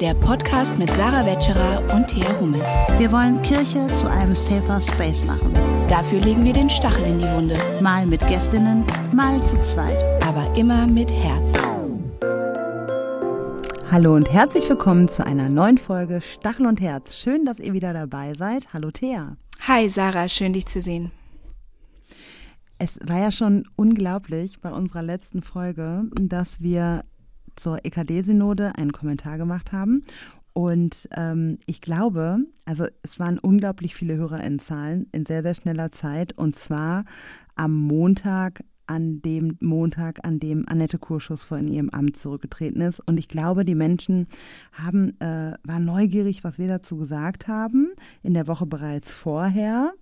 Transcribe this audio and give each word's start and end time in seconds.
der 0.00 0.12
Podcast 0.12 0.76
mit 0.78 0.90
Sarah 0.90 1.24
Wetscherer 1.24 1.94
und 1.94 2.08
Thea 2.08 2.38
Hummel. 2.38 2.60
Wir 2.98 3.10
wollen 3.10 3.40
Kirche 3.40 3.86
zu 3.88 4.10
einem 4.10 4.34
safer 4.34 4.78
Space 4.78 5.24
machen. 5.24 5.54
Dafür 5.88 6.20
legen 6.20 6.44
wir 6.44 6.52
den 6.52 6.68
Stachel 6.68 7.04
in 7.06 7.18
die 7.18 7.24
Wunde. 7.24 7.56
Mal 7.80 8.04
mit 8.04 8.20
Gästinnen, 8.28 8.84
mal 9.12 9.42
zu 9.42 9.58
zweit. 9.62 10.04
Aber 10.22 10.54
immer 10.54 10.86
mit 10.86 11.10
Herz. 11.10 11.54
Hallo 13.90 14.14
und 14.14 14.30
herzlich 14.30 14.68
willkommen 14.68 15.08
zu 15.08 15.24
einer 15.24 15.48
neuen 15.48 15.78
Folge 15.78 16.20
Stachel 16.20 16.66
und 16.66 16.80
Herz. 16.80 17.16
Schön, 17.16 17.46
dass 17.46 17.58
ihr 17.58 17.72
wieder 17.72 17.94
dabei 17.94 18.34
seid. 18.34 18.74
Hallo 18.74 18.90
Thea. 18.90 19.36
Hi 19.60 19.88
Sarah, 19.88 20.28
schön 20.28 20.52
dich 20.52 20.66
zu 20.66 20.82
sehen. 20.82 21.10
Es 22.78 23.00
war 23.02 23.18
ja 23.18 23.30
schon 23.30 23.66
unglaublich 23.76 24.60
bei 24.60 24.70
unserer 24.70 25.02
letzten 25.02 25.40
Folge, 25.40 26.02
dass 26.20 26.60
wir 26.60 27.04
zur 27.56 27.84
EKD-Synode 27.84 28.72
einen 28.76 28.92
Kommentar 28.92 29.38
gemacht 29.38 29.72
haben. 29.72 30.04
Und 30.52 31.08
ähm, 31.14 31.58
ich 31.66 31.82
glaube, 31.82 32.38
also 32.64 32.86
es 33.02 33.20
waren 33.20 33.38
unglaublich 33.38 33.94
viele 33.94 34.16
HörerInnenzahlen 34.16 35.06
in 35.12 35.26
sehr, 35.26 35.42
sehr 35.42 35.54
schneller 35.54 35.92
Zeit. 35.92 36.32
Und 36.32 36.56
zwar 36.56 37.04
am 37.56 37.74
Montag, 37.74 38.62
an 38.86 39.20
dem 39.20 39.58
Montag, 39.60 40.24
an 40.24 40.38
dem 40.38 40.64
Annette 40.66 40.98
Kurschus 40.98 41.42
von 41.42 41.68
ihrem 41.68 41.90
Amt 41.90 42.16
zurückgetreten 42.16 42.80
ist. 42.80 43.00
Und 43.00 43.18
ich 43.18 43.28
glaube, 43.28 43.64
die 43.64 43.74
Menschen 43.74 44.28
haben, 44.72 45.20
äh, 45.20 45.52
waren 45.64 45.84
neugierig, 45.84 46.44
was 46.44 46.58
wir 46.58 46.68
dazu 46.68 46.96
gesagt 46.96 47.48
haben, 47.48 47.88
in 48.22 48.32
der 48.32 48.46
Woche 48.46 48.64
bereits 48.64 49.12
vorher. 49.12 49.92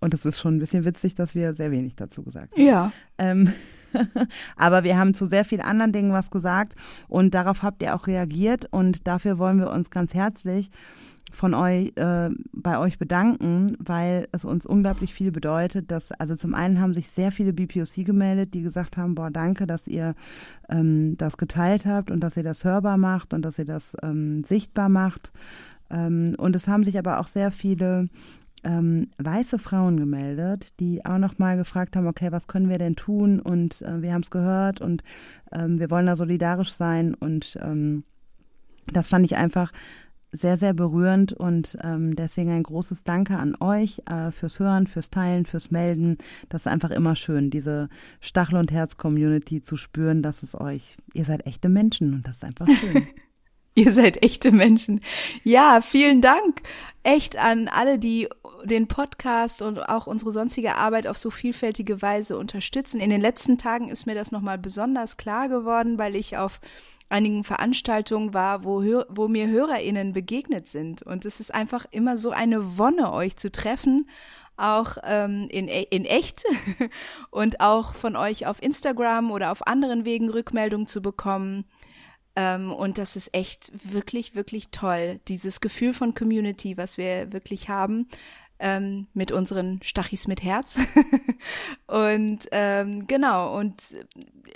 Und 0.00 0.14
es 0.14 0.24
ist 0.24 0.40
schon 0.40 0.56
ein 0.56 0.60
bisschen 0.60 0.84
witzig, 0.84 1.14
dass 1.14 1.34
wir 1.34 1.54
sehr 1.54 1.70
wenig 1.70 1.94
dazu 1.94 2.22
gesagt 2.22 2.52
haben. 2.52 2.62
Ja. 2.62 2.92
Ähm, 3.18 3.52
Aber 4.56 4.84
wir 4.84 4.98
haben 4.98 5.14
zu 5.14 5.26
sehr 5.26 5.44
vielen 5.44 5.62
anderen 5.62 5.92
Dingen 5.92 6.12
was 6.12 6.30
gesagt 6.30 6.74
und 7.08 7.34
darauf 7.34 7.62
habt 7.62 7.82
ihr 7.82 7.94
auch 7.94 8.06
reagiert 8.06 8.66
und 8.70 9.06
dafür 9.06 9.38
wollen 9.38 9.58
wir 9.58 9.70
uns 9.70 9.90
ganz 9.90 10.14
herzlich 10.14 10.70
von 11.30 11.54
euch 11.54 11.92
äh, 11.96 12.30
bei 12.52 12.78
euch 12.78 12.98
bedanken, 12.98 13.76
weil 13.78 14.28
es 14.32 14.44
uns 14.44 14.66
unglaublich 14.66 15.14
viel 15.14 15.30
bedeutet, 15.30 15.90
dass 15.90 16.12
also 16.12 16.34
zum 16.34 16.54
einen 16.54 16.80
haben 16.80 16.92
sich 16.92 17.08
sehr 17.08 17.32
viele 17.32 17.52
BPOC 17.52 18.04
gemeldet, 18.04 18.54
die 18.54 18.62
gesagt 18.62 18.96
haben, 18.96 19.14
boah, 19.14 19.30
danke, 19.30 19.66
dass 19.66 19.86
ihr 19.86 20.14
ähm, 20.68 21.16
das 21.16 21.36
geteilt 21.36 21.86
habt 21.86 22.10
und 22.10 22.20
dass 22.20 22.36
ihr 22.36 22.42
das 22.42 22.64
hörbar 22.64 22.96
macht 22.96 23.32
und 23.32 23.42
dass 23.42 23.58
ihr 23.58 23.64
das 23.64 23.96
ähm, 24.02 24.42
sichtbar 24.44 24.88
macht. 24.88 25.32
Ähm, 25.90 26.34
und 26.36 26.56
es 26.56 26.68
haben 26.68 26.84
sich 26.84 26.98
aber 26.98 27.20
auch 27.20 27.28
sehr 27.28 27.50
viele 27.50 28.08
ähm, 28.64 29.10
weiße 29.18 29.58
Frauen 29.58 29.96
gemeldet, 29.96 30.78
die 30.80 31.04
auch 31.04 31.18
nochmal 31.18 31.56
gefragt 31.56 31.96
haben, 31.96 32.06
okay, 32.06 32.32
was 32.32 32.46
können 32.46 32.68
wir 32.68 32.78
denn 32.78 32.96
tun? 32.96 33.40
Und 33.40 33.82
äh, 33.82 34.02
wir 34.02 34.12
haben 34.12 34.22
es 34.22 34.30
gehört 34.30 34.80
und 34.80 35.02
ähm, 35.52 35.78
wir 35.78 35.90
wollen 35.90 36.06
da 36.06 36.16
solidarisch 36.16 36.72
sein. 36.72 37.14
Und 37.14 37.58
ähm, 37.62 38.04
das 38.86 39.08
fand 39.08 39.24
ich 39.24 39.36
einfach 39.36 39.72
sehr, 40.32 40.56
sehr 40.56 40.74
berührend 40.74 41.32
und 41.32 41.76
ähm, 41.82 42.14
deswegen 42.14 42.50
ein 42.50 42.62
großes 42.62 43.02
Danke 43.02 43.36
an 43.38 43.56
euch 43.58 44.00
äh, 44.06 44.30
fürs 44.30 44.60
Hören, 44.60 44.86
fürs 44.86 45.10
Teilen, 45.10 45.44
fürs 45.44 45.70
Melden. 45.70 46.18
Das 46.48 46.62
ist 46.62 46.72
einfach 46.72 46.90
immer 46.90 47.16
schön, 47.16 47.50
diese 47.50 47.88
Stachel- 48.20 48.58
und 48.58 48.70
Herz-Community 48.70 49.62
zu 49.62 49.76
spüren, 49.76 50.22
dass 50.22 50.42
es 50.42 50.58
euch, 50.58 50.96
ihr 51.14 51.24
seid 51.24 51.46
echte 51.46 51.68
Menschen 51.68 52.14
und 52.14 52.28
das 52.28 52.36
ist 52.36 52.44
einfach 52.44 52.68
schön. 52.68 53.06
Ihr 53.84 53.92
seid 53.92 54.22
echte 54.22 54.52
Menschen. 54.52 55.00
Ja, 55.42 55.80
vielen 55.80 56.20
Dank. 56.20 56.60
Echt 57.02 57.38
an 57.38 57.66
alle, 57.66 57.98
die 57.98 58.28
den 58.64 58.88
Podcast 58.88 59.62
und 59.62 59.78
auch 59.78 60.06
unsere 60.06 60.32
sonstige 60.32 60.74
Arbeit 60.74 61.06
auf 61.06 61.16
so 61.16 61.30
vielfältige 61.30 62.02
Weise 62.02 62.36
unterstützen. 62.36 63.00
In 63.00 63.08
den 63.08 63.22
letzten 63.22 63.56
Tagen 63.56 63.88
ist 63.88 64.04
mir 64.04 64.14
das 64.14 64.32
nochmal 64.32 64.58
besonders 64.58 65.16
klar 65.16 65.48
geworden, 65.48 65.96
weil 65.96 66.14
ich 66.14 66.36
auf 66.36 66.60
einigen 67.08 67.42
Veranstaltungen 67.42 68.34
war, 68.34 68.64
wo, 68.64 68.82
wo 69.08 69.28
mir 69.28 69.48
HörerInnen 69.48 70.12
begegnet 70.12 70.68
sind. 70.68 71.00
Und 71.00 71.24
es 71.24 71.40
ist 71.40 71.54
einfach 71.54 71.86
immer 71.90 72.18
so 72.18 72.32
eine 72.32 72.76
Wonne, 72.76 73.10
euch 73.14 73.38
zu 73.38 73.50
treffen, 73.50 74.10
auch 74.58 74.98
ähm, 75.04 75.48
in, 75.50 75.68
e, 75.68 75.86
in 75.88 76.04
echt 76.04 76.44
und 77.30 77.60
auch 77.60 77.94
von 77.94 78.14
euch 78.14 78.46
auf 78.46 78.62
Instagram 78.62 79.30
oder 79.30 79.52
auf 79.52 79.66
anderen 79.66 80.04
Wegen 80.04 80.28
Rückmeldungen 80.28 80.86
zu 80.86 81.00
bekommen. 81.00 81.64
Ähm, 82.36 82.72
und 82.72 82.98
das 82.98 83.16
ist 83.16 83.34
echt 83.34 83.70
wirklich, 83.92 84.34
wirklich 84.34 84.68
toll. 84.68 85.20
Dieses 85.28 85.60
Gefühl 85.60 85.92
von 85.92 86.14
Community, 86.14 86.76
was 86.76 86.96
wir 86.96 87.32
wirklich 87.32 87.68
haben 87.68 88.08
ähm, 88.60 89.06
mit 89.14 89.32
unseren 89.32 89.80
Stachis 89.82 90.28
mit 90.28 90.42
Herz. 90.42 90.78
und 91.86 92.46
ähm, 92.52 93.06
genau, 93.06 93.58
und 93.58 93.82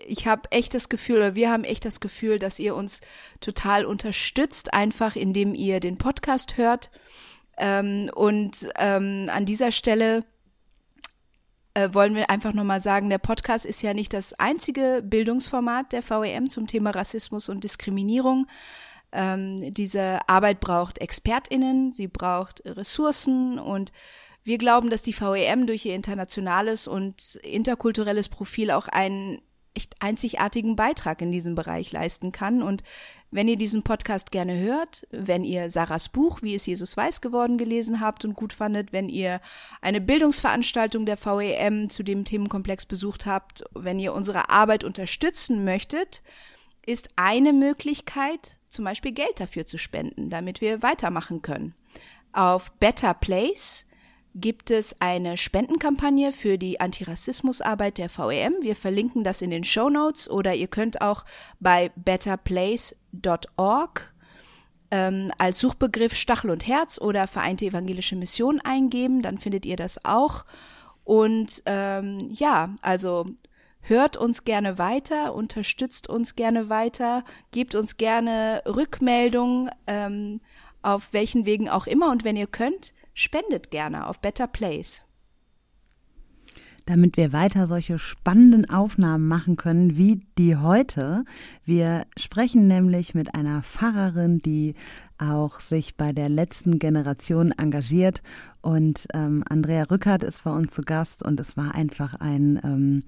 ich 0.07 0.27
habe 0.27 0.51
echt 0.53 0.75
das 0.75 0.89
Gefühl, 0.89 1.17
oder 1.17 1.35
wir 1.35 1.51
haben 1.51 1.65
echt 1.65 1.85
das 1.85 2.01
Gefühl, 2.01 2.39
dass 2.39 2.59
ihr 2.59 2.77
uns 2.77 3.01
total 3.41 3.85
unterstützt, 3.87 4.73
einfach 4.73 5.17
indem 5.17 5.55
ihr 5.55 5.81
den 5.81 5.99
Podcast 5.99 6.57
hört. 6.57 6.91
Ähm, 7.57 8.11
und 8.15 8.69
ähm, 8.77 9.31
an 9.33 9.47
dieser 9.47 9.73
Stelle 9.73 10.25
äh, 11.75 11.93
wollen 11.93 12.15
wir 12.15 12.31
einfach 12.31 12.53
nochmal 12.53 12.81
sagen, 12.81 13.11
der 13.11 13.19
Podcast 13.19 13.67
ist 13.67 13.83
ja 13.83 13.95
nicht 13.95 14.13
das 14.13 14.33
einzige 14.35 15.03
Bildungsformat 15.05 15.93
der 15.93 16.09
VEM 16.09 16.49
zum 16.49 16.67
Thema 16.67 16.91
Rassismus 16.91 17.49
und 17.49 17.65
Diskriminierung. 17.65 18.47
Ähm, 19.13 19.73
diese 19.75 20.21
Arbeit 20.29 20.61
braucht 20.61 21.01
ExpertInnen, 21.01 21.91
sie 21.91 22.09
braucht 22.09 22.63
Ressourcen 22.65 23.59
und 23.59 23.93
wir 24.45 24.59
glauben, 24.59 24.91
dass 24.91 25.03
die 25.03 25.19
VEM 25.19 25.67
durch 25.67 25.87
ihr 25.87 25.95
internationales 25.95 26.87
und 26.87 27.37
interkulturelles 27.37 28.29
Profil 28.29 28.71
auch 28.71 28.89
einen 28.89 29.41
echt 29.75 29.97
einzigartigen 30.01 30.77
Beitrag 30.77 31.21
in 31.21 31.33
diesem 31.33 31.55
Bereich 31.55 31.91
leisten 31.93 32.33
kann. 32.33 32.63
Und 32.63 32.83
wenn 33.31 33.49
ihr 33.49 33.57
diesen 33.57 33.83
Podcast 33.83 34.31
gerne 34.31 34.59
hört, 34.59 35.07
wenn 35.11 35.45
ihr 35.45 35.69
Sarahs 35.71 36.09
Buch, 36.09 36.43
wie 36.43 36.55
es 36.55 36.67
Jesus 36.67 36.97
weiß 36.97 37.21
geworden, 37.21 37.59
gelesen 37.59 38.01
habt 38.01 38.25
und 38.25 38.35
gut 38.35 38.53
fandet, 38.53 38.93
wenn 38.93 39.09
ihr 39.09 39.41
eine 39.81 40.01
Bildungsveranstaltung 40.01 41.07
der 41.07 41.19
VEM 41.19 41.91
zu 41.91 42.03
dem 42.03 42.25
Themenkomplex 42.25 42.87
besucht 42.87 43.27
habt, 43.27 43.65
wenn 43.75 43.99
ihr 43.99 44.15
unsere 44.15 44.49
Arbeit 44.49 44.85
unterstützen 44.85 45.65
möchtet, 45.65 46.23
ist 46.87 47.11
eine 47.17 47.53
Möglichkeit, 47.53 48.57
zum 48.69 48.85
Beispiel 48.85 49.13
Geld 49.13 49.41
dafür 49.41 49.67
zu 49.67 49.79
spenden, 49.79 50.31
damit 50.31 50.61
wir 50.61 50.83
weitermachen 50.83 51.43
können. 51.43 51.75
Auf 52.33 52.71
Better 52.73 53.15
Place 53.15 53.87
gibt 54.35 54.71
es 54.71 55.01
eine 55.01 55.37
Spendenkampagne 55.37 56.33
für 56.33 56.59
die 56.59 56.81
Antirassismusarbeit 56.81 57.99
der 57.99 58.09
VEM. 58.09 58.55
Wir 58.61 58.75
verlinken 58.75 59.23
das 59.23 59.43
in 59.43 59.51
den 59.51 59.65
Show 59.65 59.89
Notes 59.89 60.29
oder 60.29 60.55
ihr 60.55 60.67
könnt 60.67 61.01
auch 61.01 61.25
bei 61.61 61.93
betterplace.org 61.97 64.15
ähm, 64.91 65.33
als 65.39 65.59
Suchbegriff 65.59 66.15
Stachel 66.15 66.51
und 66.51 66.67
Herz 66.67 67.01
oder 67.01 67.27
Vereinte 67.27 67.67
Evangelische 67.67 68.17
Mission 68.17 68.61
eingeben, 68.61 69.23
dann 69.23 69.39
findet 69.39 69.67
ihr 69.67 69.77
das 69.77 70.05
auch. 70.05 70.45
Und 71.05 71.63
ähm, 71.67 72.31
ja, 72.33 72.75
also 72.83 73.27
hört 73.81 74.17
uns 74.17 74.45
gerne 74.45 74.79
weiter, 74.79 75.35
unterstützt 75.35 76.09
uns 76.09 76.37
gerne 76.37 76.69
weiter, 76.69 77.25
gebt 77.51 77.75
uns 77.75 77.97
gerne 77.97 78.63
Rückmeldungen, 78.67 79.71
ähm, 79.87 80.41
auf 80.83 81.13
welchen 81.13 81.45
Wegen 81.45 81.69
auch 81.69 81.87
immer. 81.87 82.11
Und 82.11 82.25
wenn 82.25 82.37
ihr 82.37 82.47
könnt, 82.47 82.93
spendet 83.15 83.71
gerne 83.71 84.07
auf 84.07 84.21
Better 84.21 84.47
Place. 84.47 85.03
Damit 86.87 87.17
wir 87.17 87.33
weiter 87.33 87.67
solche 87.67 87.99
spannenden 87.99 88.69
Aufnahmen 88.69 89.27
machen 89.27 89.57
können 89.57 89.97
wie 89.97 90.27
die 90.37 90.57
heute. 90.57 91.25
Wir 91.65 92.07
sprechen 92.19 92.67
nämlich 92.67 93.15
mit 93.15 93.35
einer 93.35 93.63
Pfarrerin, 93.63 94.41
die 94.41 94.75
auch 95.17 95.61
sich 95.61 95.97
bei 95.97 96.13
der 96.13 96.29
letzten 96.29 96.79
Generation 96.79 97.53
engagiert. 97.53 98.23
Und 98.61 99.07
ähm, 99.15 99.43
Andrea 99.49 99.85
Rückert 99.85 100.25
ist 100.25 100.45
bei 100.45 100.51
uns 100.51 100.75
zu 100.75 100.83
Gast 100.83 101.23
und 101.25 101.41
es 101.41 101.57
war 101.57 101.75
einfach 101.75 102.15
ein 102.15 102.61
ähm, 102.63 103.05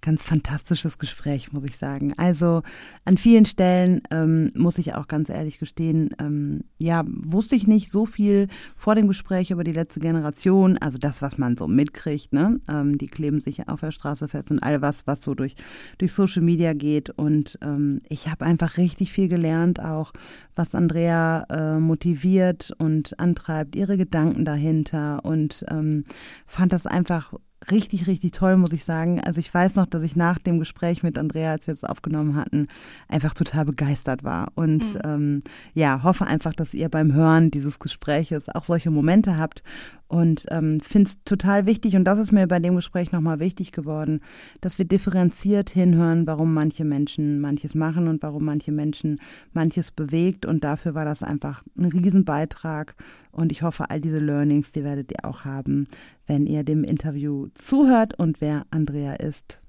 ganz 0.00 0.22
fantastisches 0.24 0.98
Gespräch, 0.98 1.52
muss 1.52 1.64
ich 1.64 1.76
sagen. 1.76 2.12
Also 2.16 2.62
an 3.04 3.16
vielen 3.16 3.44
Stellen 3.44 4.02
ähm, 4.10 4.52
muss 4.54 4.78
ich 4.78 4.94
auch 4.94 5.08
ganz 5.08 5.28
ehrlich 5.28 5.58
gestehen, 5.58 6.10
ähm, 6.20 6.64
ja, 6.78 7.04
wusste 7.06 7.56
ich 7.56 7.66
nicht 7.66 7.90
so 7.90 8.06
viel 8.06 8.48
vor 8.76 8.94
dem 8.94 9.08
Gespräch 9.08 9.50
über 9.50 9.64
die 9.64 9.72
letzte 9.72 10.00
Generation, 10.00 10.78
also 10.78 10.98
das, 10.98 11.22
was 11.22 11.38
man 11.38 11.56
so 11.56 11.66
mitkriegt, 11.66 12.32
ne? 12.32 12.60
Ähm, 12.68 12.98
die 12.98 13.08
kleben 13.08 13.40
sich 13.40 13.68
auf 13.68 13.80
der 13.80 13.90
Straße 13.90 14.28
fest 14.28 14.50
und 14.50 14.62
all 14.62 14.82
was, 14.82 15.06
was 15.06 15.22
so 15.22 15.34
durch, 15.34 15.54
durch 15.98 16.12
Social 16.12 16.42
Media 16.42 16.74
geht. 16.74 17.10
Und 17.10 17.58
ähm, 17.62 18.00
ich 18.08 18.28
habe 18.28 18.44
einfach 18.44 18.76
richtig 18.76 19.12
viel 19.12 19.28
gelernt, 19.28 19.80
auch 19.80 20.12
was 20.54 20.74
Andrea 20.74 21.44
äh, 21.50 21.78
motiviert 21.78 22.72
und 22.78 23.18
antreibt, 23.18 23.76
ihre 23.76 23.96
Gedanken 23.96 24.44
dahinter 24.44 25.24
und 25.24 25.64
ähm, 25.70 26.04
fand 26.46 26.72
das 26.72 26.86
einfach 26.86 27.32
richtig, 27.70 28.06
richtig 28.06 28.32
toll, 28.32 28.56
muss 28.56 28.72
ich 28.72 28.84
sagen. 28.84 29.20
Also 29.20 29.40
ich 29.40 29.52
weiß 29.52 29.76
noch, 29.76 29.86
dass 29.86 30.02
ich 30.02 30.16
nach 30.16 30.38
dem 30.38 30.58
Gespräch 30.58 31.02
mit 31.02 31.18
Andrea, 31.18 31.52
als 31.52 31.66
wir 31.66 31.74
das 31.74 31.84
aufgenommen 31.84 32.36
hatten, 32.36 32.68
einfach 33.08 33.34
total 33.34 33.64
begeistert 33.64 34.24
war. 34.24 34.52
Und 34.54 34.94
mhm. 34.94 35.00
ähm, 35.04 35.42
ja, 35.74 36.02
hoffe 36.02 36.26
einfach, 36.26 36.54
dass 36.54 36.74
ihr 36.74 36.88
beim 36.88 37.12
Hören 37.12 37.50
dieses 37.50 37.78
Gespräches 37.78 38.48
auch 38.48 38.64
solche 38.64 38.90
Momente 38.90 39.36
habt. 39.36 39.62
Und 40.08 40.46
ähm, 40.50 40.80
finde 40.80 41.10
es 41.10 41.22
total 41.24 41.66
wichtig, 41.66 41.94
und 41.94 42.04
das 42.04 42.18
ist 42.18 42.32
mir 42.32 42.46
bei 42.46 42.58
dem 42.58 42.76
Gespräch 42.76 43.12
nochmal 43.12 43.40
wichtig 43.40 43.72
geworden, 43.72 44.20
dass 44.62 44.78
wir 44.78 44.86
differenziert 44.86 45.68
hinhören, 45.68 46.26
warum 46.26 46.54
manche 46.54 46.84
Menschen 46.84 47.40
manches 47.40 47.74
machen 47.74 48.08
und 48.08 48.22
warum 48.22 48.46
manche 48.46 48.72
Menschen 48.72 49.20
manches 49.52 49.90
bewegt. 49.90 50.46
Und 50.46 50.64
dafür 50.64 50.94
war 50.94 51.04
das 51.04 51.22
einfach 51.22 51.62
ein 51.76 51.84
Riesenbeitrag. 51.84 52.94
Und 53.32 53.52
ich 53.52 53.62
hoffe, 53.62 53.90
all 53.90 54.00
diese 54.00 54.18
Learnings, 54.18 54.72
die 54.72 54.82
werdet 54.82 55.12
ihr 55.12 55.28
auch 55.28 55.44
haben, 55.44 55.86
wenn 56.26 56.46
ihr 56.46 56.64
dem 56.64 56.84
Interview 56.84 57.48
zuhört 57.52 58.18
und 58.18 58.40
wer 58.40 58.64
Andrea 58.70 59.12
ist. 59.14 59.60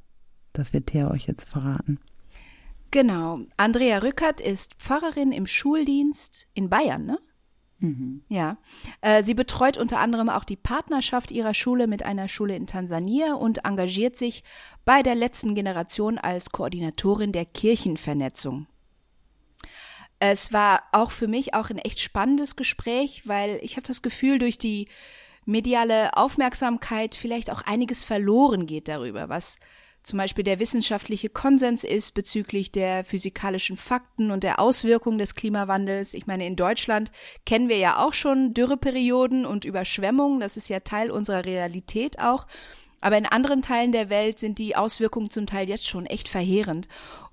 Das 0.53 0.71
wird 0.71 0.87
Thea 0.87 1.11
euch 1.11 1.27
jetzt 1.27 1.43
verraten. 1.43 1.99
Genau. 2.91 3.41
Andrea 3.57 3.99
Rückert 3.99 4.41
ist 4.41 4.73
Pfarrerin 4.75 5.31
im 5.31 5.45
Schuldienst 5.45 6.47
in 6.53 6.69
Bayern, 6.69 7.05
ne? 7.05 7.19
Mhm. 7.79 8.23
Ja. 8.27 8.57
Äh, 9.01 9.23
sie 9.23 9.33
betreut 9.33 9.77
unter 9.77 9.99
anderem 9.99 10.29
auch 10.29 10.43
die 10.43 10.57
Partnerschaft 10.57 11.31
ihrer 11.31 11.53
Schule 11.53 11.87
mit 11.87 12.03
einer 12.03 12.27
Schule 12.27 12.55
in 12.55 12.67
Tansania 12.67 13.33
und 13.33 13.65
engagiert 13.65 14.17
sich 14.17 14.43
bei 14.85 15.01
der 15.01 15.15
letzten 15.15 15.55
Generation 15.55 16.17
als 16.17 16.51
Koordinatorin 16.51 17.31
der 17.31 17.45
Kirchenvernetzung. 17.45 18.67
Es 20.19 20.51
war 20.51 20.83
auch 20.91 21.11
für 21.11 21.27
mich 21.27 21.53
auch 21.53 21.69
ein 21.69 21.77
echt 21.77 22.01
spannendes 22.01 22.57
Gespräch, 22.57 23.25
weil 23.25 23.59
ich 23.63 23.77
habe 23.77 23.87
das 23.87 24.01
Gefühl, 24.01 24.37
durch 24.37 24.57
die 24.57 24.89
mediale 25.45 26.15
Aufmerksamkeit 26.17 27.15
vielleicht 27.15 27.49
auch 27.49 27.61
einiges 27.61 28.03
verloren 28.03 28.65
geht 28.65 28.89
darüber, 28.89 29.29
was 29.29 29.59
zum 30.03 30.17
Beispiel 30.17 30.43
der 30.43 30.59
wissenschaftliche 30.59 31.29
Konsens 31.29 31.83
ist 31.83 32.13
bezüglich 32.13 32.71
der 32.71 33.03
physikalischen 33.03 33.77
Fakten 33.77 34.31
und 34.31 34.43
der 34.43 34.59
Auswirkungen 34.59 35.19
des 35.19 35.35
Klimawandels. 35.35 36.13
Ich 36.13 36.25
meine, 36.25 36.47
in 36.47 36.55
Deutschland 36.55 37.11
kennen 37.45 37.69
wir 37.69 37.77
ja 37.77 37.97
auch 37.97 38.13
schon 38.13 38.53
Dürreperioden 38.53 39.45
und 39.45 39.65
Überschwemmungen. 39.65 40.39
Das 40.39 40.57
ist 40.57 40.69
ja 40.69 40.79
Teil 40.79 41.11
unserer 41.11 41.45
Realität 41.45 42.19
auch. 42.19 42.47
Aber 43.01 43.17
in 43.17 43.25
anderen 43.25 43.61
Teilen 43.61 43.91
der 43.91 44.09
Welt 44.09 44.39
sind 44.39 44.57
die 44.57 44.75
Auswirkungen 44.75 45.29
zum 45.29 45.47
Teil 45.47 45.69
jetzt 45.69 45.87
schon 45.87 46.05
echt 46.05 46.29
verheerend. 46.29 46.87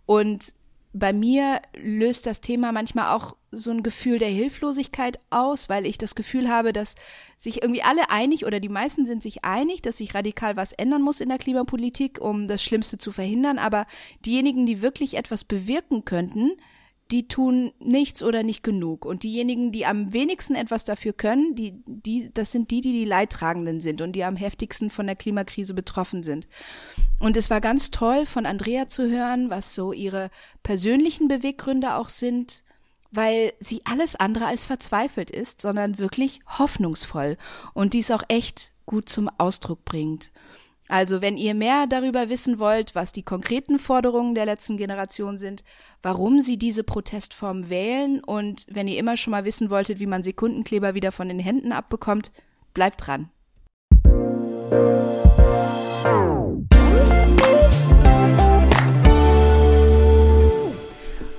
Und 0.05 0.55
bei 0.99 1.13
mir 1.13 1.61
löst 1.77 2.27
das 2.27 2.41
Thema 2.41 2.73
manchmal 2.73 3.15
auch 3.15 3.37
so 3.53 3.71
ein 3.71 3.83
Gefühl 3.83 4.19
der 4.19 4.29
Hilflosigkeit 4.29 5.19
aus, 5.29 5.69
weil 5.69 5.85
ich 5.85 5.99
das 5.99 6.15
Gefühl 6.15 6.49
habe, 6.49 6.73
dass 6.73 6.95
sich 7.37 7.63
irgendwie 7.63 7.83
alle 7.83 8.09
einig 8.09 8.47
oder 8.47 8.61
die 8.61 8.71
meisten 8.71 9.05
sind 9.05 9.23
sich 9.23 9.45
einig, 9.45 9.83
dass 9.83 9.99
sich 9.99 10.15
radikal 10.15 10.57
was 10.57 10.73
ändern 10.73 11.03
muss 11.03 11.21
in 11.21 11.29
der 11.29 11.39
Klimapolitik, 11.39 12.19
um 12.19 12.49
das 12.49 12.63
Schlimmste 12.63 12.97
zu 12.97 13.13
verhindern. 13.13 13.59
Aber 13.59 13.87
diejenigen, 14.25 14.65
die 14.65 14.81
wirklich 14.81 15.19
etwas 15.19 15.45
bewirken 15.45 16.07
könnten, 16.07 16.53
die 17.11 17.29
tun 17.29 17.73
nichts 17.79 18.23
oder 18.23 18.43
nicht 18.43 18.63
genug. 18.63 19.05
Und 19.05 19.23
diejenigen, 19.23 19.71
die 19.71 19.87
am 19.87 20.13
wenigsten 20.13 20.55
etwas 20.55 20.85
dafür 20.85 21.13
können, 21.13 21.55
die, 21.55 21.83
die, 21.87 22.31
das 22.33 22.51
sind 22.51 22.71
die, 22.71 22.81
die 22.81 22.93
die 22.93 23.05
Leidtragenden 23.05 23.81
sind 23.81 24.01
und 24.01 24.13
die 24.13 24.25
am 24.25 24.37
heftigsten 24.37 24.91
von 24.91 25.07
der 25.07 25.17
Klimakrise 25.17 25.75
betroffen 25.75 26.23
sind. 26.23 26.49
Und 27.21 27.37
es 27.37 27.49
war 27.49 27.61
ganz 27.61 27.91
toll, 27.91 28.27
von 28.27 28.45
Andrea 28.45 28.89
zu 28.89 29.09
hören, 29.09 29.51
was 29.51 29.75
so 29.75 29.93
ihre 29.93 30.31
persönlichen 30.63 31.29
Beweggründe 31.29 31.95
auch 31.95 32.09
sind, 32.09 32.65
weil 33.13 33.53
sie 33.61 33.83
alles 33.85 34.17
andere 34.17 34.47
als 34.47 34.65
verzweifelt 34.65 35.31
ist, 35.31 35.61
sondern 35.61 35.99
wirklich 35.99 36.41
hoffnungsvoll 36.59 37.39
und 37.73 37.95
dies 37.95 38.11
auch 38.11 38.25
echt 38.29 38.73
gut 38.85 39.09
zum 39.09 39.31
Ausdruck 39.39 39.85
bringt. 39.85 40.33
Also, 40.89 41.21
wenn 41.21 41.37
ihr 41.37 41.55
mehr 41.55 41.87
darüber 41.89 42.29
wissen 42.29 42.59
wollt, 42.59 42.95
was 42.95 43.11
die 43.11 43.25
konkreten 43.25 43.79
Forderungen 43.79 44.35
der 44.35 44.47
letzten 44.47 44.77
Generation 44.77 45.37
sind, 45.37 45.65
warum 46.03 46.41
sie 46.41 46.59
diese 46.59 46.85
Protestform 46.85 47.69
wählen 47.69 48.23
und 48.23 48.67
wenn 48.71 48.87
ihr 48.87 48.99
immer 48.99 49.17
schon 49.17 49.33
mal 49.33 49.45
wissen 49.45 49.69
wolltet, 49.69 49.99
wie 49.99 50.07
man 50.07 50.23
Sekundenkleber 50.23 50.95
wieder 50.95 51.11
von 51.11 51.29
den 51.29 51.41
Händen 51.41 51.73
abbekommt, 51.73 52.31
bleibt 52.73 53.07
dran. 53.07 53.31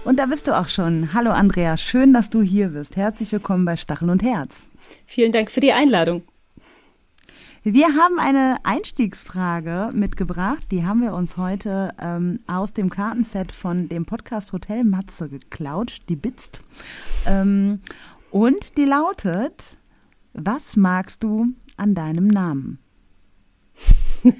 Und 0.03 0.19
da 0.19 0.25
bist 0.25 0.47
du 0.47 0.57
auch 0.57 0.67
schon. 0.67 1.13
Hallo 1.13 1.31
Andrea, 1.31 1.77
schön, 1.77 2.13
dass 2.13 2.29
du 2.29 2.41
hier 2.41 2.69
bist. 2.69 2.95
Herzlich 2.97 3.31
willkommen 3.31 3.63
bei 3.65 3.77
Stachel 3.77 4.09
und 4.09 4.23
Herz. 4.23 4.69
Vielen 5.05 5.31
Dank 5.31 5.51
für 5.51 5.59
die 5.61 5.73
Einladung. 5.73 6.23
Wir 7.69 7.95
haben 7.95 8.17
eine 8.17 8.59
Einstiegsfrage 8.63 9.91
mitgebracht. 9.93 10.67
Die 10.71 10.85
haben 10.85 11.01
wir 11.01 11.11
uns 11.11 11.35
heute 11.35 11.93
ähm, 12.01 12.39
aus 12.47 12.71
dem 12.71 12.89
Kartenset 12.89 13.51
von 13.51 13.89
dem 13.89 14.05
Podcast 14.05 14.53
Hotel 14.53 14.85
Matze 14.85 15.27
geklaut, 15.27 15.97
die 16.07 16.15
Bitzt. 16.15 16.63
Ähm, 17.25 17.81
und 18.31 18.77
die 18.77 18.85
lautet, 18.85 19.77
was 20.31 20.77
magst 20.77 21.23
du 21.23 21.47
an 21.75 21.93
deinem 21.93 22.27
Namen? 22.27 22.79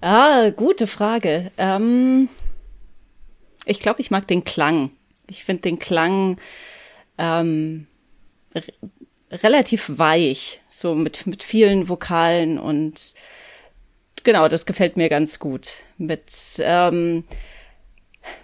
ah, 0.00 0.48
gute 0.56 0.86
Frage. 0.86 1.52
Ähm, 1.58 2.30
ich 3.66 3.78
glaube, 3.78 4.00
ich 4.00 4.10
mag 4.10 4.26
den 4.26 4.44
Klang. 4.44 4.90
Ich 5.26 5.44
finde 5.44 5.60
den 5.60 5.78
Klang 5.78 6.38
ähm, 7.18 7.88
relativ 9.30 9.98
weich, 9.98 10.60
so 10.70 10.94
mit, 10.94 11.26
mit 11.26 11.42
vielen 11.42 11.88
Vokalen 11.88 12.58
und 12.58 13.14
genau, 14.22 14.48
das 14.48 14.66
gefällt 14.66 14.96
mir 14.96 15.08
ganz 15.08 15.38
gut. 15.38 15.78
Mit, 15.98 16.30
ähm, 16.60 17.24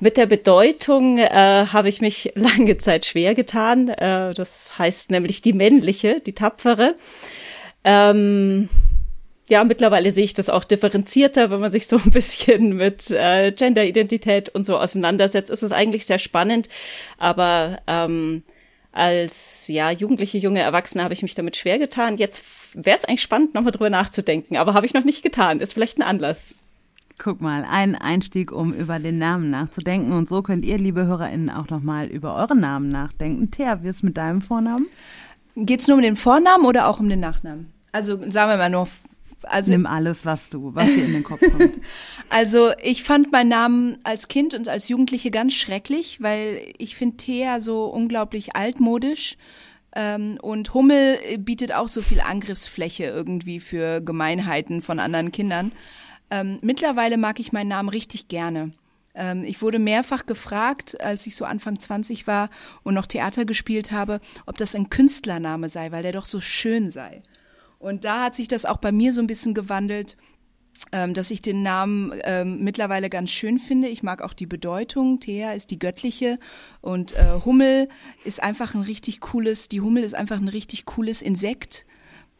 mit 0.00 0.16
der 0.16 0.26
Bedeutung 0.26 1.18
äh, 1.18 1.28
habe 1.30 1.88
ich 1.88 2.00
mich 2.00 2.32
lange 2.34 2.76
Zeit 2.78 3.04
schwer 3.04 3.34
getan. 3.34 3.88
Äh, 3.88 4.34
das 4.34 4.78
heißt 4.78 5.10
nämlich 5.10 5.42
die 5.42 5.52
männliche, 5.52 6.20
die 6.20 6.34
tapfere. 6.34 6.94
Ähm, 7.84 8.68
ja, 9.48 9.62
mittlerweile 9.62 10.10
sehe 10.10 10.24
ich 10.24 10.34
das 10.34 10.50
auch 10.50 10.64
differenzierter, 10.64 11.50
wenn 11.50 11.60
man 11.60 11.70
sich 11.70 11.86
so 11.86 11.98
ein 11.98 12.10
bisschen 12.10 12.76
mit 12.76 13.10
äh, 13.12 13.52
Genderidentität 13.52 14.48
und 14.48 14.66
so 14.66 14.76
auseinandersetzt. 14.76 15.50
Ist 15.50 15.62
es 15.62 15.72
eigentlich 15.72 16.04
sehr 16.04 16.18
spannend, 16.18 16.68
aber 17.18 17.78
ähm, 17.86 18.42
als 18.96 19.68
ja 19.68 19.90
jugendliche 19.90 20.38
junge 20.38 20.60
Erwachsene 20.60 21.04
habe 21.04 21.12
ich 21.12 21.22
mich 21.22 21.34
damit 21.34 21.56
schwer 21.56 21.78
getan. 21.78 22.16
Jetzt 22.16 22.42
wäre 22.72 22.96
es 22.96 23.04
eigentlich 23.04 23.22
spannend, 23.22 23.54
nochmal 23.54 23.72
drüber 23.72 23.90
nachzudenken, 23.90 24.56
aber 24.56 24.74
habe 24.74 24.86
ich 24.86 24.94
noch 24.94 25.04
nicht 25.04 25.22
getan. 25.22 25.60
Ist 25.60 25.74
vielleicht 25.74 25.98
ein 25.98 26.02
Anlass. 26.02 26.56
Guck 27.18 27.40
mal, 27.40 27.66
ein 27.70 27.94
Einstieg, 27.94 28.52
um 28.52 28.72
über 28.74 28.98
den 28.98 29.18
Namen 29.18 29.48
nachzudenken. 29.48 30.12
Und 30.12 30.28
so 30.28 30.42
könnt 30.42 30.64
ihr, 30.64 30.78
liebe 30.78 31.06
HörerInnen, 31.06 31.50
auch 31.50 31.68
nochmal 31.68 32.06
über 32.06 32.34
euren 32.34 32.60
Namen 32.60 32.88
nachdenken. 32.88 33.50
Thea, 33.50 33.82
wie 33.82 33.88
ist 33.88 34.02
mit 34.02 34.16
deinem 34.16 34.42
Vornamen? 34.42 34.86
Geht 35.56 35.80
es 35.80 35.88
nur 35.88 35.96
um 35.96 36.02
den 36.02 36.16
Vornamen 36.16 36.66
oder 36.66 36.86
auch 36.88 37.00
um 37.00 37.08
den 37.08 37.20
Nachnamen? 37.20 37.72
Also 37.92 38.18
sagen 38.30 38.50
wir 38.50 38.58
mal 38.58 38.68
nur 38.68 38.88
also 39.42 39.72
nimm 39.72 39.86
alles, 39.86 40.24
was 40.24 40.50
du, 40.50 40.74
was 40.74 40.86
dir 40.86 41.04
in 41.04 41.12
den 41.12 41.22
Kopf 41.22 41.40
kommt. 41.40 41.78
also 42.30 42.72
ich 42.82 43.02
fand 43.02 43.32
meinen 43.32 43.48
Namen 43.48 43.98
als 44.02 44.28
Kind 44.28 44.54
und 44.54 44.68
als 44.68 44.88
Jugendliche 44.88 45.30
ganz 45.30 45.54
schrecklich, 45.54 46.20
weil 46.20 46.72
ich 46.78 46.96
finde 46.96 47.16
Thea 47.16 47.60
so 47.60 47.84
unglaublich 47.86 48.56
altmodisch. 48.56 49.36
Ähm, 49.94 50.38
und 50.42 50.74
Hummel 50.74 51.18
bietet 51.38 51.72
auch 51.72 51.88
so 51.88 52.02
viel 52.02 52.20
Angriffsfläche 52.20 53.04
irgendwie 53.04 53.60
für 53.60 54.00
Gemeinheiten 54.00 54.82
von 54.82 54.98
anderen 54.98 55.32
Kindern. 55.32 55.72
Ähm, 56.30 56.58
mittlerweile 56.60 57.16
mag 57.16 57.40
ich 57.40 57.52
meinen 57.52 57.68
Namen 57.68 57.88
richtig 57.88 58.28
gerne. 58.28 58.72
Ähm, 59.14 59.44
ich 59.44 59.62
wurde 59.62 59.78
mehrfach 59.78 60.26
gefragt, 60.26 61.00
als 61.00 61.26
ich 61.26 61.34
so 61.34 61.44
Anfang 61.44 61.78
20 61.78 62.26
war 62.26 62.50
und 62.82 62.94
noch 62.94 63.06
Theater 63.06 63.44
gespielt 63.44 63.90
habe, 63.90 64.20
ob 64.44 64.58
das 64.58 64.74
ein 64.74 64.90
Künstlername 64.90 65.68
sei, 65.68 65.90
weil 65.92 66.02
der 66.02 66.12
doch 66.12 66.26
so 66.26 66.40
schön 66.40 66.90
sei. 66.90 67.22
Und 67.86 68.04
da 68.04 68.24
hat 68.24 68.34
sich 68.34 68.48
das 68.48 68.64
auch 68.64 68.78
bei 68.78 68.90
mir 68.90 69.12
so 69.12 69.20
ein 69.20 69.28
bisschen 69.28 69.54
gewandelt, 69.54 70.16
ähm, 70.90 71.14
dass 71.14 71.30
ich 71.30 71.40
den 71.40 71.62
Namen 71.62 72.12
ähm, 72.24 72.64
mittlerweile 72.64 73.08
ganz 73.08 73.30
schön 73.30 73.60
finde. 73.60 73.86
Ich 73.86 74.02
mag 74.02 74.22
auch 74.22 74.32
die 74.32 74.46
Bedeutung. 74.46 75.20
Thea 75.20 75.52
ist 75.52 75.70
die 75.70 75.78
göttliche 75.78 76.40
und 76.80 77.12
äh, 77.12 77.38
Hummel 77.44 77.88
ist 78.24 78.42
einfach 78.42 78.74
ein 78.74 78.80
richtig 78.80 79.20
cooles, 79.20 79.68
die 79.68 79.80
Hummel 79.80 80.02
ist 80.02 80.16
einfach 80.16 80.38
ein 80.38 80.48
richtig 80.48 80.84
cooles 80.84 81.22
Insekt. 81.22 81.86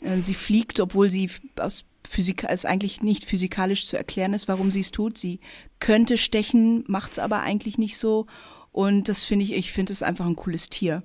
Äh, 0.02 0.20
sie 0.20 0.34
fliegt, 0.34 0.80
obwohl 0.80 1.10
sie 1.10 1.30
aus 1.60 1.84
Physik 2.04 2.42
es 2.48 2.64
eigentlich 2.64 3.02
nicht 3.02 3.24
physikalisch 3.24 3.86
zu 3.86 3.96
erklären 3.96 4.34
ist, 4.34 4.48
warum 4.48 4.72
sie 4.72 4.80
es 4.80 4.90
tut. 4.90 5.16
Sie 5.16 5.38
könnte 5.78 6.18
stechen, 6.18 6.82
macht 6.88 7.12
es 7.12 7.18
aber 7.20 7.42
eigentlich 7.42 7.78
nicht 7.78 7.98
so. 7.98 8.26
Und 8.72 9.08
das 9.08 9.22
finde 9.22 9.44
ich, 9.44 9.52
ich 9.52 9.70
finde 9.70 9.92
es 9.92 10.02
einfach 10.02 10.26
ein 10.26 10.34
cooles 10.34 10.70
Tier. 10.70 11.04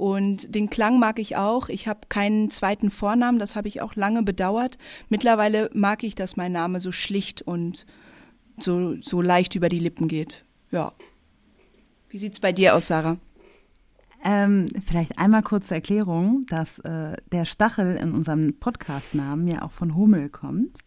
Und 0.00 0.54
den 0.54 0.70
Klang 0.70 0.98
mag 0.98 1.18
ich 1.18 1.36
auch. 1.36 1.68
Ich 1.68 1.86
habe 1.86 2.00
keinen 2.08 2.48
zweiten 2.48 2.90
Vornamen, 2.90 3.38
das 3.38 3.54
habe 3.54 3.68
ich 3.68 3.82
auch 3.82 3.96
lange 3.96 4.22
bedauert. 4.22 4.78
Mittlerweile 5.10 5.68
mag 5.74 6.04
ich, 6.04 6.14
dass 6.14 6.38
mein 6.38 6.52
Name 6.52 6.80
so 6.80 6.90
schlicht 6.90 7.42
und 7.42 7.84
so, 8.58 8.98
so 9.02 9.20
leicht 9.20 9.56
über 9.56 9.68
die 9.68 9.78
Lippen 9.78 10.08
geht. 10.08 10.46
Ja. 10.70 10.94
Wie 12.08 12.16
sieht's 12.16 12.40
bei 12.40 12.50
dir 12.50 12.76
aus, 12.76 12.86
Sarah? 12.86 13.18
Ähm, 14.22 14.66
vielleicht 14.84 15.18
einmal 15.18 15.42
kurze 15.42 15.74
Erklärung, 15.74 16.42
dass 16.48 16.78
äh, 16.80 17.16
der 17.32 17.46
Stachel 17.46 17.96
in 17.96 18.12
unserem 18.12 18.54
Podcast-Namen 18.58 19.48
ja 19.48 19.62
auch 19.62 19.72
von 19.72 19.96
Hummel 19.96 20.28
kommt. 20.28 20.78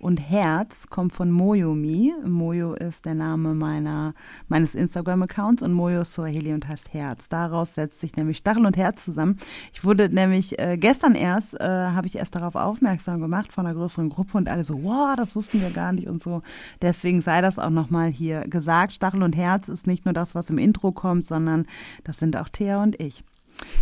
Und 0.00 0.18
Herz 0.20 0.86
kommt 0.88 1.12
von 1.12 1.30
Moyomi. 1.32 2.12
Moyo 2.24 2.74
ist 2.74 3.04
der 3.04 3.14
Name 3.14 3.54
meiner, 3.54 4.14
meines 4.46 4.76
Instagram-Accounts 4.76 5.62
und 5.64 5.72
Moyo 5.72 6.02
ist 6.02 6.14
Swahili 6.14 6.52
und 6.52 6.68
heißt 6.68 6.94
Herz. 6.94 7.28
Daraus 7.28 7.74
setzt 7.74 7.98
sich 7.98 8.14
nämlich 8.14 8.36
Stachel 8.36 8.64
und 8.64 8.76
Herz 8.76 9.04
zusammen. 9.04 9.38
Ich 9.72 9.84
wurde 9.84 10.08
nämlich 10.08 10.58
äh, 10.60 10.76
gestern 10.76 11.16
erst, 11.16 11.60
äh, 11.60 11.64
habe 11.64 12.06
ich 12.06 12.16
erst 12.16 12.36
darauf 12.36 12.54
aufmerksam 12.54 13.20
gemacht 13.20 13.52
von 13.52 13.66
einer 13.66 13.74
größeren 13.74 14.08
Gruppe 14.08 14.38
und 14.38 14.48
alle 14.48 14.62
so, 14.62 14.84
wow, 14.84 15.16
das 15.16 15.34
wussten 15.34 15.60
wir 15.60 15.70
gar 15.70 15.92
nicht 15.92 16.06
und 16.06 16.22
so. 16.22 16.42
Deswegen 16.80 17.20
sei 17.20 17.40
das 17.40 17.58
auch 17.58 17.70
nochmal 17.70 18.08
hier 18.08 18.42
gesagt. 18.42 18.92
Stachel 18.92 19.24
und 19.24 19.36
Herz 19.36 19.68
ist 19.68 19.88
nicht 19.88 20.04
nur 20.04 20.14
das, 20.14 20.36
was 20.36 20.48
im 20.48 20.58
Intro 20.58 20.92
kommt, 20.92 21.26
sondern 21.26 21.66
das 22.04 22.18
sind 22.18 22.36
auch 22.36 22.48
Und 22.78 23.00
ich. 23.00 23.24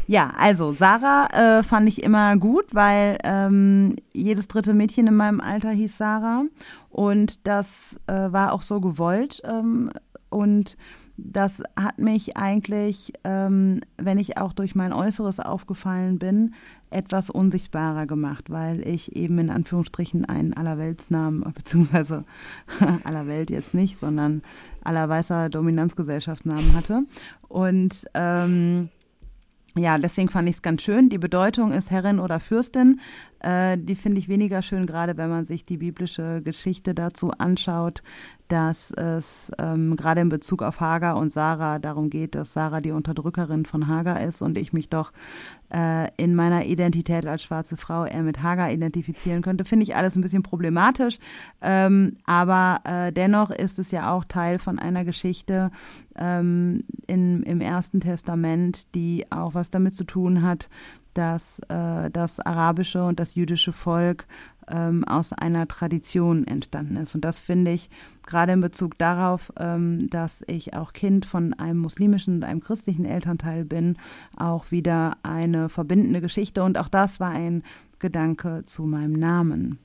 Ja, 0.07 0.33
also 0.39 0.73
Sarah 0.73 1.59
äh, 1.59 1.63
fand 1.63 1.89
ich 1.89 2.03
immer 2.03 2.37
gut, 2.37 2.75
weil 2.75 3.19
ähm, 3.25 3.97
jedes 4.15 4.49
dritte 4.49 4.73
Mädchen 4.73 5.07
in 5.07 5.17
meinem 5.17 5.41
Alter 5.41 5.71
hieß 5.71 5.99
Sarah 5.99 6.45
und 6.91 7.47
das 7.47 8.01
äh, 8.07 8.33
war 8.33 8.53
auch 8.53 8.63
so 8.63 8.81
gewollt 8.81 9.43
ähm, 9.45 9.91
und 10.31 10.77
das 11.19 11.63
hat 11.81 11.99
mich 11.99 12.37
eigentlich, 12.37 13.13
ähm, 13.25 13.81
wenn 13.97 14.19
ich 14.19 14.39
auch 14.39 14.53
durch 14.53 14.75
mein 14.75 14.93
Äußeres 14.93 15.41
aufgefallen 15.41 16.19
bin, 16.19 16.55
etwas 16.91 17.31
unsichtbarer 17.31 18.07
gemacht, 18.07 18.51
weil 18.51 18.87
ich 18.87 19.17
eben 19.17 19.39
in 19.39 19.51
Anführungsstrichen 19.51 20.25
einen 20.27 20.55
Allerweltsnamen, 20.55 21.41
beziehungsweise 21.55 22.25
Allerwelt 23.05 23.51
jetzt 23.51 23.75
nicht, 23.75 23.99
sondern 23.99 24.43
allerweißer 24.85 25.49
Dominanzgesellschaftsnamen 25.49 26.75
hatte. 26.75 27.05
Und 27.49 28.07
ähm, 28.15 28.89
ja, 29.77 29.99
deswegen 29.99 30.31
fand 30.31 30.49
ich 30.49 30.57
es 30.57 30.63
ganz 30.63 30.83
schön. 30.83 31.11
Die 31.11 31.19
Bedeutung 31.19 31.73
ist 31.73 31.91
Herrin 31.91 32.19
oder 32.19 32.41
Fürstin. 32.41 33.01
Äh, 33.47 33.79
die 33.79 33.95
finde 33.95 34.19
ich 34.19 34.29
weniger 34.29 34.61
schön, 34.61 34.87
gerade 34.87 35.17
wenn 35.17 35.31
man 35.31 35.45
sich 35.45 35.65
die 35.65 35.77
biblische 35.77 36.43
Geschichte 36.43 36.95
dazu 36.95 37.31
anschaut, 37.31 38.03
dass 38.49 38.91
es 38.91 39.53
ähm, 39.59 39.95
gerade 39.95 40.21
in 40.21 40.29
Bezug 40.29 40.63
auf 40.63 40.81
Hagar 40.81 41.17
und 41.17 41.31
Sarah 41.31 41.79
darum 41.79 42.11
geht, 42.11 42.35
dass 42.35 42.53
Sarah 42.53 42.81
die 42.81 42.91
Unterdrückerin 42.91 43.65
von 43.65 43.87
Hagar 43.87 44.21
ist 44.21 44.43
und 44.43 44.59
ich 44.59 44.73
mich 44.73 44.89
doch 44.89 45.13
äh, 45.73 46.09
in 46.17 46.35
meiner 46.35 46.67
Identität 46.67 47.25
als 47.25 47.45
schwarze 47.45 47.77
Frau 47.77 48.05
eher 48.05 48.25
mit 48.25 48.43
Hagar 48.43 48.73
identifizieren 48.73 49.43
könnte. 49.43 49.65
Finde 49.65 49.85
ich 49.85 49.95
alles 49.95 50.17
ein 50.17 50.23
bisschen 50.23 50.43
problematisch, 50.43 51.19
ähm, 51.61 52.17
aber 52.25 52.81
äh, 52.83 53.13
dennoch 53.13 53.51
ist 53.51 53.79
es 53.79 53.93
ja 53.93 54.13
auch 54.13 54.25
Teil 54.25 54.59
von 54.59 54.81
einer 54.81 55.05
Geschichte 55.05 55.71
ähm, 56.17 56.83
in, 57.07 57.45
im 57.45 57.61
Ersten 57.61 58.01
Testament, 58.01 58.93
die 58.97 59.25
auch 59.31 59.55
was 59.55 59.71
damit 59.71 59.95
zu 59.95 60.03
tun 60.03 60.43
hat, 60.43 60.69
dass 61.17 61.61
äh, 61.69 62.11
das 62.11 62.41
arabische 62.41 63.05
und 63.05 63.19
das 63.19 63.35
jüdische 63.35 63.73
Volk 63.73 64.27
ähm, 64.69 65.05
aus 65.05 65.33
einer 65.33 65.69
Tradition 65.69 66.47
entstanden 66.47 66.97
ist. 66.97 67.15
Und 67.15 67.25
das 67.25 67.41
finde 67.41 67.71
ich 67.71 67.89
gerade 68.27 68.53
in 68.53 68.61
Bezug 68.61 68.99
darauf, 68.99 69.53
ähm, 69.59 70.09
dass 70.11 70.45
ich 70.47 70.75
auch 70.75 70.93
Kind 70.93 71.25
von 71.25 71.55
einem 71.55 71.79
muslimischen 71.79 72.37
und 72.37 72.45
einem 72.45 72.61
christlichen 72.61 73.05
Elternteil 73.05 73.65
bin, 73.65 73.97
auch 74.37 74.71
wieder 74.71 75.17
eine 75.23 75.69
verbindende 75.69 76.21
Geschichte. 76.21 76.63
Und 76.63 76.79
auch 76.79 76.89
das 76.89 77.21
war 77.21 77.31
ein 77.31 77.63
Gedanke 77.99 78.63
zu 78.65 78.83
meinem 78.85 79.13
Namen. 79.13 79.79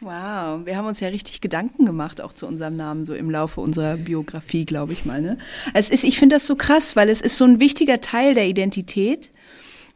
Wow, 0.00 0.64
wir 0.64 0.76
haben 0.76 0.86
uns 0.86 1.00
ja 1.00 1.08
richtig 1.08 1.40
Gedanken 1.40 1.84
gemacht, 1.84 2.20
auch 2.20 2.32
zu 2.32 2.46
unserem 2.46 2.76
Namen, 2.76 3.02
so 3.02 3.14
im 3.14 3.30
Laufe 3.30 3.60
unserer 3.60 3.96
Biografie, 3.96 4.64
glaube 4.64 4.92
ich 4.92 5.04
mal. 5.04 5.20
Ne? 5.20 5.38
Es 5.74 5.90
ist, 5.90 6.04
ich 6.04 6.20
finde 6.20 6.36
das 6.36 6.46
so 6.46 6.54
krass, 6.54 6.94
weil 6.94 7.08
es 7.08 7.20
ist 7.20 7.36
so 7.36 7.44
ein 7.44 7.58
wichtiger 7.58 8.00
Teil 8.00 8.34
der 8.34 8.46
Identität. 8.46 9.30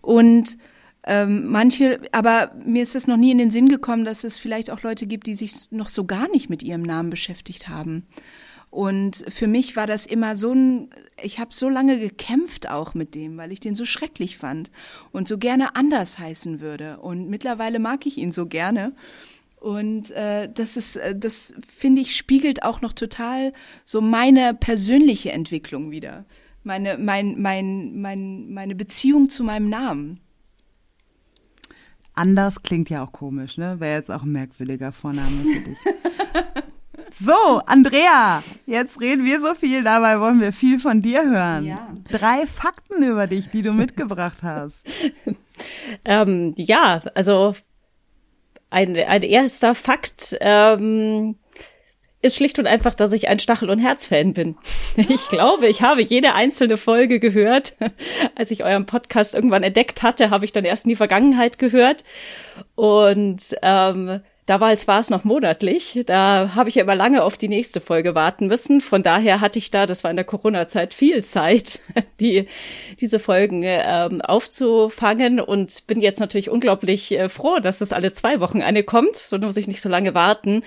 Und 0.00 0.56
ähm, 1.04 1.47
manche, 1.47 2.00
aber 2.11 2.52
mir 2.64 2.82
ist 2.82 2.97
es 2.97 3.06
noch 3.06 3.16
nie 3.16 3.30
in 3.30 3.38
den 3.38 3.52
Sinn 3.52 3.68
gekommen, 3.68 4.04
dass 4.04 4.25
es 4.25 4.38
vielleicht 4.38 4.73
auch 4.73 4.82
Leute 4.82 5.06
gibt, 5.06 5.28
die 5.28 5.35
sich 5.35 5.71
noch 5.71 5.88
so 5.88 6.04
gar 6.04 6.28
nicht 6.30 6.50
mit 6.50 6.64
ihrem 6.64 6.82
Namen 6.82 7.11
beschäftigt 7.11 7.68
haben. 7.68 8.04
Und 8.71 9.25
für 9.28 9.47
mich 9.47 9.76
war 9.76 9.87
das 9.87 10.06
immer 10.06 10.35
so 10.35 10.52
ein, 10.52 10.90
ich 11.23 11.38
habe 11.38 11.54
so 11.54 11.68
lange 11.68 12.00
gekämpft 12.00 12.71
auch 12.71 12.94
mit 12.94 13.14
dem, 13.14 13.37
weil 13.37 13.52
ich 13.52 13.61
den 13.61 13.75
so 13.75 13.85
schrecklich 13.85 14.38
fand 14.38 14.71
und 15.12 15.28
so 15.28 15.38
gerne 15.38 15.76
anders 15.76 16.18
heißen 16.18 16.61
würde. 16.61 16.97
Und 16.97 17.28
mittlerweile 17.28 17.78
mag 17.78 18.06
ich 18.06 18.16
ihn 18.16 18.32
so 18.32 18.47
gerne. 18.47 18.94
Und 19.62 20.11
äh, 20.11 20.52
das 20.52 20.76
ist, 20.76 20.97
äh, 20.97 21.16
das 21.16 21.54
finde 21.64 22.02
ich, 22.02 22.16
spiegelt 22.16 22.64
auch 22.64 22.81
noch 22.81 22.92
total 22.92 23.52
so 23.85 24.00
meine 24.00 24.54
persönliche 24.54 25.31
Entwicklung 25.31 25.92
wieder. 25.92 26.25
Meine, 26.64 26.99
mein, 26.99 27.40
mein, 27.40 28.00
mein, 28.00 28.52
meine 28.52 28.75
Beziehung 28.75 29.28
zu 29.28 29.45
meinem 29.45 29.69
Namen. 29.69 30.19
Anders 32.14 32.62
klingt 32.62 32.90
ja 32.90 33.04
auch 33.04 33.12
komisch, 33.12 33.57
ne? 33.57 33.78
Wäre 33.78 33.99
jetzt 33.99 34.11
auch 34.11 34.25
ein 34.25 34.33
merkwürdiger 34.33 34.90
Vorname 34.90 35.42
für 35.42 35.61
dich. 35.61 35.78
So, 37.14 37.61
Andrea, 37.66 38.42
jetzt 38.64 38.99
reden 38.99 39.26
wir 39.26 39.38
so 39.38 39.54
viel, 39.54 39.85
dabei 39.85 40.19
wollen 40.19 40.40
wir 40.40 40.50
viel 40.50 40.78
von 40.78 41.02
dir 41.02 41.23
hören. 41.23 41.66
Ja. 41.66 41.92
Drei 42.11 42.47
Fakten 42.47 43.02
über 43.02 43.26
dich, 43.26 43.50
die 43.50 43.61
du 43.61 43.73
mitgebracht 43.75 44.42
hast. 44.42 44.87
ähm, 46.07 46.54
ja, 46.57 47.00
also 47.14 47.54
ein, 48.73 48.97
ein 48.97 49.23
erster 49.23 49.75
Fakt 49.75 50.37
ähm, 50.41 51.37
ist 52.23 52.37
schlicht 52.37 52.59
und 52.59 52.67
einfach, 52.67 52.95
dass 52.95 53.12
ich 53.12 53.29
ein 53.29 53.41
Stachel- 53.41 53.71
und 53.71 53.79
Herz-Fan 53.79 54.33
bin. 54.33 54.57
Ich 54.97 55.29
glaube, 55.29 55.69
ich 55.69 55.81
habe 55.81 56.02
jede 56.02 56.35
einzelne 56.35 56.76
Folge 56.76 57.19
gehört. 57.19 57.76
Als 58.35 58.50
ich 58.50 58.62
euren 58.62 58.85
Podcast 58.85 59.35
irgendwann 59.35 59.62
entdeckt 59.62 60.02
hatte, 60.02 60.29
habe 60.29 60.45
ich 60.45 60.52
dann 60.52 60.67
erst 60.67 60.85
in 60.85 60.91
die 60.91 60.97
Vergangenheit 60.97 61.59
gehört. 61.59 62.05
Und 62.75 63.57
ähm, 63.62 64.21
Damals 64.46 64.88
war 64.88 64.99
es 64.99 65.08
noch 65.08 65.22
monatlich. 65.22 66.00
Da 66.04 66.56
habe 66.56 66.68
ich 66.68 66.75
ja 66.75 66.82
immer 66.82 66.96
lange 66.96 67.22
auf 67.22 67.37
die 67.37 67.49
nächste 67.49 67.80
Folge 67.80 68.16
warten 68.16 68.49
müssen. 68.49 68.80
Von 68.80 69.04
daher 69.04 69.40
hatte 69.40 69.61
ich 69.61 69.70
da, 69.70 69.87
das 69.87 70.02
war 70.02 70.11
in 70.11 70.16
der 70.16 70.25
Corona-Zeit, 70.25 70.94
viel 70.94 71.22
Zeit, 71.22 71.80
die, 72.20 72.46
diese 73.00 73.20
Folgen 73.20 73.62
ähm, 73.64 74.20
aufzufangen 74.20 75.40
und 75.40 75.87
bin 75.87 76.00
jetzt 76.00 76.18
natürlich 76.18 76.50
unglaublich 76.50 77.12
äh, 77.12 77.28
froh, 77.28 77.61
dass 77.61 77.78
das 77.78 77.92
alle 77.92 78.12
zwei 78.12 78.40
Wochen 78.40 78.62
eine 78.62 78.82
kommt. 78.82 79.14
So 79.14 79.38
muss 79.38 79.56
ich 79.56 79.68
nicht 79.68 79.80
so 79.80 79.88
lange 79.88 80.12
warten. 80.14 80.64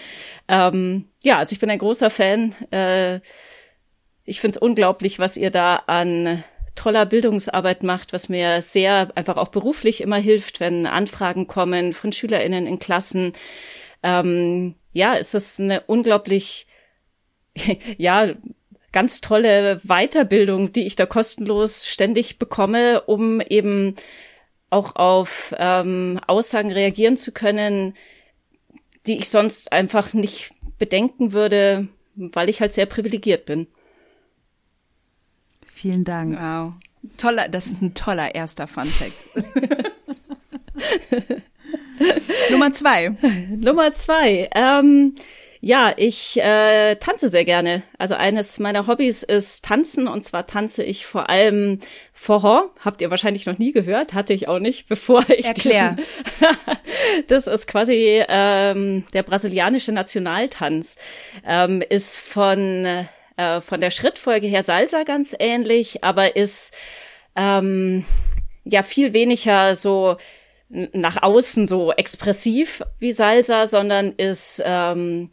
Ähm, 0.48 1.10
ja, 1.22 1.38
also 1.39 1.51
ich 1.51 1.60
bin 1.60 1.70
ein 1.70 1.79
großer 1.79 2.10
Fan. 2.10 2.55
Äh, 2.72 3.20
ich 4.24 4.39
finde 4.39 4.55
es 4.55 4.62
unglaublich, 4.62 5.20
was 5.20 5.36
ihr 5.36 5.51
da 5.51 5.84
an 5.88 6.44
toller 6.75 7.05
Bildungsarbeit 7.05 7.84
macht, 7.84 8.13
was 8.13 8.29
mir 8.29 8.62
sehr 8.62 9.12
einfach 9.15 9.38
auch 9.38 9.48
beruflich 9.50 10.01
immer 10.01 10.17
hilft, 10.17 10.60
wenn 10.60 10.86
Anfragen 10.86 11.48
kommen 11.48 11.94
von 11.94 12.12
SchülerInnen 12.12 12.67
in 12.67 12.79
Klassen. 12.79 13.34
Ähm, 14.03 14.75
ja, 14.94 15.13
ist 15.13 15.34
das 15.34 15.60
eine 15.60 15.82
unglaublich, 15.82 16.67
ja, 17.98 18.34
ganz 18.91 19.20
tolle 19.20 19.82
Weiterbildung, 19.84 20.72
die 20.72 20.86
ich 20.86 20.96
da 20.96 21.05
kostenlos 21.05 21.86
ständig 21.86 22.39
bekomme, 22.39 23.01
um 23.01 23.41
eben 23.41 23.96
auch 24.70 24.96
auf 24.96 25.53
ähm, 25.58 26.20
Aussagen 26.27 26.72
reagieren 26.72 27.17
zu 27.17 27.32
können, 27.32 27.94
die 29.05 29.17
ich 29.17 29.29
sonst 29.29 29.72
einfach 29.72 30.13
nicht 30.13 30.51
bedenken 30.77 31.34
würde, 31.34 31.88
weil 32.15 32.50
ich 32.50 32.62
halt 32.62 32.74
sehr 32.74 32.86
privilegiert 32.86 33.46
bin. 33.46 33.67
Vielen 35.75 36.05
Dank. 36.05 36.39
Wow. 36.39 36.74
Toller, 37.17 37.50
das 37.50 37.67
ist 37.67 37.82
ein 37.82 37.94
toller 37.94 38.34
erster 38.34 38.65
Fun 38.65 38.86
Fact. 38.86 39.27
Nummer 42.50 42.72
zwei. 42.72 43.12
Nummer 43.50 43.91
zwei. 43.91 44.50
Ähm, 44.55 45.15
ja, 45.60 45.94
ich 45.98 46.41
äh, 46.41 46.96
tanze 46.96 47.27
sehr 47.27 47.44
gerne. 47.44 47.84
Also 47.98 48.15
eines 48.15 48.58
meiner 48.58 48.88
Hobbys 48.88 49.22
ist 49.22 49.65
Tanzen 49.65 50.08
und 50.08 50.24
zwar 50.24 50.48
tanze 50.48 50.82
ich 50.82 51.05
vor 51.05 51.29
allem 51.29 51.79
Forró. 52.13 52.70
Habt 52.79 53.01
ihr 53.01 53.10
wahrscheinlich 53.10 53.46
noch 53.46 53.58
nie 53.58 53.74
gehört, 53.74 54.13
hatte 54.13 54.34
ich 54.34 54.48
auch 54.48 54.60
nicht, 54.60 54.86
bevor 54.88 55.29
ich. 55.29 55.46
Erklär. 55.46 55.98
das 57.27 57.48
ist 57.48 57.67
quasi 57.67 58.24
ähm, 58.29 59.03
der 59.12 59.24
brasilianische 59.24 59.91
Nationaltanz. 59.91 60.96
Ähm, 61.46 61.84
ist 61.89 62.17
von 62.17 63.08
äh, 63.38 63.62
von 63.62 63.80
der 63.82 63.92
Schrittfolge 63.92 64.48
her 64.48 64.63
Salsa 64.63 65.04
ganz 65.04 65.36
ähnlich, 65.38 66.04
aber 66.04 66.36
ist 66.36 66.74
ähm, 67.36 68.06
ja 68.63 68.84
viel 68.84 69.13
weniger 69.13 69.75
so 69.75 70.18
nach 70.70 71.22
außen 71.22 71.68
so 71.68 71.92
expressiv 71.92 72.82
wie 73.00 73.12
Salsa, 73.12 73.68
sondern 73.68 74.13
ist 74.13 74.62
ähm, 74.65 75.30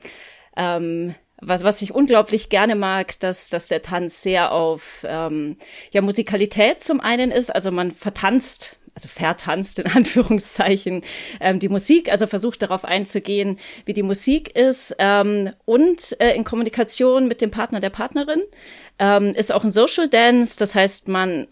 ähm, 0.57 1.15
was, 1.41 1.65
was 1.65 1.83
ich 1.83 1.93
unglaublich 1.93 2.49
gerne 2.51 2.77
mag, 2.77 3.19
dass, 3.21 3.51
dass 3.51 3.69
der 3.69 3.83
Tanz 3.83 4.23
sehr 4.23 4.53
auf 4.53 5.05
ähm, 5.09 5.57
ja, 5.91 6.01
Musikalität 6.01 6.83
zum 6.83 7.01
einen 7.01 7.33
ist. 7.33 7.53
Also 7.53 7.71
man 7.71 7.91
vertanzt 7.91 8.79
also 8.95 9.09
vertanzt 9.09 9.79
in 9.79 9.87
Anführungszeichen, 9.95 11.03
ähm, 11.41 11.59
die 11.59 11.69
Musik, 11.69 12.11
also 12.11 12.27
versucht 12.27 12.63
darauf 12.63 12.85
einzugehen, 12.85 13.59
wie 13.85 13.95
die 13.95 14.03
Musik 14.03 14.57
ist 14.57 14.95
ähm, 14.99 15.51
und 15.65 16.17
äh, 16.21 16.35
in 16.35 16.45
Kommunikation 16.45 17.29
mit 17.29 17.41
dem 17.41 17.51
Partner 17.51 17.81
der 17.81 17.91
Partnerin. 17.91 18.43
Ähm, 18.99 19.31
ist 19.31 19.53
auch 19.53 19.65
ein 19.65 19.73
Social 19.73 20.09
Dance, 20.09 20.59
das 20.59 20.75
heißt, 20.75 21.09
man 21.09 21.47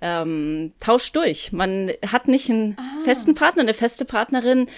ähm, 0.00 0.72
tauscht 0.80 1.16
durch. 1.16 1.52
Man 1.52 1.92
hat 2.06 2.28
nicht 2.28 2.50
einen 2.50 2.76
ah. 2.78 3.04
festen 3.04 3.34
Partner, 3.34 3.62
eine 3.62 3.74
feste 3.74 4.04
Partnerin. 4.04 4.68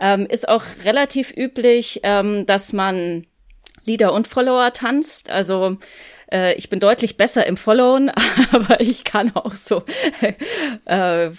Ähm, 0.00 0.26
ist 0.26 0.48
auch 0.48 0.64
relativ 0.84 1.34
üblich, 1.36 2.00
ähm, 2.02 2.46
dass 2.46 2.72
man 2.72 3.26
Leader 3.84 4.12
und 4.12 4.26
Follower 4.26 4.72
tanzt. 4.72 5.30
Also 5.30 5.78
äh, 6.34 6.54
ich 6.54 6.68
bin 6.68 6.80
deutlich 6.80 7.16
besser 7.16 7.46
im 7.46 7.56
Followen, 7.56 8.10
aber 8.52 8.80
ich 8.80 9.04
kann 9.04 9.34
auch 9.34 9.54
so 9.54 9.84
äh, 10.84 11.30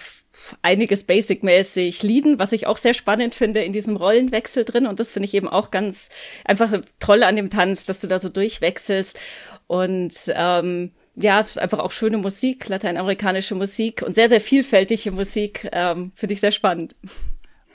einiges 0.62 1.04
basic-mäßig 1.04 2.02
leaden, 2.04 2.40
was 2.40 2.54
ich 2.54 2.68
auch 2.68 2.78
sehr 2.78 2.94
spannend 2.94 3.36
finde 3.36 3.64
in 3.64 3.74
diesem 3.74 3.98
Rollenwechsel 3.98 4.64
drin. 4.64 4.88
Und 4.88 5.00
das 5.00 5.12
finde 5.12 5.28
ich 5.28 5.34
eben 5.34 5.50
auch 5.50 5.72
ganz 5.72 6.10
einfach 6.46 6.72
toll 7.00 7.24
an 7.24 7.36
dem 7.36 7.50
Tanz, 7.50 7.86
dass 7.86 8.00
du 8.00 8.08
da 8.08 8.20
so 8.20 8.30
durchwechselst. 8.30 9.20
Und 9.68 10.14
ähm, 10.36 10.92
ja, 11.16 11.46
einfach 11.58 11.80
auch 11.80 11.92
schöne 11.92 12.18
Musik, 12.18 12.68
lateinamerikanische 12.68 13.56
Musik 13.56 14.02
und 14.02 14.16
sehr, 14.16 14.30
sehr 14.30 14.42
vielfältige 14.42 15.12
Musik. 15.12 15.68
Ähm, 15.72 16.12
finde 16.16 16.34
ich 16.34 16.42
sehr 16.42 16.52
spannend. 16.52 16.96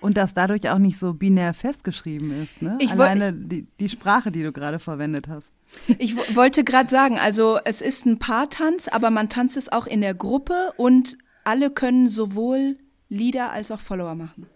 Und 0.01 0.17
dass 0.17 0.33
dadurch 0.33 0.69
auch 0.71 0.79
nicht 0.79 0.99
so 0.99 1.13
binär 1.13 1.53
festgeschrieben 1.53 2.43
ist, 2.43 2.63
ne? 2.63 2.79
Ich 2.81 2.91
Alleine 2.91 3.33
die, 3.33 3.67
die 3.79 3.89
Sprache, 3.89 4.31
die 4.31 4.43
du 4.43 4.51
gerade 4.51 4.79
verwendet 4.79 5.29
hast. 5.29 5.53
Ich 5.99 6.17
wollte 6.35 6.65
gerade 6.65 6.89
sagen, 6.89 7.19
also 7.19 7.59
es 7.65 7.83
ist 7.83 8.07
ein 8.07 8.19
Paartanz, 8.19 8.89
aber 8.89 9.11
man 9.11 9.29
tanzt 9.29 9.57
es 9.57 9.71
auch 9.71 9.87
in 9.87 10.01
der 10.01 10.15
Gruppe 10.15 10.73
und 10.77 11.19
alle 11.45 11.71
können 11.71 12.09
sowohl 12.09 12.77
Lieder 13.09 13.51
als 13.53 13.71
auch 13.71 13.81
Follower 13.81 14.15
machen. 14.15 14.47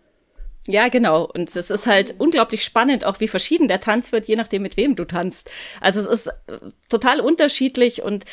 Ja, 0.66 0.88
genau. 0.88 1.24
Und 1.26 1.54
es 1.54 1.70
ist 1.70 1.86
halt 1.86 2.14
unglaublich 2.18 2.64
spannend, 2.64 3.04
auch 3.04 3.20
wie 3.20 3.28
verschieden 3.28 3.68
der 3.68 3.80
Tanz 3.80 4.12
wird, 4.12 4.26
je 4.26 4.36
nachdem, 4.36 4.62
mit 4.62 4.78
wem 4.78 4.96
du 4.96 5.04
tanzt. 5.04 5.50
Also 5.80 6.00
es 6.00 6.06
ist 6.06 6.26
äh, 6.28 6.58
total 6.88 7.20
unterschiedlich 7.20 8.02
und 8.02 8.24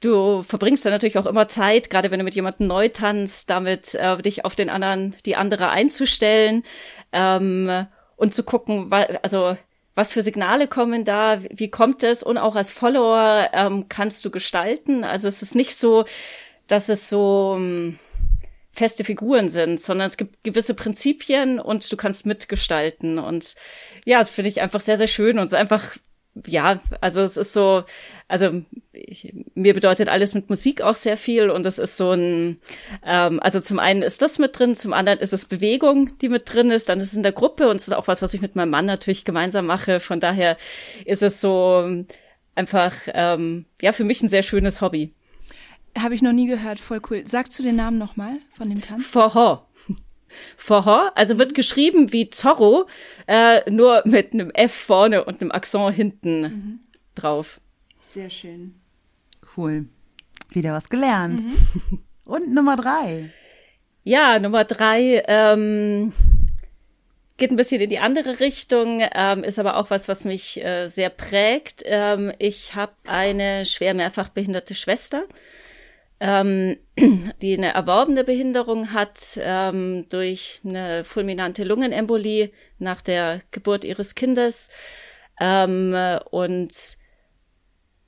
du 0.00 0.42
verbringst 0.42 0.84
dann 0.84 0.92
natürlich 0.92 1.18
auch 1.18 1.26
immer 1.26 1.48
Zeit, 1.48 1.90
gerade 1.90 2.10
wenn 2.10 2.18
du 2.18 2.24
mit 2.24 2.34
jemandem 2.34 2.66
neu 2.66 2.88
tanzt, 2.88 3.50
damit 3.50 3.94
äh, 3.94 4.16
dich 4.18 4.44
auf 4.44 4.56
den 4.56 4.70
anderen, 4.70 5.16
die 5.26 5.36
andere 5.36 5.70
einzustellen 5.70 6.64
ähm, 7.12 7.86
und 8.16 8.34
zu 8.34 8.42
gucken, 8.42 8.92
also 9.22 9.56
was 9.94 10.12
für 10.12 10.22
Signale 10.22 10.68
kommen 10.68 11.04
da, 11.04 11.40
wie 11.50 11.70
kommt 11.70 12.02
es 12.02 12.22
und 12.22 12.38
auch 12.38 12.56
als 12.56 12.70
Follower 12.70 13.48
ähm, 13.52 13.86
kannst 13.88 14.24
du 14.24 14.30
gestalten. 14.30 15.04
Also 15.04 15.28
es 15.28 15.42
ist 15.42 15.54
nicht 15.54 15.76
so, 15.76 16.04
dass 16.66 16.88
es 16.88 17.10
so 17.10 17.54
ähm, 17.56 17.98
feste 18.72 19.04
Figuren 19.04 19.48
sind, 19.48 19.80
sondern 19.80 20.06
es 20.06 20.16
gibt 20.16 20.42
gewisse 20.44 20.74
Prinzipien 20.74 21.58
und 21.58 21.90
du 21.90 21.96
kannst 21.96 22.24
mitgestalten. 22.24 23.18
Und 23.18 23.56
ja, 24.04 24.20
das 24.20 24.30
finde 24.30 24.48
ich 24.48 24.60
einfach 24.60 24.80
sehr, 24.80 24.96
sehr 24.96 25.08
schön 25.08 25.38
und 25.38 25.44
es 25.44 25.52
ist 25.52 25.58
einfach, 25.58 25.96
ja, 26.46 26.80
also 27.00 27.20
es 27.22 27.36
ist 27.36 27.52
so, 27.52 27.84
also 28.28 28.62
ich, 28.92 29.34
mir 29.54 29.74
bedeutet 29.74 30.08
alles 30.08 30.34
mit 30.34 30.48
Musik 30.48 30.80
auch 30.80 30.94
sehr 30.94 31.16
viel 31.16 31.50
und 31.50 31.66
das 31.66 31.78
ist 31.78 31.96
so 31.96 32.12
ein, 32.12 32.58
ähm, 33.04 33.40
also 33.40 33.60
zum 33.60 33.78
einen 33.78 34.02
ist 34.02 34.22
das 34.22 34.38
mit 34.38 34.58
drin, 34.58 34.74
zum 34.74 34.92
anderen 34.92 35.18
ist 35.18 35.32
es 35.32 35.44
Bewegung, 35.44 36.16
die 36.18 36.28
mit 36.28 36.52
drin 36.52 36.70
ist, 36.70 36.88
dann 36.88 36.98
ist 36.98 37.08
es 37.08 37.14
in 37.14 37.22
der 37.22 37.32
Gruppe 37.32 37.68
und 37.68 37.76
es 37.76 37.88
ist 37.88 37.94
auch 37.94 38.08
was, 38.08 38.22
was 38.22 38.34
ich 38.34 38.40
mit 38.40 38.56
meinem 38.56 38.70
Mann 38.70 38.86
natürlich 38.86 39.24
gemeinsam 39.24 39.66
mache. 39.66 40.00
Von 40.00 40.20
daher 40.20 40.56
ist 41.04 41.22
es 41.22 41.40
so 41.40 42.04
einfach, 42.54 42.94
ähm, 43.12 43.66
ja, 43.80 43.92
für 43.92 44.04
mich 44.04 44.22
ein 44.22 44.28
sehr 44.28 44.42
schönes 44.42 44.80
Hobby. 44.80 45.12
Habe 45.98 46.14
ich 46.14 46.22
noch 46.22 46.32
nie 46.32 46.46
gehört, 46.46 46.78
voll 46.78 47.00
cool. 47.10 47.24
Sagst 47.26 47.58
du 47.58 47.64
den 47.64 47.76
Namen 47.76 47.98
nochmal 47.98 48.36
von 48.56 48.70
dem 48.70 48.80
Tanz? 48.80 49.06
Forho. 49.06 49.62
Forho, 50.56 51.10
also 51.14 51.38
wird 51.38 51.54
geschrieben 51.54 52.12
wie 52.12 52.30
Zorro, 52.30 52.86
äh, 53.26 53.68
nur 53.70 54.02
mit 54.04 54.32
einem 54.32 54.50
F 54.50 54.72
vorne 54.72 55.24
und 55.24 55.40
einem 55.40 55.52
Akzent 55.52 55.94
hinten 55.94 56.40
mhm. 56.40 56.80
drauf. 57.14 57.60
Sehr 57.98 58.30
schön. 58.30 58.74
Cool. 59.56 59.86
Wieder 60.50 60.72
was 60.72 60.88
gelernt. 60.88 61.40
Mhm. 61.40 62.00
Und 62.24 62.52
Nummer 62.54 62.76
drei. 62.76 63.30
Ja, 64.04 64.38
Nummer 64.38 64.64
drei 64.64 65.22
ähm, 65.26 66.12
geht 67.36 67.50
ein 67.50 67.56
bisschen 67.56 67.80
in 67.80 67.90
die 67.90 67.98
andere 67.98 68.38
Richtung, 68.38 69.02
ähm, 69.14 69.42
ist 69.42 69.58
aber 69.58 69.76
auch 69.76 69.90
was, 69.90 70.08
was 70.08 70.24
mich 70.24 70.62
äh, 70.62 70.88
sehr 70.88 71.10
prägt. 71.10 71.82
Ähm, 71.86 72.32
ich 72.38 72.76
habe 72.76 72.92
eine 73.04 73.64
schwer 73.64 73.94
mehrfach 73.94 74.28
behinderte 74.28 74.74
Schwester 74.74 75.24
ähm, 76.20 76.76
die 77.42 77.56
eine 77.56 77.72
erworbene 77.72 78.24
Behinderung 78.24 78.92
hat 78.92 79.38
ähm, 79.42 80.06
durch 80.10 80.60
eine 80.64 81.02
fulminante 81.04 81.64
Lungenembolie 81.64 82.50
nach 82.78 83.00
der 83.00 83.40
Geburt 83.50 83.84
ihres 83.84 84.14
Kindes. 84.14 84.70
Ähm, 85.40 85.96
und 86.30 86.98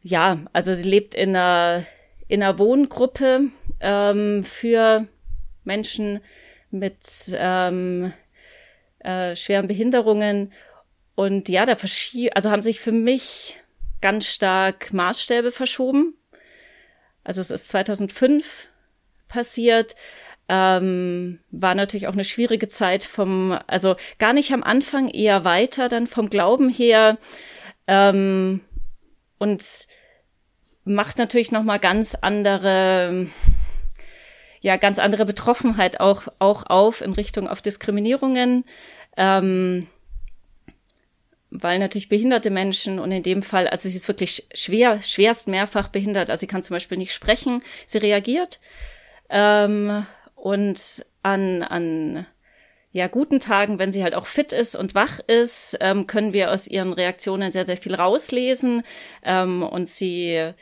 ja, 0.02 0.38
also 0.52 0.74
sie 0.74 0.88
lebt 0.88 1.14
in 1.14 1.30
einer, 1.30 1.84
in 2.28 2.42
einer 2.42 2.58
Wohngruppe 2.58 3.48
ähm, 3.80 4.44
für 4.44 5.06
Menschen 5.64 6.20
mit 6.70 7.00
ähm, 7.32 8.12
äh, 8.98 9.34
schweren 9.37 9.68
Behinderungen. 9.68 10.52
Und 11.14 11.48
ja, 11.48 11.64
da 11.64 11.76
verschie 11.76 12.32
also 12.32 12.50
haben 12.50 12.62
sich 12.62 12.80
für 12.80 12.92
mich 12.92 13.58
ganz 14.00 14.26
stark 14.26 14.92
Maßstäbe 14.92 15.52
verschoben 15.52 16.16
also 17.24 17.40
es 17.40 17.50
ist 17.50 17.68
2005 17.68 18.68
passiert. 19.28 19.96
Ähm, 20.48 21.38
war 21.50 21.74
natürlich 21.74 22.08
auch 22.08 22.12
eine 22.12 22.24
schwierige 22.24 22.68
Zeit 22.68 23.04
vom, 23.04 23.58
also 23.66 23.96
gar 24.18 24.32
nicht 24.32 24.52
am 24.52 24.62
Anfang, 24.62 25.08
eher 25.08 25.44
weiter 25.44 25.88
dann 25.88 26.06
vom 26.06 26.28
Glauben 26.28 26.68
her. 26.68 27.16
Ähm, 27.87 28.61
und 29.38 29.87
macht 30.85 31.18
natürlich 31.18 31.52
noch 31.52 31.62
mal 31.62 31.78
ganz 31.78 32.16
andere 32.20 33.28
ja 34.61 34.76
ganz 34.76 34.98
andere 34.98 35.26
Betroffenheit 35.26 36.00
auch 36.00 36.28
auch 36.38 36.64
auf 36.66 37.00
in 37.00 37.12
Richtung 37.12 37.48
auf 37.48 37.62
Diskriminierungen 37.62 38.64
ähm, 39.16 39.88
weil 41.52 41.78
natürlich 41.78 42.08
behinderte 42.08 42.50
Menschen 42.50 42.98
und 42.98 43.12
in 43.12 43.22
dem 43.22 43.42
Fall, 43.42 43.68
also 43.68 43.88
sie 43.88 43.96
ist 43.96 44.08
wirklich 44.08 44.48
schwer, 44.54 45.02
schwerst 45.02 45.48
mehrfach 45.48 45.88
behindert, 45.88 46.30
also 46.30 46.40
sie 46.40 46.46
kann 46.46 46.62
zum 46.62 46.74
Beispiel 46.74 46.98
nicht 46.98 47.12
sprechen, 47.12 47.62
sie 47.86 47.98
reagiert. 47.98 48.60
Ähm, 49.28 50.06
und 50.34 51.04
an, 51.22 51.62
an 51.62 52.26
ja, 52.90 53.06
guten 53.06 53.40
Tagen, 53.40 53.78
wenn 53.78 53.92
sie 53.92 54.02
halt 54.02 54.14
auch 54.14 54.26
fit 54.26 54.52
ist 54.52 54.74
und 54.74 54.94
wach 54.94 55.18
ist, 55.26 55.78
ähm, 55.80 56.06
können 56.06 56.32
wir 56.32 56.50
aus 56.50 56.66
ihren 56.66 56.92
Reaktionen 56.92 57.52
sehr, 57.52 57.64
sehr 57.64 57.76
viel 57.76 57.94
rauslesen. 57.94 58.82
Ähm, 59.22 59.62
und 59.62 59.88
sie 59.88 60.52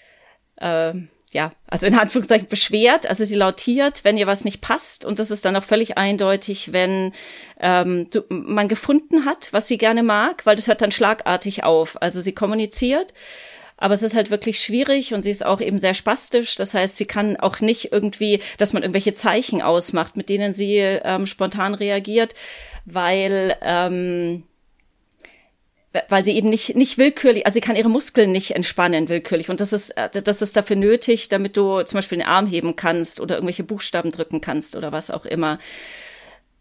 äh, 0.57 0.95
ja, 1.33 1.53
also 1.69 1.87
in 1.87 1.95
Anführungszeichen 1.95 2.49
beschwert, 2.49 3.07
also 3.07 3.25
sie 3.25 3.37
lautiert, 3.37 4.03
wenn 4.03 4.19
ihr 4.19 4.27
was 4.27 4.45
nicht 4.45 4.61
passt. 4.61 5.05
Und 5.05 5.19
das 5.21 5.31
ist 5.31 5.45
dann 5.45 5.55
auch 5.57 5.65
völlig 5.65 5.97
eindeutig, 5.97 6.73
wenn 6.73 7.13
ähm, 7.61 8.09
du, 8.11 8.23
man 8.29 8.67
gefunden 8.67 9.25
hat, 9.25 9.49
was 9.53 9.69
sie 9.69 9.79
gerne 9.79 10.03
mag, 10.03 10.45
weil 10.45 10.57
das 10.57 10.67
hört 10.67 10.83
dann 10.83 10.91
schlagartig 10.91 11.63
auf. 11.63 12.03
Also 12.03 12.21
sie 12.21 12.33
kommuniziert, 12.33 13.15
aber 13.77 13.95
es 13.95 14.03
ist 14.03 14.17
halt 14.17 14.31
wirklich 14.31 14.61
schwierig 14.61 15.15
und 15.15 15.23
sie 15.23 15.31
ist 15.31 15.47
auch 15.47 15.61
eben 15.61 15.79
sehr 15.79 15.95
spastisch. 15.95 16.57
Das 16.57 16.75
heißt, 16.75 16.97
sie 16.97 17.07
kann 17.07 17.37
auch 17.37 17.61
nicht 17.61 17.93
irgendwie, 17.93 18.41
dass 18.59 18.73
man 18.73 18.83
irgendwelche 18.83 19.13
Zeichen 19.13 19.63
ausmacht, 19.63 20.17
mit 20.17 20.29
denen 20.29 20.53
sie 20.53 20.79
ähm, 20.79 21.29
spontan 21.29 21.75
reagiert, 21.75 22.35
weil 22.87 23.57
ähm, 23.63 24.43
weil 26.09 26.25
sie 26.25 26.37
eben 26.37 26.49
nicht, 26.49 26.77
nicht 26.77 26.99
willkürlich, 26.99 27.47
also 27.47 27.55
sie 27.55 27.61
kann 27.61 27.75
ihre 27.75 27.89
Muskeln 27.89 28.31
nicht 28.31 28.53
entspannen 28.53 29.09
willkürlich. 29.09 29.51
Und 29.51 29.61
das 29.61 29.73
ist, 29.73 29.91
äh, 29.91 30.09
das 30.09 30.41
ist 30.41 30.57
dafür 30.57 30.77
nötig, 30.77 31.29
damit 31.29 31.57
du 31.57 31.83
zum 31.83 31.99
Beispiel 31.99 32.19
den 32.19 32.27
Arm 32.27 32.47
heben 32.47 32.77
kannst 32.77 33.21
oder 33.21 33.35
irgendwelche 33.35 33.65
Buchstaben 33.65 34.13
drücken 34.13 34.41
kannst 34.41 34.77
oder 34.77 34.93
was 34.93 35.11
auch 35.11 35.25
immer. 35.25 35.59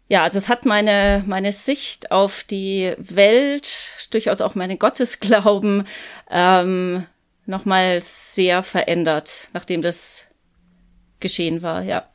Ja, 0.08 0.24
also 0.24 0.38
es 0.38 0.48
hat 0.48 0.66
meine, 0.66 1.22
meine 1.28 1.52
Sicht 1.52 2.10
auf 2.10 2.42
die 2.42 2.92
Welt, 2.98 3.78
durchaus 4.10 4.40
auch 4.40 4.56
meinen 4.56 4.80
Gottesglauben, 4.80 5.86
ähm, 6.28 7.06
nochmal 7.46 8.00
sehr 8.00 8.64
verändert, 8.64 9.48
nachdem 9.52 9.82
das 9.82 10.26
geschehen 11.20 11.62
war, 11.62 11.82
ja. 11.82 12.08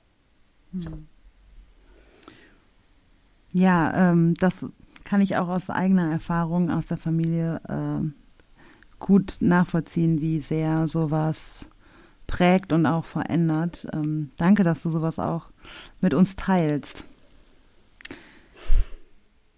Ja, 3.54 4.12
ähm, 4.12 4.34
das 4.38 4.66
kann 5.06 5.22
ich 5.22 5.38
auch 5.38 5.48
aus 5.48 5.70
eigener 5.70 6.12
Erfahrung 6.12 6.70
aus 6.70 6.88
der 6.88 6.98
Familie 6.98 7.62
äh, 7.70 8.06
gut 9.00 9.38
nachvollziehen, 9.40 10.20
wie 10.20 10.42
sehr 10.42 10.88
sowas 10.88 11.68
prägt 12.28 12.74
und 12.74 12.86
auch 12.86 13.06
verändert. 13.06 13.88
Ähm, 13.94 14.32
danke, 14.36 14.64
dass 14.64 14.82
du 14.82 14.90
sowas 14.90 15.20
auch 15.20 15.52
mit 16.02 16.14
uns 16.14 16.36
teilst. 16.36 17.06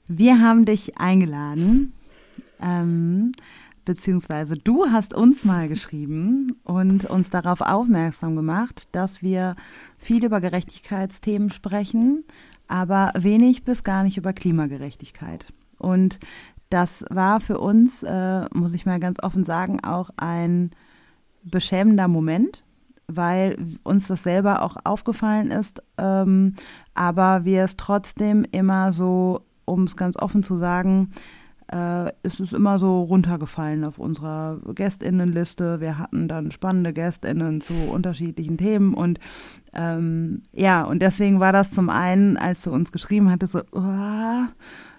Wir 0.07 0.39
haben 0.41 0.65
dich 0.65 0.97
eingeladen, 0.97 1.93
ähm, 2.61 3.31
beziehungsweise 3.85 4.55
du 4.55 4.87
hast 4.91 5.13
uns 5.13 5.45
mal 5.45 5.69
geschrieben 5.69 6.57
und 6.63 7.05
uns 7.05 7.29
darauf 7.29 7.61
aufmerksam 7.61 8.35
gemacht, 8.35 8.89
dass 8.93 9.21
wir 9.21 9.55
viel 9.97 10.23
über 10.25 10.41
Gerechtigkeitsthemen 10.41 11.49
sprechen, 11.49 12.25
aber 12.67 13.11
wenig 13.17 13.63
bis 13.63 13.83
gar 13.83 14.03
nicht 14.03 14.17
über 14.17 14.33
Klimagerechtigkeit. 14.33 15.53
Und 15.77 16.19
das 16.69 17.05
war 17.09 17.39
für 17.39 17.59
uns, 17.59 18.03
äh, 18.03 18.45
muss 18.53 18.73
ich 18.73 18.85
mal 18.85 18.99
ganz 18.99 19.23
offen 19.23 19.45
sagen, 19.45 19.83
auch 19.83 20.09
ein 20.17 20.71
beschämender 21.43 22.07
Moment, 22.07 22.63
weil 23.07 23.57
uns 23.83 24.07
das 24.07 24.23
selber 24.23 24.63
auch 24.63 24.75
aufgefallen 24.83 25.49
ist, 25.49 25.81
ähm, 25.97 26.55
aber 26.93 27.45
wir 27.45 27.63
es 27.63 27.77
trotzdem 27.77 28.45
immer 28.51 28.91
so, 28.91 29.41
um 29.63 29.83
es 29.83 29.95
ganz 29.95 30.17
offen 30.17 30.43
zu 30.43 30.57
sagen, 30.57 31.13
äh, 31.71 32.11
es 32.23 32.39
ist 32.39 32.53
immer 32.53 32.79
so 32.79 33.03
runtergefallen 33.03 33.83
auf 33.83 33.99
unserer 33.99 34.59
Gästinnenliste. 34.73 35.81
Wir 35.81 35.97
hatten 35.97 36.27
dann 36.27 36.51
spannende 36.51 36.93
Gästinnen 36.93 37.61
zu 37.61 37.73
unterschiedlichen 37.73 38.57
Themen 38.57 38.93
und 38.93 39.19
ähm, 39.77 40.41
ja, 40.53 40.83
und 40.83 41.01
deswegen 41.01 41.39
war 41.39 41.53
das 41.53 41.71
zum 41.71 41.89
einen, 41.89 42.35
als 42.35 42.63
du 42.63 42.71
uns 42.71 42.91
geschrieben 42.91 43.29
hattest, 43.31 43.53
so, 43.53 43.61
oh, 43.71 44.47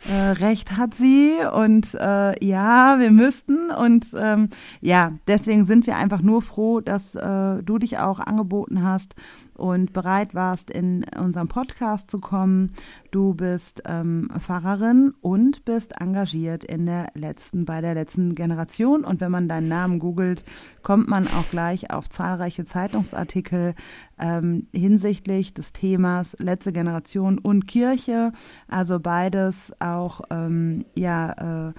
äh, 0.09 0.31
recht 0.31 0.77
hat 0.77 0.95
sie 0.95 1.35
und 1.53 1.95
äh, 1.95 2.45
ja, 2.45 3.01
wir 3.01 3.11
müssten 3.11 3.71
und 3.71 4.07
ähm, 4.17 4.49
ja, 4.81 5.13
deswegen 5.27 5.65
sind 5.65 5.89
wir 5.89 5.97
einfach 5.97 6.23
nur 6.23 6.43
froh, 6.43 6.81
dass 6.81 7.17
äh, 7.17 7.63
du 7.65 7.79
dich 7.79 7.99
auch 7.99 8.21
angeboten 8.21 8.85
hast 8.85 9.17
und 9.59 9.93
bereit 9.93 10.35
warst, 10.35 10.71
in 10.71 11.05
unserem 11.21 11.49
Podcast 11.49 12.11
zu 12.11 12.21
kommen. 12.21 12.73
Du 13.11 13.35
bist 13.35 13.83
ähm, 13.87 14.31
Pfarrerin 14.39 15.13
und 15.21 15.65
bist 15.65 16.01
engagiert 16.01 16.65
in 16.65 16.87
der 16.87 17.09
letzten, 17.15 17.65
bei 17.65 17.81
der 17.81 17.95
letzten 17.95 18.35
Generation. 18.35 19.05
Und 19.05 19.21
wenn 19.21 19.31
man 19.31 19.49
deinen 19.49 19.69
Namen 19.69 19.99
googelt, 19.99 20.45
kommt 20.83 21.09
man 21.09 21.27
auch 21.27 21.51
gleich 21.51 21.91
auf 21.91 22.09
zahlreiche 22.09 22.65
Zeitungsartikel 22.65 23.75
ähm, 24.19 24.69
hinsichtlich 24.73 25.53
des 25.55 25.73
Themas 25.73 26.37
letzte 26.39 26.73
Generation 26.73 27.39
und 27.39 27.67
Kirche. 27.67 28.33
Also 28.69 29.01
beides 29.01 29.73
auch 29.81 30.23
ähm, 30.31 30.85
ja 30.97 31.69
äh, 31.69 31.73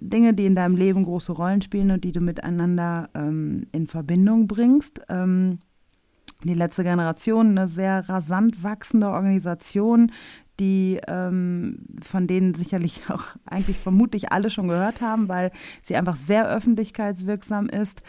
Dinge, 0.00 0.34
die 0.34 0.46
in 0.46 0.54
deinem 0.54 0.76
Leben 0.76 1.04
große 1.04 1.32
Rollen 1.32 1.62
spielen 1.62 1.90
und 1.90 2.04
die 2.04 2.12
du 2.12 2.20
miteinander 2.20 3.10
ähm, 3.14 3.66
in 3.72 3.86
Verbindung 3.86 4.46
bringst. 4.46 5.02
Ähm, 5.08 5.58
die 6.48 6.54
letzte 6.54 6.84
Generation, 6.84 7.50
eine 7.58 7.68
sehr 7.68 8.08
rasant 8.08 8.62
wachsende 8.62 9.08
Organisation, 9.08 10.12
die 10.58 11.00
ähm, 11.08 11.86
von 12.02 12.26
denen 12.26 12.54
sicherlich 12.54 13.02
auch 13.08 13.24
eigentlich 13.46 13.78
vermutlich 13.78 14.32
alle 14.32 14.50
schon 14.50 14.68
gehört 14.68 15.00
haben, 15.00 15.28
weil 15.28 15.50
sie 15.82 15.96
einfach 15.96 16.16
sehr 16.16 16.48
öffentlichkeitswirksam 16.48 17.68
ist, 17.68 18.02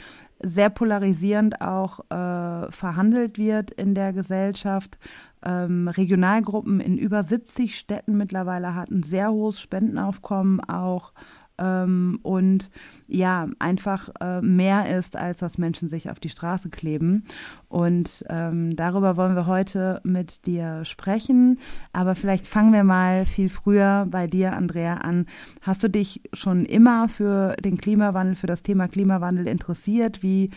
sehr 0.43 0.69
polarisierend 0.69 1.61
auch 1.61 1.99
äh, 2.09 2.71
verhandelt 2.71 3.37
wird 3.37 3.71
in 3.71 3.95
der 3.95 4.11
Gesellschaft. 4.11 4.97
Ähm, 5.43 5.87
Regionalgruppen 5.87 6.79
in 6.79 6.97
über 6.97 7.23
70 7.23 7.77
Städten 7.77 8.17
mittlerweile 8.17 8.75
hatten 8.75 9.01
sehr 9.03 9.31
hohes 9.31 9.59
Spendenaufkommen 9.59 10.59
auch 10.61 11.13
ähm, 11.61 12.19
und 12.23 12.69
ja, 13.07 13.47
einfach 13.59 14.09
äh, 14.19 14.41
mehr 14.41 14.97
ist, 14.97 15.15
als 15.15 15.39
dass 15.39 15.57
Menschen 15.57 15.89
sich 15.89 16.09
auf 16.09 16.19
die 16.19 16.29
Straße 16.29 16.69
kleben. 16.69 17.25
Und 17.67 18.25
ähm, 18.29 18.75
darüber 18.75 19.17
wollen 19.17 19.35
wir 19.35 19.47
heute 19.47 20.01
mit 20.03 20.45
dir 20.45 20.83
sprechen. 20.85 21.59
Aber 21.93 22.15
vielleicht 22.15 22.47
fangen 22.47 22.73
wir 22.73 22.83
mal 22.83 23.25
viel 23.25 23.49
früher 23.49 24.07
bei 24.09 24.27
dir, 24.27 24.53
Andrea, 24.53 24.95
an. 24.95 25.27
Hast 25.61 25.83
du 25.83 25.89
dich 25.89 26.21
schon 26.33 26.65
immer 26.65 27.09
für 27.09 27.55
den 27.57 27.77
Klimawandel, 27.77 28.35
für 28.35 28.47
das 28.47 28.63
Thema 28.63 28.87
Klimawandel 28.87 29.47
interessiert? 29.47 30.23
Wie 30.23 30.49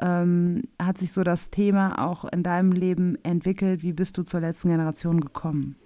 ähm, 0.00 0.62
hat 0.82 0.98
sich 0.98 1.12
so 1.12 1.22
das 1.22 1.50
Thema 1.50 2.04
auch 2.04 2.24
in 2.24 2.42
deinem 2.42 2.72
Leben 2.72 3.16
entwickelt? 3.22 3.82
Wie 3.82 3.92
bist 3.92 4.18
du 4.18 4.24
zur 4.24 4.40
letzten 4.40 4.68
Generation 4.68 5.20
gekommen? 5.20 5.76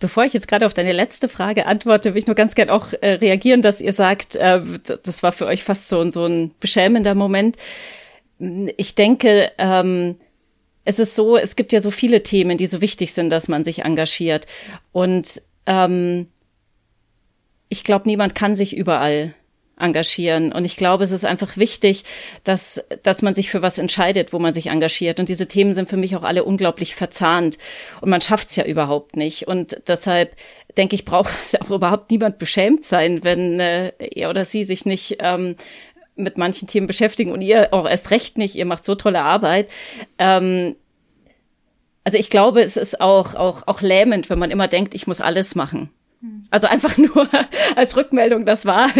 Bevor 0.00 0.24
ich 0.24 0.32
jetzt 0.32 0.48
gerade 0.48 0.66
auf 0.66 0.74
deine 0.74 0.92
letzte 0.92 1.28
Frage 1.28 1.66
antworte, 1.66 2.14
will 2.14 2.18
ich 2.18 2.26
nur 2.26 2.34
ganz 2.34 2.54
gern 2.54 2.70
auch 2.70 2.92
äh, 3.00 3.12
reagieren, 3.12 3.62
dass 3.62 3.80
ihr 3.80 3.92
sagt, 3.92 4.34
äh, 4.34 4.60
das 4.82 5.22
war 5.22 5.30
für 5.30 5.46
euch 5.46 5.62
fast 5.62 5.88
so, 5.88 6.10
so 6.10 6.24
ein 6.24 6.52
beschämender 6.58 7.14
Moment. 7.14 7.56
Ich 8.76 8.94
denke, 8.94 9.52
ähm, 9.58 10.16
es 10.84 10.98
ist 10.98 11.14
so, 11.14 11.36
es 11.36 11.54
gibt 11.54 11.72
ja 11.72 11.80
so 11.80 11.90
viele 11.90 12.22
Themen, 12.22 12.56
die 12.56 12.66
so 12.66 12.80
wichtig 12.80 13.12
sind, 13.12 13.30
dass 13.30 13.48
man 13.48 13.62
sich 13.62 13.84
engagiert. 13.84 14.46
Und 14.92 15.42
ähm, 15.66 16.28
ich 17.68 17.84
glaube, 17.84 18.08
niemand 18.08 18.34
kann 18.34 18.56
sich 18.56 18.74
überall 18.74 19.34
engagieren. 19.80 20.52
Und 20.52 20.64
ich 20.64 20.76
glaube, 20.76 21.04
es 21.04 21.10
ist 21.10 21.24
einfach 21.24 21.56
wichtig, 21.56 22.04
dass, 22.44 22.84
dass 23.02 23.22
man 23.22 23.34
sich 23.34 23.50
für 23.50 23.62
was 23.62 23.78
entscheidet, 23.78 24.32
wo 24.32 24.38
man 24.38 24.54
sich 24.54 24.68
engagiert. 24.68 25.20
Und 25.20 25.28
diese 25.28 25.48
Themen 25.48 25.74
sind 25.74 25.88
für 25.88 25.96
mich 25.96 26.16
auch 26.16 26.22
alle 26.22 26.44
unglaublich 26.44 26.94
verzahnt. 26.94 27.58
Und 28.00 28.10
man 28.10 28.20
schafft 28.20 28.50
es 28.50 28.56
ja 28.56 28.64
überhaupt 28.64 29.16
nicht. 29.16 29.48
Und 29.48 29.82
deshalb 29.88 30.36
denke 30.76 30.94
ich, 30.94 31.04
braucht 31.04 31.32
es 31.42 31.60
auch 31.60 31.70
überhaupt 31.70 32.10
niemand 32.10 32.38
beschämt 32.38 32.84
sein, 32.84 33.24
wenn 33.24 33.60
äh, 33.60 33.92
er 33.98 34.30
oder 34.30 34.44
sie 34.44 34.64
sich 34.64 34.86
nicht 34.86 35.18
ähm, 35.20 35.56
mit 36.16 36.38
manchen 36.38 36.68
Themen 36.68 36.86
beschäftigen 36.86 37.32
und 37.32 37.40
ihr 37.40 37.72
auch 37.72 37.88
erst 37.88 38.10
recht 38.10 38.38
nicht. 38.38 38.54
Ihr 38.54 38.66
macht 38.66 38.84
so 38.84 38.94
tolle 38.94 39.22
Arbeit. 39.22 39.68
Ähm, 40.18 40.76
also 42.04 42.18
ich 42.18 42.30
glaube, 42.30 42.62
es 42.62 42.76
ist 42.76 43.00
auch, 43.00 43.34
auch, 43.34 43.66
auch 43.66 43.82
lähmend, 43.82 44.30
wenn 44.30 44.38
man 44.38 44.50
immer 44.50 44.68
denkt, 44.68 44.94
ich 44.94 45.06
muss 45.06 45.20
alles 45.20 45.54
machen. 45.54 45.90
Also 46.50 46.66
einfach 46.66 46.98
nur 46.98 47.26
als 47.76 47.96
Rückmeldung, 47.96 48.44
das 48.44 48.66
war 48.66 48.90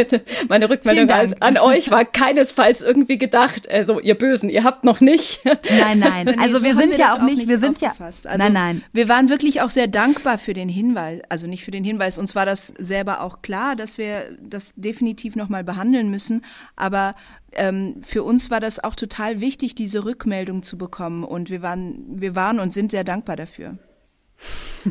meine 0.48 0.70
Rückmeldung 0.70 1.12
halt 1.12 1.42
an 1.42 1.58
euch 1.58 1.90
war 1.90 2.06
keinesfalls 2.06 2.80
irgendwie 2.80 3.18
gedacht, 3.18 3.70
also 3.70 4.00
ihr 4.00 4.14
Bösen, 4.14 4.48
ihr 4.48 4.64
habt 4.64 4.84
noch 4.84 5.00
nicht. 5.00 5.42
Nein, 5.44 5.98
nein, 5.98 6.28
also 6.40 6.58
so 6.58 6.64
wir 6.64 6.74
sind 6.74 6.92
wir 6.92 6.98
ja 6.98 7.14
auch 7.14 7.22
nicht, 7.22 7.38
nicht, 7.38 7.48
wir 7.48 7.58
sind 7.58 7.80
ja, 7.80 7.92
also 7.98 8.24
nein, 8.24 8.52
nein. 8.52 8.82
Wir 8.92 9.08
waren 9.08 9.28
wirklich 9.28 9.60
auch 9.60 9.68
sehr 9.68 9.86
dankbar 9.86 10.38
für 10.38 10.54
den 10.54 10.70
Hinweis, 10.70 11.20
also 11.28 11.46
nicht 11.46 11.62
für 11.62 11.72
den 11.72 11.84
Hinweis, 11.84 12.16
uns 12.16 12.34
war 12.34 12.46
das 12.46 12.68
selber 12.68 13.20
auch 13.20 13.42
klar, 13.42 13.76
dass 13.76 13.98
wir 13.98 14.36
das 14.40 14.72
definitiv 14.76 15.36
nochmal 15.36 15.62
behandeln 15.62 16.10
müssen, 16.10 16.42
aber 16.74 17.14
ähm, 17.52 17.96
für 18.02 18.22
uns 18.22 18.50
war 18.50 18.60
das 18.60 18.82
auch 18.82 18.94
total 18.94 19.40
wichtig, 19.40 19.74
diese 19.74 20.06
Rückmeldung 20.06 20.62
zu 20.62 20.78
bekommen 20.78 21.24
und 21.24 21.50
wir 21.50 21.60
waren, 21.60 22.02
wir 22.08 22.34
waren 22.34 22.60
und 22.60 22.72
sind 22.72 22.92
sehr 22.92 23.04
dankbar 23.04 23.36
dafür. 23.36 23.76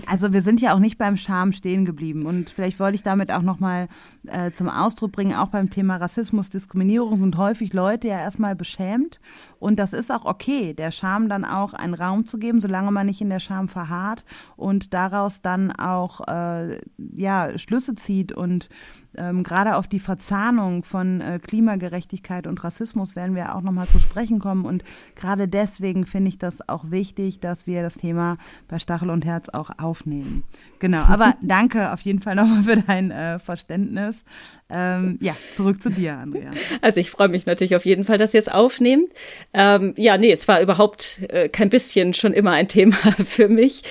Also 0.05 0.33
wir 0.33 0.41
sind 0.41 0.61
ja 0.61 0.73
auch 0.73 0.79
nicht 0.79 0.97
beim 0.97 1.17
Charme 1.17 1.51
stehen 1.51 1.85
geblieben. 1.85 2.25
Und 2.25 2.49
vielleicht 2.51 2.79
wollte 2.79 2.95
ich 2.95 3.03
damit 3.03 3.31
auch 3.31 3.41
nochmal 3.41 3.87
äh, 4.27 4.51
zum 4.51 4.69
Ausdruck 4.69 5.11
bringen, 5.11 5.35
auch 5.35 5.47
beim 5.47 5.69
Thema 5.69 5.97
Rassismus, 5.97 6.49
Diskriminierung 6.49 7.19
sind 7.19 7.37
häufig 7.37 7.73
Leute 7.73 8.07
ja 8.07 8.19
erstmal 8.19 8.55
beschämt. 8.55 9.19
Und 9.57 9.79
das 9.79 9.93
ist 9.93 10.11
auch 10.11 10.25
okay, 10.25 10.73
der 10.73 10.91
Scham 10.91 11.29
dann 11.29 11.45
auch 11.45 11.73
einen 11.73 11.95
Raum 11.95 12.27
zu 12.27 12.37
geben, 12.37 12.61
solange 12.61 12.91
man 12.91 13.07
nicht 13.07 13.21
in 13.21 13.29
der 13.29 13.39
Scham 13.39 13.67
verharrt 13.67 14.25
und 14.55 14.93
daraus 14.93 15.41
dann 15.41 15.71
auch 15.71 16.21
äh, 16.27 16.79
ja 17.13 17.57
Schlüsse 17.57 17.95
zieht 17.95 18.31
und 18.31 18.69
ähm, 19.17 19.43
gerade 19.43 19.75
auf 19.75 19.87
die 19.87 19.99
Verzahnung 19.99 20.83
von 20.83 21.21
äh, 21.21 21.39
Klimagerechtigkeit 21.39 22.47
und 22.47 22.63
Rassismus 22.63 23.15
werden 23.15 23.35
wir 23.35 23.55
auch 23.55 23.61
nochmal 23.61 23.87
zu 23.87 23.99
sprechen 23.99 24.39
kommen. 24.39 24.65
Und 24.65 24.83
gerade 25.15 25.47
deswegen 25.47 26.05
finde 26.05 26.29
ich 26.29 26.37
das 26.37 26.67
auch 26.69 26.91
wichtig, 26.91 27.39
dass 27.39 27.67
wir 27.67 27.81
das 27.81 27.95
Thema 27.95 28.37
bei 28.67 28.79
Stachel 28.79 29.09
und 29.09 29.25
Herz 29.25 29.49
auch 29.49 29.71
aufnehmen. 29.77 30.43
Genau, 30.79 30.99
aber 30.99 31.35
danke 31.41 31.91
auf 31.91 32.01
jeden 32.01 32.21
Fall 32.21 32.35
nochmal 32.35 32.63
für 32.63 32.77
dein 32.77 33.11
äh, 33.11 33.39
Verständnis. 33.39 34.23
Ähm, 34.71 35.17
ja, 35.19 35.35
zurück 35.55 35.81
zu 35.81 35.89
dir, 35.89 36.17
Andrea. 36.17 36.51
Also 36.81 36.99
ich 36.99 37.09
freue 37.09 37.27
mich 37.27 37.47
natürlich 37.47 37.75
auf 37.75 37.85
jeden 37.85 38.05
Fall, 38.05 38.17
dass 38.17 38.33
ihr 38.35 38.39
es 38.39 38.47
aufnehmt. 38.47 39.11
Ähm, 39.53 39.95
ja, 39.97 40.17
nee, 40.17 40.31
es 40.31 40.47
war 40.47 40.61
überhaupt 40.61 41.21
äh, 41.29 41.49
kein 41.49 41.69
bisschen 41.69 42.13
schon 42.13 42.33
immer 42.33 42.51
ein 42.51 42.67
Thema 42.67 42.95
für 43.25 43.49
mich. 43.49 43.83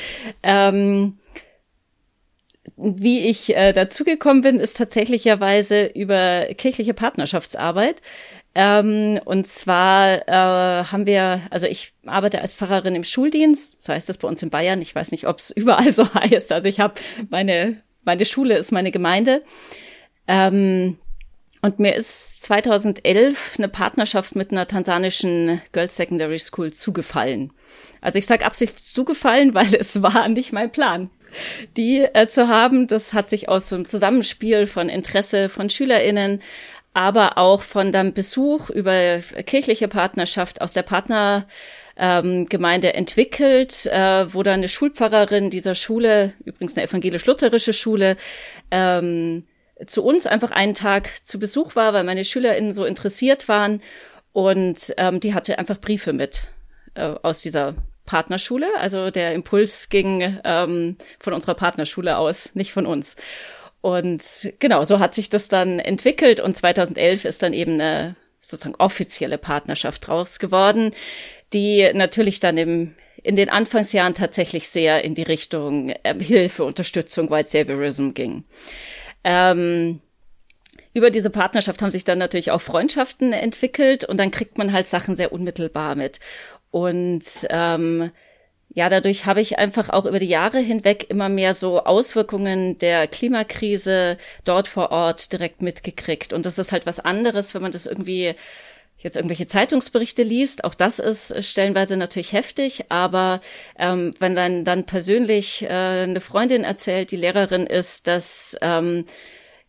Ähm, 0.43 1.18
wie 2.79 3.27
ich 3.27 3.55
äh, 3.57 3.73
dazugekommen 3.73 4.43
bin, 4.43 4.61
ist 4.61 4.77
tatsächlicherweise 4.77 5.87
über 5.87 6.47
kirchliche 6.55 6.95
Partnerschaftsarbeit. 6.95 8.01
Ähm, 8.55 9.21
und 9.25 9.47
zwar 9.47 10.27
äh, 10.27 10.85
haben 10.85 11.07
wir, 11.07 11.43
also 11.51 11.67
ich 11.67 11.93
arbeite 12.07 12.41
als 12.41 12.55
Pfarrerin 12.55 12.95
im 12.95 13.05
Schuldienst, 13.05 13.83
so 13.83 13.93
heißt 13.93 14.09
das 14.09 14.19
bei 14.19 14.29
uns 14.29 14.43
in 14.43 14.51
Bayern. 14.51 14.81
Ich 14.81 14.95
weiß 14.95 15.11
nicht, 15.11 15.27
ob 15.27 15.39
es 15.39 15.51
überall 15.57 15.93
so 15.93 16.13
heißt. 16.15 16.53
Also 16.53 16.69
ich 16.69 16.81
habe 16.81 16.95
meine, 17.31 17.83
meine 18.05 18.25
Schule 18.25 18.57
ist 18.57 18.73
meine 18.73 18.91
Gemeinde. 18.91 19.43
Ähm, 20.27 20.99
und 21.61 21.81
mir 21.81 21.97
ist 21.97 22.43
2011 22.45 23.57
eine 23.59 23.69
Partnerschaft 23.69 24.37
mit 24.37 24.53
einer 24.53 24.69
tansanischen 24.69 25.61
Girls 25.73 25.97
Secondary 25.97 26.39
School 26.39 26.73
zugefallen. 26.73 27.53
Also 28.01 28.21
ich 28.21 28.27
sage 28.27 28.47
absichtlich 28.47 28.85
zugefallen, 28.85 29.55
weil 29.55 29.75
es 29.75 30.01
war 30.01 30.29
nicht 30.29 30.53
mein 30.53 30.71
Plan 30.71 31.11
die 31.77 32.01
äh, 32.01 32.27
zu 32.29 32.49
haben. 32.49 32.87
Das 32.87 33.15
hat 33.15 33.31
sich 33.31 33.49
aus 33.49 33.73
einem 33.73 33.87
Zusammenspiel 33.87 34.67
von 34.67 34.89
Interesse 34.89 35.49
von 35.49 35.71
SchülerInnen, 35.71 36.41
aber 36.95 37.39
auch 37.39 37.63
von 37.63 37.93
dem 37.93 38.13
Besuch 38.13 38.71
über 38.71 39.19
kirchliche 39.47 39.89
Partnerschaft 39.89 40.61
aus 40.61 40.73
der 40.73 40.83
Partner 40.83 41.47
ähm, 41.97 42.47
Gemeinde 42.47 42.95
entwickelt, 42.95 43.87
äh, 43.87 44.33
wo 44.33 44.43
dann 44.43 44.55
eine 44.55 44.69
Schulpfarrerin 44.69 45.51
dieser 45.51 45.75
Schule, 45.75 46.33
übrigens 46.45 46.77
eine 46.77 46.87
evangelisch-lutherische 46.87 47.73
Schule, 47.73 48.17
ähm, 48.71 49.45
zu 49.87 50.05
uns 50.05 50.27
einfach 50.27 50.51
einen 50.51 50.75
Tag 50.75 51.25
zu 51.25 51.39
Besuch 51.39 51.77
war, 51.77 51.93
weil 51.93 52.05
meine 52.05 52.25
SchülerInnen 52.25 52.73
so 52.73 52.85
interessiert 52.85 53.49
waren. 53.49 53.81
Und 54.33 54.95
ähm, 54.97 55.21
die 55.21 55.35
hatte 55.35 55.59
einfach 55.59 55.81
Briefe 55.81 56.13
mit 56.13 56.49
äh, 56.95 57.15
aus 57.23 57.43
dieser 57.43 57.75
Partnerschule. 58.09 58.67
Also 58.79 59.11
der 59.11 59.35
Impuls 59.35 59.91
ging 59.91 60.41
ähm, 60.43 60.97
von 61.21 61.35
unserer 61.35 61.55
Partnerschule 61.55 62.17
aus, 62.17 62.55
nicht 62.55 62.73
von 62.73 62.87
uns. 62.87 63.17
Und 63.83 64.53
genau, 64.59 64.85
so 64.85 64.99
hat 64.99 65.15
sich 65.15 65.29
das 65.29 65.49
dann 65.49 65.79
entwickelt 65.79 66.41
und 66.41 66.57
2011 66.57 67.27
ist 67.27 67.43
dann 67.43 67.53
eben 67.53 67.75
eine 67.75 68.17
sozusagen 68.41 68.77
offizielle 68.77 69.37
Partnerschaft 69.39 70.07
draus 70.07 70.39
geworden, 70.39 70.93
die 71.53 71.89
natürlich 71.93 72.41
dann 72.41 72.57
im 72.57 72.95
in 73.23 73.35
den 73.37 73.51
Anfangsjahren 73.51 74.15
tatsächlich 74.15 74.69
sehr 74.69 75.05
in 75.05 75.15
die 75.15 75.25
Richtung 75.25 75.93
ähm, 76.05 76.21
Hilfe, 76.21 76.65
Unterstützung, 76.65 77.31
White 77.31 77.49
Saviorism 77.49 78.13
ging. 78.13 78.45
Ähm, 79.25 80.01
über 80.95 81.11
diese 81.11 81.31
Partnerschaft 81.31 81.83
haben 81.83 81.91
sich 81.91 82.05
dann 82.05 82.19
natürlich 82.19 82.51
auch 82.53 82.61
Freundschaften 82.61 83.33
entwickelt 83.33 84.05
und 84.05 84.19
dann 84.19 84.31
kriegt 84.31 84.57
man 84.57 84.73
halt 84.73 84.89
Sachen 84.89 85.17
sehr 85.17 85.33
unmittelbar 85.33 85.95
mit. 85.95 86.21
Und 86.71 87.25
ähm, 87.51 88.11
ja, 88.71 88.89
dadurch 88.89 89.27
habe 89.27 89.41
ich 89.41 89.59
einfach 89.59 89.89
auch 89.89 90.05
über 90.05 90.19
die 90.19 90.27
Jahre 90.27 90.59
hinweg 90.59 91.07
immer 91.09 91.29
mehr 91.29 91.55
so 91.55 91.85
Auswirkungen 91.85 92.79
der 92.79 93.07
Klimakrise 93.09 94.19
dort 94.45 94.69
vor 94.69 94.91
Ort 94.91 95.33
direkt 95.33 95.63
mitgekriegt. 95.63 96.33
Und 96.33 96.47
das 96.47 96.59
ist 96.59 96.73
halt 96.73 96.87
was 96.87 97.01
anderes, 97.01 97.55
wenn 97.55 97.63
man 97.63 97.73
das 97.73 97.87
irgendwie 97.87 98.35
jetzt 98.99 99.17
irgendwelche 99.17 99.47
Zeitungsberichte 99.47 100.23
liest, 100.23 100.65
auch 100.65 100.75
das 100.75 100.99
ist 100.99 101.45
stellenweise 101.45 101.97
natürlich 101.97 102.33
heftig, 102.33 102.87
aber 102.89 103.41
ähm, 103.79 104.13
wenn 104.19 104.35
dann 104.35 104.65
dann 104.65 104.87
persönlich 104.87 105.63
äh, 105.63 105.69
eine 105.69 106.21
Freundin 106.21 106.65
erzählt, 106.65 107.13
die 107.13 107.17
Lehrerin 107.17 107.67
ist, 107.67 108.09
dass 108.09 108.57
ähm, 108.61 109.05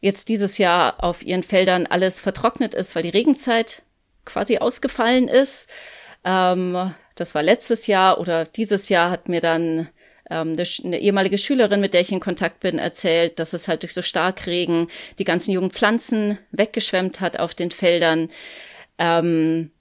jetzt 0.02 0.30
dieses 0.30 0.58
Jahr 0.58 1.04
auf 1.04 1.24
ihren 1.24 1.44
Feldern 1.44 1.86
alles 1.86 2.20
vertrocknet 2.20 2.74
ist, 2.74 2.96
weil 2.96 3.04
die 3.04 3.10
Regenzeit 3.10 3.84
quasi 4.26 4.58
ausgefallen 4.58 5.28
ist. 5.28 5.70
Ähm, 6.24 6.94
das 7.16 7.36
war 7.36 7.44
letztes 7.44 7.88
Jahr 7.88 8.20
oder 8.20 8.46
dieses 8.46 8.90
Jahr 8.90 9.12
hat 9.12 9.30
mir 9.30 9.42
dann 9.42 9.90
ähm, 10.30 10.56
eine, 10.84 11.00
ehemalige 11.00 11.38
Schülerin, 11.38 11.82
mit 11.82 11.94
der 11.94 12.02
ich 12.02 12.12
in 12.12 12.20
Kontakt 12.20 12.60
bin, 12.60 12.80
erzählt, 12.80 13.40
dass 13.40 13.54
es 13.54 13.68
halt 13.68 13.84
durch 13.84 13.94
so 13.94 14.02
Starkregen 14.02 14.88
die 15.18 15.24
ganzen 15.24 15.52
jungen 15.52 15.72
Pflanzen 15.72 16.38
weggeschwemmt 16.52 17.20
hat 17.22 17.40
auf 17.40 17.56
den 17.56 17.72
Feldern 17.72 18.30
ähm, 19.00 19.72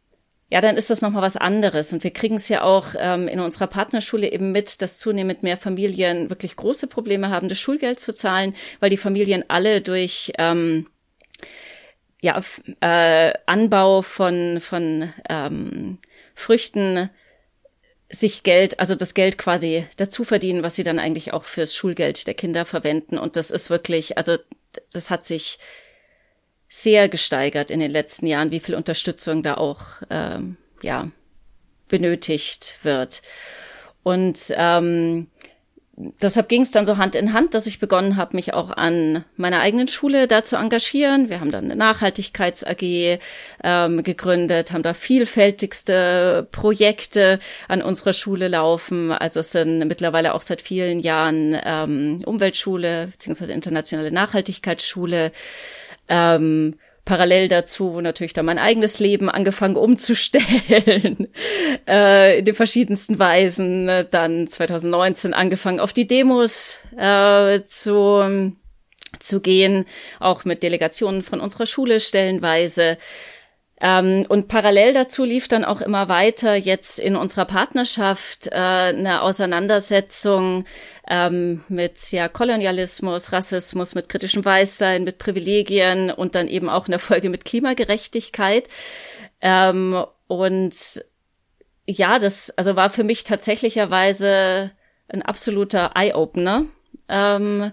ja, 0.51 0.63
dann 0.63 0.79
ist 0.79 0.89
das 0.89 1.03
nochmal 1.03 1.23
was 1.23 1.37
anderes. 1.37 1.93
Und 1.93 2.05
wir 2.05 2.11
kriegen 2.11 2.37
es 2.37 2.49
ja 2.49 2.63
auch 2.63 2.95
ähm, 2.99 3.29
in 3.29 3.41
unserer 3.41 3.67
Partnerschule 3.67 4.33
eben 4.33 4.51
mit, 4.51 4.81
dass 4.81 4.99
zunehmend 4.99 5.43
mehr 5.43 5.59
Familien 5.59 6.31
wirklich 6.31 6.57
große 6.57 6.87
Probleme 6.87 7.29
haben, 7.29 7.49
das 7.49 7.59
Schulgeld 7.59 8.01
zu 8.01 8.15
zahlen, 8.15 8.55
weil 8.81 8.89
die 8.89 8.97
Familien 8.97 9.45
alle 9.49 9.83
durch 9.83 10.33
ähm, 10.39 10.87
ja, 12.23 12.41
äh, 12.81 13.35
Anbau 13.45 14.01
von, 14.01 14.61
von 14.61 15.13
ähm, 15.29 15.99
Früchten 16.39 17.11
sich 18.11 18.45
Geld, 18.45 18.79
also 18.79 18.95
das 18.95 19.15
Geld 19.15 19.39
quasi 19.39 19.87
dazu 19.97 20.23
verdienen, 20.23 20.63
was 20.63 20.77
sie 20.77 20.85
dann 20.85 21.01
eigentlich 21.01 21.33
auch 21.33 21.43
fürs 21.43 21.75
Schulgeld 21.75 22.27
der 22.27 22.35
Kinder 22.35 22.65
verwenden. 22.65 23.19
Und 23.19 23.35
das 23.37 23.51
ist 23.51 23.71
wirklich, 23.71 24.17
also 24.17 24.39
das 24.93 25.11
hat 25.11 25.27
sich 25.27 25.59
sehr 26.69 27.09
gesteigert 27.09 27.71
in 27.73 27.81
den 27.81 27.91
letzten 27.91 28.27
Jahren, 28.27 28.53
wie 28.53 28.61
viel 28.61 28.77
Unterstützung 28.77 29.43
da 29.43 29.55
auch 29.55 29.83
ähm, 30.11 30.57
ja 30.81 31.11
benötigt 31.89 32.79
wird. 32.83 33.21
Und 34.05 34.39
ähm, 34.57 35.27
deshalb 36.21 36.49
ging 36.49 36.63
es 36.63 36.71
dann 36.71 36.87
so 36.87 36.97
Hand 36.97 37.15
in 37.15 37.33
Hand, 37.33 37.55
dass 37.55 37.67
ich 37.67 37.81
begonnen 37.81 38.17
habe, 38.17 38.37
mich 38.37 38.55
auch 38.55 38.71
an 38.71 39.25
meiner 39.37 39.61
eigenen 39.61 39.89
Schule 39.89 40.29
da 40.29 40.45
zu 40.45 40.57
engagieren. 40.57 41.29
Wir 41.29 41.41
haben 41.41 41.51
dann 41.51 41.65
eine 41.65 41.77
Nachhaltigkeits 41.77 42.65
AG 42.65 43.19
ähm, 43.65 44.03
gegründet, 44.03 44.73
haben 44.73 44.83
da 44.83 44.95
vielfältigste 44.95 46.47
Projekte 46.51 47.39
an 47.67 47.83
unserer 47.83 48.13
Schule 48.13 48.49
laufen. 48.49 49.11
Also 49.13 49.41
es 49.41 49.53
sind 49.53 49.79
mittlerweile 49.87 50.35
auch 50.35 50.43
seit 50.43 50.63
vielen 50.63 51.01
Jahren 51.01 51.59
ähm, 51.65 52.23
Umweltschule 52.25 53.09
beziehungsweise 53.09 53.53
internationale 53.53 54.13
Nachhaltigkeitsschule 54.13 55.33
ähm, 56.09 56.79
parallel 57.09 57.49
dazu 57.49 58.03
natürlich 58.03 58.35
dann 58.35 58.45
mein 58.45 58.59
eigenes 58.59 58.99
Leben 58.99 59.31
angefangen 59.31 59.77
umzustellen, 59.77 61.29
äh, 61.89 62.39
in 62.39 62.45
den 62.45 62.55
verschiedensten 62.55 63.19
Weisen. 63.19 63.91
Dann 64.11 64.47
2019 64.47 65.33
angefangen 65.33 65.81
auf 65.81 65.95
die 65.95 66.07
Demos 66.07 66.77
äh, 66.99 67.63
zu, 67.63 68.53
zu 69.19 69.41
gehen, 69.41 69.87
auch 70.21 70.45
mit 70.45 70.63
Delegationen 70.63 71.23
von 71.23 71.41
unserer 71.41 71.65
Schule 71.65 71.99
stellenweise. 71.99 72.99
Ähm, 73.81 74.27
und 74.29 74.49
parallel 74.49 74.93
dazu 74.93 75.25
lief 75.25 75.49
dann 75.49 75.65
auch 75.65 75.81
immer 75.81 76.09
weiter 76.11 76.57
jetzt 76.57 76.99
in 76.99 77.17
unserer 77.17 77.47
Partnerschaft 77.47 78.49
äh, 78.49 78.57
eine 78.57 79.23
Auseinandersetzung 79.23 80.65
ähm, 81.09 81.65
mit 81.69 82.13
ja, 82.13 82.29
Kolonialismus, 82.29 83.33
Rassismus, 83.33 83.95
mit 83.95 84.09
kritischem 84.09 84.45
Weißsein, 84.45 85.05
mit 85.05 85.19
Privilegien 85.19 86.11
und 86.11 86.35
dann 86.35 86.49
eben 86.49 86.69
auch 86.69 86.87
in 86.87 86.93
der 86.93 87.01
Folge 87.01 87.31
mit 87.31 87.45
Klimagerechtigkeit. 87.45 88.69
Ähm, 89.41 90.05
und 90.27 91.05
ja, 91.87 92.19
das 92.19 92.51
also 92.59 92.77
war 92.77 92.91
für 92.91 93.05
mich 93.05 93.25
tatsächlicherweise 93.25 94.71
ein 95.09 95.23
absoluter 95.23 95.93
Eye-Opener. 95.95 96.67
Ähm, 97.09 97.73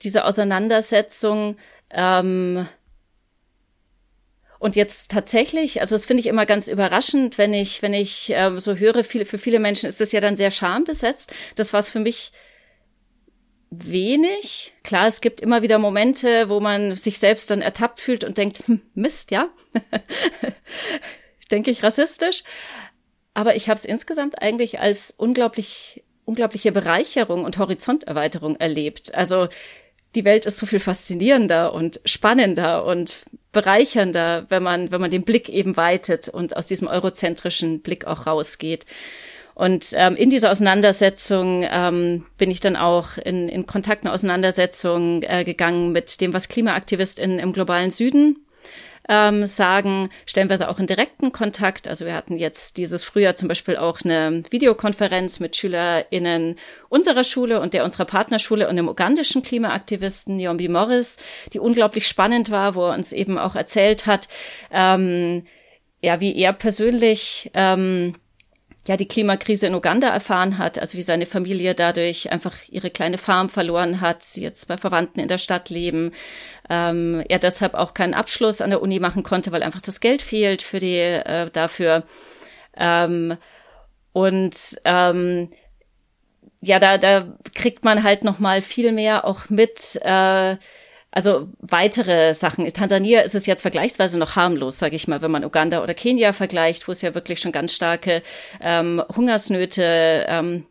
diese 0.00 0.24
Auseinandersetzung. 0.24 1.56
Ähm, 1.90 2.66
und 4.62 4.76
jetzt 4.76 5.10
tatsächlich, 5.10 5.80
also 5.80 5.96
das 5.96 6.04
finde 6.04 6.20
ich 6.20 6.28
immer 6.28 6.46
ganz 6.46 6.68
überraschend, 6.68 7.36
wenn 7.36 7.52
ich, 7.52 7.82
wenn 7.82 7.92
ich 7.92 8.30
ähm, 8.32 8.60
so 8.60 8.76
höre, 8.76 9.02
viele, 9.02 9.24
für 9.24 9.36
viele 9.36 9.58
Menschen 9.58 9.88
ist 9.88 10.00
es 10.00 10.12
ja 10.12 10.20
dann 10.20 10.36
sehr 10.36 10.52
schambesetzt. 10.52 11.34
Das 11.56 11.72
war 11.72 11.80
es 11.80 11.88
für 11.88 11.98
mich 11.98 12.30
wenig. 13.70 14.72
Klar, 14.84 15.08
es 15.08 15.20
gibt 15.20 15.40
immer 15.40 15.62
wieder 15.62 15.78
Momente, 15.78 16.48
wo 16.48 16.60
man 16.60 16.94
sich 16.94 17.18
selbst 17.18 17.50
dann 17.50 17.60
ertappt 17.60 18.00
fühlt 18.00 18.22
und 18.22 18.38
denkt, 18.38 18.68
hm, 18.68 18.82
Mist, 18.94 19.32
ja. 19.32 19.48
Denke 21.50 21.72
ich 21.72 21.82
rassistisch. 21.82 22.44
Aber 23.34 23.56
ich 23.56 23.68
habe 23.68 23.80
es 23.80 23.84
insgesamt 23.84 24.40
eigentlich 24.40 24.78
als 24.78 25.10
unglaublich, 25.10 26.04
unglaubliche 26.24 26.70
Bereicherung 26.70 27.44
und 27.44 27.58
Horizonterweiterung 27.58 28.54
erlebt. 28.54 29.12
Also 29.16 29.48
die 30.14 30.24
Welt 30.24 30.46
ist 30.46 30.58
so 30.58 30.66
viel 30.66 30.80
faszinierender 30.80 31.72
und 31.72 32.00
spannender 32.04 32.84
und 32.84 33.24
bereichernder, 33.52 34.46
wenn 34.48 34.62
man, 34.62 34.90
wenn 34.90 35.00
man 35.00 35.10
den 35.10 35.24
Blick 35.24 35.48
eben 35.48 35.76
weitet 35.76 36.28
und 36.28 36.56
aus 36.56 36.66
diesem 36.66 36.88
eurozentrischen 36.88 37.80
Blick 37.80 38.06
auch 38.06 38.26
rausgeht. 38.26 38.86
Und 39.54 39.92
ähm, 39.94 40.16
in 40.16 40.30
dieser 40.30 40.50
Auseinandersetzung 40.50 41.66
ähm, 41.70 42.24
bin 42.38 42.50
ich 42.50 42.60
dann 42.60 42.76
auch 42.76 43.18
in, 43.18 43.48
in 43.48 43.66
Kontakt, 43.66 44.04
eine 44.04 44.12
Auseinandersetzung 44.12 45.22
äh, 45.22 45.44
gegangen 45.44 45.92
mit 45.92 46.20
dem, 46.22 46.32
was 46.32 46.48
KlimaaktivistInnen 46.48 47.38
im 47.38 47.52
globalen 47.52 47.90
Süden 47.90 48.36
ähm, 49.08 49.46
sagen, 49.46 50.10
stellenweise 50.26 50.68
auch 50.68 50.78
in 50.78 50.86
direkten 50.86 51.32
Kontakt. 51.32 51.88
Also 51.88 52.06
wir 52.06 52.14
hatten 52.14 52.38
jetzt 52.38 52.76
dieses 52.76 53.04
Frühjahr 53.04 53.34
zum 53.34 53.48
Beispiel 53.48 53.76
auch 53.76 54.00
eine 54.04 54.42
Videokonferenz 54.50 55.40
mit 55.40 55.56
SchülerInnen 55.56 56.56
unserer 56.88 57.24
Schule 57.24 57.60
und 57.60 57.74
der 57.74 57.84
unserer 57.84 58.04
Partnerschule 58.04 58.68
und 58.68 58.76
dem 58.76 58.88
ugandischen 58.88 59.42
Klimaaktivisten 59.42 60.38
Yombi 60.38 60.68
Morris, 60.68 61.18
die 61.52 61.58
unglaublich 61.58 62.06
spannend 62.06 62.50
war, 62.50 62.74
wo 62.74 62.86
er 62.86 62.94
uns 62.94 63.12
eben 63.12 63.38
auch 63.38 63.56
erzählt 63.56 64.06
hat, 64.06 64.28
ähm, 64.70 65.44
ja, 66.00 66.20
wie 66.20 66.36
er 66.36 66.52
persönlich 66.52 67.50
ähm, 67.54 68.14
ja 68.86 68.96
die 68.96 69.06
Klimakrise 69.06 69.66
in 69.68 69.74
Uganda 69.74 70.08
erfahren 70.08 70.58
hat, 70.58 70.78
also 70.78 70.98
wie 70.98 71.02
seine 71.02 71.26
Familie 71.26 71.74
dadurch 71.74 72.32
einfach 72.32 72.56
ihre 72.68 72.90
kleine 72.90 73.18
Farm 73.18 73.48
verloren 73.48 74.00
hat, 74.00 74.24
sie 74.24 74.42
jetzt 74.42 74.66
bei 74.66 74.76
Verwandten 74.76 75.20
in 75.20 75.28
der 75.28 75.38
Stadt 75.38 75.70
leben, 75.70 76.12
ähm, 76.68 77.24
er 77.28 77.38
deshalb 77.38 77.74
auch 77.74 77.94
keinen 77.94 78.14
Abschluss 78.14 78.60
an 78.60 78.70
der 78.70 78.82
Uni 78.82 78.98
machen 78.98 79.22
konnte, 79.22 79.52
weil 79.52 79.62
einfach 79.62 79.80
das 79.80 80.00
Geld 80.00 80.20
fehlt 80.20 80.62
für 80.62 80.80
die 80.80 80.98
äh, 80.98 81.48
dafür. 81.50 82.04
Ähm, 82.76 83.36
und 84.12 84.56
ähm, 84.84 85.50
ja, 86.60 86.78
da, 86.78 86.98
da 86.98 87.36
kriegt 87.54 87.84
man 87.84 88.02
halt 88.02 88.24
noch 88.24 88.38
mal 88.38 88.62
viel 88.62 88.92
mehr 88.92 89.24
auch 89.24 89.48
mit, 89.48 90.00
äh, 90.02 90.56
also 91.12 91.48
weitere 91.60 92.34
Sachen. 92.34 92.66
In 92.66 92.72
Tansania 92.72 93.20
ist 93.20 93.34
es 93.34 93.46
jetzt 93.46 93.62
vergleichsweise 93.62 94.18
noch 94.18 94.34
harmlos, 94.34 94.78
sage 94.78 94.96
ich 94.96 95.06
mal, 95.06 95.22
wenn 95.22 95.30
man 95.30 95.44
Uganda 95.44 95.82
oder 95.82 95.94
Kenia 95.94 96.32
vergleicht, 96.32 96.88
wo 96.88 96.92
es 96.92 97.02
ja 97.02 97.14
wirklich 97.14 97.38
schon 97.38 97.52
ganz 97.52 97.74
starke 97.74 98.22
ähm, 98.60 99.02
Hungersnöte 99.14 100.26
ähm, 100.26 100.66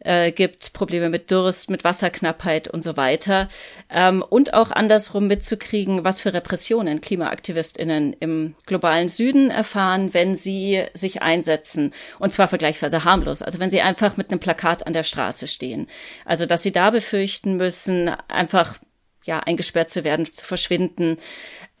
äh, 0.00 0.32
gibt, 0.32 0.72
Probleme 0.72 1.10
mit 1.10 1.30
Durst, 1.30 1.68
mit 1.68 1.84
Wasserknappheit 1.84 2.68
und 2.68 2.82
so 2.82 2.96
weiter. 2.96 3.48
Ähm, 3.90 4.22
und 4.22 4.54
auch 4.54 4.70
andersrum 4.70 5.26
mitzukriegen, 5.26 6.04
was 6.04 6.20
für 6.20 6.32
Repressionen 6.32 7.00
KlimaaktivistInnen 7.00 8.14
im 8.14 8.54
globalen 8.66 9.08
Süden 9.08 9.50
erfahren, 9.50 10.14
wenn 10.14 10.36
sie 10.36 10.84
sich 10.94 11.22
einsetzen. 11.22 11.92
Und 12.18 12.30
zwar 12.30 12.48
vergleichsweise 12.48 13.04
harmlos. 13.04 13.42
Also 13.42 13.58
wenn 13.58 13.70
sie 13.70 13.82
einfach 13.82 14.16
mit 14.16 14.30
einem 14.30 14.40
Plakat 14.40 14.86
an 14.86 14.92
der 14.92 15.04
Straße 15.04 15.48
stehen. 15.48 15.86
Also 16.24 16.46
dass 16.46 16.62
sie 16.62 16.72
da 16.72 16.90
befürchten 16.90 17.56
müssen, 17.56 18.10
einfach 18.28 18.78
ja 19.26 19.40
eingesperrt 19.40 19.90
zu 19.90 20.04
werden, 20.04 20.30
zu 20.30 20.44
verschwinden. 20.44 21.18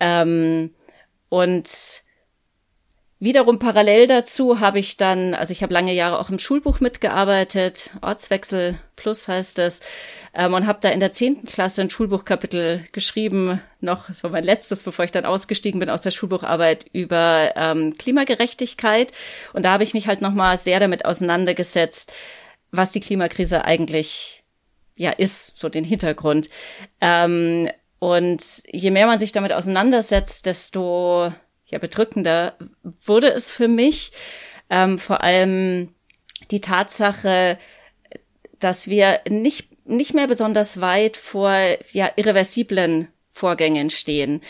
Ähm, 0.00 0.74
und 1.28 1.68
Wiederum 3.18 3.58
parallel 3.58 4.06
dazu 4.06 4.60
habe 4.60 4.78
ich 4.78 4.98
dann, 4.98 5.32
also 5.32 5.50
ich 5.50 5.62
habe 5.62 5.72
lange 5.72 5.94
Jahre 5.94 6.18
auch 6.18 6.28
im 6.28 6.38
Schulbuch 6.38 6.80
mitgearbeitet, 6.80 7.88
Ortswechsel 8.02 8.78
Plus 8.94 9.26
heißt 9.26 9.58
es, 9.58 9.80
ähm, 10.34 10.52
und 10.52 10.66
habe 10.66 10.80
da 10.82 10.90
in 10.90 11.00
der 11.00 11.14
zehnten 11.14 11.46
Klasse 11.46 11.80
ein 11.80 11.88
Schulbuchkapitel 11.88 12.84
geschrieben, 12.92 13.62
noch, 13.80 14.08
das 14.08 14.22
war 14.22 14.30
mein 14.30 14.44
letztes, 14.44 14.82
bevor 14.82 15.06
ich 15.06 15.12
dann 15.12 15.24
ausgestiegen 15.24 15.80
bin 15.80 15.88
aus 15.88 16.02
der 16.02 16.10
Schulbucharbeit, 16.10 16.84
über 16.92 17.52
ähm, 17.56 17.96
Klimagerechtigkeit. 17.96 19.12
Und 19.54 19.64
da 19.64 19.72
habe 19.72 19.84
ich 19.84 19.94
mich 19.94 20.08
halt 20.08 20.20
nochmal 20.20 20.58
sehr 20.58 20.78
damit 20.78 21.06
auseinandergesetzt, 21.06 22.12
was 22.70 22.90
die 22.90 23.00
Klimakrise 23.00 23.64
eigentlich 23.64 24.44
ja 24.96 25.10
ist, 25.10 25.56
so 25.56 25.68
den 25.68 25.84
Hintergrund. 25.84 26.48
Ähm, 27.00 27.68
und 27.98 28.42
je 28.70 28.90
mehr 28.90 29.06
man 29.06 29.18
sich 29.18 29.32
damit 29.32 29.52
auseinandersetzt, 29.52 30.46
desto 30.46 31.32
ja 31.66 31.78
bedrückender 31.78 32.56
wurde 33.04 33.28
es 33.28 33.50
für 33.50 33.68
mich. 33.68 34.12
Ähm, 34.68 34.98
vor 34.98 35.22
allem 35.22 35.94
die 36.50 36.60
Tatsache, 36.60 37.58
dass 38.58 38.88
wir 38.88 39.20
nicht, 39.28 39.86
nicht 39.86 40.14
mehr 40.14 40.26
besonders 40.26 40.80
weit 40.80 41.16
vor 41.16 41.54
ja, 41.92 42.10
irreversiblen 42.16 43.08
Vorgängen 43.30 43.90
stehen. 43.90 44.42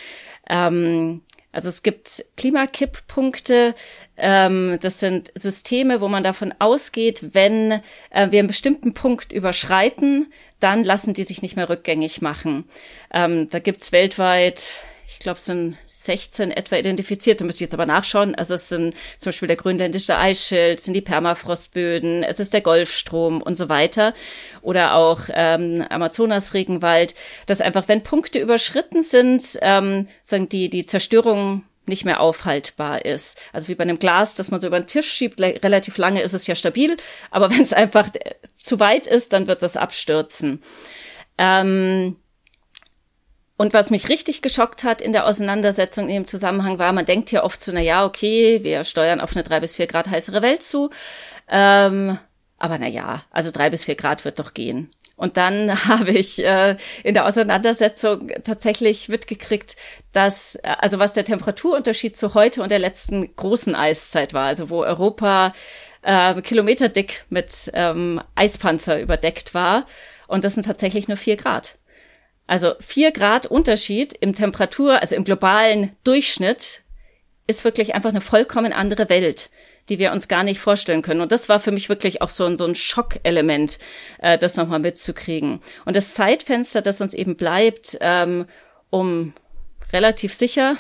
Ähm, 0.49 1.23
also 1.57 1.71
es 1.71 1.83
gibt 1.83 2.23
Klimakipppunkte. 2.37 3.75
Ähm, 4.19 4.79
das 4.83 5.01
sind 5.01 5.33
Systeme, 5.35 6.03
wo 6.03 6.09
man 6.09 6.23
davon 6.23 6.53
ausgeht, 6.59 7.31
wenn 7.33 7.81
äh, 8.11 8.31
wir 8.31 8.41
einen 8.41 8.49
bestimmten 8.49 8.93
Punkt 8.93 9.33
überschreiten, 9.33 10.31
dann 10.61 10.85
lassen 10.85 11.15
die 11.15 11.25
sich 11.25 11.41
nicht 11.41 11.57
mehr 11.57 11.71
rückgängig 11.71 12.21
machen. 12.21 12.65
Ähm, 13.11 13.49
da 13.49 13.59
gibt's 13.59 13.91
weltweit 13.91 14.85
ich 15.09 15.21
glaube, 15.21 15.39
es 15.39 15.45
sind 15.45 15.77
16 15.87 16.51
etwa 16.51 16.77
identifiziert, 16.77 17.41
da 17.41 17.45
müsste 17.45 17.59
ich 17.59 17.69
jetzt 17.69 17.75
aber 17.75 17.87
nachschauen. 17.87 18.35
Also 18.35 18.55
es 18.55 18.69
sind 18.69 18.95
zum 19.19 19.29
Beispiel 19.29 19.47
der 19.47 19.57
grönländische 19.57 20.17
Eisschild, 20.19 20.81
sind 20.81 20.95
die 20.95 21.01
Permafrostböden, 21.01 22.23
es 22.23 22.41
ist 22.41 22.53
der 22.53 22.61
Golfstrom 22.61 23.41
und 23.41 23.55
so 23.57 23.69
weiter. 23.69 24.15
Oder 24.63 24.95
auch 24.95 25.23
ähm, 25.33 25.85
Amazonas-Regenwald, 25.89 27.15
dass 27.47 27.61
einfach, 27.61 27.87
wenn 27.89 28.03
Punkte 28.03 28.41
überschritten 28.41 29.03
sind, 29.03 29.59
ähm, 29.63 30.09
sagen 30.23 30.49
die, 30.49 30.69
die 30.69 30.85
Zerstörung 30.85 31.65
nicht 31.87 32.05
mehr 32.05 32.21
aufhaltbar 32.21 33.05
ist. 33.05 33.39
Also 33.53 33.69
wie 33.69 33.77
bei 33.77 33.85
einem 33.85 34.01
Glas, 34.01 34.35
das 34.35 34.51
man 34.51 34.61
so 34.61 34.67
über 34.67 34.81
den 34.81 34.89
Tisch 34.89 35.09
schiebt, 35.09 35.41
relativ 35.41 35.99
lange 35.99 36.21
ist 36.21 36.35
es 36.35 36.47
ja 36.49 36.57
stabil, 36.57 36.97
aber 37.31 37.51
wenn 37.53 37.63
es 37.63 37.73
einfach 37.73 38.11
zu 38.55 38.81
weit 38.81 39.07
ist, 39.07 39.33
dann 39.33 39.47
wird 39.47 39.63
das 39.63 39.77
abstürzen. 39.77 40.63
Ähm, 41.39 42.17
und 43.57 43.73
was 43.73 43.91
mich 43.91 44.09
richtig 44.09 44.43
geschockt 44.43 44.85
hat 44.85 45.01
in 45.01 45.13
der 45.13 45.27
Auseinandersetzung 45.27 46.09
in 46.09 46.15
dem 46.15 46.27
Zusammenhang 46.27 46.79
war, 46.79 46.93
man 46.93 47.07
denkt 47.07 47.33
ja 47.33 47.43
oft 47.43 47.63
so, 47.63 47.73
na 47.73 47.81
ja, 47.81 48.05
okay, 48.05 48.63
wir 48.63 48.85
steuern 48.85 49.21
auf 49.21 49.35
eine 49.35 49.45
drei 49.45 49.61
bis 49.61 49.77
vier 49.77 49.87
Grad 49.87 50.11
heißere 50.11 50.43
Welt 50.43 50.63
zu. 50.63 50.91
Ähm, 51.49 52.19
aber 52.59 52.79
na 52.79 52.87
ja, 52.87 53.23
also 53.31 53.51
drei 53.51 53.71
bis 53.71 53.85
vier 53.85 53.95
Grad 53.95 54.25
wird 54.25 54.39
doch 54.39 54.53
gehen. 54.53 54.91
Und 55.17 55.39
dann 55.39 55.85
habe 55.89 56.11
ich 56.11 56.45
äh, 56.45 56.77
in 57.03 57.15
der 57.15 57.27
Auseinandersetzung 57.27 58.31
tatsächlich 58.45 59.09
mitgekriegt, 59.09 59.77
dass, 60.13 60.57
äh, 60.57 60.75
also 60.79 60.99
was 60.99 61.15
der 61.15 61.25
Temperaturunterschied 61.25 62.17
zu 62.17 62.35
heute 62.35 62.63
und 62.63 62.71
der 62.71 62.79
letzten 62.79 63.35
großen 63.37 63.75
Eiszeit 63.75 64.35
war, 64.35 64.47
also 64.47 64.69
wo 64.69 64.83
Europa 64.83 65.55
äh, 66.03 66.41
kilometerdick 66.43 67.25
mit 67.31 67.71
ähm, 67.73 68.21
Eispanzer 68.35 69.01
überdeckt 69.01 69.55
war. 69.55 69.87
Und 70.29 70.45
das 70.45 70.55
sind 70.55 70.67
tatsächlich 70.67 71.09
nur 71.09 71.17
vier 71.17 71.37
Grad. 71.37 71.76
Also 72.47 72.75
vier 72.81 73.11
Grad 73.11 73.47
Unterschied 73.47 74.13
im 74.13 74.35
Temperatur, 74.35 75.01
also 75.01 75.17
im 75.17 75.25
globalen 75.25 75.97
Durchschnitt, 76.05 76.83
ist 77.47 77.65
wirklich 77.65 77.95
einfach 77.95 78.11
eine 78.11 78.21
vollkommen 78.21 78.73
andere 78.73 79.09
Welt, 79.09 79.51
die 79.89 79.99
wir 79.99 80.13
uns 80.13 80.29
gar 80.29 80.43
nicht 80.43 80.61
vorstellen 80.61 81.03
können. 81.03 81.21
Und 81.21 81.33
das 81.33 81.49
war 81.49 81.61
für 81.61 81.71
mich 81.71 81.89
wirklich 81.89 82.23
auch 82.23 82.31
so 82.31 82.45
ein, 82.45 82.57
so 82.57 82.65
ein 82.65 82.75
Schockelement, 82.75 83.79
äh, 84.19 84.39
das 84.39 84.57
nochmal 84.57 84.81
mitzukriegen. 84.81 85.61
Und 85.85 85.97
das 85.97 86.15
Zeitfenster, 86.15 86.83
das 86.83 87.01
uns 87.01 87.15
eben 87.15 87.37
bleibt, 87.37 87.97
ähm, 88.01 88.47
um 88.91 89.33
relativ 89.93 90.35
sicher, 90.35 90.77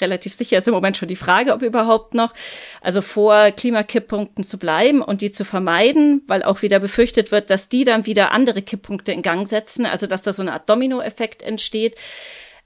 relativ 0.00 0.34
sicher 0.34 0.58
ist 0.58 0.68
im 0.68 0.74
Moment 0.74 0.96
schon 0.96 1.08
die 1.08 1.16
Frage, 1.16 1.52
ob 1.52 1.62
überhaupt 1.62 2.14
noch, 2.14 2.34
also 2.80 3.02
vor 3.02 3.50
Klimakipppunkten 3.50 4.44
zu 4.44 4.58
bleiben 4.58 5.02
und 5.02 5.20
die 5.20 5.32
zu 5.32 5.44
vermeiden, 5.44 6.22
weil 6.26 6.42
auch 6.42 6.62
wieder 6.62 6.78
befürchtet 6.78 7.32
wird, 7.32 7.50
dass 7.50 7.68
die 7.68 7.84
dann 7.84 8.06
wieder 8.06 8.32
andere 8.32 8.62
Kipppunkte 8.62 9.12
in 9.12 9.22
Gang 9.22 9.46
setzen, 9.46 9.86
also 9.86 10.06
dass 10.06 10.22
da 10.22 10.32
so 10.32 10.42
eine 10.42 10.52
Art 10.52 10.68
Dominoeffekt 10.68 11.42
entsteht. 11.42 11.96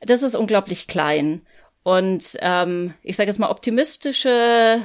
Das 0.00 0.22
ist 0.22 0.34
unglaublich 0.34 0.86
klein. 0.86 1.42
Und 1.82 2.38
ähm, 2.40 2.94
ich 3.02 3.16
sage 3.16 3.30
jetzt 3.30 3.38
mal, 3.38 3.50
optimistische 3.50 4.80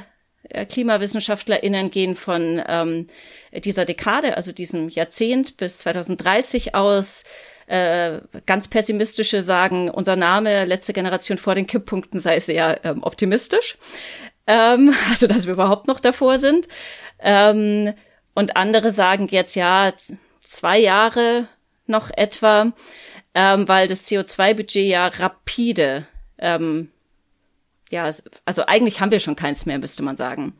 KlimawissenschaftlerInnen 0.68 1.90
gehen 1.90 2.16
von 2.16 2.62
ähm, 2.66 3.06
dieser 3.52 3.84
Dekade, 3.84 4.36
also 4.36 4.52
diesem 4.52 4.88
Jahrzehnt 4.88 5.56
bis 5.56 5.78
2030 5.78 6.74
aus, 6.74 7.24
äh, 7.66 8.20
ganz 8.46 8.68
pessimistische 8.68 9.42
sagen, 9.42 9.90
unser 9.90 10.16
Name 10.16 10.64
letzte 10.64 10.92
Generation 10.92 11.38
vor 11.38 11.54
den 11.54 11.66
Kipppunkten 11.66 12.18
sei 12.18 12.40
sehr 12.40 12.84
ähm, 12.84 13.02
optimistisch. 13.02 13.78
Ähm, 14.46 14.92
also, 15.10 15.26
dass 15.26 15.46
wir 15.46 15.52
überhaupt 15.52 15.86
noch 15.86 16.00
davor 16.00 16.38
sind. 16.38 16.66
Ähm, 17.20 17.92
und 18.34 18.56
andere 18.56 18.90
sagen 18.90 19.28
jetzt 19.28 19.54
ja, 19.54 19.92
zwei 20.42 20.78
Jahre 20.78 21.46
noch 21.86 22.10
etwa, 22.10 22.72
ähm, 23.34 23.68
weil 23.68 23.86
das 23.86 24.04
CO2-Budget 24.04 24.86
ja 24.86 25.06
rapide, 25.06 26.06
ähm, 26.38 26.90
ja, 27.90 28.10
also 28.44 28.66
eigentlich 28.66 29.00
haben 29.00 29.10
wir 29.10 29.20
schon 29.20 29.36
keins 29.36 29.66
mehr, 29.66 29.78
müsste 29.78 30.02
man 30.02 30.16
sagen. 30.16 30.54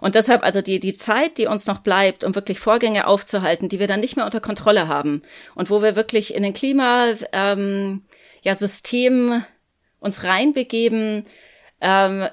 Und 0.00 0.14
deshalb 0.14 0.42
also 0.42 0.62
die, 0.62 0.78
die 0.78 0.94
Zeit, 0.94 1.38
die 1.38 1.46
uns 1.46 1.66
noch 1.66 1.80
bleibt, 1.80 2.24
um 2.24 2.34
wirklich 2.34 2.60
Vorgänge 2.60 3.06
aufzuhalten, 3.06 3.68
die 3.68 3.80
wir 3.80 3.88
dann 3.88 4.00
nicht 4.00 4.16
mehr 4.16 4.24
unter 4.24 4.40
Kontrolle 4.40 4.88
haben 4.88 5.22
und 5.54 5.70
wo 5.70 5.82
wir 5.82 5.96
wirklich 5.96 6.34
in 6.34 6.42
den 6.42 6.52
Klima, 6.52 7.08
ähm, 7.32 8.04
ja, 8.42 8.54
System 8.54 9.44
uns 9.98 10.22
reinbegeben, 10.22 11.26
ähm, 11.80 12.28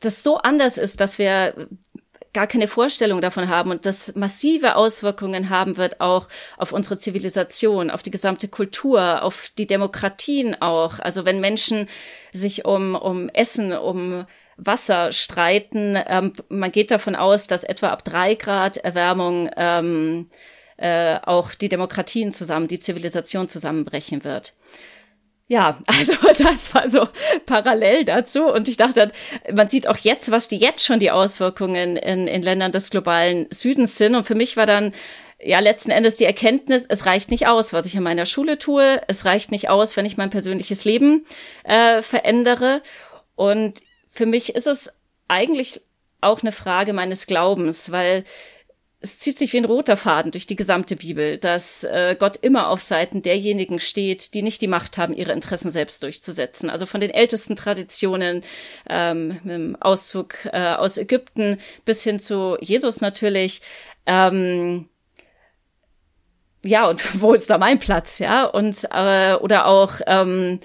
das 0.00 0.22
so 0.22 0.38
anders 0.38 0.78
ist, 0.78 1.00
dass 1.00 1.18
wir 1.18 1.68
gar 2.32 2.46
keine 2.46 2.68
Vorstellung 2.68 3.20
davon 3.20 3.48
haben 3.48 3.70
und 3.70 3.86
das 3.86 4.14
massive 4.14 4.76
Auswirkungen 4.76 5.50
haben 5.50 5.76
wird 5.76 6.00
auch 6.00 6.28
auf 6.56 6.72
unsere 6.72 6.98
Zivilisation, 6.98 7.90
auf 7.90 8.02
die 8.02 8.10
gesamte 8.10 8.48
Kultur, 8.48 9.22
auf 9.22 9.50
die 9.58 9.66
Demokratien 9.66 10.60
auch. 10.60 10.98
Also 10.98 11.24
wenn 11.24 11.40
Menschen 11.40 11.88
sich 12.32 12.64
um, 12.64 12.94
um 12.94 13.28
Essen, 13.30 13.72
um 13.72 14.26
Wasser 14.58 15.12
streiten. 15.12 15.96
Ähm, 16.06 16.32
man 16.48 16.72
geht 16.72 16.90
davon 16.90 17.14
aus, 17.14 17.46
dass 17.46 17.64
etwa 17.64 17.88
ab 17.88 18.04
drei 18.04 18.34
Grad 18.34 18.76
Erwärmung 18.76 19.48
ähm, 19.56 20.28
äh, 20.76 21.16
auch 21.22 21.54
die 21.54 21.68
Demokratien 21.68 22.32
zusammen, 22.32 22.68
die 22.68 22.80
Zivilisation 22.80 23.48
zusammenbrechen 23.48 24.24
wird. 24.24 24.54
Ja, 25.48 25.78
also 25.86 26.12
das 26.36 26.74
war 26.74 26.88
so 26.88 27.08
parallel 27.46 28.04
dazu. 28.04 28.44
Und 28.46 28.68
ich 28.68 28.76
dachte, 28.76 29.10
man 29.52 29.68
sieht 29.68 29.88
auch 29.88 29.96
jetzt, 29.96 30.30
was 30.30 30.48
die 30.48 30.58
jetzt 30.58 30.84
schon 30.84 31.00
die 31.00 31.10
Auswirkungen 31.10 31.96
in, 31.96 32.28
in 32.28 32.42
Ländern 32.42 32.70
des 32.70 32.90
globalen 32.90 33.48
Südens 33.50 33.96
sind. 33.98 34.14
Und 34.14 34.24
für 34.24 34.34
mich 34.34 34.56
war 34.56 34.66
dann 34.66 34.92
ja 35.40 35.60
letzten 35.60 35.90
Endes 35.90 36.16
die 36.16 36.24
Erkenntnis, 36.24 36.84
es 36.88 37.06
reicht 37.06 37.30
nicht 37.30 37.46
aus, 37.46 37.72
was 37.72 37.86
ich 37.86 37.94
in 37.94 38.02
meiner 38.02 38.26
Schule 38.26 38.58
tue. 38.58 39.00
Es 39.08 39.24
reicht 39.24 39.50
nicht 39.50 39.70
aus, 39.70 39.96
wenn 39.96 40.04
ich 40.04 40.16
mein 40.16 40.30
persönliches 40.30 40.84
Leben 40.84 41.24
äh, 41.64 42.02
verändere. 42.02 42.82
Und 43.34 43.82
für 44.10 44.26
mich 44.26 44.54
ist 44.54 44.66
es 44.66 44.92
eigentlich 45.28 45.80
auch 46.20 46.42
eine 46.42 46.52
Frage 46.52 46.92
meines 46.92 47.26
Glaubens, 47.26 47.92
weil 47.92 48.24
es 49.00 49.18
zieht 49.18 49.38
sich 49.38 49.52
wie 49.52 49.58
ein 49.58 49.64
roter 49.64 49.96
Faden 49.96 50.32
durch 50.32 50.46
die 50.46 50.56
gesamte 50.56 50.96
Bibel, 50.96 51.38
dass 51.38 51.84
äh, 51.84 52.16
Gott 52.18 52.36
immer 52.36 52.68
auf 52.68 52.80
Seiten 52.80 53.22
derjenigen 53.22 53.78
steht, 53.78 54.34
die 54.34 54.42
nicht 54.42 54.60
die 54.60 54.66
Macht 54.66 54.98
haben, 54.98 55.14
ihre 55.14 55.32
Interessen 55.32 55.70
selbst 55.70 56.02
durchzusetzen. 56.02 56.68
Also 56.68 56.84
von 56.84 57.00
den 57.00 57.10
ältesten 57.10 57.54
Traditionen, 57.54 58.42
ähm, 58.88 59.28
mit 59.44 59.54
dem 59.54 59.76
Auszug 59.80 60.46
äh, 60.46 60.74
aus 60.74 60.98
Ägypten 60.98 61.58
bis 61.84 62.02
hin 62.02 62.18
zu 62.18 62.56
Jesus 62.60 63.00
natürlich. 63.00 63.60
Ähm, 64.06 64.88
ja, 66.64 66.88
und 66.88 67.00
wo 67.20 67.34
ist 67.34 67.50
da 67.50 67.58
mein 67.58 67.78
Platz, 67.78 68.18
ja? 68.18 68.44
Und 68.46 68.88
äh, 68.92 69.34
oder 69.34 69.66
auch 69.66 70.00
ähm, 70.08 70.58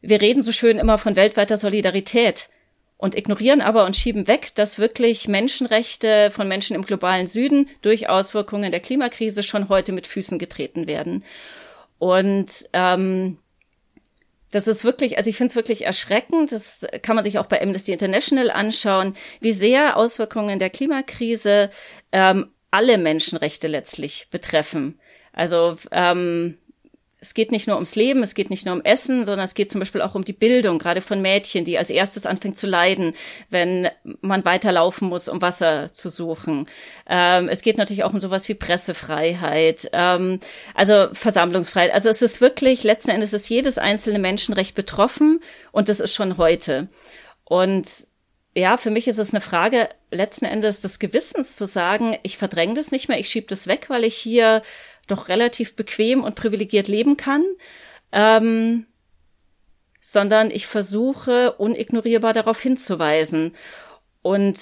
wir 0.00 0.20
reden 0.20 0.42
so 0.42 0.52
schön 0.52 0.78
immer 0.78 0.98
von 0.98 1.16
weltweiter 1.16 1.56
Solidarität 1.56 2.50
und 2.98 3.16
ignorieren 3.16 3.62
aber 3.62 3.86
und 3.86 3.96
schieben 3.96 4.26
weg, 4.26 4.54
dass 4.56 4.78
wirklich 4.78 5.28
Menschenrechte 5.28 6.30
von 6.30 6.48
Menschen 6.48 6.76
im 6.76 6.84
globalen 6.84 7.26
Süden 7.26 7.68
durch 7.80 8.08
Auswirkungen 8.08 8.72
der 8.72 8.80
Klimakrise 8.80 9.42
schon 9.42 9.68
heute 9.68 9.92
mit 9.92 10.06
Füßen 10.06 10.38
getreten 10.38 10.86
werden. 10.86 11.24
Und 11.98 12.50
ähm, 12.72 13.38
das 14.50 14.66
ist 14.66 14.82
wirklich, 14.82 15.16
also 15.16 15.30
ich 15.30 15.36
finde 15.36 15.50
es 15.50 15.56
wirklich 15.56 15.86
erschreckend. 15.86 16.50
Das 16.50 16.86
kann 17.02 17.14
man 17.14 17.24
sich 17.24 17.38
auch 17.38 17.46
bei 17.46 17.62
Amnesty 17.62 17.92
International 17.92 18.50
anschauen, 18.50 19.14
wie 19.40 19.52
sehr 19.52 19.96
Auswirkungen 19.96 20.58
der 20.58 20.70
Klimakrise 20.70 21.70
ähm, 22.10 22.50
alle 22.72 22.98
Menschenrechte 22.98 23.68
letztlich 23.68 24.26
betreffen. 24.30 24.98
Also 25.32 25.76
ähm, 25.92 26.58
es 27.20 27.34
geht 27.34 27.50
nicht 27.50 27.66
nur 27.66 27.76
ums 27.76 27.96
Leben, 27.96 28.22
es 28.22 28.34
geht 28.34 28.48
nicht 28.48 28.64
nur 28.64 28.74
um 28.74 28.82
Essen, 28.82 29.24
sondern 29.24 29.44
es 29.44 29.54
geht 29.54 29.72
zum 29.72 29.80
Beispiel 29.80 30.02
auch 30.02 30.14
um 30.14 30.24
die 30.24 30.32
Bildung, 30.32 30.78
gerade 30.78 31.00
von 31.00 31.20
Mädchen, 31.20 31.64
die 31.64 31.76
als 31.76 31.90
erstes 31.90 32.26
anfängt 32.26 32.56
zu 32.56 32.68
leiden, 32.68 33.12
wenn 33.50 33.88
man 34.20 34.44
weiterlaufen 34.44 35.08
muss, 35.08 35.28
um 35.28 35.42
Wasser 35.42 35.92
zu 35.92 36.10
suchen. 36.10 36.66
Ähm, 37.08 37.48
es 37.48 37.62
geht 37.62 37.76
natürlich 37.76 38.04
auch 38.04 38.12
um 38.12 38.20
sowas 38.20 38.48
wie 38.48 38.54
Pressefreiheit, 38.54 39.90
ähm, 39.92 40.38
also 40.74 41.08
Versammlungsfreiheit. 41.12 41.92
Also 41.92 42.08
es 42.08 42.22
ist 42.22 42.40
wirklich, 42.40 42.84
letzten 42.84 43.10
Endes 43.10 43.32
ist 43.32 43.48
jedes 43.48 43.78
einzelne 43.78 44.20
Menschenrecht 44.20 44.76
betroffen 44.76 45.40
und 45.72 45.88
das 45.88 45.98
ist 45.98 46.14
schon 46.14 46.36
heute. 46.36 46.86
Und 47.44 47.88
ja, 48.54 48.76
für 48.76 48.90
mich 48.90 49.08
ist 49.08 49.18
es 49.18 49.34
eine 49.34 49.40
Frage 49.40 49.88
letzten 50.12 50.44
Endes 50.44 50.82
des 50.82 51.00
Gewissens 51.00 51.56
zu 51.56 51.66
sagen, 51.66 52.16
ich 52.22 52.38
verdränge 52.38 52.74
das 52.74 52.92
nicht 52.92 53.08
mehr, 53.08 53.18
ich 53.18 53.28
schiebe 53.28 53.46
das 53.48 53.66
weg, 53.66 53.86
weil 53.88 54.04
ich 54.04 54.14
hier 54.14 54.62
doch 55.10 55.28
relativ 55.28 55.74
bequem 55.76 56.22
und 56.22 56.34
privilegiert 56.34 56.88
leben 56.88 57.16
kann, 57.16 57.44
ähm, 58.12 58.86
sondern 60.00 60.50
ich 60.50 60.66
versuche 60.66 61.52
unignorierbar 61.52 62.32
darauf 62.32 62.60
hinzuweisen. 62.60 63.54
Und 64.22 64.58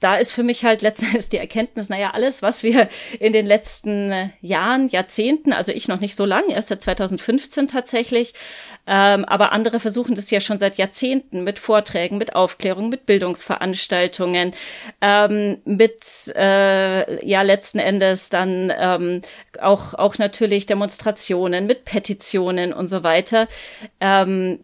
da 0.00 0.16
ist 0.16 0.32
für 0.32 0.42
mich 0.42 0.64
halt 0.64 0.82
letztendlich 0.82 1.28
die 1.28 1.38
Erkenntnis, 1.38 1.88
naja, 1.88 2.10
alles, 2.12 2.42
was 2.42 2.62
wir 2.62 2.88
in 3.18 3.32
den 3.32 3.46
letzten 3.46 4.32
Jahren, 4.40 4.88
Jahrzehnten, 4.88 5.52
also 5.52 5.72
ich 5.72 5.88
noch 5.88 6.00
nicht 6.00 6.16
so 6.16 6.24
lange, 6.24 6.54
erst 6.54 6.68
seit 6.68 6.82
2015 6.82 7.68
tatsächlich, 7.68 8.34
ähm, 8.86 9.24
aber 9.24 9.52
andere 9.52 9.80
versuchen 9.80 10.14
das 10.14 10.30
ja 10.30 10.40
schon 10.40 10.58
seit 10.58 10.76
Jahrzehnten 10.76 11.44
mit 11.44 11.58
Vorträgen, 11.58 12.18
mit 12.18 12.34
Aufklärung, 12.34 12.88
mit 12.88 13.06
Bildungsveranstaltungen, 13.06 14.54
ähm, 15.00 15.58
mit, 15.64 16.04
äh, 16.36 17.26
ja, 17.26 17.42
letzten 17.42 17.78
Endes 17.78 18.30
dann 18.30 18.72
ähm, 18.78 19.22
auch, 19.60 19.94
auch 19.94 20.18
natürlich 20.18 20.66
Demonstrationen, 20.66 21.66
mit 21.66 21.84
Petitionen 21.84 22.72
und 22.72 22.88
so 22.88 23.02
weiter. 23.02 23.48
Ähm, 24.00 24.60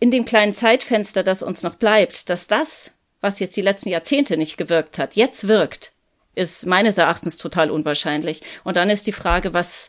in 0.00 0.10
dem 0.10 0.24
kleinen 0.24 0.52
Zeitfenster, 0.52 1.22
das 1.22 1.42
uns 1.42 1.62
noch 1.62 1.76
bleibt, 1.76 2.28
dass 2.28 2.48
das 2.48 2.94
was 3.22 3.38
jetzt 3.38 3.56
die 3.56 3.62
letzten 3.62 3.88
Jahrzehnte 3.88 4.36
nicht 4.36 4.58
gewirkt 4.58 4.98
hat, 4.98 5.14
jetzt 5.14 5.48
wirkt, 5.48 5.92
ist 6.34 6.66
meines 6.66 6.98
Erachtens 6.98 7.38
total 7.38 7.70
unwahrscheinlich. 7.70 8.42
Und 8.64 8.76
dann 8.76 8.90
ist 8.90 9.06
die 9.06 9.12
Frage, 9.12 9.54
was, 9.54 9.88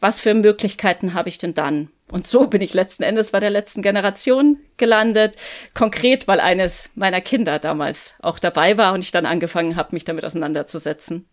was 0.00 0.20
für 0.20 0.34
Möglichkeiten 0.34 1.14
habe 1.14 1.30
ich 1.30 1.38
denn 1.38 1.54
dann? 1.54 1.88
Und 2.10 2.26
so 2.26 2.46
bin 2.46 2.60
ich 2.60 2.74
letzten 2.74 3.02
Endes 3.02 3.30
bei 3.30 3.40
der 3.40 3.50
letzten 3.50 3.80
Generation 3.80 4.58
gelandet. 4.76 5.36
Konkret, 5.72 6.28
weil 6.28 6.40
eines 6.40 6.90
meiner 6.94 7.20
Kinder 7.20 7.58
damals 7.58 8.14
auch 8.20 8.38
dabei 8.38 8.76
war 8.76 8.92
und 8.92 9.04
ich 9.04 9.12
dann 9.12 9.24
angefangen 9.24 9.76
habe, 9.76 9.94
mich 9.94 10.04
damit 10.04 10.24
auseinanderzusetzen. 10.24 11.26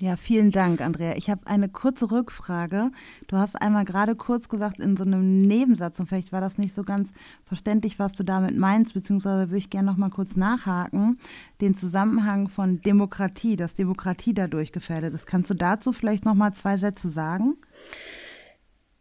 Ja, 0.00 0.14
vielen 0.14 0.52
Dank, 0.52 0.80
Andrea. 0.80 1.16
Ich 1.16 1.28
habe 1.28 1.44
eine 1.48 1.68
kurze 1.68 2.12
Rückfrage. 2.12 2.92
Du 3.26 3.36
hast 3.36 3.60
einmal 3.60 3.84
gerade 3.84 4.14
kurz 4.14 4.48
gesagt 4.48 4.78
in 4.78 4.96
so 4.96 5.02
einem 5.02 5.40
Nebensatz 5.40 5.98
und 5.98 6.06
vielleicht 6.06 6.30
war 6.30 6.40
das 6.40 6.56
nicht 6.56 6.72
so 6.72 6.84
ganz 6.84 7.12
verständlich, 7.44 7.98
was 7.98 8.12
du 8.12 8.22
damit 8.22 8.56
meinst, 8.56 8.94
beziehungsweise 8.94 9.48
würde 9.48 9.58
ich 9.58 9.70
gerne 9.70 9.90
noch 9.90 9.96
mal 9.96 10.10
kurz 10.10 10.36
nachhaken, 10.36 11.18
den 11.60 11.74
Zusammenhang 11.74 12.48
von 12.48 12.80
Demokratie, 12.80 13.56
dass 13.56 13.74
Demokratie 13.74 14.34
dadurch 14.34 14.70
gefährdet 14.70 15.14
ist. 15.14 15.26
Kannst 15.26 15.50
du 15.50 15.54
dazu 15.54 15.92
vielleicht 15.92 16.24
noch 16.24 16.34
mal 16.34 16.52
zwei 16.52 16.76
Sätze 16.76 17.08
sagen? 17.08 17.56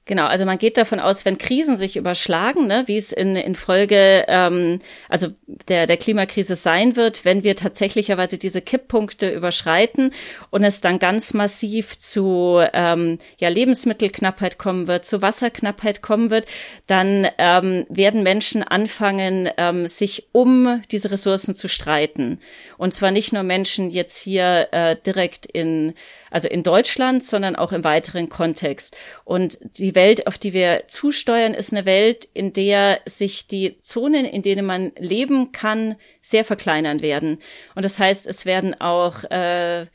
Genau, 0.08 0.26
also 0.26 0.46
man 0.46 0.58
geht 0.58 0.78
davon 0.78 1.02
aus, 1.02 1.26
wenn 1.26 1.38
Krisen 1.38 1.78
sich 1.78 1.98
überschlagen, 1.98 2.66
ne, 2.66 2.84
wie 2.88 2.96
es 2.96 3.12
in, 3.12 3.36
in 3.36 3.56
Folge 3.56 4.24
ähm, 4.28 4.80
also 5.10 5.28
der, 5.68 5.86
der 5.86 5.98
Klimakrise 5.98 6.56
sein 6.56 6.96
wird, 6.96 7.26
wenn 7.26 7.44
wir 7.44 7.58
tatsächlicherweise 7.58 8.38
diese 8.38 8.62
Kipppunkte 8.62 9.30
überschreiten 9.30 10.14
und 10.50 10.64
es 10.64 10.80
dann 10.80 11.00
ganz 11.00 11.34
massiv 11.34 12.00
zu 12.00 12.62
ähm, 12.74 13.20
ja, 13.38 13.50
Lebensmittelknappheit 13.50 14.58
kommen 14.58 14.88
wird, 14.88 15.06
zu 15.06 15.22
Wasserknappheit 15.22 16.02
kommen 16.02 16.30
wird, 16.30 16.46
dann 16.88 17.28
ähm, 17.38 17.86
werden 17.90 18.24
Menschen 18.24 18.64
anfangen, 18.64 19.50
ähm, 19.58 19.88
sich 19.88 20.30
um 20.32 20.82
diese 20.90 21.12
Ressourcen 21.12 21.54
zu 21.54 21.68
streiten. 21.68 22.40
Und 22.78 22.94
zwar 22.94 23.12
nicht 23.12 23.34
nur 23.34 23.44
Menschen 23.44 23.90
jetzt 23.90 24.18
hier 24.22 24.70
äh, 24.72 24.96
direkt 25.06 25.46
in 25.48 25.94
also 26.32 26.48
in 26.48 26.64
Deutschland, 26.64 27.24
sondern 27.24 27.56
auch 27.56 27.72
im 27.72 27.84
weiteren 27.84 28.30
Kontext. 28.30 28.96
Und 29.24 29.60
die 29.78 29.96
Welt, 29.96 30.28
auf 30.28 30.38
die 30.38 30.54
wir 30.54 30.84
zusteuern, 30.88 31.54
ist 31.54 31.72
eine 31.72 31.86
Welt, 31.86 32.26
in 32.34 32.54
der 32.54 33.00
sich 33.06 33.48
die 33.48 33.80
Zonen, 33.82 34.26
in 34.26 34.42
denen 34.42 34.66
man 34.66 34.92
leben 34.98 35.52
kann, 35.52 35.96
sehr 36.22 36.46
verkleinern 36.46 37.02
werden. 37.02 37.40
Und 37.76 37.86
das 37.86 38.00
heißt, 38.00 38.28
es 38.28 38.46
werden 38.46 38.80
auch, 38.80 39.24
äh, 39.26 39.86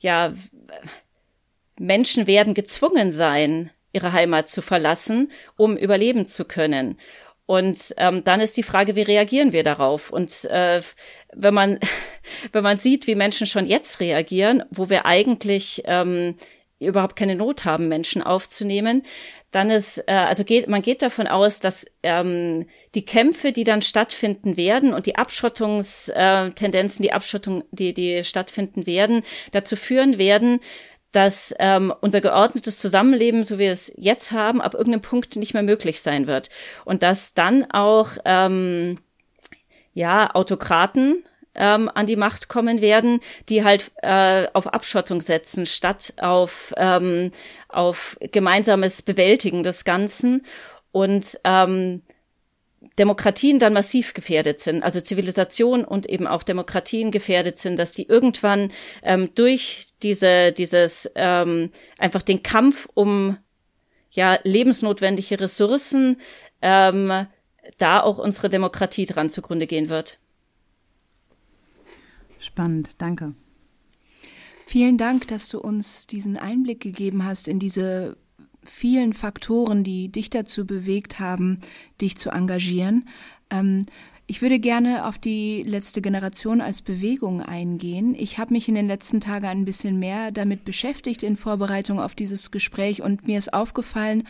ja, 0.00 0.32
Menschen 1.78 2.26
werden 2.26 2.54
gezwungen 2.54 3.12
sein, 3.12 3.70
ihre 3.92 4.12
Heimat 4.12 4.48
zu 4.48 4.62
verlassen, 4.62 5.30
um 5.56 5.76
überleben 5.76 6.26
zu 6.26 6.44
können. 6.44 6.98
Und 7.46 7.94
ähm, 7.98 8.24
dann 8.24 8.40
ist 8.40 8.56
die 8.56 8.62
Frage, 8.62 8.96
wie 8.96 9.02
reagieren 9.02 9.52
wir 9.52 9.62
darauf? 9.62 10.10
Und 10.10 10.44
äh, 10.46 10.80
wenn 11.34 11.54
man 11.54 11.80
wenn 12.52 12.62
man 12.62 12.78
sieht, 12.78 13.06
wie 13.06 13.14
Menschen 13.14 13.46
schon 13.46 13.66
jetzt 13.66 14.00
reagieren, 14.00 14.62
wo 14.70 14.88
wir 14.88 15.06
eigentlich 15.06 15.82
ähm, 15.86 16.36
überhaupt 16.78 17.16
keine 17.16 17.36
Not 17.36 17.64
haben, 17.64 17.88
Menschen 17.88 18.22
aufzunehmen, 18.22 19.02
dann 19.50 19.70
ist, 19.70 19.98
äh, 20.06 20.12
also 20.12 20.44
geht, 20.44 20.68
man 20.68 20.82
geht 20.82 21.02
davon 21.02 21.26
aus, 21.26 21.60
dass 21.60 21.86
ähm, 22.02 22.66
die 22.94 23.04
Kämpfe, 23.04 23.52
die 23.52 23.64
dann 23.64 23.82
stattfinden 23.82 24.56
werden 24.56 24.94
und 24.94 25.06
die 25.06 25.16
Abschottungstendenzen, 25.16 27.02
die 27.02 27.12
Abschottung, 27.12 27.64
die, 27.70 27.94
die 27.94 28.24
stattfinden 28.24 28.86
werden, 28.86 29.22
dazu 29.52 29.76
führen 29.76 30.18
werden, 30.18 30.60
dass 31.12 31.54
ähm, 31.58 31.92
unser 32.00 32.22
geordnetes 32.22 32.78
Zusammenleben, 32.78 33.44
so 33.44 33.56
wie 33.56 33.64
wir 33.64 33.72
es 33.72 33.92
jetzt 33.96 34.32
haben, 34.32 34.62
ab 34.62 34.72
irgendeinem 34.72 35.02
Punkt 35.02 35.36
nicht 35.36 35.52
mehr 35.52 35.62
möglich 35.62 36.00
sein 36.00 36.26
wird. 36.26 36.48
Und 36.86 37.02
dass 37.02 37.34
dann 37.34 37.70
auch 37.70 38.12
ähm, 38.24 38.98
ja 39.92 40.34
Autokraten 40.34 41.22
ähm, 41.54 41.90
an 41.94 42.06
die 42.06 42.16
Macht 42.16 42.48
kommen 42.48 42.80
werden, 42.80 43.20
die 43.48 43.64
halt 43.64 43.92
äh, 44.02 44.46
auf 44.52 44.66
Abschottung 44.66 45.20
setzen, 45.20 45.66
statt 45.66 46.14
auf, 46.18 46.72
ähm, 46.76 47.30
auf 47.68 48.16
gemeinsames 48.20 49.02
Bewältigen 49.02 49.62
des 49.62 49.84
Ganzen. 49.84 50.44
Und 50.92 51.38
ähm, 51.44 52.02
Demokratien 52.98 53.58
dann 53.58 53.72
massiv 53.72 54.12
gefährdet 54.12 54.60
sind, 54.60 54.82
also 54.82 55.00
Zivilisation 55.00 55.84
und 55.84 56.06
eben 56.06 56.26
auch 56.26 56.42
Demokratien 56.42 57.10
gefährdet 57.10 57.58
sind, 57.58 57.78
dass 57.78 57.92
die 57.92 58.06
irgendwann 58.08 58.70
ähm, 59.02 59.30
durch 59.34 59.86
diese 60.02 60.52
dieses 60.52 61.10
ähm, 61.14 61.70
einfach 61.98 62.22
den 62.22 62.42
Kampf 62.42 62.88
um 62.94 63.38
ja 64.10 64.38
lebensnotwendige 64.42 65.40
Ressourcen 65.40 66.20
ähm, 66.60 67.26
da 67.78 68.02
auch 68.02 68.18
unsere 68.18 68.50
Demokratie 68.50 69.06
dran 69.06 69.30
zugrunde 69.30 69.66
gehen 69.66 69.88
wird. 69.88 70.18
Spannend, 72.42 73.00
danke. 73.00 73.34
Vielen 74.66 74.98
Dank, 74.98 75.28
dass 75.28 75.48
du 75.48 75.60
uns 75.60 76.06
diesen 76.08 76.36
Einblick 76.36 76.80
gegeben 76.80 77.24
hast 77.24 77.46
in 77.46 77.58
diese 77.58 78.16
vielen 78.64 79.12
Faktoren, 79.12 79.84
die 79.84 80.10
dich 80.10 80.28
dazu 80.28 80.66
bewegt 80.66 81.20
haben, 81.20 81.60
dich 82.00 82.16
zu 82.16 82.30
engagieren. 82.30 83.08
Ähm, 83.50 83.86
ich 84.26 84.42
würde 84.42 84.58
gerne 84.58 85.06
auf 85.06 85.18
die 85.18 85.62
letzte 85.62 86.00
Generation 86.00 86.60
als 86.60 86.82
Bewegung 86.82 87.42
eingehen. 87.42 88.14
Ich 88.14 88.38
habe 88.38 88.54
mich 88.54 88.68
in 88.68 88.74
den 88.74 88.86
letzten 88.86 89.20
Tagen 89.20 89.46
ein 89.46 89.64
bisschen 89.64 89.98
mehr 89.98 90.32
damit 90.32 90.64
beschäftigt 90.64 91.22
in 91.22 91.36
Vorbereitung 91.36 92.00
auf 92.00 92.14
dieses 92.14 92.50
Gespräch 92.50 93.02
und 93.02 93.26
mir 93.26 93.38
ist 93.38 93.52
aufgefallen, 93.52 94.26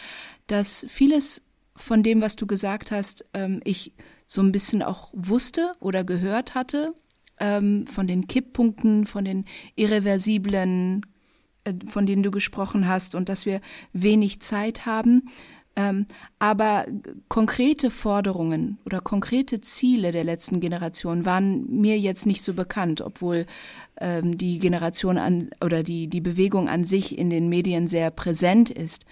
dass 0.48 0.84
vieles 0.88 1.42
von 1.76 2.02
dem, 2.02 2.20
was 2.20 2.36
du 2.36 2.46
gesagt 2.46 2.90
hast, 2.90 3.24
ähm, 3.32 3.60
ich 3.64 3.92
so 4.26 4.42
ein 4.42 4.52
bisschen 4.52 4.82
auch 4.82 5.10
wusste 5.12 5.74
oder 5.78 6.04
gehört 6.04 6.54
hatte, 6.54 6.94
ähm, 7.42 7.86
von 7.86 8.06
den 8.06 8.26
Kipppunkten, 8.26 9.04
von 9.04 9.24
den 9.24 9.44
irreversiblen 9.74 11.04
äh, 11.64 11.74
von 11.86 12.06
denen 12.06 12.22
du 12.22 12.30
gesprochen 12.30 12.88
hast 12.88 13.14
und 13.14 13.28
dass 13.28 13.44
wir 13.44 13.60
wenig 13.92 14.40
Zeit 14.40 14.86
haben. 14.86 15.28
Ähm, 15.74 16.06
aber 16.38 16.84
konkrete 17.28 17.88
Forderungen 17.88 18.78
oder 18.84 19.00
konkrete 19.00 19.62
Ziele 19.62 20.12
der 20.12 20.22
letzten 20.22 20.60
Generation 20.60 21.24
waren 21.24 21.64
mir 21.80 21.98
jetzt 21.98 22.26
nicht 22.26 22.42
so 22.42 22.52
bekannt, 22.52 23.00
obwohl 23.00 23.46
ähm, 23.98 24.36
die 24.36 24.58
Generation 24.58 25.16
an 25.16 25.48
oder 25.64 25.82
die, 25.82 26.08
die 26.08 26.20
Bewegung 26.20 26.68
an 26.68 26.84
sich 26.84 27.16
in 27.16 27.30
den 27.30 27.48
Medien 27.48 27.86
sehr 27.86 28.10
präsent 28.10 28.70
ist. 28.70 29.06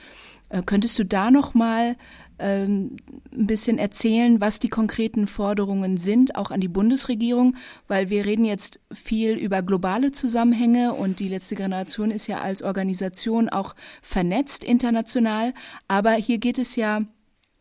Äh, 0.51 0.62
könntest 0.66 0.99
du 0.99 1.05
da 1.05 1.31
noch 1.31 1.55
mal 1.55 1.97
ähm, 2.41 2.97
ein 3.32 3.47
bisschen 3.47 3.78
erzählen, 3.78 4.41
was 4.41 4.59
die 4.59 4.68
konkreten 4.68 5.26
Forderungen 5.26 5.97
sind, 5.97 6.36
auch 6.36 6.51
an 6.51 6.61
die 6.61 6.68
Bundesregierung, 6.68 7.57
weil 7.88 8.11
wir 8.11 8.24
reden 8.24 8.45
jetzt 8.45 8.80
viel 8.93 9.34
über 9.34 9.62
globale 9.62 10.11
Zusammenhänge 10.11 10.95
und 10.95 11.20
die 11.20 11.28
letzte 11.28 11.55
Generation 11.55 12.11
ist 12.11 12.26
ja 12.26 12.41
als 12.41 12.62
Organisation 12.62 13.49
auch 13.49 13.74
vernetzt 14.03 14.64
international, 14.64 15.55
aber 15.88 16.12
hier 16.12 16.38
geht 16.38 16.59
es 16.59 16.76
ja 16.76 17.03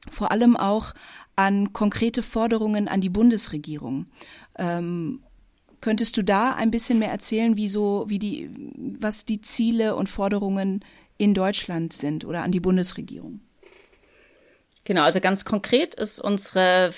vor 0.09 0.31
allem 0.31 0.55
auch 0.55 0.93
an 1.35 1.71
konkrete 1.71 2.21
Forderungen 2.21 2.87
an 2.87 3.01
die 3.01 3.09
Bundesregierung. 3.09 4.07
Ähm, 4.57 5.23
könntest 5.81 6.17
du 6.17 6.23
da 6.23 6.53
ein 6.53 6.71
bisschen 6.71 6.99
mehr 6.99 7.11
erzählen, 7.11 7.55
wie 7.55 7.67
so, 7.67 8.05
wie 8.07 8.19
die, 8.19 8.49
was 8.99 9.25
die 9.25 9.41
Ziele 9.41 9.95
und 9.95 10.09
Forderungen 10.09 10.83
in 11.17 11.33
Deutschland 11.33 11.93
sind 11.93 12.25
oder 12.25 12.43
an 12.43 12.51
die 12.51 12.59
Bundesregierung? 12.59 13.41
Genau, 14.89 15.03
also 15.03 15.19
ganz 15.19 15.45
konkret 15.45 15.93
ist 15.93 16.19
unsere 16.19 16.89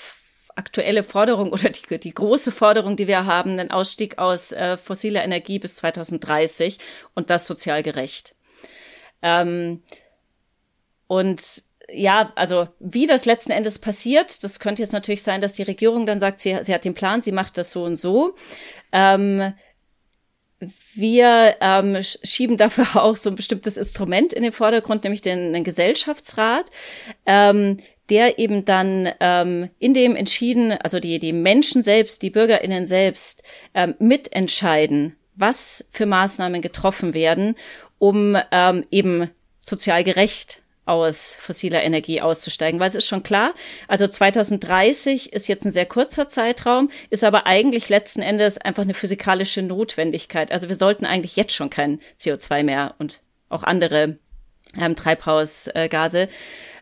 aktuelle 0.56 1.02
Forderung 1.04 1.52
oder 1.52 1.68
die, 1.68 1.98
die 1.98 2.14
große 2.14 2.50
Forderung, 2.50 2.96
die 2.96 3.06
wir 3.06 3.26
haben, 3.26 3.58
den 3.58 3.70
Ausstieg 3.70 4.16
aus 4.16 4.50
äh, 4.50 4.78
fossiler 4.78 5.22
Energie 5.22 5.58
bis 5.58 5.76
2030 5.76 6.78
und 7.14 7.28
das 7.28 7.46
sozial 7.46 7.82
gerecht. 7.82 8.34
Ähm, 9.20 9.82
und 11.06 11.42
ja, 11.92 12.32
also 12.34 12.66
wie 12.80 13.06
das 13.06 13.26
letzten 13.26 13.52
Endes 13.52 13.78
passiert, 13.78 14.42
das 14.42 14.58
könnte 14.58 14.80
jetzt 14.80 14.94
natürlich 14.94 15.22
sein, 15.22 15.42
dass 15.42 15.52
die 15.52 15.62
Regierung 15.62 16.06
dann 16.06 16.18
sagt, 16.18 16.40
sie, 16.40 16.58
sie 16.62 16.72
hat 16.72 16.86
den 16.86 16.94
Plan, 16.94 17.20
sie 17.20 17.32
macht 17.32 17.58
das 17.58 17.72
so 17.72 17.84
und 17.84 17.96
so. 17.96 18.34
Ähm, 18.92 19.52
wir 20.94 21.56
ähm, 21.60 21.98
schieben 22.02 22.56
dafür 22.56 22.86
auch 23.02 23.16
so 23.16 23.30
ein 23.30 23.36
bestimmtes 23.36 23.76
Instrument 23.76 24.32
in 24.32 24.42
den 24.42 24.52
Vordergrund, 24.52 25.04
nämlich 25.04 25.22
den, 25.22 25.52
den 25.52 25.64
Gesellschaftsrat, 25.64 26.70
ähm, 27.26 27.78
der 28.08 28.38
eben 28.38 28.64
dann 28.64 29.10
ähm, 29.20 29.70
in 29.78 29.94
dem 29.94 30.16
entschieden, 30.16 30.72
also 30.72 31.00
die, 31.00 31.18
die 31.18 31.32
Menschen 31.32 31.82
selbst, 31.82 32.22
die 32.22 32.30
BürgerInnen 32.30 32.86
selbst 32.86 33.42
ähm, 33.74 33.94
mitentscheiden, 33.98 35.16
was 35.34 35.86
für 35.90 36.06
Maßnahmen 36.06 36.62
getroffen 36.62 37.14
werden, 37.14 37.56
um 37.98 38.36
ähm, 38.50 38.84
eben 38.90 39.30
sozial 39.60 40.04
gerecht 40.04 40.61
aus 40.84 41.36
fossiler 41.40 41.82
Energie 41.82 42.20
auszusteigen, 42.20 42.80
weil 42.80 42.88
es 42.88 42.94
ist 42.94 43.06
schon 43.06 43.22
klar, 43.22 43.54
also 43.86 44.06
2030 44.08 45.32
ist 45.32 45.46
jetzt 45.46 45.64
ein 45.64 45.70
sehr 45.70 45.86
kurzer 45.86 46.28
Zeitraum, 46.28 46.90
ist 47.10 47.22
aber 47.22 47.46
eigentlich 47.46 47.88
letzten 47.88 48.22
Endes 48.22 48.58
einfach 48.58 48.82
eine 48.82 48.94
physikalische 48.94 49.62
Notwendigkeit. 49.62 50.50
Also 50.50 50.68
wir 50.68 50.76
sollten 50.76 51.06
eigentlich 51.06 51.36
jetzt 51.36 51.54
schon 51.54 51.70
kein 51.70 52.00
CO2 52.20 52.64
mehr 52.64 52.94
und 52.98 53.20
auch 53.48 53.62
andere 53.62 54.18
ähm, 54.80 54.96
Treibhausgase 54.96 56.28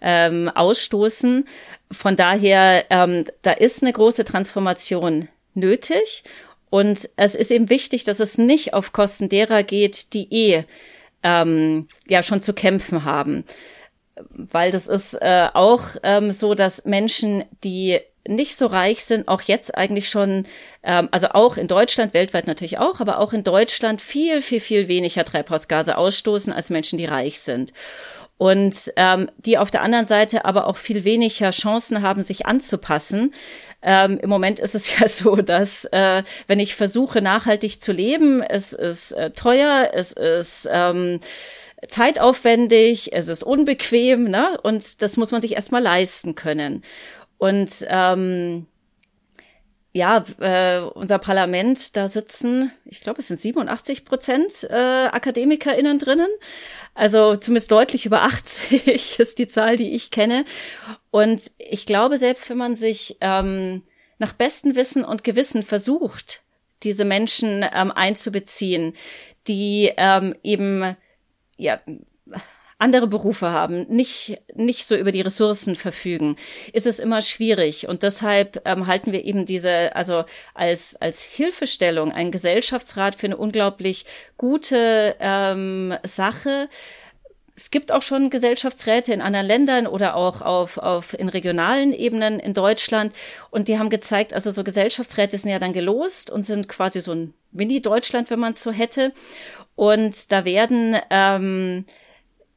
ähm, 0.01 0.51
ausstoßen. 0.55 1.47
Von 1.91 2.17
daher, 2.17 2.85
ähm, 2.91 3.27
da 3.43 3.53
ist 3.53 3.83
eine 3.83 3.93
große 3.93 4.25
Transformation 4.25 5.29
nötig. 5.55 6.23
Und 6.71 7.11
es 7.17 7.35
ist 7.35 7.51
eben 7.51 7.69
wichtig, 7.69 8.05
dass 8.05 8.21
es 8.21 8.39
nicht 8.39 8.75
auf 8.75 8.93
Kosten 8.93 9.29
derer 9.29 9.65
geht, 9.65 10.15
die 10.15 10.33
eh 10.33 10.65
ähm, 11.23 11.89
ja 12.07 12.23
schon 12.23 12.41
zu 12.41 12.55
kämpfen 12.55 13.05
haben 13.05 13.45
weil 14.31 14.71
das 14.71 14.87
ist 14.87 15.15
äh, 15.15 15.49
auch 15.53 15.83
ähm, 16.03 16.33
so, 16.33 16.55
dass 16.55 16.85
Menschen, 16.85 17.45
die 17.65 18.01
nicht 18.27 18.57
so 18.57 18.67
reich 18.67 19.05
sind, 19.05 19.29
auch 19.29 19.43
jetzt 19.43 19.77
eigentlich 19.77 20.09
schon, 20.09 20.47
ähm, 20.83 21.09
also 21.11 21.29
auch 21.31 21.57
in 21.57 21.69
Deutschland, 21.69 22.15
weltweit 22.15 22.47
natürlich 22.47 22.79
auch, 22.79 23.01
aber 23.01 23.19
auch 23.19 23.33
in 23.33 23.45
Deutschland 23.45 24.01
viel, 24.03 24.43
viel, 24.43 24.61
viel 24.61 24.89
weniger 24.89 25.25
Treibhausgase 25.25 25.97
ausstoßen 25.97 26.53
als 26.53 26.71
Menschen, 26.71 26.99
die 26.99 27.07
reich 27.07 27.41
sind. 27.41 27.73
Und 28.37 28.93
ähm, 28.97 29.31
die 29.37 29.59
auf 29.59 29.71
der 29.71 29.83
anderen 29.83 30.07
Seite 30.07 30.47
aber 30.47 30.67
auch 30.67 30.79
viel 30.79 31.05
weniger 31.05 31.51
Chancen 31.51 32.01
haben, 32.01 32.23
sich 32.23 32.47
anzupassen. 32.47 33.35
Ähm, 33.83 34.19
Im 34.19 34.31
Moment 34.31 34.61
ist 34.61 34.75
es 34.75 34.99
ja 34.99 35.09
so, 35.09 35.37
dass 35.37 35.85
äh, 35.87 36.23
wenn 36.47 36.59
ich 36.59 36.75
versuche, 36.75 37.21
nachhaltig 37.21 37.81
zu 37.83 37.93
leben, 37.93 38.43
es 38.43 38.73
ist 38.73 39.13
äh, 39.13 39.31
teuer, 39.33 39.91
es 39.93 40.13
ist 40.13 40.69
ähm, 40.73 41.21
zeitaufwendig, 41.89 43.13
es 43.13 43.29
ist 43.29 43.43
unbequem, 43.43 44.25
ne? 44.25 44.59
Und 44.63 45.03
das 45.03 45.17
muss 45.17 45.31
man 45.31 45.41
sich 45.41 45.53
erstmal 45.53 45.83
leisten 45.83 46.35
können. 46.35 46.83
Und 47.39 47.87
ähm, 47.89 48.67
ja, 49.93 50.25
äh, 50.39 50.79
unser 50.81 51.19
Parlament, 51.19 51.97
da 51.97 52.07
sitzen, 52.07 52.71
ich 52.85 53.01
glaube, 53.01 53.21
es 53.21 53.29
sind 53.29 53.41
87 53.41 54.05
Prozent 54.05 54.65
äh, 54.71 54.75
AkademikerInnen 54.75 55.99
drinnen. 55.99 56.29
Also 56.95 57.35
zumindest 57.35 57.73
deutlich 57.73 58.07
über 58.07 58.23
80 58.23 59.19
ist 59.19 59.39
die 59.39 59.49
Zahl, 59.49 59.77
die 59.77 59.95
ich 59.95 60.11
kenne. 60.11 60.45
Und 61.11 61.51
ich 61.59 61.87
glaube, 61.87 62.19
selbst 62.19 62.49
wenn 62.51 62.59
man 62.59 62.77
sich 62.77 63.17
ähm, 63.21 63.83
nach 64.19 64.33
bestem 64.33 64.77
Wissen 64.77 65.05
und 65.05 65.25
Gewissen 65.25 65.65
versucht, 65.65 66.45
diese 66.85 67.05
Menschen 67.05 67.65
ähm, 67.75 67.91
einzubeziehen, 67.91 68.95
die 69.49 69.93
ähm, 69.97 70.37
eben 70.45 70.97
ja, 71.61 71.81
andere 72.79 73.07
Berufe 73.07 73.51
haben, 73.51 73.87
nicht, 73.89 74.41
nicht 74.55 74.89
so 74.89 74.97
über 74.97 75.13
die 75.13 75.21
Ressourcen 75.21 75.77
verfügen, 75.77 76.37
ist 76.73 76.87
es 76.87 76.99
immer 76.99 77.21
schwierig. 77.21 77.87
Und 77.87 78.03
deshalb 78.03 78.63
ähm, 78.65 78.87
halten 78.87 79.13
wir 79.13 79.23
eben 79.25 79.45
diese, 79.45 79.95
also 79.95 80.25
als, 80.55 80.97
als 80.97 81.23
Hilfestellung, 81.23 82.11
einen 82.11 82.31
Gesellschaftsrat 82.31 83.15
für 83.15 83.27
eine 83.27 83.37
unglaublich 83.37 84.07
gute 84.39 85.15
ähm, 85.21 85.95
Sache. 86.05 86.71
Es 87.55 87.71
gibt 87.71 87.93
auch 87.93 88.01
schon 88.01 88.31
Gesellschaftsräte 88.31 89.13
in 89.13 89.21
anderen 89.21 89.47
Ländern 89.47 89.87
oder 89.87 90.17
auch 90.17 90.41
auf, 90.41 90.79
auf 90.79 91.13
in 91.13 91.29
regionalen 91.29 91.93
Ebenen 91.93 92.41
in 92.41 92.55
Deutschland. 92.55 93.15
Und 93.51 93.69
die 93.69 93.79
haben 93.79 93.91
gezeigt, 93.91 94.33
also 94.33 94.51
so 94.51 94.65
Gesellschaftsräte 94.65 95.37
sind 95.37 95.51
ja 95.51 95.59
dann 95.59 95.75
gelost 95.75 96.31
und 96.31 96.47
sind 96.47 96.67
quasi 96.71 97.03
so 97.03 97.13
ein 97.13 97.35
Mini-Deutschland, 97.53 98.31
wenn 98.31 98.39
man 98.39 98.55
es 98.55 98.63
so 98.63 98.71
hätte. 98.71 99.13
Und 99.81 100.31
da 100.31 100.45
werden 100.45 100.95
ähm, 101.09 101.87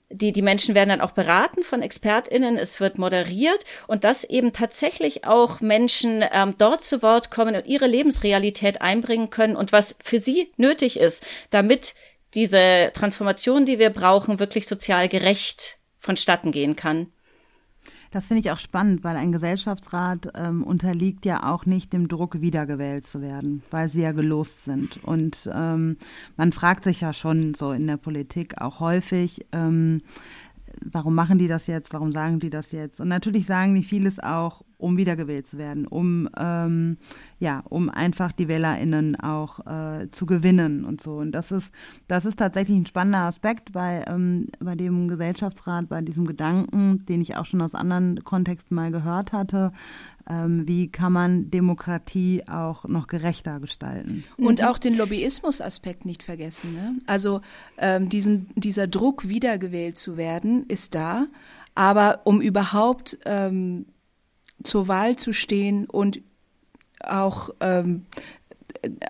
die, 0.10 0.34
die 0.34 0.42
Menschen 0.42 0.76
werden 0.76 0.90
dann 0.90 1.00
auch 1.00 1.12
beraten 1.12 1.64
von 1.64 1.82
ExpertInnen, 1.82 2.58
es 2.58 2.82
wird 2.82 2.98
moderiert 2.98 3.64
und 3.88 4.04
dass 4.04 4.26
eben 4.26 4.52
tatsächlich 4.52 5.24
auch 5.24 5.62
Menschen 5.62 6.22
ähm, 6.34 6.56
dort 6.58 6.84
zu 6.84 7.02
Wort 7.02 7.32
kommen 7.32 7.56
und 7.56 7.66
ihre 7.66 7.88
Lebensrealität 7.88 8.82
einbringen 8.82 9.30
können 9.30 9.56
und 9.56 9.72
was 9.72 9.96
für 10.04 10.20
sie 10.20 10.52
nötig 10.58 11.00
ist, 11.00 11.26
damit 11.50 11.96
diese 12.34 12.92
Transformation, 12.94 13.66
die 13.66 13.80
wir 13.80 13.92
brauchen, 13.92 14.40
wirklich 14.40 14.68
sozial 14.68 15.08
gerecht 15.08 15.78
vonstatten 16.00 16.52
gehen 16.52 16.76
kann. 16.76 17.08
Das 18.14 18.28
finde 18.28 18.42
ich 18.42 18.52
auch 18.52 18.60
spannend, 18.60 19.04
weil 19.04 19.18
ein 19.18 19.32
Gesellschaftsrat 19.32 20.34
ähm, 20.36 20.64
unterliegt 20.64 21.26
ja 21.26 21.52
auch 21.52 21.66
nicht 21.66 21.94
dem 21.94 22.08
Druck, 22.08 22.42
wiedergewählt 22.42 23.08
zu 23.08 23.24
werden, 23.24 23.64
weil 23.72 23.90
sie 23.90 24.02
ja 24.02 24.12
gelost 24.12 24.66
sind. 24.66 25.04
Und 25.04 25.50
ähm, 25.52 25.98
man 26.38 26.52
fragt 26.52 26.84
sich 26.84 27.02
ja 27.02 27.12
schon 27.12 27.56
so 27.56 27.72
in 27.72 27.88
der 27.88 27.98
Politik 27.98 28.62
auch 28.62 28.80
häufig, 28.80 29.48
ähm, 29.52 30.04
warum 30.80 31.16
machen 31.16 31.40
die 31.40 31.48
das 31.48 31.66
jetzt, 31.66 31.92
warum 31.92 32.12
sagen 32.12 32.38
die 32.38 32.52
das 32.52 32.72
jetzt? 32.72 33.00
Und 33.00 33.08
natürlich 33.08 33.48
sagen 33.48 33.74
die 33.74 33.84
vieles 33.84 34.20
auch, 34.20 34.62
um 34.84 34.98
wiedergewählt 34.98 35.48
zu 35.48 35.58
werden, 35.58 35.88
um 35.88 36.30
ähm, 36.38 36.98
ja, 37.40 37.64
um 37.70 37.90
einfach 37.90 38.32
die 38.32 38.48
WählerInnen 38.48 39.20
auch 39.20 39.66
äh, 39.66 40.10
zu 40.12 40.26
gewinnen 40.26 40.84
und 40.86 41.02
so. 41.02 41.16
Und 41.18 41.32
das 41.32 41.52
ist, 41.52 41.72
das 42.08 42.26
ist 42.26 42.40
tatsächlich 42.40 42.78
ein 42.78 42.86
spannender 42.86 43.22
Aspekt 43.22 43.72
bei, 43.72 44.04
ähm, 44.08 44.48
bei 44.60 44.76
dem 44.76 45.08
Gesellschaftsrat, 45.08 45.90
bei 45.90 46.02
diesem 46.02 46.26
Gedanken, 46.26 47.06
den 47.06 47.22
ich 47.22 47.36
auch 47.38 47.46
schon 47.46 47.62
aus 47.62 47.76
anderen 47.76 48.24
Kontexten 48.24 48.76
mal 48.76 48.92
gehört 48.92 49.34
hatte. 49.34 49.72
Ähm, 50.30 50.68
wie 50.68 50.90
kann 50.90 51.12
man 51.12 51.50
Demokratie 51.50 52.44
auch 52.48 52.86
noch 52.86 53.08
gerechter 53.08 53.60
gestalten? 53.60 54.24
Und 54.38 54.60
mhm. 54.60 54.66
auch 54.66 54.78
den 54.78 54.96
Lobbyismus-Aspekt 54.96 56.06
nicht 56.06 56.24
vergessen. 56.24 56.74
Ne? 56.74 56.96
Also 57.08 57.42
ähm, 57.78 58.10
diesen, 58.10 58.48
dieser 58.56 58.88
Druck, 58.88 59.28
wiedergewählt 59.28 59.98
zu 59.98 60.18
werden, 60.18 60.66
ist 60.68 60.96
da. 60.96 61.28
Aber 61.76 62.22
um 62.24 62.40
überhaupt 62.42 63.18
ähm, 63.26 63.86
zur 64.62 64.88
Wahl 64.88 65.16
zu 65.16 65.34
stehen 65.34 65.86
und 65.86 66.22
auch 67.04 67.50
ähm, 67.60 68.06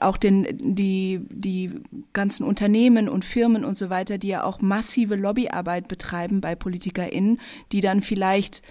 auch 0.01 0.17
den, 0.17 0.75
die, 0.75 1.21
die 1.29 1.71
ganzen 2.11 2.43
Unternehmen 2.43 3.09
und 3.09 3.25
Firmen 3.25 3.65
und 3.65 3.75
so 3.75 3.89
weiter, 3.89 4.17
die 4.17 4.27
ja 4.27 4.43
auch 4.43 4.61
massive 4.61 5.15
Lobbyarbeit 5.15 5.87
betreiben 5.87 6.41
bei 6.41 6.55
PolitikerInnen, 6.55 7.39
die 7.71 7.81
dann 7.81 8.01
vielleicht 8.01 8.61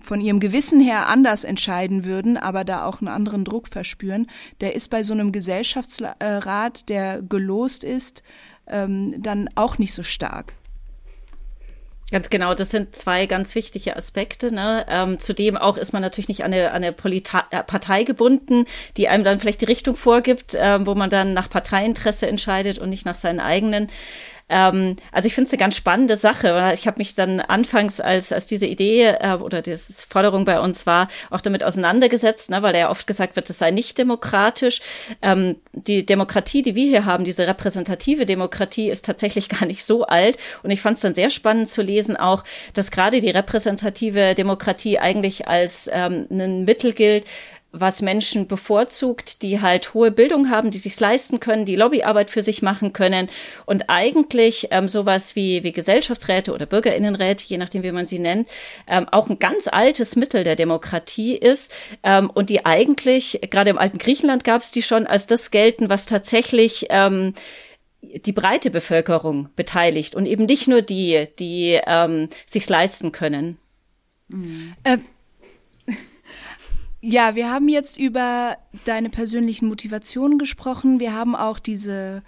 von 0.00 0.20
ihrem 0.20 0.40
Gewissen 0.40 0.80
her 0.80 1.06
anders 1.08 1.44
entscheiden 1.44 2.04
würden, 2.04 2.36
aber 2.36 2.64
da 2.64 2.86
auch 2.86 3.00
einen 3.00 3.08
anderen 3.08 3.44
Druck 3.44 3.68
verspüren, 3.68 4.26
der 4.60 4.74
ist 4.74 4.88
bei 4.88 5.02
so 5.02 5.12
einem 5.12 5.32
Gesellschaftsrat, 5.32 6.88
der 6.88 7.22
gelost 7.22 7.84
ist, 7.84 8.22
ähm, 8.66 9.14
dann 9.20 9.48
auch 9.56 9.78
nicht 9.78 9.92
so 9.92 10.02
stark. 10.02 10.54
Ganz 12.10 12.28
genau, 12.28 12.54
das 12.54 12.70
sind 12.70 12.96
zwei 12.96 13.26
ganz 13.26 13.54
wichtige 13.54 13.96
Aspekte. 13.96 14.52
Ne? 14.52 14.84
Ähm, 14.88 15.20
zudem 15.20 15.56
auch 15.56 15.76
ist 15.76 15.92
man 15.92 16.02
natürlich 16.02 16.28
nicht 16.28 16.42
an 16.42 16.52
eine, 16.52 16.70
an 16.70 16.76
eine 16.76 16.92
Polita 16.92 17.46
äh, 17.50 17.62
Partei 17.62 18.02
gebunden, 18.02 18.66
die 18.96 19.08
einem 19.08 19.22
dann 19.22 19.38
vielleicht 19.38 19.60
die 19.60 19.66
Richtung 19.66 19.94
vorgibt, 19.94 20.54
äh, 20.54 20.84
wo 20.84 20.94
man 20.96 21.08
dann 21.08 21.34
nach 21.34 21.48
Parteiinteresse 21.48 22.26
entscheidet 22.26 22.78
und 22.78 22.90
nicht 22.90 23.06
nach 23.06 23.14
seinen 23.14 23.38
eigenen. 23.38 23.88
Ähm, 24.50 24.96
also 25.12 25.26
ich 25.26 25.34
finde 25.34 25.46
es 25.46 25.52
eine 25.52 25.60
ganz 25.60 25.76
spannende 25.76 26.16
Sache. 26.16 26.72
Ich 26.74 26.86
habe 26.86 26.98
mich 26.98 27.14
dann 27.14 27.40
anfangs, 27.40 28.00
als, 28.00 28.32
als 28.32 28.46
diese 28.46 28.66
Idee 28.66 29.14
äh, 29.20 29.36
oder 29.40 29.62
diese 29.62 29.92
Forderung 30.08 30.44
bei 30.44 30.60
uns 30.60 30.86
war, 30.86 31.08
auch 31.30 31.40
damit 31.40 31.62
auseinandergesetzt, 31.62 32.50
ne, 32.50 32.62
weil 32.62 32.76
ja 32.76 32.90
oft 32.90 33.06
gesagt 33.06 33.36
wird, 33.36 33.48
es 33.48 33.58
sei 33.58 33.70
nicht 33.70 33.96
demokratisch. 33.96 34.80
Ähm, 35.22 35.56
die 35.72 36.04
Demokratie, 36.04 36.62
die 36.62 36.74
wir 36.74 36.88
hier 36.88 37.04
haben, 37.04 37.24
diese 37.24 37.46
repräsentative 37.46 38.26
Demokratie, 38.26 38.90
ist 38.90 39.04
tatsächlich 39.04 39.48
gar 39.60 39.66
nicht 39.66 39.84
so 39.84 40.04
alt. 40.04 40.36
Und 40.62 40.70
ich 40.70 40.80
fand 40.80 40.96
es 40.96 41.02
dann 41.02 41.14
sehr 41.14 41.30
spannend 41.30 41.70
zu 41.70 41.82
lesen 41.82 42.16
auch, 42.16 42.44
dass 42.74 42.90
gerade 42.90 43.20
die 43.20 43.30
repräsentative 43.30 44.34
Demokratie 44.34 44.98
eigentlich 44.98 45.46
als 45.46 45.88
ähm, 45.92 46.26
ein 46.30 46.64
Mittel 46.64 46.92
gilt, 46.92 47.24
was 47.72 48.02
Menschen 48.02 48.48
bevorzugt, 48.48 49.42
die 49.42 49.60
halt 49.60 49.94
hohe 49.94 50.10
Bildung 50.10 50.50
haben, 50.50 50.70
die 50.70 50.78
sich 50.78 50.98
leisten 50.98 51.38
können, 51.38 51.66
die 51.66 51.76
Lobbyarbeit 51.76 52.30
für 52.30 52.42
sich 52.42 52.62
machen 52.62 52.92
können 52.92 53.28
und 53.64 53.88
eigentlich 53.88 54.68
ähm, 54.70 54.88
sowas 54.88 55.36
wie, 55.36 55.62
wie 55.62 55.72
Gesellschaftsräte 55.72 56.52
oder 56.52 56.66
Bürgerinnenräte, 56.66 57.44
je 57.46 57.58
nachdem 57.58 57.82
wie 57.82 57.92
man 57.92 58.06
sie 58.06 58.18
nennt, 58.18 58.48
ähm, 58.88 59.08
auch 59.10 59.30
ein 59.30 59.38
ganz 59.38 59.68
altes 59.68 60.16
Mittel 60.16 60.42
der 60.42 60.56
Demokratie 60.56 61.36
ist 61.36 61.72
ähm, 62.02 62.28
und 62.28 62.50
die 62.50 62.66
eigentlich, 62.66 63.40
gerade 63.50 63.70
im 63.70 63.78
alten 63.78 63.98
Griechenland 63.98 64.42
gab 64.42 64.62
es 64.62 64.72
die 64.72 64.82
schon, 64.82 65.06
als 65.06 65.26
das 65.28 65.50
gelten, 65.50 65.88
was 65.88 66.06
tatsächlich 66.06 66.86
ähm, 66.90 67.34
die 68.02 68.32
breite 68.32 68.70
Bevölkerung 68.70 69.50
beteiligt 69.56 70.14
und 70.14 70.26
eben 70.26 70.46
nicht 70.46 70.66
nur 70.66 70.82
die, 70.82 71.26
die 71.38 71.78
ähm, 71.86 72.28
sich's 72.46 72.68
leisten 72.68 73.12
können. 73.12 73.58
Mhm. 74.28 74.72
Äh, 74.84 74.98
ja, 77.00 77.34
wir 77.34 77.50
haben 77.50 77.68
jetzt 77.68 77.98
über 77.98 78.56
deine 78.84 79.08
persönlichen 79.08 79.68
Motivationen 79.68 80.38
gesprochen. 80.38 81.00
Wir 81.00 81.14
haben 81.14 81.34
auch 81.34 81.58
diese 81.58 82.22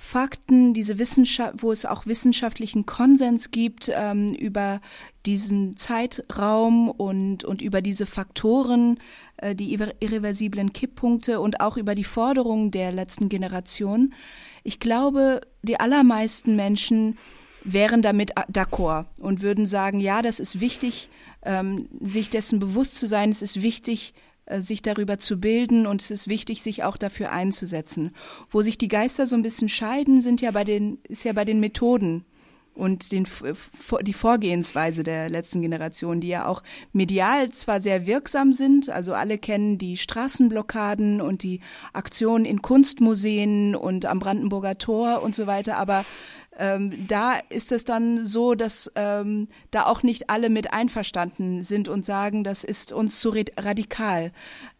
Fakten, 0.00 0.74
diese 0.74 0.98
Wissenschaft, 0.98 1.54
wo 1.62 1.72
es 1.72 1.84
auch 1.84 2.06
wissenschaftlichen 2.06 2.86
Konsens 2.86 3.50
gibt 3.50 3.90
ähm, 3.92 4.32
über 4.32 4.80
diesen 5.26 5.76
Zeitraum 5.76 6.88
und, 6.88 7.42
und 7.44 7.62
über 7.62 7.82
diese 7.82 8.06
Faktoren, 8.06 9.00
äh, 9.38 9.56
die 9.56 9.72
irreversiblen 9.72 10.72
Kipppunkte 10.72 11.40
und 11.40 11.60
auch 11.60 11.76
über 11.76 11.96
die 11.96 12.04
Forderungen 12.04 12.70
der 12.70 12.92
letzten 12.92 13.28
Generation. 13.28 14.14
Ich 14.62 14.78
glaube, 14.78 15.40
die 15.62 15.80
allermeisten 15.80 16.54
Menschen 16.54 17.18
wären 17.72 18.02
damit 18.02 18.36
d'accord 18.36 19.06
und 19.20 19.42
würden 19.42 19.66
sagen, 19.66 20.00
ja, 20.00 20.22
das 20.22 20.40
ist 20.40 20.60
wichtig, 20.60 21.08
ähm, 21.42 21.88
sich 22.00 22.30
dessen 22.30 22.58
bewusst 22.58 22.96
zu 22.96 23.06
sein. 23.06 23.30
Es 23.30 23.42
ist 23.42 23.62
wichtig, 23.62 24.14
äh, 24.46 24.60
sich 24.60 24.82
darüber 24.82 25.18
zu 25.18 25.38
bilden 25.38 25.86
und 25.86 26.02
es 26.02 26.10
ist 26.10 26.28
wichtig, 26.28 26.62
sich 26.62 26.84
auch 26.84 26.96
dafür 26.96 27.30
einzusetzen. 27.32 28.12
Wo 28.50 28.62
sich 28.62 28.78
die 28.78 28.88
Geister 28.88 29.26
so 29.26 29.36
ein 29.36 29.42
bisschen 29.42 29.68
scheiden, 29.68 30.20
sind 30.20 30.40
ja 30.40 30.50
bei 30.50 30.64
den, 30.64 30.98
ist 31.08 31.24
ja 31.24 31.32
bei 31.32 31.44
den 31.44 31.60
Methoden 31.60 32.24
und 32.78 33.10
den, 33.10 33.26
die 34.02 34.12
Vorgehensweise 34.12 35.02
der 35.02 35.28
letzten 35.28 35.60
Generation, 35.60 36.20
die 36.20 36.28
ja 36.28 36.46
auch 36.46 36.62
medial 36.92 37.50
zwar 37.50 37.80
sehr 37.80 38.06
wirksam 38.06 38.52
sind, 38.52 38.88
also 38.88 39.14
alle 39.14 39.36
kennen 39.36 39.78
die 39.78 39.96
Straßenblockaden 39.96 41.20
und 41.20 41.42
die 41.42 41.60
Aktionen 41.92 42.44
in 42.44 42.62
Kunstmuseen 42.62 43.74
und 43.74 44.06
am 44.06 44.20
Brandenburger 44.20 44.78
Tor 44.78 45.22
und 45.22 45.34
so 45.34 45.46
weiter, 45.48 45.76
aber 45.76 46.04
ähm, 46.58 47.06
da 47.06 47.38
ist 47.48 47.72
es 47.72 47.84
dann 47.84 48.24
so, 48.24 48.54
dass 48.54 48.90
ähm, 48.96 49.48
da 49.70 49.86
auch 49.86 50.02
nicht 50.02 50.28
alle 50.28 50.50
mit 50.50 50.72
einverstanden 50.72 51.62
sind 51.62 51.88
und 51.88 52.04
sagen, 52.04 52.44
das 52.44 52.64
ist 52.64 52.92
uns 52.92 53.20
zu 53.20 53.32
radikal. 53.56 54.32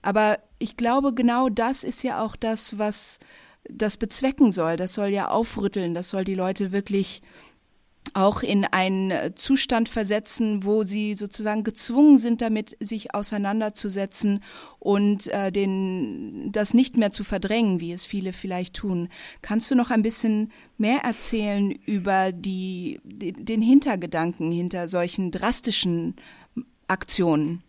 Aber 0.02 0.38
ich 0.58 0.76
glaube, 0.76 1.14
genau 1.14 1.48
das 1.48 1.84
ist 1.84 2.02
ja 2.02 2.22
auch 2.22 2.34
das, 2.34 2.78
was 2.78 3.20
das 3.68 3.96
bezwecken 3.96 4.50
soll. 4.50 4.76
Das 4.76 4.94
soll 4.94 5.08
ja 5.08 5.28
aufrütteln, 5.28 5.94
das 5.94 6.10
soll 6.10 6.24
die 6.24 6.34
Leute 6.34 6.72
wirklich 6.72 7.22
auch 8.14 8.42
in 8.42 8.64
einen 8.64 9.36
Zustand 9.36 9.88
versetzen, 9.88 10.64
wo 10.64 10.82
sie 10.82 11.14
sozusagen 11.14 11.64
gezwungen 11.64 12.18
sind, 12.18 12.42
damit 12.42 12.76
sich 12.80 13.14
auseinanderzusetzen 13.14 14.42
und 14.78 15.26
äh, 15.28 15.50
den, 15.50 16.50
das 16.52 16.74
nicht 16.74 16.96
mehr 16.96 17.10
zu 17.10 17.24
verdrängen, 17.24 17.80
wie 17.80 17.92
es 17.92 18.04
viele 18.04 18.32
vielleicht 18.32 18.74
tun. 18.74 19.08
Kannst 19.42 19.70
du 19.70 19.74
noch 19.74 19.90
ein 19.90 20.02
bisschen 20.02 20.52
mehr 20.76 21.00
erzählen 21.00 21.70
über 21.70 22.32
die, 22.32 23.00
den 23.04 23.62
Hintergedanken 23.62 24.52
hinter 24.52 24.88
solchen 24.88 25.30
drastischen 25.30 26.16
Aktionen, 26.86 27.62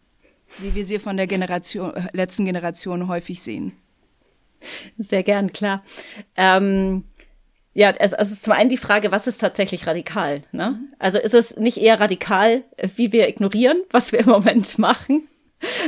wie 0.59 0.75
wir 0.75 0.85
sie 0.85 0.99
von 0.99 1.17
der 1.17 1.27
Generation, 1.27 1.93
letzten 2.13 2.45
Generation 2.45 3.07
häufig 3.07 3.41
sehen? 3.41 3.73
Sehr 4.97 5.23
gern, 5.23 5.51
klar. 5.51 5.83
Ähm 6.35 7.03
ja, 7.79 7.93
es, 7.97 8.13
also 8.13 8.35
zum 8.35 8.51
einen 8.51 8.69
die 8.69 8.75
Frage, 8.75 9.09
was 9.09 9.25
ist 9.25 9.39
tatsächlich 9.39 9.87
radikal? 9.87 10.41
Ne? 10.51 10.81
Also 10.99 11.17
ist 11.17 11.33
es 11.33 11.55
nicht 11.55 11.77
eher 11.77 12.01
radikal, 12.01 12.63
wie 12.97 13.13
wir 13.13 13.29
ignorieren, 13.29 13.77
was 13.89 14.11
wir 14.11 14.19
im 14.19 14.25
Moment 14.25 14.77
machen? 14.77 15.29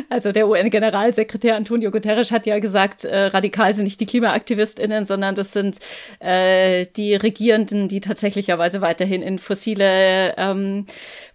Also 0.09 0.31
der 0.31 0.47
UN-Generalsekretär 0.47 1.57
Antonio 1.57 1.91
Guterres 1.91 2.31
hat 2.31 2.45
ja 2.45 2.59
gesagt, 2.59 3.03
äh, 3.03 3.25
radikal 3.25 3.75
sind 3.75 3.83
nicht 3.83 3.99
die 3.99 4.05
KlimaaktivistInnen, 4.05 5.05
sondern 5.05 5.35
das 5.35 5.51
sind 5.51 5.79
äh, 6.19 6.85
die 6.95 7.15
Regierenden, 7.15 7.89
die 7.89 7.99
tatsächlicherweise 7.99 8.79
weiterhin 8.79 9.21
in 9.21 9.37
fossile 9.37 10.33
ähm, 10.37 10.85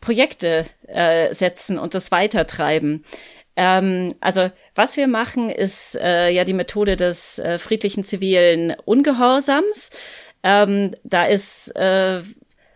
Projekte 0.01 0.65
äh, 0.87 1.35
setzen 1.35 1.79
und 1.79 1.95
das 1.95 2.11
weitertreiben. 2.11 3.05
Ähm, 3.57 4.15
also 4.21 4.51
was 4.75 4.97
wir 4.99 5.09
machen, 5.09 5.49
ist 5.49 5.97
äh, 5.97 6.31
ja 6.31 6.45
die 6.45 6.53
Methode 6.53 6.97
des 6.97 7.39
äh, 7.39 7.59
friedlichen 7.59 8.05
zivilen 8.05 8.75
Ungehorsams. 8.85 9.91
Ähm, 10.49 10.95
da 11.03 11.25
ist 11.25 11.75
äh, 11.75 12.23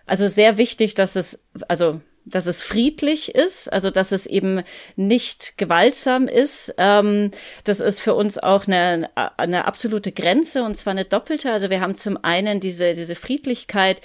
also 0.04 0.26
sehr 0.26 0.58
wichtig, 0.58 0.96
dass 0.96 1.14
es, 1.14 1.44
also 1.68 2.00
dass 2.24 2.46
es 2.46 2.64
friedlich 2.64 3.32
ist, 3.32 3.72
also 3.72 3.90
dass 3.90 4.10
es 4.10 4.26
eben 4.26 4.62
nicht 4.96 5.56
gewaltsam 5.56 6.26
ist. 6.26 6.74
Ähm, 6.78 7.30
das 7.62 7.78
ist 7.78 8.00
für 8.00 8.14
uns 8.14 8.38
auch 8.38 8.66
eine, 8.66 9.08
eine 9.14 9.66
absolute 9.66 10.10
Grenze 10.10 10.64
und 10.64 10.76
zwar 10.76 10.90
eine 10.90 11.04
doppelte. 11.04 11.52
Also 11.52 11.70
wir 11.70 11.80
haben 11.80 11.94
zum 11.94 12.18
einen 12.22 12.58
diese, 12.58 12.92
diese 12.94 13.14
Friedlichkeit 13.14 14.00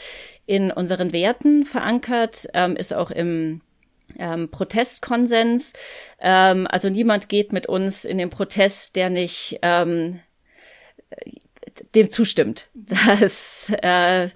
in 0.46 0.72
unseren 0.72 1.12
Werten 1.12 1.66
verankert, 1.66 2.48
ähm, 2.54 2.76
ist 2.76 2.94
auch 2.94 3.10
im 3.10 3.62
ähm, 4.20 4.52
Protestkonsens. 4.52 5.74
Ähm, 6.22 6.68
also 6.70 6.90
niemand 6.90 7.30
geht 7.30 7.52
mit 7.52 7.66
uns 7.66 8.06
in 8.06 8.20
den 8.20 8.30
Protest, 8.30 8.96
der 8.96 9.10
nicht 9.10 9.58
ähm, 9.64 10.20
dem 11.94 12.10
zustimmt, 12.10 12.70
dass 12.74 13.72
äh, 13.82 14.30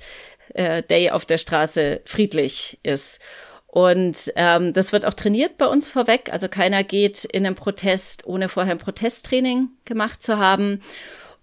äh, 0.53 0.83
Day 0.83 1.11
auf 1.11 1.25
der 1.25 1.37
Straße 1.37 2.01
friedlich 2.05 2.79
ist. 2.83 3.21
Und 3.67 4.31
ähm, 4.35 4.73
das 4.73 4.93
wird 4.93 5.05
auch 5.05 5.13
trainiert 5.13 5.59
bei 5.59 5.67
uns 5.67 5.87
vorweg. 5.87 6.33
Also 6.33 6.47
keiner 6.47 6.83
geht 6.83 7.23
in 7.25 7.45
einen 7.45 7.55
Protest, 7.55 8.25
ohne 8.25 8.49
vorher 8.49 8.73
ein 8.73 8.79
Protesttraining 8.79 9.69
gemacht 9.85 10.23
zu 10.23 10.39
haben. 10.39 10.81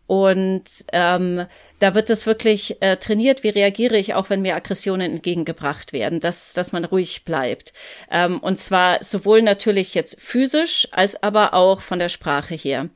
Und 0.07 0.65
ähm, 0.93 1.47
da 1.79 1.95
wird 1.95 2.09
es 2.09 2.25
wirklich 2.27 2.81
äh, 2.81 2.97
trainiert, 2.97 3.43
wie 3.43 3.51
reagiere 3.51 3.99
ich 3.99 4.15
auch, 4.15 4.31
wenn 4.31 4.41
mir 4.41 4.57
Aggressionen 4.57 5.13
entgegengebracht 5.13 5.93
werden, 5.93 6.21
dass, 6.21 6.55
dass 6.55 6.73
man 6.73 6.87
ruhig 6.87 7.25
bleibt. 7.25 7.75
Ähm, 8.11 8.39
und 8.39 8.59
zwar 8.59 9.03
sowohl 9.03 9.43
natürlich 9.43 9.95
jetzt 9.95 10.21
physisch 10.21 10.89
als 10.93 11.23
aber 11.23 11.53
auch 11.53 11.83
von 11.83 11.99
der 11.99 12.09
Sprache 12.09 12.55
her. 12.55 12.89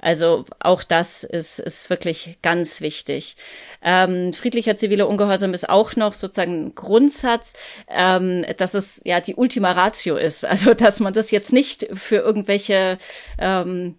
Also 0.00 0.44
auch 0.58 0.82
das 0.82 1.22
ist, 1.22 1.60
ist 1.60 1.88
wirklich 1.90 2.38
ganz 2.42 2.80
wichtig. 2.80 3.36
Ähm, 3.82 4.32
friedlicher 4.32 4.76
ziviler 4.76 5.08
Ungehorsam 5.08 5.54
ist 5.54 5.68
auch 5.68 5.94
noch 5.94 6.12
sozusagen 6.12 6.66
ein 6.66 6.74
Grundsatz, 6.74 7.54
ähm, 7.88 8.44
dass 8.56 8.74
es 8.74 9.00
ja 9.04 9.20
die 9.20 9.36
Ultima 9.36 9.72
Ratio 9.72 10.16
ist. 10.16 10.44
Also 10.54 10.72
dass 10.72 11.00
man 11.00 11.12
das 11.12 11.32
jetzt 11.32 11.52
nicht 11.52 11.88
für 11.94 12.16
irgendwelche 12.16 12.96
ähm, 13.38 13.96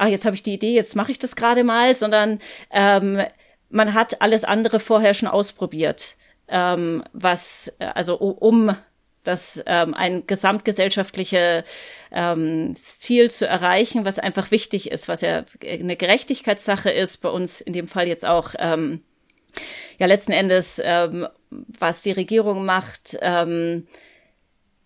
ah, 0.00 0.08
jetzt 0.08 0.24
habe 0.24 0.34
ich 0.34 0.42
die 0.42 0.54
Idee, 0.54 0.74
jetzt 0.74 0.96
mache 0.96 1.12
ich 1.12 1.18
das 1.18 1.36
gerade 1.36 1.62
mal, 1.62 1.94
sondern 1.94 2.40
ähm, 2.70 3.22
man 3.68 3.94
hat 3.94 4.22
alles 4.22 4.44
andere 4.44 4.80
vorher 4.80 5.14
schon 5.14 5.28
ausprobiert, 5.28 6.16
ähm, 6.48 7.04
was, 7.12 7.74
also 7.78 8.16
um 8.16 8.74
das 9.22 9.62
ähm, 9.66 9.92
ein 9.92 10.26
gesamtgesellschaftliche 10.26 11.64
ähm, 12.10 12.74
Ziel 12.76 13.30
zu 13.30 13.46
erreichen, 13.46 14.06
was 14.06 14.18
einfach 14.18 14.50
wichtig 14.50 14.90
ist, 14.90 15.08
was 15.08 15.20
ja 15.20 15.44
eine 15.62 15.96
Gerechtigkeitssache 15.96 16.90
ist, 16.90 17.18
bei 17.18 17.28
uns 17.28 17.60
in 17.60 17.74
dem 17.74 17.86
Fall 17.86 18.08
jetzt 18.08 18.24
auch 18.24 18.54
ähm, 18.58 19.02
ja 19.98 20.06
letzten 20.06 20.32
Endes, 20.32 20.80
ähm, 20.82 21.28
was 21.50 22.02
die 22.02 22.12
Regierung 22.12 22.64
macht, 22.64 23.18
ähm, 23.20 23.86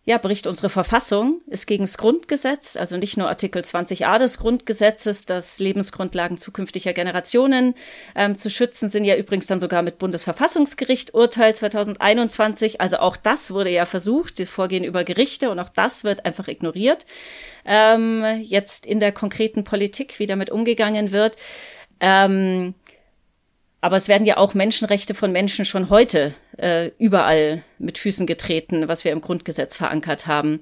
ja, 0.07 0.19
bricht 0.19 0.47
unsere 0.47 0.69
Verfassung, 0.69 1.41
ist 1.47 1.67
gegen 1.67 1.85
das 1.85 1.97
Grundgesetz, 1.97 2.77
also 2.77 2.99
nicht 2.99 3.17
nur 3.17 3.29
Artikel 3.29 3.63
20a 3.63 4.19
des 4.19 4.37
Grundgesetzes, 4.37 5.25
dass 5.25 5.59
Lebensgrundlagen 5.59 6.37
zukünftiger 6.37 6.93
Generationen 6.93 7.75
ähm, 8.15 8.37
zu 8.37 8.51
schützen, 8.51 8.91
sind 8.91 9.05
ja 9.05 9.17
übrigens 9.17 9.47
dann 9.47 9.61
sogar 9.61 9.81
mit 9.81 9.99
Bundesverfassungsgericht 9.99 11.15
Urteil 11.15 11.57
2021. 11.57 12.83
Also 12.83 12.99
auch 12.99 13.17
das 13.17 13.53
wurde 13.53 13.71
ja 13.71 13.87
versucht, 13.87 14.39
die 14.39 14.45
Vorgehen 14.45 14.85
über 14.85 15.05
Gerichte 15.05 15.51
und 15.51 15.59
auch 15.59 15.71
das 15.71 16.05
wird 16.05 16.27
einfach 16.27 16.49
ignoriert. 16.49 17.07
Ähm, 17.65 18.25
jetzt 18.43 18.85
in 18.85 19.01
der 19.01 19.13
konkreten 19.13 19.65
Politik, 19.65 20.19
wie 20.19 20.27
damit 20.27 20.51
umgegangen 20.51 21.13
wird. 21.13 21.37
Ähm, 22.01 22.75
aber 23.81 23.97
es 23.97 24.09
werden 24.09 24.27
ja 24.27 24.37
auch 24.37 24.53
Menschenrechte 24.53 25.15
von 25.15 25.33
Menschen 25.33 25.65
schon 25.65 25.89
heute 25.89 26.35
äh, 26.59 26.91
überall 26.99 27.63
mit 27.79 27.99
Füßen 27.99 28.27
getreten, 28.27 28.89
was 28.89 29.05
wir 29.05 29.13
im 29.13 29.21
Grundgesetz 29.21 29.77
verankert 29.77 30.27
haben. 30.27 30.61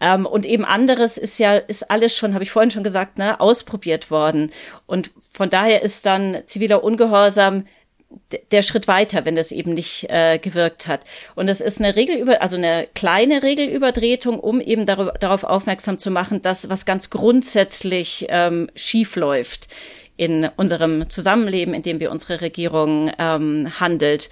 Ähm, 0.00 0.26
und 0.26 0.46
eben 0.46 0.64
anderes 0.64 1.18
ist 1.18 1.38
ja, 1.38 1.54
ist 1.54 1.90
alles 1.90 2.16
schon, 2.16 2.34
habe 2.34 2.44
ich 2.44 2.50
vorhin 2.50 2.70
schon 2.70 2.84
gesagt, 2.84 3.18
ne, 3.18 3.40
ausprobiert 3.40 4.10
worden. 4.10 4.50
Und 4.86 5.10
von 5.32 5.50
daher 5.50 5.82
ist 5.82 6.06
dann 6.06 6.42
ziviler 6.46 6.82
Ungehorsam 6.82 7.64
der 8.50 8.62
Schritt 8.62 8.88
weiter, 8.88 9.24
wenn 9.24 9.36
das 9.36 9.52
eben 9.52 9.74
nicht 9.74 10.06
äh, 10.10 10.38
gewirkt 10.38 10.86
hat. 10.86 11.00
Und 11.34 11.48
es 11.48 11.60
ist 11.60 11.80
eine 11.80 11.96
Regelüber, 11.96 12.42
also 12.42 12.56
eine 12.56 12.88
kleine 12.94 13.42
Regelübertretung, 13.42 14.38
um 14.38 14.60
eben 14.60 14.86
darüber, 14.86 15.12
darauf 15.12 15.44
aufmerksam 15.44 15.98
zu 15.98 16.10
machen, 16.10 16.42
dass 16.42 16.68
was 16.68 16.84
ganz 16.84 17.10
grundsätzlich 17.10 18.26
ähm, 18.28 18.70
schief 18.74 19.16
läuft 19.16 19.68
in 20.16 20.48
unserem 20.56 21.08
Zusammenleben, 21.08 21.74
in 21.74 21.82
dem 21.82 22.00
wir 22.00 22.10
unsere 22.10 22.40
Regierung 22.40 23.10
ähm, 23.18 23.80
handelt. 23.80 24.30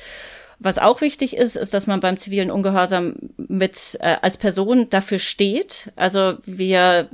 Was 0.63 0.79
auch 0.79 1.01
wichtig 1.01 1.37
ist, 1.37 1.57
ist, 1.57 1.73
dass 1.73 1.87
man 1.87 2.01
beim 2.01 2.19
zivilen 2.19 2.51
Ungehorsam 2.51 3.17
mit 3.39 3.97
äh, 4.01 4.17
als 4.21 4.37
Person 4.37 4.91
dafür 4.91 5.19
steht. 5.19 5.91
Also 5.97 6.35
wir 6.45 7.09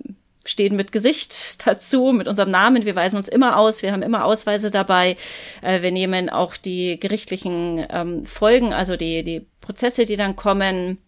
stehen 0.44 0.74
mit 0.74 0.90
Gesicht 0.90 1.64
dazu, 1.66 2.12
mit 2.12 2.26
unserem 2.26 2.50
Namen. 2.50 2.84
Wir 2.84 2.96
weisen 2.96 3.16
uns 3.16 3.28
immer 3.28 3.56
aus. 3.56 3.84
Wir 3.84 3.92
haben 3.92 4.02
immer 4.02 4.24
Ausweise 4.24 4.72
dabei. 4.72 5.16
Äh, 5.62 5.82
wir 5.82 5.92
nehmen 5.92 6.28
auch 6.28 6.56
die 6.56 6.98
gerichtlichen 6.98 7.86
ähm, 7.88 8.26
Folgen, 8.26 8.72
also 8.72 8.96
die, 8.96 9.22
die 9.22 9.46
Prozesse, 9.60 10.06
die 10.06 10.16
dann 10.16 10.34
kommen, 10.34 11.00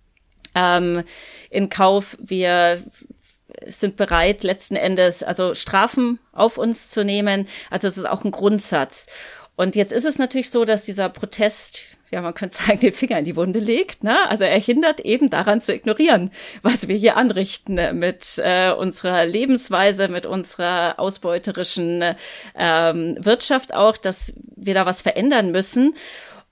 ähm, 0.54 1.02
in 1.50 1.68
Kauf. 1.68 2.16
Wir 2.20 2.84
sind 3.66 3.96
bereit, 3.96 4.44
letzten 4.44 4.76
Endes 4.76 5.24
also 5.24 5.54
Strafen 5.54 6.20
auf 6.30 6.56
uns 6.56 6.88
zu 6.88 7.04
nehmen. 7.04 7.48
Also 7.68 7.88
es 7.88 7.98
ist 7.98 8.08
auch 8.08 8.24
ein 8.24 8.30
Grundsatz. 8.30 9.08
Und 9.56 9.74
jetzt 9.74 9.92
ist 9.92 10.04
es 10.04 10.18
natürlich 10.18 10.50
so, 10.50 10.64
dass 10.64 10.84
dieser 10.84 11.08
Protest 11.08 11.97
ja, 12.10 12.20
man 12.22 12.34
könnte 12.34 12.56
sagen, 12.56 12.80
den 12.80 12.92
Finger 12.92 13.18
in 13.18 13.24
die 13.24 13.36
Wunde 13.36 13.58
legt. 13.58 14.04
Ne? 14.04 14.16
Also 14.28 14.44
er 14.44 14.58
hindert 14.58 15.00
eben 15.00 15.30
daran 15.30 15.60
zu 15.60 15.74
ignorieren, 15.74 16.30
was 16.62 16.88
wir 16.88 16.96
hier 16.96 17.16
anrichten 17.16 17.74
ne? 17.74 17.92
mit 17.92 18.40
äh, 18.42 18.70
unserer 18.72 19.26
Lebensweise, 19.26 20.08
mit 20.08 20.26
unserer 20.26 20.98
ausbeuterischen 20.98 22.14
ähm, 22.56 23.16
Wirtschaft 23.20 23.74
auch, 23.74 23.96
dass 23.96 24.32
wir 24.56 24.74
da 24.74 24.86
was 24.86 25.02
verändern 25.02 25.50
müssen. 25.50 25.94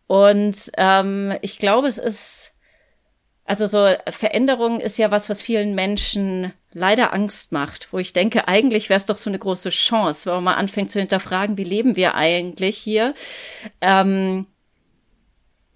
Und 0.06 0.70
ähm, 0.76 1.34
ich 1.42 1.58
glaube, 1.58 1.88
es 1.88 1.98
ist, 1.98 2.52
also 3.44 3.66
so 3.66 3.92
Veränderung 4.08 4.80
ist 4.80 4.98
ja 4.98 5.10
was, 5.10 5.28
was 5.28 5.42
vielen 5.42 5.74
Menschen 5.74 6.52
leider 6.72 7.12
Angst 7.12 7.52
macht, 7.52 7.92
wo 7.92 7.98
ich 7.98 8.12
denke, 8.12 8.48
eigentlich 8.48 8.88
wäre 8.88 8.98
es 8.98 9.06
doch 9.06 9.16
so 9.16 9.30
eine 9.30 9.38
große 9.38 9.70
Chance, 9.70 10.26
wenn 10.26 10.34
man 10.36 10.44
mal 10.44 10.54
anfängt 10.54 10.92
zu 10.92 11.00
hinterfragen, 11.00 11.56
wie 11.56 11.64
leben 11.64 11.96
wir 11.96 12.14
eigentlich 12.14 12.76
hier. 12.76 13.14
Ähm, 13.80 14.46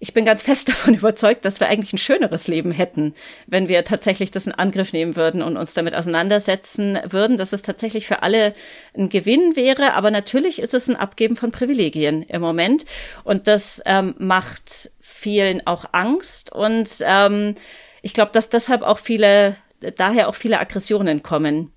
ich 0.01 0.15
bin 0.15 0.25
ganz 0.25 0.41
fest 0.41 0.67
davon 0.67 0.95
überzeugt, 0.95 1.45
dass 1.45 1.59
wir 1.61 1.69
eigentlich 1.69 1.93
ein 1.93 1.99
schöneres 1.99 2.47
Leben 2.47 2.71
hätten, 2.71 3.13
wenn 3.47 3.69
wir 3.69 3.85
tatsächlich 3.85 4.31
das 4.31 4.47
in 4.47 4.51
Angriff 4.51 4.91
nehmen 4.91 5.15
würden 5.15 5.41
und 5.41 5.55
uns 5.55 5.73
damit 5.75 5.95
auseinandersetzen 5.95 6.99
würden, 7.07 7.37
dass 7.37 7.53
es 7.53 7.61
tatsächlich 7.61 8.07
für 8.07 8.23
alle 8.23 8.53
ein 8.97 9.09
Gewinn 9.09 9.55
wäre. 9.55 9.93
Aber 9.93 10.11
natürlich 10.11 10.59
ist 10.59 10.73
es 10.73 10.89
ein 10.89 10.95
Abgeben 10.95 11.35
von 11.35 11.51
Privilegien 11.51 12.23
im 12.23 12.41
Moment. 12.41 12.85
Und 13.23 13.47
das 13.47 13.81
ähm, 13.85 14.15
macht 14.17 14.89
vielen 14.99 15.65
auch 15.67 15.85
Angst. 15.91 16.51
Und 16.51 16.89
ähm, 17.05 17.53
ich 18.01 18.15
glaube, 18.15 18.31
dass 18.31 18.49
deshalb 18.49 18.81
auch 18.81 18.97
viele, 18.97 19.55
daher 19.97 20.29
auch 20.29 20.35
viele 20.35 20.59
Aggressionen 20.59 21.21
kommen. 21.21 21.71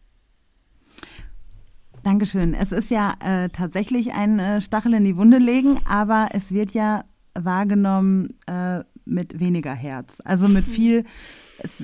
Dankeschön. 2.02 2.54
Es 2.54 2.72
ist 2.72 2.90
ja 2.90 3.14
äh, 3.22 3.50
tatsächlich 3.50 4.12
ein 4.14 4.38
äh, 4.38 4.60
Stachel 4.62 4.94
in 4.94 5.04
die 5.04 5.16
Wunde 5.16 5.38
legen, 5.38 5.78
aber 5.86 6.28
es 6.32 6.52
wird 6.52 6.72
ja 6.72 7.04
wahrgenommen 7.34 8.34
äh, 8.46 8.84
mit 9.04 9.38
weniger 9.38 9.74
Herz. 9.74 10.20
Also 10.24 10.48
mit 10.48 10.64
viel, 10.68 11.04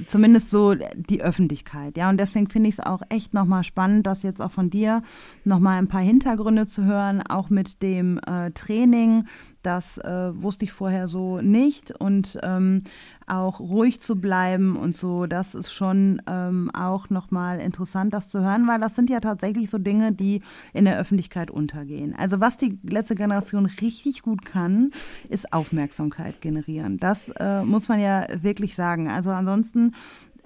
zumindest 0.06 0.50
so 0.50 0.74
die 0.94 1.22
Öffentlichkeit. 1.22 1.96
Ja, 1.96 2.10
und 2.10 2.18
deswegen 2.18 2.48
finde 2.48 2.68
ich 2.68 2.78
es 2.78 2.84
auch 2.84 3.02
echt 3.08 3.34
nochmal 3.34 3.64
spannend, 3.64 4.06
das 4.06 4.22
jetzt 4.22 4.40
auch 4.40 4.52
von 4.52 4.70
dir 4.70 5.02
nochmal 5.44 5.78
ein 5.78 5.88
paar 5.88 6.00
Hintergründe 6.00 6.66
zu 6.66 6.84
hören, 6.84 7.22
auch 7.22 7.50
mit 7.50 7.82
dem 7.82 8.18
äh, 8.18 8.50
Training 8.52 9.24
das 9.62 9.98
äh, 9.98 10.30
wusste 10.34 10.64
ich 10.64 10.72
vorher 10.72 11.08
so 11.08 11.40
nicht. 11.40 11.92
Und 11.92 12.38
ähm, 12.42 12.82
auch 13.30 13.60
ruhig 13.60 14.00
zu 14.00 14.16
bleiben 14.16 14.76
und 14.76 14.96
so, 14.96 15.26
das 15.26 15.54
ist 15.54 15.72
schon 15.72 16.20
ähm, 16.26 16.70
auch 16.74 17.10
nochmal 17.10 17.60
interessant, 17.60 18.12
das 18.12 18.28
zu 18.28 18.40
hören, 18.40 18.66
weil 18.66 18.80
das 18.80 18.96
sind 18.96 19.08
ja 19.08 19.20
tatsächlich 19.20 19.70
so 19.70 19.78
Dinge, 19.78 20.12
die 20.12 20.42
in 20.72 20.84
der 20.84 20.98
Öffentlichkeit 20.98 21.50
untergehen. 21.50 22.14
Also 22.16 22.40
was 22.40 22.56
die 22.56 22.78
letzte 22.82 23.14
Generation 23.14 23.66
richtig 23.66 24.22
gut 24.22 24.44
kann, 24.44 24.90
ist 25.28 25.52
Aufmerksamkeit 25.52 26.40
generieren. 26.40 26.98
Das 26.98 27.28
äh, 27.38 27.62
muss 27.62 27.88
man 27.88 28.00
ja 28.00 28.26
wirklich 28.42 28.74
sagen. 28.74 29.08
Also 29.08 29.30
ansonsten 29.30 29.94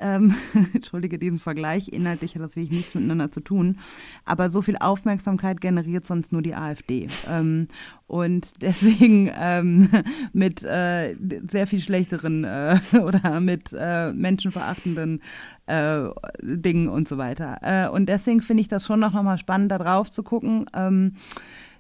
ähm, 0.04 0.34
entschuldige 0.74 1.18
diesen 1.18 1.38
Vergleich, 1.38 1.88
inhaltlich 1.88 2.34
hat 2.34 2.42
das 2.42 2.56
wirklich 2.56 2.76
nichts 2.76 2.94
miteinander 2.94 3.30
zu 3.30 3.40
tun. 3.40 3.78
Aber 4.26 4.50
so 4.50 4.60
viel 4.60 4.76
Aufmerksamkeit 4.76 5.62
generiert 5.62 6.06
sonst 6.06 6.30
nur 6.30 6.42
die 6.42 6.54
AfD. 6.54 7.08
Ähm, 7.28 7.68
und 8.06 8.52
deswegen 8.62 9.30
ähm, 9.34 9.88
mit 10.34 10.62
äh, 10.62 11.16
sehr 11.50 11.66
viel 11.66 11.80
schlechteren 11.80 12.44
äh, 12.44 12.78
oder 13.02 13.40
mit 13.40 13.74
äh, 13.76 14.12
menschenverachtenden 14.12 15.22
äh, 15.66 16.02
Dingen 16.42 16.88
und 16.88 17.08
so 17.08 17.16
weiter. 17.16 17.58
Äh, 17.62 17.88
und 17.88 18.06
deswegen 18.10 18.42
finde 18.42 18.60
ich 18.60 18.68
das 18.68 18.84
schon 18.84 19.00
noch, 19.00 19.14
noch 19.14 19.22
mal 19.22 19.38
spannend, 19.38 19.72
da 19.72 19.78
drauf 19.78 20.10
zu 20.10 20.22
gucken. 20.22 20.66
Ähm, 20.76 21.14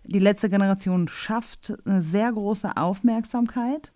die 0.06 0.18
letzte 0.18 0.48
Generation 0.50 1.08
schafft 1.08 1.74
eine 1.86 2.02
sehr 2.02 2.32
große 2.32 2.76
Aufmerksamkeit 2.76 3.92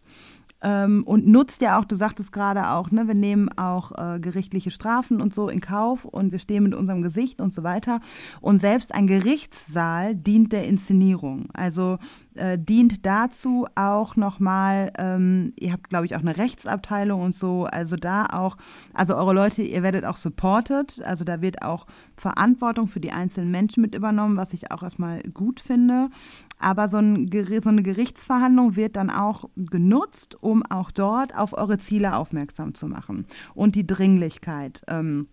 ähm, 0.60 1.04
und 1.04 1.26
nutzt 1.26 1.60
ja 1.60 1.78
auch, 1.78 1.84
du 1.84 1.94
sagtest 1.94 2.32
gerade 2.32 2.70
auch, 2.70 2.90
ne, 2.90 3.06
wir 3.06 3.14
nehmen 3.14 3.48
auch 3.56 3.92
äh, 3.92 4.18
gerichtliche 4.18 4.70
Strafen 4.70 5.20
und 5.20 5.32
so 5.32 5.48
in 5.48 5.60
Kauf 5.60 6.04
und 6.04 6.32
wir 6.32 6.40
stehen 6.40 6.64
mit 6.64 6.74
unserem 6.74 7.02
Gesicht 7.02 7.40
und 7.40 7.52
so 7.52 7.62
weiter. 7.62 8.00
Und 8.40 8.60
selbst 8.60 8.94
ein 8.94 9.06
Gerichtssaal 9.06 10.16
dient 10.16 10.52
der 10.52 10.64
Inszenierung. 10.64 11.48
Also 11.52 11.98
äh, 12.34 12.58
dient 12.58 13.06
dazu 13.06 13.66
auch 13.76 14.16
nochmal, 14.16 14.92
ähm, 14.98 15.52
ihr 15.58 15.72
habt, 15.72 15.88
glaube 15.88 16.06
ich, 16.06 16.16
auch 16.16 16.20
eine 16.20 16.36
Rechtsabteilung 16.36 17.22
und 17.22 17.34
so, 17.34 17.64
also 17.64 17.96
da 17.96 18.26
auch, 18.26 18.56
also 18.94 19.16
eure 19.16 19.34
Leute, 19.34 19.62
ihr 19.62 19.82
werdet 19.82 20.04
auch 20.04 20.16
supported, 20.16 21.00
also 21.04 21.24
da 21.24 21.40
wird 21.40 21.62
auch 21.62 21.86
Verantwortung 22.16 22.88
für 22.88 23.00
die 23.00 23.12
einzelnen 23.12 23.50
Menschen 23.50 23.80
mit 23.80 23.94
übernommen, 23.94 24.36
was 24.36 24.52
ich 24.52 24.70
auch 24.72 24.82
erstmal 24.82 25.22
gut 25.22 25.60
finde. 25.60 26.10
Aber 26.58 26.88
so, 26.88 26.98
ein, 26.98 27.30
so 27.62 27.68
eine 27.68 27.82
Gerichtsverhandlung 27.82 28.76
wird 28.76 28.96
dann 28.96 29.10
auch 29.10 29.48
genutzt, 29.56 30.36
um 30.40 30.64
auch 30.64 30.90
dort 30.90 31.36
auf 31.36 31.52
eure 31.52 31.78
Ziele 31.78 32.16
aufmerksam 32.16 32.74
zu 32.74 32.86
machen 32.86 33.26
und 33.54 33.74
die 33.74 33.86
Dringlichkeit. 33.86 34.82
Ähm, 34.88 35.28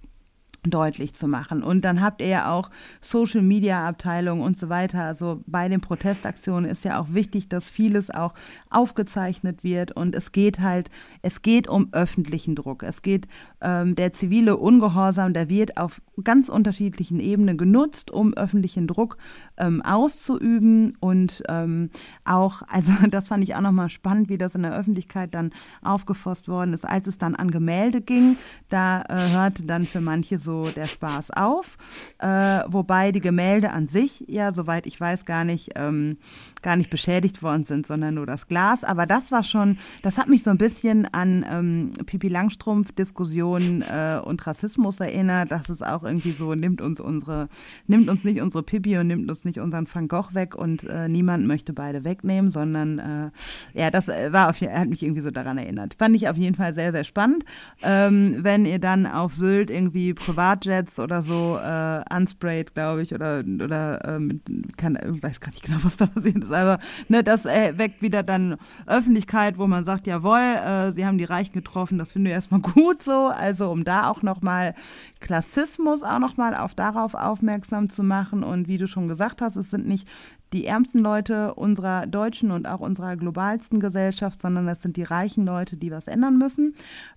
deutlich 0.69 1.13
zu 1.13 1.28
machen. 1.28 1.63
Und 1.63 1.86
dann 1.86 2.01
habt 2.01 2.21
ihr 2.21 2.28
ja 2.28 2.51
auch 2.51 2.69
Social 3.01 3.41
Media 3.41 3.88
Abteilung 3.88 4.41
und 4.41 4.57
so 4.57 4.69
weiter. 4.69 5.03
Also 5.03 5.41
bei 5.45 5.69
den 5.69 5.82
Protestaktionen 5.82 6.69
ist 6.69 6.84
ja 6.84 6.99
auch 6.99 7.07
wichtig, 7.13 7.49
dass 7.49 7.69
vieles 7.69 8.09
auch 8.09 8.34
aufgezeichnet 8.69 9.63
wird 9.63 9.91
und 9.91 10.15
es 10.15 10.32
geht 10.32 10.59
halt, 10.59 10.89
es 11.21 11.41
geht 11.41 11.67
um 11.67 11.89
öffentlichen 11.91 12.55
Druck. 12.55 12.84
Es 12.84 13.01
geht 13.01 13.28
ähm, 13.61 13.95
der 13.95 14.13
zivile 14.13 14.57
Ungehorsam, 14.57 15.34
der 15.34 15.49
wird 15.49 15.78
auf 15.78 16.01
ganz 16.23 16.49
unterschiedlichen 16.49 17.19
Ebenen 17.19 17.57
genutzt, 17.57 18.11
um 18.11 18.34
öffentlichen 18.34 18.88
Druck 18.88 19.17
ähm, 19.58 19.82
auszuüben 19.82 20.97
und 20.99 21.43
ähm, 21.47 21.89
auch, 22.24 22.62
also 22.68 22.91
das 23.10 23.30
fand 23.30 23.43
ich 23.43 23.56
auch 23.56 23.62
nochmal 23.62 23.89
spannend, 23.89 24.30
wie 24.30 24.38
das 24.38 24.56
in 24.56 24.64
der 24.64 24.76
Öffentlichkeit 24.78 25.34
dann 25.34 25.51
aufgefasst 25.82 26.47
worden 26.47 26.74
ist, 26.74 26.86
als 26.86 27.08
es 27.08 27.18
dann 27.18 27.36
an 27.36 27.51
Gemälde 27.51 28.01
ging. 28.01 28.38
Da 28.70 29.01
äh, 29.03 29.34
hörte 29.34 29.64
dann 29.64 29.86
für 29.86 30.01
manche 30.01 30.38
so 30.38 30.66
der 30.76 30.86
Spaß 30.86 31.32
auf, 31.32 31.78
äh, 32.20 32.62
wobei 32.68 33.12
die 33.12 33.22
Gemälde 33.22 33.72
an 33.72 33.88
sich 33.88 34.24
ja, 34.28 34.51
soweit 34.51 34.86
ich 34.86 34.99
weiß, 34.99 35.26
gar 35.26 35.43
nicht, 35.43 35.72
ähm, 35.76 36.18
gar 36.62 36.76
nicht 36.76 36.89
beschädigt 36.89 37.43
worden 37.43 37.64
sind, 37.64 37.88
sondern 37.88 38.16
nur 38.16 38.26
das 38.26 38.47
Glas. 38.47 38.84
Aber 38.84 39.06
das 39.06 39.32
war 39.32 39.43
schon, 39.43 39.78
das 40.01 40.18
hat 40.18 40.28
mich 40.28 40.43
so 40.43 40.49
ein 40.49 40.58
bisschen 40.58 41.06
an 41.14 41.45
ähm, 41.49 41.93
Pipi 42.06 42.28
Langstrumpf-Diskussionen 42.28 43.82
äh, 43.84 44.20
und 44.24 44.45
Rassismus 44.45 44.99
erinnert. 44.99 45.51
Das 45.51 45.70
ist 45.70 45.86
auch 45.86 46.03
irgendwie 46.03 46.32
so, 46.32 46.56
nimmt 46.56 46.82
uns 46.82 46.99
unsere, 46.99 47.49
nimmt 47.88 48.10
uns 48.10 48.24
nicht 48.24 48.41
unsere 48.41 48.64
Pipi 48.64 48.97
und 48.97 49.08
nimmt 49.08 49.30
uns 49.30 49.45
nicht 49.45 49.60
unseren 49.60 49.88
Van 49.91 50.08
Gogh 50.08 50.34
weg 50.34 50.56
und 50.56 50.84
äh, 50.84 51.08
niemand 51.08 51.45
möchte 51.45 51.74
beide 51.74 52.03
wegnehmen, 52.03 52.51
sondern 52.51 52.99
äh, 52.99 53.80
ja, 53.80 53.91
das 53.91 54.10
äh, 54.10 54.32
war 54.34 54.49
auf, 54.49 54.62
hat 54.62 54.89
mich 54.89 55.03
irgendwie 55.03 55.22
so 55.22 55.32
daran 55.32 55.58
erinnert. 55.58 55.95
Fand 55.97 56.16
ich 56.16 56.30
auf 56.30 56.38
jeden 56.38 56.56
Fall 56.56 56.74
sehr, 56.74 56.91
sehr 56.91 57.03
spannend. 57.03 57.45
Ähm, 57.82 58.38
wenn 58.39 58.66
ihr 58.66 58.80
dann 58.80 59.06
auf 59.06 59.36
Sylt 59.36 59.70
irgendwie 59.70 60.14
Privatjets 60.14 60.99
oder 60.99 61.22
so 61.22 61.58
äh, 61.58 62.03
unsprayt, 62.16 62.74
glaube 62.74 63.01
ich, 63.01 63.14
oder, 63.14 63.43
oder 63.45 64.16
ähm, 64.16 64.41
kann, 64.78 64.97
ich 65.16 65.24
weiß 65.24 65.39
gar 65.39 65.51
nicht 65.51 65.64
genau, 65.64 65.78
was 65.82 65.97
da 65.97 66.06
passiert 66.08 66.43
ist, 66.43 66.51
aber 66.56 66.80
ne, 67.10 67.24
das 67.24 67.45
äh, 67.45 67.78
weckt 67.78 68.01
wieder 68.01 68.24
dann 68.24 68.58
Öffentlichkeit, 68.88 69.58
wo 69.58 69.68
man 69.68 69.84
sagt, 69.84 70.08
jawohl, 70.08 70.39
äh, 70.39 70.91
sie 70.91 71.06
haben 71.06 71.18
die 71.18 71.24
Reichen 71.24 71.53
getroffen, 71.53 71.97
das 71.97 72.12
finde 72.12 72.30
ich 72.30 72.34
erstmal 72.34 72.62
gut 72.74 73.03
so. 73.03 73.28
Also 73.28 73.70
um 73.70 73.84
da 73.84 74.10
auch 74.10 74.22
nochmal 74.22 74.74
Klassismus 75.20 76.03
auch 76.03 76.20
nochmal 76.20 76.56
auf 76.56 76.76
darauf 76.76 77.14
aufmerksam 77.14 77.89
zu 77.89 78.03
machen. 78.03 78.43
Und 78.43 78.68
wie 78.68 78.78
du 78.78 78.88
schon 78.88 79.08
gesagt 79.08 79.41
hast, 79.41 79.56
es 79.56 79.70
sind 79.70 79.88
nicht 79.88 80.08
die 80.53 80.66
ärmsten 80.66 80.99
Leute 80.99 81.53
unserer 81.56 82.08
deutschen 82.08 82.51
und 82.51 82.68
auch 82.68 82.80
unserer 82.80 83.18
globalsten 83.18 83.80
Gesellschaft, 83.80 84.39
sondern 84.41 84.66
das 84.68 84.82
sind 84.82 84.95
die 84.95 85.03
reichen 85.03 85.45
Leute, 85.45 85.76
die 85.76 85.91
was 85.91 86.08
ändern 86.08 86.38
müssen. 86.38 86.76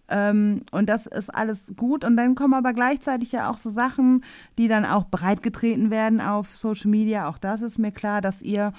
Ähm, 0.09 0.63
und 0.73 0.89
das 0.89 1.07
ist 1.07 1.33
alles 1.33 1.75
gut. 1.77 2.05
Und 2.05 2.17
dann 2.17 2.35
kommen 2.35 2.55
aber 2.55 2.73
gleichzeitig 2.73 3.33
ja 3.33 3.51
auch 3.51 3.57
so 3.57 3.71
Sachen, 3.71 4.25
die 4.57 4.69
dann 4.69 4.85
auch 4.85 5.05
breitgetreten 5.05 5.91
werden 5.91 6.21
auf 6.21 6.57
Social 6.57 6.91
Media. 6.91 7.29
Auch 7.29 7.39
das 7.39 7.63
ist 7.63 7.79
mir 7.79 7.93
klar, 7.93 8.21
dass 8.21 8.43
ihr 8.43 8.73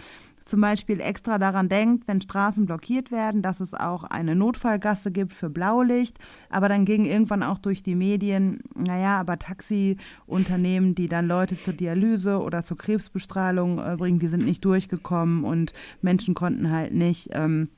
zum 0.50 0.62
Beispiel 0.62 1.00
extra 1.00 1.38
daran 1.38 1.70
denkt, 1.70 2.08
wenn 2.08 2.22
Straßen 2.22 2.66
blockiert 2.66 3.12
werden, 3.12 3.42
dass 3.42 3.60
es 3.60 3.74
auch 3.74 4.04
eine 4.04 4.36
Notfallgasse 4.36 5.12
gibt 5.12 5.34
für 5.34 5.50
Blaulicht. 5.50 6.18
Aber 6.50 6.68
dann 6.70 6.86
ging 6.86 7.06
irgendwann 7.06 7.44
auch 7.44 7.58
durch 7.58 7.84
die 7.84 7.96
Medien, 7.96 8.62
naja, 8.76 9.20
aber 9.20 9.40
Taxiunternehmen, 9.40 10.96
die 10.96 11.08
dann 11.08 11.28
Leute 11.28 11.58
zur 11.58 11.74
Dialyse 11.74 12.40
oder 12.40 12.64
zur 12.64 12.78
Krebsbestrahlung 12.78 13.80
äh, 13.80 13.96
bringen, 13.98 14.20
die 14.20 14.28
sind 14.28 14.46
nicht 14.46 14.66
durchgekommen 14.66 15.44
und 15.44 15.74
Menschen 16.02 16.34
konnten 16.34 16.72
halt 16.72 16.94
nicht. 16.94 17.30
Ähm, 17.34 17.70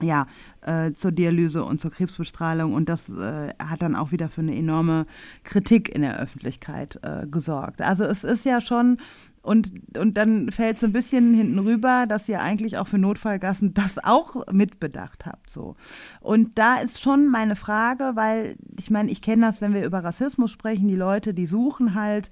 ja, 0.00 0.26
äh, 0.62 0.92
zur 0.92 1.12
Dialyse 1.12 1.64
und 1.64 1.80
zur 1.80 1.90
Krebsbestrahlung. 1.90 2.72
Und 2.72 2.88
das 2.88 3.08
äh, 3.08 3.50
hat 3.58 3.82
dann 3.82 3.94
auch 3.94 4.12
wieder 4.12 4.28
für 4.28 4.40
eine 4.40 4.56
enorme 4.56 5.06
Kritik 5.44 5.88
in 5.94 6.02
der 6.02 6.18
Öffentlichkeit 6.18 6.98
äh, 7.02 7.26
gesorgt. 7.26 7.80
Also 7.82 8.04
es 8.04 8.24
ist 8.24 8.44
ja 8.44 8.60
schon, 8.60 8.98
und, 9.42 9.72
und 9.98 10.16
dann 10.16 10.50
fällt 10.50 10.76
es 10.76 10.84
ein 10.84 10.92
bisschen 10.92 11.34
hinten 11.34 11.58
rüber, 11.58 12.06
dass 12.08 12.28
ihr 12.28 12.40
eigentlich 12.40 12.78
auch 12.78 12.86
für 12.86 12.98
Notfallgassen 12.98 13.74
das 13.74 13.98
auch 14.02 14.46
mitbedacht 14.52 15.26
habt. 15.26 15.50
So. 15.50 15.76
Und 16.20 16.58
da 16.58 16.76
ist 16.76 17.00
schon 17.00 17.28
meine 17.28 17.56
Frage, 17.56 18.12
weil 18.14 18.56
ich 18.78 18.90
meine, 18.90 19.10
ich 19.10 19.20
kenne 19.20 19.46
das, 19.46 19.60
wenn 19.60 19.74
wir 19.74 19.84
über 19.84 20.04
Rassismus 20.04 20.50
sprechen, 20.50 20.88
die 20.88 20.96
Leute, 20.96 21.34
die 21.34 21.46
suchen 21.46 21.94
halt 21.94 22.30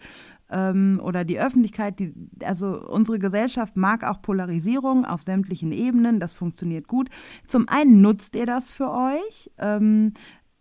ähm, 0.51 1.01
oder 1.03 1.25
die 1.25 1.41
Öffentlichkeit, 1.41 1.99
die, 1.99 2.15
also 2.45 2.81
unsere 2.89 3.19
Gesellschaft 3.19 3.77
mag 3.77 4.05
auch 4.05 4.23
Polarisierung 4.23 5.05
auf 5.05 5.23
sämtlichen 5.23 5.73
Ebenen, 5.73 6.21
das 6.21 6.33
funktioniert 6.33 6.89
gut. 6.89 7.09
Zum 7.47 7.69
einen 7.69 8.01
nutzt 8.01 8.37
ihr 8.37 8.47
das 8.47 8.71
für 8.71 8.91
euch, 8.91 9.51
ähm, 9.59 10.13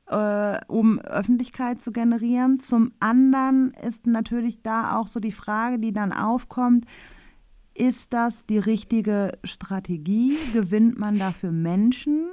äh, 0.10 0.60
um 0.68 0.99
Öffentlichkeit 0.99 1.82
zu 1.82 1.91
generieren. 1.91 2.57
Zum 2.57 2.91
anderen 2.99 3.74
ist 3.88 4.07
natürlich 4.07 4.62
da 4.62 4.97
auch 4.97 5.07
so 5.07 5.20
die 5.20 5.32
Frage, 5.32 5.80
die 5.80 5.93
dann 5.93 6.12
aufkommt, 6.12 6.86
ist 7.76 8.14
das 8.14 8.45
die 8.45 8.57
richtige 8.57 9.38
Strategie? 9.43 10.38
Gewinnt 10.53 10.99
man 10.99 11.18
dafür 11.18 11.51
Menschen? 11.51 12.28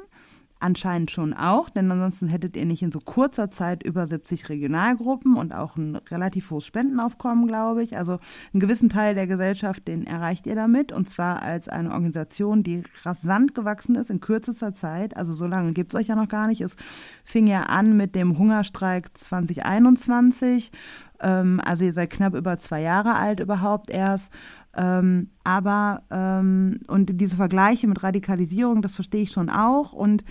Anscheinend 0.58 1.10
schon 1.10 1.34
auch, 1.34 1.68
denn 1.68 1.90
ansonsten 1.90 2.28
hättet 2.28 2.56
ihr 2.56 2.64
nicht 2.64 2.82
in 2.82 2.90
so 2.90 2.98
kurzer 2.98 3.50
Zeit 3.50 3.82
über 3.82 4.06
70 4.06 4.48
Regionalgruppen 4.48 5.36
und 5.36 5.52
auch 5.52 5.76
ein 5.76 5.96
relativ 5.96 6.50
hohes 6.50 6.64
Spendenaufkommen, 6.64 7.46
glaube 7.46 7.82
ich. 7.82 7.98
Also 7.98 8.20
einen 8.54 8.60
gewissen 8.60 8.88
Teil 8.88 9.14
der 9.14 9.26
Gesellschaft, 9.26 9.86
den 9.86 10.06
erreicht 10.06 10.46
ihr 10.46 10.54
damit. 10.54 10.92
Und 10.92 11.10
zwar 11.10 11.42
als 11.42 11.68
eine 11.68 11.92
Organisation, 11.92 12.62
die 12.62 12.84
rasant 13.04 13.54
gewachsen 13.54 13.96
ist 13.96 14.08
in 14.08 14.20
kürzester 14.20 14.72
Zeit. 14.72 15.14
Also 15.14 15.34
so 15.34 15.46
lange 15.46 15.74
gibt 15.74 15.92
es 15.92 16.00
euch 16.00 16.06
ja 16.06 16.16
noch 16.16 16.28
gar 16.28 16.46
nicht. 16.46 16.62
Es 16.62 16.76
fing 17.22 17.46
ja 17.46 17.64
an 17.64 17.94
mit 17.94 18.14
dem 18.14 18.38
Hungerstreik 18.38 19.10
2021. 19.14 20.72
Ähm, 21.20 21.60
also 21.62 21.84
ihr 21.84 21.92
seid 21.92 22.08
knapp 22.08 22.34
über 22.34 22.58
zwei 22.58 22.80
Jahre 22.80 23.14
alt 23.14 23.40
überhaupt 23.40 23.90
erst. 23.90 24.32
Ähm, 24.76 25.30
aber, 25.42 26.02
ähm, 26.10 26.80
und 26.86 27.20
diese 27.20 27.36
Vergleiche 27.36 27.86
mit 27.86 28.02
Radikalisierung, 28.02 28.82
das 28.82 28.94
verstehe 28.94 29.22
ich 29.22 29.32
schon 29.32 29.48
auch. 29.48 29.92
Und, 29.92 30.24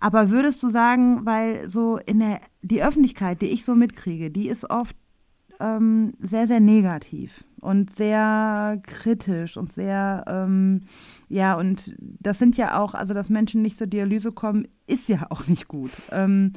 aber 0.00 0.30
würdest 0.30 0.62
du 0.62 0.68
sagen, 0.68 1.26
weil 1.26 1.68
so 1.68 1.98
in 1.98 2.20
der, 2.20 2.40
die 2.62 2.82
Öffentlichkeit, 2.82 3.42
die 3.42 3.46
ich 3.46 3.64
so 3.64 3.74
mitkriege, 3.74 4.30
die 4.30 4.48
ist 4.48 4.70
oft 4.70 4.96
ähm, 5.60 6.12
sehr, 6.20 6.46
sehr 6.46 6.60
negativ 6.60 7.44
und 7.60 7.94
sehr 7.94 8.80
kritisch 8.86 9.56
und 9.56 9.72
sehr, 9.72 10.24
ähm, 10.28 10.82
ja, 11.28 11.54
und 11.54 11.96
das 11.98 12.38
sind 12.38 12.56
ja 12.56 12.80
auch, 12.80 12.94
also 12.94 13.14
dass 13.14 13.28
Menschen 13.28 13.62
nicht 13.62 13.76
zur 13.76 13.88
Dialyse 13.88 14.32
kommen, 14.32 14.68
ist 14.86 15.08
ja 15.08 15.26
auch 15.30 15.46
nicht 15.48 15.68
gut. 15.68 15.90
Ähm, 16.10 16.52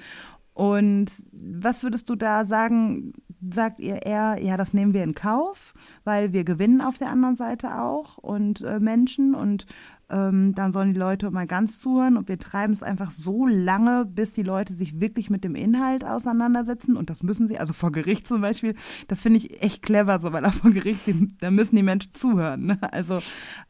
und 0.54 1.12
was 1.32 1.84
würdest 1.84 2.10
du 2.10 2.16
da 2.16 2.46
sagen? 2.46 3.14
Sagt 3.52 3.80
ihr 3.80 4.06
eher, 4.06 4.38
ja, 4.42 4.58
das 4.58 4.74
nehmen 4.74 4.94
wir 4.94 5.04
in 5.04 5.16
Kauf, 5.16 5.74
weil 6.04 6.34
wir 6.34 6.44
gewinnen 6.44 6.82
auf 6.82 6.98
der 6.98 7.10
anderen 7.10 7.36
Seite 7.36 7.82
auch 7.82 8.18
und 8.18 8.62
äh, 8.62 8.80
Menschen 8.80 9.34
und 9.34 9.66
ähm, 10.12 10.54
dann 10.54 10.72
sollen 10.72 10.94
die 10.94 11.00
Leute 11.00 11.32
mal 11.32 11.48
ganz 11.48 11.80
zuhören 11.80 12.18
und 12.18 12.28
wir 12.28 12.38
treiben 12.38 12.74
es 12.74 12.84
einfach 12.84 13.12
so 13.12 13.48
lange, 13.48 14.06
bis 14.06 14.34
die 14.34 14.44
Leute 14.44 14.76
sich 14.76 15.00
wirklich 15.00 15.30
mit 15.30 15.44
dem 15.44 15.56
Inhalt 15.56 16.06
auseinandersetzen 16.06 16.98
und 16.98 17.10
das 17.10 17.24
müssen 17.24 17.48
sie, 17.48 17.58
also 17.58 17.74
vor 17.74 17.92
Gericht 17.92 18.28
zum 18.28 18.42
Beispiel, 18.42 18.76
das 19.08 19.22
finde 19.22 19.38
ich 19.38 19.64
echt 19.64 19.82
clever 19.82 20.20
so, 20.20 20.34
weil 20.34 20.46
auch 20.46 20.54
vor 20.54 20.72
Gericht, 20.72 21.02
da 21.40 21.50
müssen 21.50 21.78
die 21.78 21.84
Menschen 21.84 22.14
zuhören. 22.14 22.66
Ne? 22.66 22.80
Also, 22.92 23.20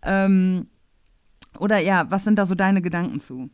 ähm, 0.01 0.67
oder 1.59 1.77
ja, 1.79 2.09
was 2.09 2.23
sind 2.23 2.38
da 2.38 2.45
so 2.45 2.55
deine 2.55 2.82
Gedanken 2.82 3.19
zu? 3.19 3.49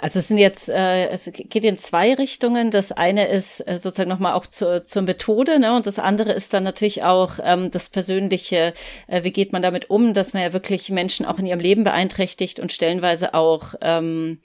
Also 0.00 0.20
es 0.20 0.28
sind 0.28 0.38
jetzt, 0.38 0.70
äh, 0.70 1.08
es 1.08 1.30
geht 1.30 1.64
in 1.64 1.76
zwei 1.76 2.14
Richtungen. 2.14 2.70
Das 2.70 2.92
eine 2.92 3.28
ist 3.28 3.60
äh, 3.68 3.76
sozusagen 3.76 4.08
nochmal 4.08 4.32
auch 4.32 4.46
zur, 4.46 4.82
zur 4.82 5.02
Methode, 5.02 5.58
ne? 5.58 5.76
Und 5.76 5.86
das 5.86 5.98
andere 5.98 6.32
ist 6.32 6.54
dann 6.54 6.62
natürlich 6.62 7.02
auch 7.02 7.38
ähm, 7.42 7.70
das 7.70 7.90
Persönliche, 7.90 8.72
äh, 9.06 9.22
wie 9.22 9.32
geht 9.32 9.52
man 9.52 9.60
damit 9.60 9.90
um, 9.90 10.14
dass 10.14 10.32
man 10.32 10.42
ja 10.42 10.54
wirklich 10.54 10.88
Menschen 10.88 11.26
auch 11.26 11.38
in 11.38 11.44
ihrem 11.44 11.60
Leben 11.60 11.84
beeinträchtigt 11.84 12.58
und 12.58 12.72
stellenweise 12.72 13.34
auch 13.34 13.74
ähm, 13.82 14.40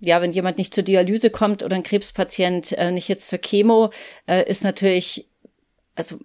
ja, 0.00 0.22
wenn 0.22 0.32
jemand 0.32 0.56
nicht 0.56 0.74
zur 0.74 0.84
Dialyse 0.84 1.30
kommt 1.30 1.62
oder 1.62 1.76
ein 1.76 1.82
Krebspatient 1.82 2.72
äh, 2.72 2.92
nicht 2.92 3.08
jetzt 3.08 3.28
zur 3.28 3.40
Chemo, 3.40 3.90
äh, 4.26 4.48
ist 4.48 4.64
natürlich, 4.64 5.26
also 5.94 6.18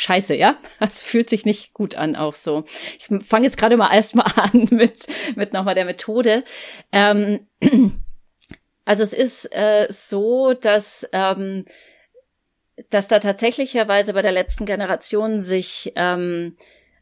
scheiße, 0.00 0.34
ja? 0.34 0.56
Also 0.78 1.04
fühlt 1.04 1.30
sich 1.30 1.44
nicht 1.44 1.74
gut 1.74 1.94
an 1.94 2.16
auch 2.16 2.34
so. 2.34 2.64
Ich 2.98 3.08
fange 3.24 3.46
jetzt 3.46 3.58
gerade 3.58 3.76
mal 3.76 3.94
erstmal 3.94 4.26
an 4.36 4.68
mit, 4.70 5.06
mit 5.36 5.52
nochmal 5.52 5.74
der 5.74 5.84
Methode. 5.84 6.44
Ähm, 6.92 7.46
also 8.84 9.02
es 9.02 9.12
ist 9.12 9.54
äh, 9.54 9.86
so, 9.90 10.54
dass, 10.54 11.08
ähm, 11.12 11.64
dass 12.88 13.08
da 13.08 13.18
tatsächlicherweise 13.18 14.14
bei 14.14 14.22
der 14.22 14.32
letzten 14.32 14.64
Generation 14.64 15.40
sich 15.40 15.92
ähm, 15.96 16.56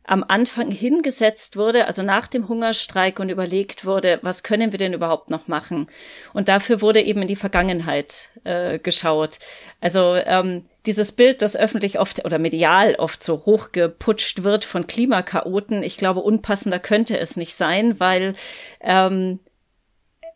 am 0.05 0.25
Anfang 0.27 0.71
hingesetzt 0.71 1.57
wurde, 1.57 1.87
also 1.87 2.03
nach 2.03 2.29
dem 2.29 2.49
Hungerstreik 2.49 3.21
und 3.21 3.29
überlegt 3.29 3.85
wurde, 3.85 4.19
was 4.23 4.43
können 4.43 4.73
wir 4.73 4.79
denn 4.79 4.95
überhaupt 4.95 5.29
noch 5.29 5.49
machen? 5.49 5.87
Und 6.33 6.49
dafür 6.49 6.81
wurde 6.81 7.03
eben 7.03 7.21
in 7.23 7.29
die 7.29 7.37
Vergangenheit 7.37 8.31
äh, 8.45 8.79
geschaut. 8.79 9.39
Also 9.83 10.15
ähm, 10.15 10.65
dieses 10.89 11.13
Bild, 11.13 11.43
das 11.43 11.55
öffentlich 11.55 12.01
oft 12.01 12.25
oder 12.25 12.39
medial 12.39 12.97
oft 12.97 13.23
so 13.23 13.45
hochgeputscht 13.45 14.43
wird 14.43 14.65
von 14.65 14.87
Klimakaoten, 14.87 15.83
ich 15.83 15.99
glaube, 15.99 16.21
unpassender 16.21 16.79
könnte 16.79 17.19
es 17.19 17.37
nicht 17.37 17.55
sein, 17.55 18.01
weil 18.01 18.35
ähm, 18.81 19.39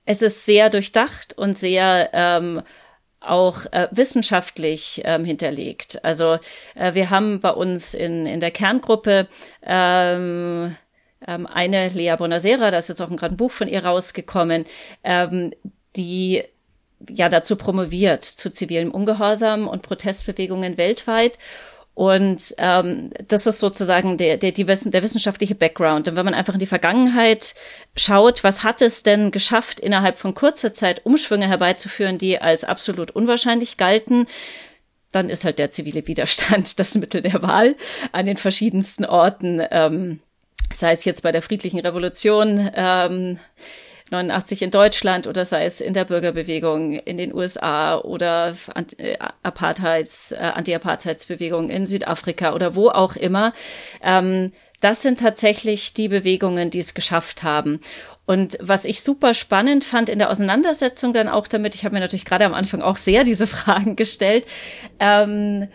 es 0.05 0.21
ist 0.21 0.45
sehr 0.45 0.69
durchdacht 0.69 1.37
und 1.37 1.59
sehr 1.59 2.11
ähm, 2.13 2.63
auch 3.19 3.65
äh, 3.73 3.89
wissenschaftlich 3.93 5.01
ähm, 5.05 5.25
hinterlegt. 5.25 6.05
Also 6.05 6.39
äh, 6.75 6.93
wir 6.93 7.09
haben 7.09 7.41
bei 7.41 7.51
uns 7.51 7.95
in, 7.95 8.27
in 8.27 8.41
der 8.41 8.51
Kerngruppe 8.51 9.29
ähm, 9.63 10.77
ähm, 11.27 11.47
eine 11.47 11.89
Lea 11.89 12.15
Bonasera, 12.19 12.71
da 12.71 12.77
ist 12.77 12.91
jetzt 12.91 13.01
auch 13.01 13.11
ein 13.11 13.17
gerade 13.17 13.37
Buch 13.37 13.53
von 13.53 13.69
ihr 13.69 13.85
rausgekommen, 13.85 14.67
ähm, 15.03 15.53
die 15.97 16.43
ja 17.11 17.29
dazu 17.29 17.57
promoviert 17.57 18.25
zu 18.25 18.51
zivilem 18.51 18.91
Ungehorsam 18.91 19.69
und 19.69 19.83
Protestbewegungen 19.83 20.77
weltweit 20.77 21.39
und 21.95 22.55
ähm, 22.57 23.11
das 23.29 23.47
ist 23.47 23.61
sozusagen 23.61 24.17
der, 24.17 24.39
der, 24.39 24.53
die, 24.53 24.65
der 24.65 25.03
wissenschaftliche 25.03 25.55
Background. 25.55 26.09
Und 26.09 26.17
wenn 26.17 26.25
man 26.25 26.35
einfach 26.35 26.55
in 26.55 26.61
die 26.61 26.67
Vergangenheit 26.67 27.55
schaut, 27.97 28.45
was 28.45 28.63
hat 28.63 28.81
es 28.81 29.03
denn 29.03 29.31
geschafft, 29.31 29.79
innerhalb 29.79 30.19
von 30.19 30.35
kurzer 30.35 30.73
Zeit 30.73 31.05
Umschwünge 31.05 31.49
herbeizuführen, 31.49 32.17
die 32.17 32.41
als 32.41 32.65
absolut 32.65 33.11
unwahrscheinlich 33.11 33.77
galten, 33.77 34.27
dann 35.13 35.29
ist 35.29 35.45
halt 35.45 35.59
der 35.59 35.71
zivile 35.71 36.07
Widerstand 36.07 36.79
das 36.79 36.95
Mittel 36.95 37.21
der 37.21 37.43
Wahl 37.43 37.77
an 38.13 38.25
den 38.25 38.39
verschiedensten 38.39 39.05
Orten, 39.05 39.63
ähm, 39.71 40.21
sei 40.73 40.93
es 40.93 41.05
jetzt 41.05 41.23
bei 41.23 41.33
der 41.33 41.43
friedlichen 41.43 41.81
Revolution, 41.81 42.71
ähm, 42.75 43.39
89 44.13 44.63
in 44.63 44.71
Deutschland 44.71 45.27
oder 45.27 45.45
sei 45.45 45.65
es 45.65 45.81
in 45.81 45.95
der 45.95 46.05
Bürgerbewegung 46.05 46.95
in 46.95 47.17
den 47.17 47.35
USA 47.35 47.99
oder 47.99 48.55
äh, 48.99 49.17
Apartheids, 49.43 50.33
äh, 50.33 50.37
Anti-Apartheidsbewegung 50.37 51.71
in 51.71 51.87
Südafrika 51.87 52.55
oder 52.55 52.75
wo 52.75 52.89
auch 52.89 53.17
immer. 53.17 53.53
Ähm, 54.03 54.53
das 54.81 55.01
sind 55.01 55.21
tatsächlich 55.21 55.95
die 55.95 56.09
Bewegungen, 56.09 56.71
die 56.71 56.81
es 56.81 56.95
geschafft 56.95 57.45
haben. 57.45 57.81
Und 58.27 58.59
was 58.61 58.85
ich 58.85 59.03
super 59.03 59.33
spannend 59.33 59.85
fand 59.85 60.09
in 60.09 60.19
der 60.19 60.31
Auseinandersetzung 60.31 61.13
dann 61.13 61.29
auch 61.29 61.49
damit, 61.49 61.75
ich 61.75 61.85
habe 61.85 61.95
mir 61.95 62.01
natürlich 62.01 62.25
gerade 62.25 62.45
am 62.45 62.55
Anfang 62.55 62.83
auch 62.83 62.97
sehr 62.97 63.25
diese 63.25 63.47
Fragen 63.49 63.97
gestellt, 63.97 64.45
ähm, 65.01 65.69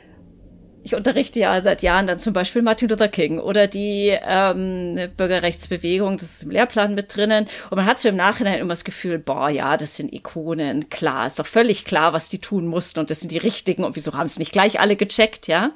ich 0.88 0.96
unterrichte 0.96 1.38
ja 1.42 1.62
seit 1.62 1.82
Jahren 1.82 2.08
dann 2.08 2.18
zum 2.18 2.32
Beispiel 2.32 2.62
Martin 2.62 2.88
Luther 2.88 3.10
King 3.10 3.40
oder 3.40 3.68
die 3.68 4.18
ähm, 4.26 4.98
Bürgerrechtsbewegung, 5.18 6.16
das 6.16 6.32
ist 6.32 6.44
im 6.44 6.52
Lehrplan 6.52 6.96
mit 6.96 7.14
drinnen. 7.14 7.46
Und 7.70 7.76
man 7.76 7.86
hat 7.86 8.00
so 8.00 8.08
im 8.08 8.16
Nachhinein 8.16 8.60
immer 8.60 8.72
das 8.72 8.86
Gefühl, 8.86 9.20
boah, 9.20 9.50
ja, 9.50 9.76
das 9.76 9.98
sind 9.98 10.14
Ikonen, 10.14 10.90
klar, 10.90 11.26
ist 11.26 11.40
doch 11.40 11.46
völlig 11.46 11.84
klar, 11.84 12.14
was 12.14 12.30
die 12.30 12.40
tun 12.40 12.68
mussten 12.68 13.02
und 13.02 13.10
das 13.10 13.20
sind 13.20 13.34
die 13.34 13.38
richtigen 13.38 13.84
und 13.84 13.98
wieso 13.98 14.14
haben 14.14 14.28
es 14.28 14.40
nicht 14.40 14.54
gleich 14.54 14.80
alle 14.80 14.96
gecheckt, 14.96 15.48
ja? 15.48 15.72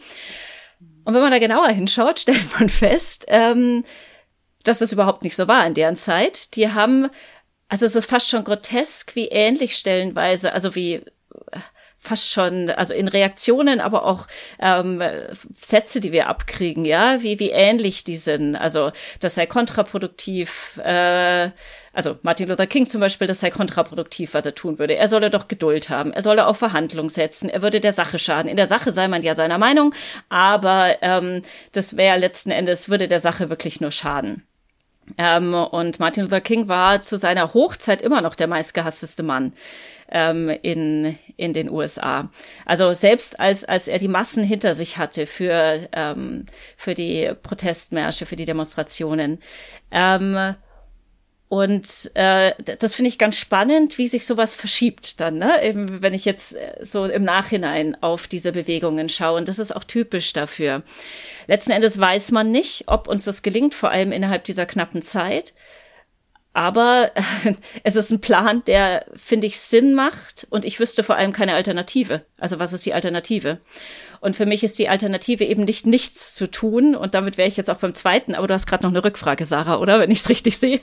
Und 1.04 1.14
wenn 1.14 1.22
man 1.22 1.32
da 1.32 1.40
genauer 1.40 1.68
hinschaut, 1.68 2.20
stellt 2.22 2.58
man 2.58 2.70
fest, 2.70 3.26
ähm, 3.28 3.84
dass 4.64 4.80
das 4.80 4.94
überhaupt 4.94 5.24
nicht 5.24 5.36
so 5.36 5.50
war 5.50 5.68
in 5.68 5.74
deren 5.74 5.98
Zeit. 5.98 6.56
Die 6.56 6.72
haben, 6.72 7.10
also 7.68 7.86
es 7.86 7.96
ist 7.96 8.10
fast 8.10 8.30
schon 8.30 8.46
grotesk, 8.46 9.14
wie 9.18 9.28
ähnlich 9.28 9.76
stellenweise, 9.76 10.54
also 10.54 10.74
wie 10.74 11.02
fast 12.02 12.32
schon, 12.32 12.72
also 12.72 12.96
in 12.96 13.08
Reaktionen, 13.08 13.80
aber 13.80 14.06
auch 14.06 14.28
ähm, 14.60 15.04
Sätze, 15.62 16.02
die 16.02 16.12
wir 16.12 16.28
abkriegen, 16.28 16.84
ja, 16.84 17.22
wie, 17.22 17.40
wie 17.40 17.52
ähnlich 17.52 18.04
die 18.04 18.16
sind. 18.16 18.56
Also 18.56 18.92
das 19.20 19.36
sei 19.36 19.46
kontraproduktiv, 19.46 20.80
äh, 20.84 21.52
also 21.94 22.18
Martin 22.24 22.50
Luther 22.50 22.66
King 22.66 22.88
zum 22.88 23.02
Beispiel, 23.02 23.28
das 23.28 23.40
sei 23.40 23.52
kontraproduktiv, 23.52 24.34
was 24.34 24.46
er 24.46 24.56
tun 24.56 24.80
würde. 24.80 24.96
Er 24.96 25.10
solle 25.10 25.30
doch 25.30 25.48
Geduld 25.48 25.90
haben, 25.90 26.12
er 26.12 26.24
solle 26.24 26.48
auf 26.48 26.58
Verhandlung 26.58 27.10
setzen, 27.10 27.50
er 27.50 27.62
würde 27.62 27.80
der 27.80 27.94
Sache 27.94 28.18
schaden. 28.18 28.50
In 28.50 28.58
der 28.58 28.68
Sache 28.68 28.92
sei 28.92 29.08
man 29.08 29.22
ja 29.22 29.36
seiner 29.36 29.60
Meinung, 29.60 29.94
aber 30.28 30.98
ähm, 31.04 31.44
das 31.72 31.98
wäre 31.98 32.18
letzten 32.18 32.50
Endes, 32.50 32.90
würde 32.90 33.08
der 33.08 33.20
Sache 33.20 33.52
wirklich 33.52 33.80
nur 33.80 33.92
schaden. 33.92 34.48
Ähm, 35.18 35.54
und 35.54 36.00
Martin 36.00 36.24
Luther 36.24 36.42
King 36.42 36.68
war 36.68 37.02
zu 37.02 37.18
seiner 37.18 37.54
Hochzeit 37.54 38.02
immer 38.02 38.22
noch 38.22 38.36
der 38.36 38.48
meistgehassteste 38.48 39.24
Mann 39.24 39.54
ähm, 40.12 40.50
in, 40.50 41.18
in 41.38 41.54
den 41.54 41.70
USA. 41.70 42.30
Also 42.66 42.94
selbst 42.94 43.40
als, 43.40 43.66
als 43.66 43.88
er 43.88 43.98
die 43.98 44.08
Massen 44.08 44.44
hinter 44.44 44.74
sich 44.74 44.98
hatte 44.98 45.26
für, 45.26 45.88
ähm, 45.94 46.46
für 46.78 46.94
die 46.94 47.32
Protestmärsche, 47.42 48.26
für 48.26 48.36
die 48.36 48.46
Demonstrationen. 48.46 49.40
Ähm, 49.92 50.56
und 51.52 52.12
äh, 52.14 52.54
das 52.80 52.96
finde 52.96 53.10
ich 53.10 53.18
ganz 53.18 53.36
spannend, 53.38 53.98
wie 53.98 54.08
sich 54.08 54.26
sowas 54.26 54.56
verschiebt 54.56 55.20
dann, 55.20 55.38
ne? 55.38 55.62
Eben, 55.62 56.02
wenn 56.02 56.14
ich 56.14 56.24
jetzt 56.24 56.56
äh, 56.56 56.78
so 56.80 57.04
im 57.04 57.26
Nachhinein 57.26 58.02
auf 58.02 58.30
diese 58.30 58.54
Bewegungen 58.54 59.10
schaue. 59.10 59.38
Und 59.38 59.50
das 59.50 59.60
ist 59.60 59.76
auch 59.76 59.84
typisch 59.84 60.32
dafür. 60.32 60.84
Letzten 61.48 61.72
Endes 61.72 62.00
weiß 62.00 62.32
man 62.32 62.52
nicht, 62.52 62.86
ob 62.88 63.10
uns 63.10 63.26
das 63.26 63.42
gelingt, 63.42 63.76
vor 63.76 63.92
allem 63.92 64.14
innerhalb 64.14 64.46
dieser 64.46 64.66
knappen 64.66 65.02
Zeit. 65.02 65.54
Aber 66.54 67.12
es 67.84 67.96
ist 67.96 68.12
ein 68.12 68.22
Plan, 68.22 68.64
der, 68.66 69.06
finde 69.16 69.48
ich, 69.48 69.60
Sinn 69.60 69.94
macht 69.94 70.48
und 70.50 70.66
ich 70.66 70.80
wüsste 70.80 71.04
vor 71.04 71.16
allem 71.16 71.32
keine 71.32 71.54
Alternative. 71.54 72.26
Also 72.38 72.60
was 72.60 72.74
ist 72.74 72.86
die 72.86 72.94
Alternative? 72.94 73.60
Und 74.20 74.36
für 74.36 74.46
mich 74.46 74.64
ist 74.64 74.78
die 74.78 74.90
Alternative 74.90 75.44
eben 75.46 75.64
nicht 75.64 75.86
nichts 75.86 76.36
zu 76.36 76.50
tun. 76.50 76.96
Und 76.96 77.16
damit 77.16 77.38
wäre 77.38 77.48
ich 77.48 77.58
jetzt 77.58 77.72
auch 77.72 77.78
beim 77.78 77.96
zweiten. 77.96 78.36
Aber 78.36 78.48
du 78.48 78.54
hast 78.54 78.68
gerade 78.68 78.84
noch 78.84 78.92
eine 78.92 79.04
Rückfrage, 79.04 79.46
Sarah, 79.46 79.78
oder? 79.78 80.00
Wenn 80.00 80.12
ich 80.12 80.20
es 80.20 80.30
richtig 80.30 80.58
sehe. 80.58 80.80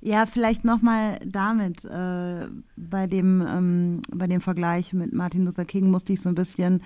Ja, 0.00 0.24
vielleicht 0.24 0.64
nochmal 0.64 1.18
damit. 1.26 1.84
Äh, 1.84 2.46
bei, 2.76 3.06
dem, 3.06 3.46
ähm, 3.46 4.02
bei 4.10 4.26
dem 4.26 4.40
Vergleich 4.40 4.94
mit 4.94 5.12
Martin 5.12 5.44
Luther 5.44 5.66
King 5.66 5.90
musste 5.90 6.14
ich 6.14 6.22
so 6.22 6.30
ein 6.30 6.34
bisschen 6.34 6.82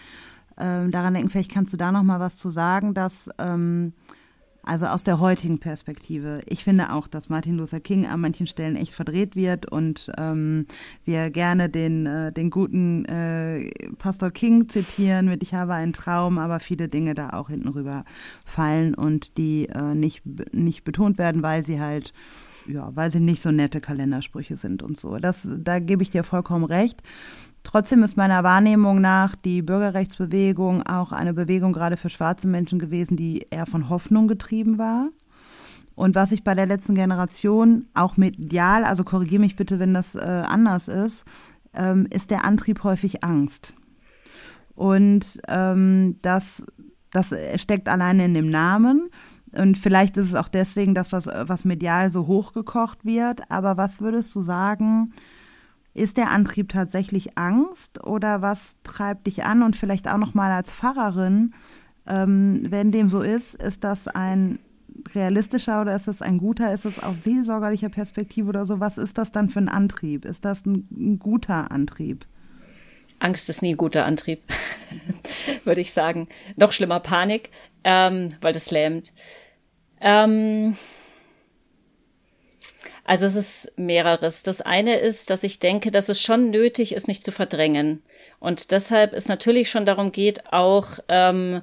äh, 0.57 0.89
daran 0.89 1.15
denken, 1.15 1.31
vielleicht 1.31 1.53
kannst 1.53 1.73
du 1.73 1.77
da 1.77 1.93
nochmal 1.93 2.19
was 2.19 2.37
zu 2.37 2.51
sagen, 2.51 2.93
dass 2.93 3.31
ähm, 3.39 3.93
also 4.67 4.87
aus 4.87 5.05
der 5.05 5.21
heutigen 5.21 5.59
Perspektive. 5.59 6.43
Ich 6.47 6.65
finde 6.65 6.93
auch, 6.93 7.07
dass 7.07 7.29
Martin 7.29 7.57
Luther 7.57 7.81
King 7.81 8.07
an 8.07 8.21
manchen 8.21 8.47
Stellen 8.47 8.77
echt 8.77 8.95
verdreht 8.95 9.37
wird 9.37 9.71
und 9.71 10.11
ähm, 10.19 10.67
wir 11.05 11.31
gerne 11.31 11.69
den, 11.69 12.07
äh, 12.07 12.33
den 12.33 12.51
guten 12.51 13.05
äh, 13.05 13.71
Pastor 13.99 14.31
King 14.31 14.69
zitieren 14.69 15.27
mit 15.27 15.43
Ich 15.43 15.55
habe 15.55 15.75
einen 15.75 15.93
Traum, 15.93 16.39
aber 16.39 16.61
viele 16.61 16.89
Dinge 16.89 17.15
da 17.15 17.31
auch 17.31 17.49
hinten 17.49 17.69
rüber 17.69 18.05
fallen 18.45 18.95
und 18.95 19.37
die 19.39 19.69
äh, 19.69 19.95
nicht, 19.95 20.23
nicht 20.53 20.85
betont 20.85 21.19
werden, 21.19 21.43
weil 21.43 21.65
sie 21.65 21.81
halt 21.81 22.13
ja, 22.67 22.91
weil 22.95 23.11
sie 23.11 23.21
nicht 23.21 23.43
so 23.43 23.51
nette 23.51 23.81
Kalendersprüche 23.81 24.57
sind 24.57 24.83
und 24.83 24.97
so. 24.97 25.19
Das, 25.19 25.47
da 25.55 25.81
gebe 25.81 26.03
ich 26.03 26.11
dir 26.11 26.25
vollkommen 26.25 26.65
recht. 26.65 27.03
Trotzdem 27.65 28.05
ist 28.05 28.17
meiner 28.17 28.45
Wahrnehmung 28.45 29.01
nach 29.01 29.35
die 29.35 29.63
Bürgerrechtsbewegung 29.63 30.87
auch 30.87 31.11
eine 31.11 31.35
Bewegung 31.35 31.73
gerade 31.73 31.97
für 31.97 32.11
schwarze 32.11 32.47
Menschen 32.47 32.79
gewesen, 32.79 33.17
die 33.17 33.47
eher 33.51 33.67
von 33.67 33.89
Hoffnung 33.89 34.29
getrieben 34.29 34.79
war. 34.79 35.09
Und 35.97 36.15
was 36.15 36.31
ich 36.31 36.45
bei 36.45 36.55
der 36.55 36.67
letzten 36.67 36.95
Generation 36.95 37.87
auch 37.95 38.17
medial, 38.17 38.85
also 38.85 39.03
korrigiere 39.03 39.41
mich 39.41 39.57
bitte, 39.57 39.79
wenn 39.79 39.95
das 39.95 40.15
äh, 40.15 40.21
anders 40.21 40.89
ist, 40.89 41.25
ähm, 41.73 42.07
ist 42.11 42.31
der 42.31 42.45
Antrieb 42.45 42.85
häufig 42.85 43.25
Angst. 43.25 43.75
Und 44.75 45.41
ähm, 45.49 46.19
das, 46.23 46.65
das 47.11 47.33
steckt 47.57 47.89
alleine 47.89 48.27
in 48.27 48.35
dem 48.35 48.51
Namen. 48.51 49.09
Und 49.53 49.79
vielleicht 49.79 50.17
ist 50.17 50.29
es 50.29 50.35
auch 50.35 50.49
deswegen 50.49 50.95
das, 50.95 51.13
was, 51.13 51.27
was 51.27 51.65
medial 51.65 52.11
so 52.11 52.27
hochgekocht 52.27 53.05
wird. 53.05 53.51
Aber 53.51 53.77
was 53.77 54.01
würdest 54.01 54.35
du 54.35 54.43
sagen, 54.43 55.13
ist 55.95 56.17
der 56.17 56.31
Antrieb 56.31 56.69
tatsächlich 56.69 57.39
Angst 57.39 58.05
oder 58.05 58.43
was 58.43 58.75
treibt 58.83 59.27
dich 59.27 59.45
an? 59.45 59.63
Und 59.63 59.77
vielleicht 59.77 60.09
auch 60.09 60.19
noch 60.19 60.35
mal 60.35 60.51
als 60.51 60.75
Pfarrerin, 60.75 61.55
ähm, 62.07 62.67
wenn 62.69 62.91
dem 62.91 63.09
so 63.09 63.23
ist, 63.23 63.55
ist 63.55 63.85
das 63.85 64.09
ein 64.09 64.59
realistischer 65.15 65.81
oder 65.81 65.95
ist 65.95 66.09
das 66.09 66.21
ein 66.21 66.39
guter? 66.39 66.75
Ist 66.75 66.85
es 66.85 67.03
aus 67.03 67.23
seelsorgerlicher 67.23 67.89
Perspektive 67.89 68.49
oder 68.49 68.67
so? 68.67 68.81
Was 68.81 68.99
ist 68.99 69.19
das 69.19 69.33
dann 69.33 69.51
für 69.51 69.61
ein 69.61 69.69
Antrieb? 69.69 70.25
Ist 70.25 70.45
das 70.45 70.67
ein, 70.67 70.89
ein 70.91 71.19
guter 71.19 71.71
Antrieb? 71.71 72.27
Angst 73.21 73.49
ist 73.49 73.63
nie 73.63 73.75
ein 73.75 73.77
guter 73.77 74.05
Antrieb, 74.05 74.43
würde 75.65 75.81
ich 75.81 75.93
sagen. 75.93 76.29
Noch 76.57 76.73
schlimmer 76.73 77.01
Panik, 77.01 77.51
ähm, 77.85 78.35
weil 78.41 78.53
das 78.53 78.71
lähmt. 78.71 79.13
Ähm, 80.01 80.77
also 83.05 83.27
es 83.27 83.37
ist 83.37 83.73
mehreres. 83.77 84.43
Das 84.43 84.61
eine 84.61 84.97
ist, 84.97 85.31
dass 85.31 85.45
ich 85.45 85.59
denke, 85.59 85.91
dass 85.91 86.09
es 86.09 86.21
schon 86.21 86.51
nötig 86.51 86.95
ist, 86.95 87.07
nicht 87.07 87.25
zu 87.25 87.33
verdrängen. 87.33 88.03
Und 88.41 88.71
deshalb 88.71 89.13
es 89.13 89.29
natürlich 89.29 89.71
schon 89.71 89.85
darum 89.85 90.11
geht, 90.11 90.53
auch 90.53 90.99
ähm, 91.09 91.61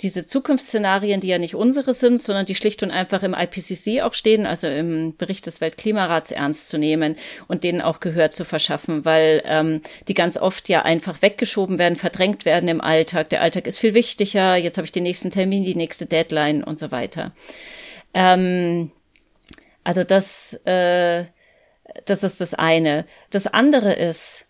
diese 0.00 0.26
Zukunftsszenarien, 0.26 1.20
die 1.20 1.28
ja 1.28 1.38
nicht 1.38 1.54
unsere 1.54 1.94
sind, 1.94 2.20
sondern 2.20 2.46
die 2.46 2.56
schlicht 2.56 2.82
und 2.82 2.90
einfach 2.90 3.22
im 3.22 3.34
IPCC 3.34 4.02
auch 4.02 4.14
stehen, 4.14 4.44
also 4.44 4.66
im 4.66 5.16
Bericht 5.16 5.46
des 5.46 5.60
Weltklimarats 5.60 6.32
ernst 6.32 6.68
zu 6.68 6.78
nehmen 6.78 7.14
und 7.46 7.62
denen 7.62 7.80
auch 7.80 8.00
Gehör 8.00 8.30
zu 8.30 8.44
verschaffen, 8.44 9.04
weil 9.04 9.42
ähm, 9.44 9.80
die 10.08 10.14
ganz 10.14 10.36
oft 10.36 10.68
ja 10.68 10.82
einfach 10.82 11.22
weggeschoben 11.22 11.78
werden, 11.78 11.94
verdrängt 11.94 12.44
werden 12.44 12.68
im 12.68 12.80
Alltag. 12.80 13.30
Der 13.30 13.40
Alltag 13.40 13.68
ist 13.68 13.78
viel 13.78 13.94
wichtiger, 13.94 14.56
jetzt 14.56 14.76
habe 14.76 14.86
ich 14.86 14.92
den 14.92 15.04
nächsten 15.04 15.30
Termin, 15.30 15.62
die 15.62 15.76
nächste 15.76 16.06
Deadline 16.06 16.64
und 16.64 16.80
so 16.80 16.90
weiter. 16.90 17.32
Ähm, 18.14 18.90
also 19.84 20.02
das, 20.02 20.54
äh, 20.64 21.26
das 22.06 22.24
ist 22.24 22.40
das 22.40 22.54
eine. 22.54 23.06
Das 23.30 23.46
andere 23.46 23.92
ist, 23.92 24.46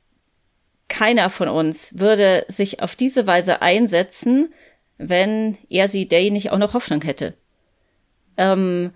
keiner 0.89 1.29
von 1.31 1.49
uns 1.49 1.99
würde 1.99 2.45
sich 2.49 2.81
auf 2.81 2.95
diese 2.95 3.27
Weise 3.27 3.63
einsetzen, 3.63 4.55
wenn 4.97 5.59
er 5.69 5.89
sie 5.89 6.07
der 6.07 6.31
nicht 6.31 6.51
auch 6.51 6.59
noch 6.59 6.75
Hoffnung 6.75 7.03
hätte. 7.03 7.35
Ähm, 8.37 8.93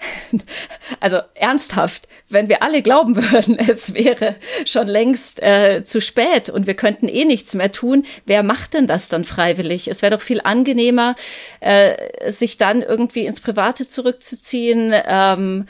also 1.00 1.20
ernsthaft, 1.34 2.08
wenn 2.28 2.48
wir 2.48 2.62
alle 2.62 2.82
glauben 2.82 3.16
würden, 3.16 3.58
es 3.68 3.94
wäre 3.94 4.36
schon 4.64 4.86
längst 4.86 5.42
äh, 5.42 5.82
zu 5.84 6.00
spät 6.00 6.48
und 6.48 6.66
wir 6.66 6.74
könnten 6.74 7.08
eh 7.08 7.24
nichts 7.24 7.54
mehr 7.54 7.72
tun, 7.72 8.04
wer 8.26 8.42
macht 8.42 8.74
denn 8.74 8.86
das 8.86 9.08
dann 9.08 9.24
freiwillig? 9.24 9.88
Es 9.88 10.02
wäre 10.02 10.16
doch 10.16 10.22
viel 10.22 10.40
angenehmer, 10.42 11.16
äh, 11.60 12.30
sich 12.30 12.58
dann 12.58 12.82
irgendwie 12.82 13.26
ins 13.26 13.40
Private 13.40 13.88
zurückzuziehen, 13.88 14.94
ähm, 15.06 15.66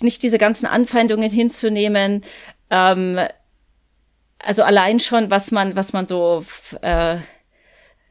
nicht 0.00 0.22
diese 0.22 0.38
ganzen 0.38 0.66
Anfeindungen 0.66 1.30
hinzunehmen. 1.30 2.24
Ähm, 2.70 3.20
also 4.38 4.64
allein 4.64 4.98
schon, 4.98 5.30
was 5.30 5.52
man, 5.52 5.76
was 5.76 5.92
man 5.92 6.06
so 6.06 6.44
äh, 6.80 7.16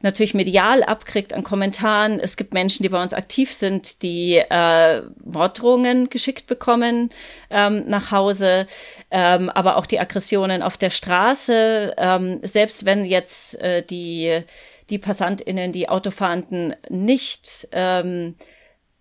natürlich 0.02 0.34
medial 0.34 0.82
abkriegt 0.82 1.32
an 1.32 1.42
Kommentaren. 1.42 2.20
Es 2.20 2.36
gibt 2.36 2.54
Menschen, 2.54 2.82
die 2.82 2.88
bei 2.88 3.02
uns 3.02 3.14
aktiv 3.14 3.52
sind, 3.52 4.02
die 4.02 4.36
äh, 4.36 5.02
Morddrohungen 5.24 6.10
geschickt 6.10 6.46
bekommen 6.46 7.10
ähm, 7.50 7.84
nach 7.86 8.10
Hause, 8.10 8.66
ähm, 9.10 9.50
aber 9.50 9.76
auch 9.76 9.86
die 9.86 10.00
Aggressionen 10.00 10.62
auf 10.62 10.76
der 10.76 10.90
Straße. 10.90 11.94
Ähm, 11.96 12.40
selbst 12.42 12.84
wenn 12.84 13.04
jetzt 13.04 13.60
äh, 13.60 13.82
die 13.82 14.42
die 14.90 14.98
PassantInnen, 14.98 15.72
die 15.72 15.88
Autofahrenden 15.88 16.76
nicht 16.90 17.68
ähm, 17.72 18.34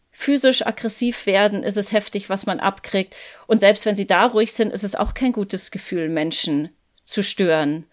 physisch 0.10 0.66
aggressiv 0.66 1.26
werden, 1.26 1.64
ist 1.64 1.78
es 1.78 1.92
heftig, 1.92 2.30
was 2.30 2.46
man 2.46 2.60
abkriegt. 2.60 3.16
Und 3.48 3.60
selbst 3.60 3.86
wenn 3.86 3.96
sie 3.96 4.08
da 4.08 4.26
ruhig 4.26 4.54
sind, 4.54 4.72
ist 4.72 4.84
es 4.84 4.96
auch 4.96 5.14
kein 5.14 5.34
gutes 5.34 5.72
Gefühl, 5.72 6.10
Menschen 6.10 6.70
zu 7.04 7.24
stören. 7.24 7.88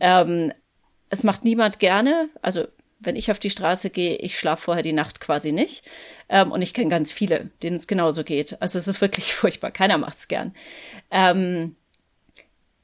Ähm, 0.00 0.52
es 1.08 1.22
macht 1.22 1.44
niemand 1.44 1.78
gerne. 1.78 2.28
Also 2.42 2.66
wenn 2.98 3.16
ich 3.16 3.30
auf 3.30 3.38
die 3.38 3.50
Straße 3.50 3.90
gehe, 3.90 4.16
ich 4.16 4.38
schlafe 4.38 4.62
vorher 4.62 4.82
die 4.82 4.92
Nacht 4.92 5.20
quasi 5.20 5.52
nicht. 5.52 5.88
Ähm, 6.28 6.50
und 6.50 6.62
ich 6.62 6.74
kenne 6.74 6.90
ganz 6.90 7.12
viele, 7.12 7.50
denen 7.62 7.76
es 7.76 7.86
genauso 7.86 8.24
geht. 8.24 8.60
Also 8.60 8.78
es 8.78 8.88
ist 8.88 9.00
wirklich 9.00 9.34
furchtbar. 9.34 9.70
Keiner 9.70 9.98
macht's 9.98 10.28
gern. 10.28 10.54
Ähm, 11.10 11.76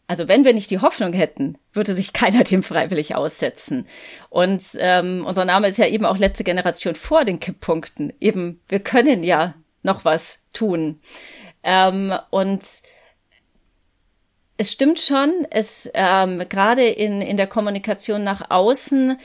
also 0.07 0.29
wenn 0.29 0.45
wir 0.45 0.53
nicht 0.53 0.71
die 0.71 0.81
Hoffnung 0.81 1.13
hätten, 1.13 1.57
würde 1.73 1.95
sich 1.95 2.13
keiner 2.13 2.45
dem 2.45 2.63
freiwillig 2.63 3.15
aussetzen. 3.15 3.87
Und 4.29 4.63
ähm, 4.79 5.25
unser 5.27 5.45
Name 5.45 5.69
ist 5.69 5.79
ja 5.79 5.87
eben 5.87 6.05
auch 6.05 6.19
letzte 6.19 6.45
Generation 6.45 6.95
vor 6.95 7.25
den 7.25 7.41
Kipppunkten. 7.41 8.13
Eben, 8.21 8.61
wir 8.69 8.81
können 8.81 9.23
ja 9.23 9.55
noch 9.83 10.05
was 10.05 10.43
tun. 10.53 11.01
Ähm, 11.63 12.13
und 12.31 12.63
es 14.63 14.71
stimmt 14.71 15.01
schon, 15.01 15.45
es 15.51 15.91
ähm, 15.93 16.49
gerade 16.49 16.85
in, 16.87 17.21
in 17.21 17.37
der 17.37 17.49
Kommunikation 17.49 18.23
nach 18.23 18.49
außen 18.49 19.19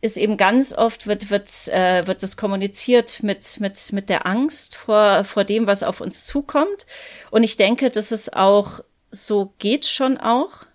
ist 0.00 0.16
eben 0.16 0.36
ganz 0.36 0.72
oft 0.72 1.06
wird 1.06 1.30
wird 1.30 1.48
äh, 1.68 2.08
wird 2.08 2.24
das 2.24 2.36
kommuniziert 2.36 3.22
mit 3.22 3.60
mit 3.60 3.92
mit 3.92 4.08
der 4.08 4.26
Angst 4.26 4.74
vor 4.74 5.22
vor 5.22 5.44
dem, 5.44 5.68
was 5.68 5.84
auf 5.84 6.00
uns 6.00 6.26
zukommt. 6.26 6.86
Und 7.30 7.44
ich 7.44 7.56
denke, 7.56 7.88
dass 7.88 8.10
es 8.10 8.32
auch 8.32 8.80
so 9.12 9.54
geht's 9.58 9.90
schon 9.90 10.18
auch. 10.18 10.66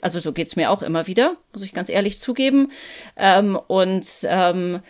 Also 0.00 0.18
so 0.18 0.32
geht's 0.32 0.56
mir 0.56 0.72
auch 0.72 0.82
immer 0.82 1.06
wieder, 1.06 1.36
muss 1.52 1.62
ich 1.62 1.72
ganz 1.72 1.88
ehrlich 1.90 2.20
zugeben. 2.20 2.72
Ähm, 3.16 3.54
und 3.54 4.04
ähm, 4.24 4.80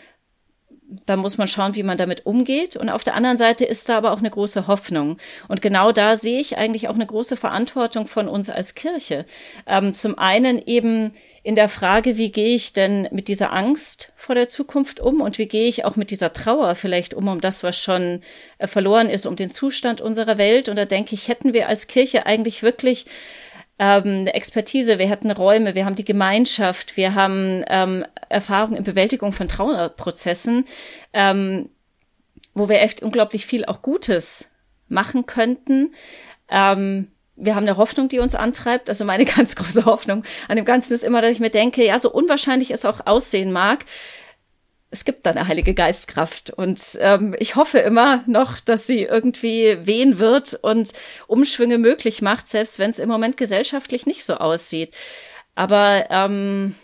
da 1.07 1.17
muss 1.17 1.37
man 1.37 1.49
schauen, 1.49 1.75
wie 1.75 1.83
man 1.83 1.99
damit 1.99 2.25
umgeht. 2.25 2.77
Und 2.77 2.89
auf 2.89 3.05
der 3.05 3.15
anderen 3.15 3.37
Seite 3.37 3.65
ist 3.65 3.89
da 3.89 3.99
aber 3.99 4.13
auch 4.13 4.19
eine 4.19 4.31
große 4.31 4.67
Hoffnung. 4.67 5.19
Und 5.47 5.61
genau 5.61 5.93
da 5.93 6.17
sehe 6.17 6.41
ich 6.41 6.57
eigentlich 6.57 6.89
auch 6.89 6.95
eine 6.95 7.07
große 7.07 7.37
Verantwortung 7.37 8.07
von 8.07 8.27
uns 8.29 8.49
als 8.49 8.75
Kirche. 8.75 9.27
Ähm, 9.67 9.93
zum 9.93 10.19
einen 10.19 10.63
eben 10.65 11.13
in 11.43 11.55
der 11.55 11.69
Frage, 11.69 12.17
wie 12.17 12.33
gehe 12.33 12.55
ich 12.55 12.73
denn 12.73 13.09
mit 13.13 13.29
dieser 13.29 13.53
Angst 13.53 14.13
vor 14.17 14.35
der 14.35 14.49
Zukunft 14.49 15.01
um 15.01 15.21
und 15.21 15.39
wie 15.39 15.47
gehe 15.47 15.69
ich 15.69 15.85
auch 15.85 15.97
mit 15.97 16.11
dieser 16.11 16.33
Trauer 16.33 16.75
vielleicht 16.75 17.15
um, 17.15 17.29
um 17.29 17.41
das, 17.41 17.63
was 17.63 17.79
schon 17.79 18.21
äh, 18.59 18.67
verloren 18.67 19.09
ist, 19.09 19.27
um 19.27 19.37
den 19.37 19.51
Zustand 19.51 20.01
unserer 20.01 20.39
Welt. 20.39 20.69
Und 20.69 20.77
da 20.77 20.85
denke 20.85 21.15
ich, 21.15 21.29
hätten 21.29 21.53
wir 21.53 21.69
als 21.69 21.87
Kirche 21.87 22.27
eigentlich 22.27 22.63
wirklich 22.63 23.07
ähm, 23.79 24.27
Expertise, 24.27 24.99
wir 24.99 25.09
hatten 25.09 25.31
Räume, 25.31 25.75
wir 25.75 25.85
haben 25.85 25.95
die 25.95 26.05
Gemeinschaft, 26.05 26.97
wir 26.97 27.15
haben 27.15 27.65
ähm, 27.69 28.05
Erfahrung 28.29 28.77
in 28.77 28.85
Bewältigung 28.85 29.33
von 29.33 29.49
Trauerprozessen, 29.49 30.65
ähm, 31.13 31.71
wo 32.55 32.69
wir 32.69 32.83
echt 32.83 33.03
unglaublich 33.03 33.47
viel 33.47 33.65
auch 33.65 33.83
Gutes 33.83 34.51
machen 34.89 35.27
könnten. 35.27 35.95
Ähm, 36.51 37.09
wir 37.37 37.55
haben 37.55 37.67
eine 37.67 37.77
Hoffnung, 37.77 38.09
die 38.09 38.19
uns 38.19 38.35
antreibt. 38.35 38.89
Also 38.89 39.05
meine 39.05 39.25
ganz 39.37 39.55
große 39.55 39.85
Hoffnung 39.85 40.25
an 40.49 40.57
dem 40.57 40.65
Ganzen 40.65 40.95
ist 40.95 41.05
immer, 41.05 41.23
dass 41.23 41.31
ich 41.31 41.41
mir 41.41 41.51
denke, 41.51 41.85
ja, 41.85 41.99
so 41.99 42.11
unwahrscheinlich 42.11 42.71
es 42.73 42.85
auch 42.85 43.07
aussehen 43.07 43.53
mag, 43.53 43.85
es 44.91 45.05
gibt 45.05 45.27
da 45.27 45.31
eine 45.31 45.47
Heilige 45.47 45.75
Geistkraft 45.75 46.51
und 46.51 46.81
ähm, 47.01 47.37
ich 47.39 47.57
hoffe 47.57 47.79
immer 47.79 48.23
noch, 48.27 48.59
dass 48.59 48.87
sie 48.87 49.03
irgendwie 49.03 49.79
wehen 49.83 50.19
wird 50.19 50.59
und 50.63 50.93
Umschwünge 51.27 51.77
möglich 51.77 52.23
macht, 52.23 52.49
selbst 52.49 52.79
wenn 52.79 52.91
es 52.91 52.99
im 52.99 53.09
Moment 53.09 53.37
gesellschaftlich 53.37 54.07
nicht 54.07 54.25
so 54.25 54.37
aussieht. 54.37 54.95
Aber 55.55 56.07
ähm, 56.11 56.75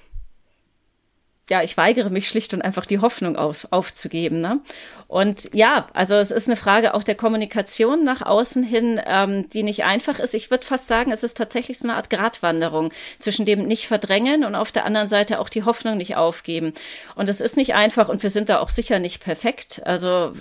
ja, 1.51 1.63
ich 1.63 1.77
weigere 1.77 2.09
mich 2.09 2.27
schlicht 2.27 2.55
und 2.55 2.63
einfach 2.63 2.87
die 2.87 3.01
Hoffnung 3.01 3.37
auf, 3.37 3.69
aufzugeben. 3.71 4.41
Ne? 4.41 4.61
Und 5.09 5.51
ja, 5.53 5.89
also 5.93 6.15
es 6.15 6.31
ist 6.31 6.49
eine 6.49 6.57
Frage 6.57 6.95
auch 6.95 7.05
der 7.05 7.17
Kommunikation 7.17 8.03
nach 8.03 8.23
außen 8.23 8.63
hin, 8.63 9.01
ähm, 9.07 9.49
die 9.51 9.63
nicht 9.63 9.85
einfach 9.85 10.19
ist. 10.19 10.35
Ich 10.35 10.51
würde 10.51 10.67
fast 10.67 10.89
sagen, 10.89 11.13
es 11.13 11.23
ist 11.23 11.37
tatsächlich 11.37 11.79
so 11.79 11.87
eine 11.87 11.97
Art 11.97 12.09
Gratwanderung 12.09 12.93
zwischen 13.19 13.45
dem 13.45 13.67
nicht 13.67 13.87
verdrängen 13.87 14.45
und 14.45 14.55
auf 14.55 14.73
der 14.73 14.87
anderen 14.87 15.09
Seite 15.09 15.39
auch 15.39 15.51
die 15.51 15.65
Hoffnung 15.65 15.99
nicht 15.99 16.17
aufgeben. 16.17 16.73
Und 17.15 17.29
es 17.29 17.43
ist 17.43 17.59
nicht 17.59 17.75
einfach 17.75 18.09
und 18.09 18.23
wir 18.23 18.31
sind 18.31 18.49
da 18.49 18.61
auch 18.61 18.71
sicher 18.71 18.99
nicht 18.99 19.23
perfekt. 19.23 19.83
Also 19.85 20.33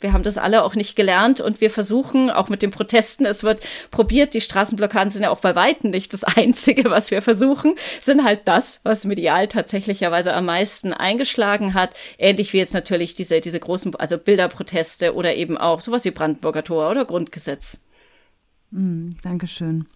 wir 0.00 0.12
haben 0.12 0.22
das 0.22 0.38
alle 0.38 0.62
auch 0.62 0.76
nicht 0.76 0.94
gelernt 0.94 1.40
und 1.40 1.60
wir 1.60 1.70
versuchen 1.70 2.30
auch 2.30 2.48
mit 2.48 2.62
den 2.62 2.70
Protesten, 2.70 3.26
es 3.26 3.42
wird 3.42 3.60
probiert, 3.90 4.32
die 4.34 4.40
Straßenblockaden 4.40 5.10
sind 5.10 5.22
ja 5.22 5.30
auch 5.30 5.40
bei 5.40 5.56
Weitem 5.56 5.90
nicht 5.90 6.12
das 6.12 6.24
Einzige, 6.36 6.90
was 6.90 7.10
wir 7.10 7.20
versuchen, 7.20 7.74
sind 8.00 8.24
halt 8.24 8.46
das, 8.46 8.80
was 8.84 9.04
medial 9.04 9.48
tatsächlicherweise 9.48 10.34
am 10.34 10.46
meisten 10.46 10.92
eingeschlagen 10.92 11.74
hat. 11.74 11.90
Ähnlich 12.16 12.52
wie 12.52 12.58
jetzt 12.58 12.74
natürlich 12.74 13.14
diese, 13.14 13.40
diese 13.40 13.58
großen, 13.58 13.94
also 13.96 14.18
Bilderproteste 14.18 15.14
oder 15.14 15.34
eben 15.34 15.58
auch 15.58 15.80
sowas 15.80 16.04
wie 16.04 16.12
Brandenburger 16.12 16.62
Tor 16.62 16.90
oder 16.90 17.04
Grundgesetz. 17.04 17.82
Mm, 18.70 19.10
Dankeschön. 19.22 19.86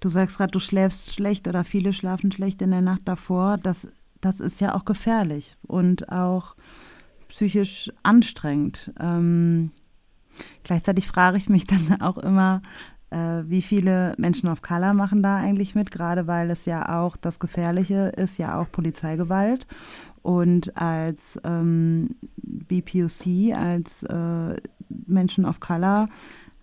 Du 0.00 0.08
sagst 0.08 0.38
gerade, 0.38 0.52
du 0.52 0.60
schläfst 0.60 1.12
schlecht 1.12 1.48
oder 1.48 1.64
viele 1.64 1.92
schlafen 1.92 2.32
schlecht 2.32 2.62
in 2.62 2.70
der 2.70 2.80
Nacht 2.80 3.02
davor. 3.04 3.58
Das, 3.62 3.88
das 4.20 4.40
ist 4.40 4.60
ja 4.60 4.74
auch 4.74 4.84
gefährlich 4.86 5.56
und 5.66 6.10
auch 6.10 6.54
psychisch 7.30 7.90
anstrengend. 8.02 8.92
Ähm, 9.00 9.70
gleichzeitig 10.64 11.06
frage 11.06 11.38
ich 11.38 11.48
mich 11.48 11.66
dann 11.66 12.00
auch 12.02 12.18
immer, 12.18 12.60
äh, 13.10 13.42
wie 13.46 13.62
viele 13.62 14.14
Menschen 14.18 14.48
of 14.48 14.62
Color 14.62 14.94
machen 14.94 15.22
da 15.22 15.36
eigentlich 15.36 15.74
mit, 15.74 15.90
gerade 15.90 16.26
weil 16.26 16.50
es 16.50 16.64
ja 16.64 17.00
auch 17.00 17.16
das 17.16 17.38
Gefährliche 17.38 18.12
ist, 18.16 18.38
ja 18.38 18.60
auch 18.60 18.70
Polizeigewalt. 18.70 19.66
Und 20.22 20.76
als 20.76 21.38
ähm, 21.44 22.16
BPOC, 22.36 23.54
als 23.54 24.02
äh, 24.02 24.56
Menschen 24.88 25.46
of 25.46 25.60
Color, 25.60 26.08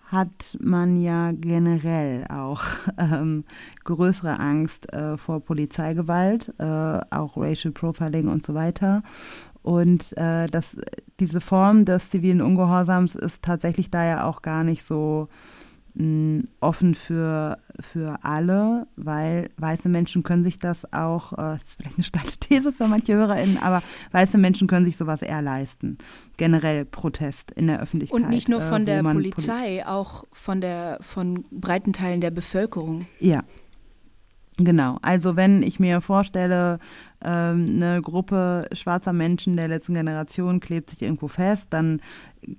hat 0.07 0.57
man 0.61 1.01
ja 1.01 1.31
generell 1.33 2.25
auch 2.29 2.63
ähm, 2.97 3.43
größere 3.83 4.39
Angst 4.39 4.91
äh, 4.93 5.17
vor 5.17 5.41
Polizeigewalt, 5.41 6.53
äh, 6.59 6.63
auch 6.63 7.35
Racial 7.37 7.73
Profiling 7.73 8.27
und 8.27 8.43
so 8.43 8.53
weiter. 8.53 9.03
Und 9.67 10.17
äh, 10.17 10.47
das, 10.47 10.79
diese 11.19 11.41
Form 11.41 11.83
des 11.83 12.09
zivilen 12.09 12.39
Ungehorsams 12.39 13.15
ist 13.15 13.43
tatsächlich 13.43 13.91
da 13.91 14.05
ja 14.05 14.23
auch 14.23 14.41
gar 14.41 14.63
nicht 14.63 14.81
so 14.81 15.27
mh, 15.95 16.05
mm, 16.05 16.47
offen 16.61 16.95
für, 16.95 17.57
für 17.81 18.23
alle, 18.23 18.87
weil 18.95 19.49
weiße 19.57 19.89
Menschen 19.89 20.23
können 20.23 20.41
sich 20.41 20.57
das 20.59 20.93
auch, 20.93 21.33
äh, 21.33 21.35
das 21.35 21.63
ist 21.63 21.73
vielleicht 21.73 21.97
eine 21.97 22.03
steile 22.05 22.31
These 22.39 22.71
für 22.71 22.87
manche 22.87 23.15
HörerInnen, 23.15 23.57
aber 23.57 23.83
weiße 24.13 24.37
Menschen 24.37 24.69
können 24.69 24.85
sich 24.85 24.95
sowas 24.95 25.21
eher 25.21 25.41
leisten. 25.41 25.97
Generell 26.37 26.85
Protest 26.85 27.51
in 27.51 27.67
der 27.67 27.81
Öffentlichkeit. 27.81 28.21
Und 28.21 28.29
nicht 28.29 28.47
nur 28.47 28.61
von 28.61 28.83
äh, 28.83 28.85
der 28.85 29.03
Polizei, 29.03 29.81
Poli 29.81 29.83
auch 29.83 30.23
von 30.31 30.61
der 30.61 30.97
von 31.01 31.43
breiten 31.51 31.91
Teilen 31.91 32.21
der 32.21 32.31
Bevölkerung. 32.31 33.05
Ja, 33.19 33.43
Genau, 34.59 34.97
also 35.03 35.35
wenn 35.35 35.61
ich 35.61 35.79
mir 35.79 36.01
vorstelle, 36.01 36.79
ähm, 37.23 37.81
eine 37.81 38.01
Gruppe 38.01 38.67
schwarzer 38.73 39.13
Menschen 39.13 39.57
der 39.57 39.67
letzten 39.67 39.95
Generation 39.95 40.59
klebt 40.59 40.91
sich 40.91 41.01
irgendwo 41.01 41.27
fest, 41.27 41.67
dann 41.71 42.01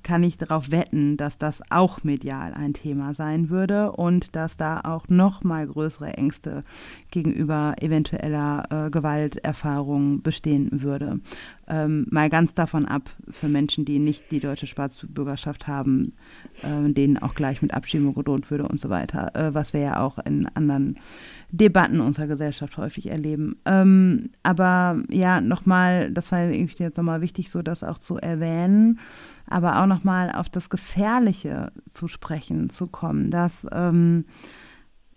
kann 0.02 0.22
ich 0.22 0.36
darauf 0.36 0.70
wetten, 0.70 1.16
dass 1.16 1.38
das 1.38 1.62
auch 1.70 2.02
medial 2.04 2.52
ein 2.54 2.74
Thema 2.74 3.14
sein 3.14 3.48
würde 3.48 3.92
und 3.92 4.34
dass 4.34 4.56
da 4.56 4.80
auch 4.80 5.08
noch 5.08 5.44
mal 5.44 5.66
größere 5.66 6.14
Ängste 6.14 6.64
gegenüber 7.10 7.74
eventueller 7.80 8.86
äh, 8.86 8.90
Gewalterfahrung 8.90 10.22
bestehen 10.22 10.82
würde. 10.82 11.20
Ähm, 11.68 12.06
mal 12.10 12.30
ganz 12.30 12.54
davon 12.54 12.86
ab, 12.86 13.10
für 13.30 13.48
Menschen, 13.48 13.84
die 13.84 13.98
nicht 13.98 14.30
die 14.30 14.40
deutsche 14.40 14.66
Staatsbürgerschaft 14.66 15.66
haben, 15.66 16.14
äh, 16.62 16.90
denen 16.92 17.18
auch 17.18 17.34
gleich 17.34 17.62
mit 17.62 17.74
Abschiebung 17.74 18.14
gedroht 18.14 18.50
würde 18.50 18.66
und 18.66 18.80
so 18.80 18.88
weiter, 18.88 19.34
äh, 19.36 19.54
was 19.54 19.72
wir 19.72 19.80
ja 19.80 20.00
auch 20.00 20.18
in 20.18 20.46
anderen 20.54 20.98
Debatten 21.50 22.00
unserer 22.00 22.26
Gesellschaft 22.26 22.76
häufig 22.76 23.10
erleben. 23.10 23.56
Ähm, 23.64 24.30
aber 24.42 24.57
ja, 24.64 25.40
nochmal, 25.40 26.10
das 26.10 26.32
war 26.32 26.44
irgendwie 26.44 26.82
jetzt 26.82 26.96
nochmal 26.96 27.20
wichtig, 27.20 27.50
so 27.50 27.62
das 27.62 27.82
auch 27.82 27.98
zu 27.98 28.16
erwähnen, 28.16 28.98
aber 29.46 29.80
auch 29.80 29.86
nochmal 29.86 30.30
auf 30.30 30.48
das 30.48 30.70
Gefährliche 30.70 31.72
zu 31.88 32.08
sprechen 32.08 32.70
zu 32.70 32.86
kommen. 32.86 33.30
Das 33.30 33.66
ähm, 33.72 34.24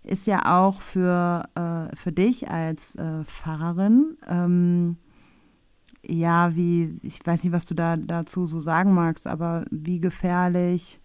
ist 0.03 0.27
ja 0.27 0.59
auch 0.59 0.81
für, 0.81 1.43
äh, 1.55 1.95
für 1.95 2.11
dich 2.11 2.49
als 2.49 2.95
äh, 2.95 3.23
Pfarrerin, 3.23 4.17
ähm, 4.27 4.97
ja, 6.03 6.55
wie, 6.55 6.99
ich 7.03 7.25
weiß 7.25 7.43
nicht, 7.43 7.53
was 7.53 7.65
du 7.65 7.75
da 7.75 7.95
dazu 7.95 8.47
so 8.47 8.59
sagen 8.59 8.93
magst, 8.93 9.27
aber 9.27 9.65
wie 9.69 9.99
gefährlich 9.99 10.99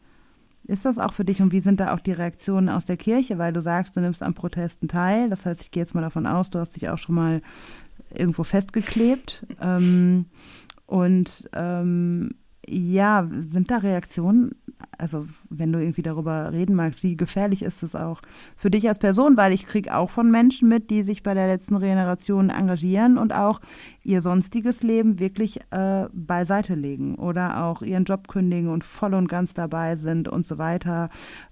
ist 0.69 0.85
das 0.85 0.99
auch 0.99 1.13
für 1.13 1.25
dich 1.25 1.41
und 1.41 1.53
wie 1.53 1.61
sind 1.61 1.79
da 1.79 1.95
auch 1.95 2.01
die 2.01 2.13
Reaktionen 2.13 2.69
aus 2.69 2.87
der 2.87 2.97
Kirche? 2.97 3.39
Weil 3.39 3.53
du 3.53 3.61
sagst, 3.61 3.95
du 3.97 4.01
nimmst 4.01 4.23
an 4.23 4.35
Protesten 4.35 4.89
teil. 4.89 5.31
Das 5.31 5.47
heißt, 5.47 5.61
ich 5.61 5.71
gehe 5.71 5.83
jetzt 5.83 5.95
mal 5.95 6.01
davon 6.01 6.27
aus, 6.27 6.51
du 6.51 6.59
hast 6.59 6.75
dich 6.75 6.89
auch 6.89 6.99
schon 6.99 7.15
mal 7.15 7.41
irgendwo 8.15 8.45
festgeklebt. 8.45 9.47
Ähm, 9.61 10.27
und 10.87 11.49
ähm, 11.53 12.37
ja, 12.69 13.29
sind 13.41 13.71
da 13.71 13.79
Reaktionen? 13.79 14.55
Also, 14.99 15.27
wenn 15.49 15.73
du 15.73 15.79
irgendwie 15.79 16.03
darüber 16.03 16.53
reden 16.53 16.75
magst, 16.75 17.03
wie 17.03 17.17
gefährlich 17.17 17.63
ist 17.63 17.83
es 17.83 17.95
auch 17.95 18.21
für 18.57 18.71
dich 18.71 18.89
als 18.89 18.99
Person? 18.99 19.37
Weil 19.37 19.53
ich 19.53 19.67
kriege 19.67 19.95
auch 19.95 20.11
von 20.11 20.31
Menschen 20.31 20.69
mit, 20.69 20.91
die 20.91 21.03
sich 21.03 21.23
bei 21.23 21.35
der 21.35 21.47
letzten 21.47 21.79
Generation 21.81 22.51
engagieren 22.51 23.17
und 23.17 23.35
auch 23.35 23.61
ihr 24.03 24.21
sonstiges 24.21 24.83
Leben 24.83 25.19
wirklich 25.19 25.61
äh, 25.71 26.07
beiseite 26.13 26.75
legen 26.75 27.15
oder 27.17 27.65
auch 27.65 27.83
ihren 27.83 28.05
Job 28.05 28.29
kündigen 28.29 28.71
und 28.71 28.85
voll 28.85 29.15
und 29.15 29.29
ganz 29.29 29.55
dabei 29.55 29.97
sind 29.97 30.29
und 30.29 30.45
so 30.45 30.59
weiter. 30.59 31.11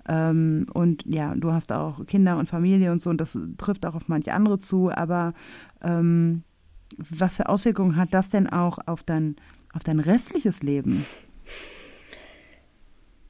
Ähm, 0.09 0.67
und 0.73 1.05
ja, 1.07 1.35
du 1.35 1.53
hast 1.53 1.73
auch 1.73 2.05
Kinder 2.07 2.39
und 2.39 2.49
Familie 2.49 2.93
und 2.93 3.01
so 3.01 3.11
und 3.11 3.21
das 3.21 3.39
trifft 3.59 3.87
auch 3.87 3.95
auf 3.95 4.09
manche 4.09 4.33
andere 4.33 4.59
zu. 4.59 4.91
Aber 4.91 5.33
ähm, 5.83 6.43
was 6.99 7.37
für 7.37 7.49
Auswirkungen 7.49 7.97
hat 7.97 8.13
das 8.13 8.29
denn 8.29 8.49
auch 8.49 8.79
auf 8.87 9.03
dein 9.03 9.37
auf 9.75 9.83
dein 9.83 10.01
restliches 10.01 10.63
Leben? 10.63 11.07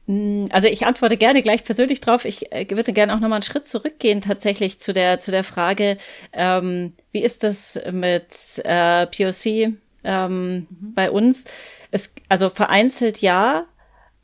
Mm, 0.07 0.47
also 0.51 0.69
ich 0.69 0.87
antworte 0.87 1.17
gerne 1.17 1.43
gleich 1.43 1.65
persönlich 1.65 2.01
drauf. 2.01 2.25
Ich 2.25 2.53
äh, 2.53 2.67
würde 2.71 2.93
gerne 2.93 3.15
auch 3.15 3.21
nochmal 3.21 3.39
einen 3.39 3.43
Schritt 3.43 3.67
zurückgehen 3.67 4.21
tatsächlich 4.21 4.81
zu 4.81 4.93
der 4.93 5.19
zu 5.19 5.31
der 5.31 5.45
Frage, 5.45 5.97
ähm, 6.33 6.93
wie 7.11 7.23
ist 7.23 7.43
das 7.43 7.81
mit 7.91 8.63
äh, 8.65 9.07
POC 9.07 9.75
ähm, 10.05 10.67
mhm. 10.69 10.69
bei 10.95 11.11
uns? 11.11 11.47
Es, 11.91 12.15
also 12.29 12.51
vereinzelt 12.51 13.21
ja, 13.21 13.67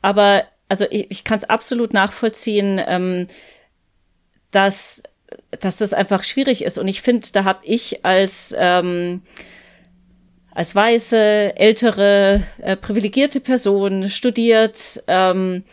aber 0.01 0.43
also 0.69 0.85
ich, 0.89 1.09
ich 1.09 1.23
kann 1.23 1.37
es 1.37 1.45
absolut 1.45 1.93
nachvollziehen, 1.93 2.79
ähm, 2.85 3.27
dass 4.51 5.01
dass 5.59 5.77
das 5.77 5.93
einfach 5.93 6.23
schwierig 6.23 6.63
ist. 6.63 6.77
Und 6.77 6.87
ich 6.87 7.01
finde, 7.01 7.27
da 7.31 7.45
habe 7.45 7.65
ich 7.65 8.05
als 8.05 8.53
ähm, 8.57 9.21
als 10.53 10.75
weiße, 10.75 11.55
ältere, 11.55 12.43
äh, 12.59 12.75
privilegierte 12.75 13.39
Person 13.39 14.09
studiert, 14.09 15.03
ähm, 15.07 15.63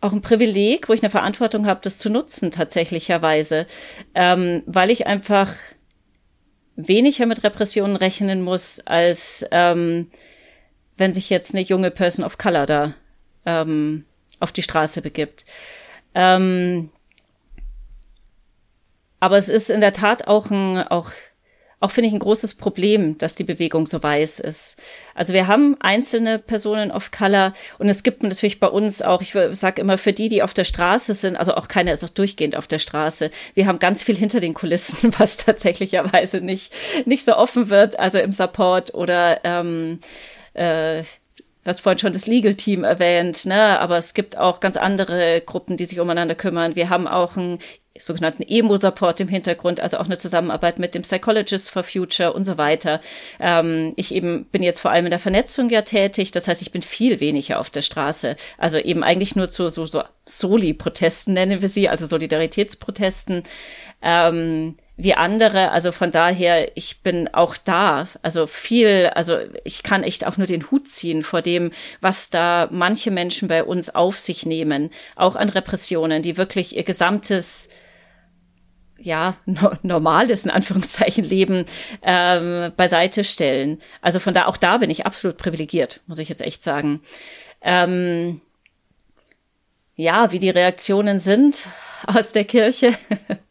auch 0.00 0.12
ein 0.12 0.22
Privileg, 0.22 0.88
wo 0.88 0.92
ich 0.92 1.02
eine 1.02 1.10
Verantwortung 1.10 1.66
habe, 1.66 1.80
das 1.82 1.98
zu 1.98 2.10
nutzen 2.10 2.50
tatsächlicherweise, 2.50 3.66
ähm, 4.14 4.62
weil 4.66 4.90
ich 4.90 5.06
einfach 5.06 5.54
weniger 6.76 7.26
mit 7.26 7.42
Repressionen 7.42 7.96
rechnen 7.96 8.42
muss, 8.42 8.80
als 8.80 9.46
ähm, 9.50 10.10
wenn 10.96 11.12
sich 11.12 11.30
jetzt 11.30 11.54
eine 11.54 11.62
junge 11.62 11.90
Person 11.90 12.24
of 12.24 12.38
Color 12.38 12.66
da 12.66 12.94
ähm, 13.46 14.04
auf 14.40 14.52
die 14.52 14.62
Straße 14.62 15.02
begibt. 15.02 15.44
Ähm, 16.14 16.90
aber 19.20 19.38
es 19.38 19.48
ist 19.48 19.70
in 19.70 19.80
der 19.80 19.92
Tat 19.92 20.26
auch 20.26 20.50
ein, 20.50 20.78
auch 20.78 21.10
auch 21.84 21.90
finde 21.90 22.08
ich 22.08 22.14
ein 22.14 22.18
großes 22.18 22.54
Problem, 22.54 23.18
dass 23.18 23.34
die 23.34 23.44
Bewegung 23.44 23.84
so 23.84 24.02
weiß 24.02 24.40
ist. 24.40 24.80
Also 25.14 25.34
wir 25.34 25.48
haben 25.48 25.76
einzelne 25.80 26.38
Personen 26.38 26.90
of 26.90 27.10
Color 27.10 27.52
und 27.78 27.90
es 27.90 28.02
gibt 28.02 28.22
natürlich 28.22 28.58
bei 28.58 28.68
uns 28.68 29.02
auch, 29.02 29.20
ich 29.20 29.36
sage 29.50 29.82
immer, 29.82 29.98
für 29.98 30.14
die, 30.14 30.30
die 30.30 30.42
auf 30.42 30.54
der 30.54 30.64
Straße 30.64 31.12
sind, 31.12 31.36
also 31.36 31.54
auch 31.54 31.68
keiner 31.68 31.92
ist 31.92 32.02
auch 32.02 32.08
durchgehend 32.08 32.56
auf 32.56 32.66
der 32.66 32.78
Straße. 32.78 33.30
Wir 33.52 33.66
haben 33.66 33.80
ganz 33.80 34.02
viel 34.02 34.16
hinter 34.16 34.40
den 34.40 34.54
Kulissen, 34.54 35.12
was 35.18 35.36
tatsächlicherweise 35.36 36.40
nicht, 36.40 36.72
nicht 37.04 37.26
so 37.26 37.36
offen 37.36 37.68
wird, 37.68 37.98
also 37.98 38.18
im 38.18 38.32
Support 38.32 38.94
oder 38.94 39.44
ähm, 39.44 39.98
äh, 40.54 41.02
Du 41.64 41.70
hast 41.70 41.80
vorhin 41.80 41.98
schon 41.98 42.12
das 42.12 42.26
Legal 42.26 42.56
Team 42.56 42.84
erwähnt, 42.84 43.46
ne? 43.46 43.80
aber 43.80 43.96
es 43.96 44.12
gibt 44.12 44.36
auch 44.36 44.60
ganz 44.60 44.76
andere 44.76 45.40
Gruppen, 45.40 45.78
die 45.78 45.86
sich 45.86 45.98
umeinander 45.98 46.34
kümmern. 46.34 46.76
Wir 46.76 46.90
haben 46.90 47.08
auch 47.08 47.36
ein 47.36 47.58
sogenannten 47.98 48.42
Emo-Support 48.42 49.20
im 49.20 49.28
Hintergrund, 49.28 49.78
also 49.78 49.98
auch 49.98 50.06
eine 50.06 50.18
Zusammenarbeit 50.18 50.78
mit 50.78 50.94
dem 50.94 51.02
Psychologist 51.02 51.70
for 51.70 51.84
Future 51.84 52.32
und 52.32 52.44
so 52.44 52.58
weiter. 52.58 53.00
Ähm, 53.38 53.92
ich 53.96 54.12
eben 54.14 54.46
bin 54.46 54.62
jetzt 54.62 54.80
vor 54.80 54.90
allem 54.90 55.06
in 55.06 55.10
der 55.10 55.20
Vernetzung 55.20 55.70
ja 55.70 55.82
tätig, 55.82 56.32
das 56.32 56.48
heißt, 56.48 56.62
ich 56.62 56.72
bin 56.72 56.82
viel 56.82 57.20
weniger 57.20 57.60
auf 57.60 57.70
der 57.70 57.82
Straße. 57.82 58.34
Also 58.58 58.78
eben 58.78 59.04
eigentlich 59.04 59.36
nur 59.36 59.48
zu 59.50 59.68
so, 59.68 59.86
so 59.86 60.02
Soli-Protesten 60.26 61.34
nennen 61.34 61.62
wir 61.62 61.68
sie, 61.68 61.88
also 61.88 62.06
Solidaritätsprotesten. 62.06 63.44
Ähm, 64.02 64.74
wie 64.96 65.14
andere. 65.14 65.70
Also 65.72 65.92
von 65.92 66.10
daher, 66.10 66.76
ich 66.76 67.00
bin 67.02 67.28
auch 67.32 67.56
da. 67.56 68.06
Also 68.22 68.46
viel, 68.46 69.10
also 69.14 69.38
ich 69.64 69.82
kann 69.82 70.04
echt 70.04 70.26
auch 70.26 70.36
nur 70.36 70.46
den 70.46 70.70
Hut 70.70 70.88
ziehen 70.88 71.22
vor 71.22 71.42
dem, 71.42 71.72
was 72.00 72.30
da 72.30 72.68
manche 72.70 73.10
Menschen 73.10 73.48
bei 73.48 73.64
uns 73.64 73.94
auf 73.94 74.18
sich 74.18 74.46
nehmen, 74.46 74.90
auch 75.16 75.36
an 75.36 75.48
Repressionen, 75.48 76.22
die 76.22 76.36
wirklich 76.36 76.76
ihr 76.76 76.84
gesamtes 76.84 77.68
ja, 79.04 79.36
no 79.44 79.72
normales, 79.82 80.44
in 80.44 80.50
Anführungszeichen, 80.50 81.24
Leben 81.24 81.66
ähm, 82.02 82.72
beiseite 82.76 83.24
stellen. 83.24 83.80
Also 84.00 84.18
von 84.18 84.34
da, 84.34 84.46
auch 84.46 84.56
da 84.56 84.78
bin 84.78 84.90
ich 84.90 85.06
absolut 85.06 85.36
privilegiert, 85.36 86.00
muss 86.06 86.18
ich 86.18 86.28
jetzt 86.28 86.42
echt 86.42 86.62
sagen. 86.62 87.00
Ähm, 87.62 88.40
ja, 89.96 90.32
wie 90.32 90.38
die 90.38 90.50
Reaktionen 90.50 91.20
sind 91.20 91.68
aus 92.06 92.32
der 92.32 92.44
Kirche. 92.44 92.94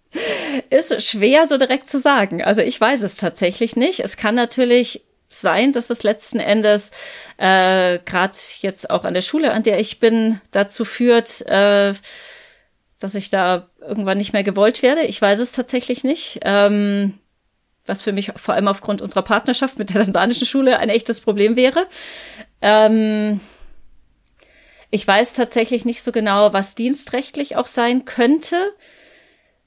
Ist 0.69 1.01
schwer 1.01 1.47
so 1.47 1.57
direkt 1.57 1.89
zu 1.89 1.99
sagen. 1.99 2.43
Also 2.43 2.61
ich 2.61 2.79
weiß 2.79 3.01
es 3.01 3.15
tatsächlich 3.15 3.75
nicht. 3.75 4.01
Es 4.01 4.17
kann 4.17 4.35
natürlich 4.35 5.03
sein, 5.29 5.71
dass 5.71 5.89
es 5.89 6.03
letzten 6.03 6.39
Endes 6.39 6.91
äh, 7.37 7.97
gerade 7.99 8.37
jetzt 8.59 8.89
auch 8.91 9.03
an 9.03 9.15
der 9.15 9.21
Schule, 9.21 9.51
an 9.51 9.63
der 9.63 9.79
ich 9.79 9.99
bin, 9.99 10.39
dazu 10.51 10.85
führt, 10.85 11.41
äh, 11.47 11.93
dass 13.03 13.15
ich 13.15 13.29
da 13.29 13.69
irgendwann 13.81 14.17
nicht 14.17 14.33
mehr 14.33 14.43
gewollt 14.43 14.81
werde. 14.81 15.01
Ich 15.01 15.21
weiß 15.21 15.39
es 15.39 15.51
tatsächlich 15.51 16.03
nicht. 16.03 16.39
Ähm, 16.43 17.19
was 17.85 18.01
für 18.01 18.13
mich 18.13 18.31
vor 18.35 18.53
allem 18.53 18.67
aufgrund 18.67 19.01
unserer 19.01 19.23
Partnerschaft 19.23 19.77
mit 19.77 19.93
der 19.93 20.03
tansanischen 20.03 20.47
Schule 20.47 20.79
ein 20.79 20.89
echtes 20.89 21.19
Problem 21.19 21.55
wäre. 21.55 21.85
Ähm, 22.61 23.41
ich 24.89 25.05
weiß 25.05 25.33
tatsächlich 25.33 25.85
nicht 25.85 26.01
so 26.01 26.11
genau, 26.11 26.53
was 26.53 26.75
dienstrechtlich 26.75 27.57
auch 27.57 27.67
sein 27.67 28.05
könnte. 28.05 28.73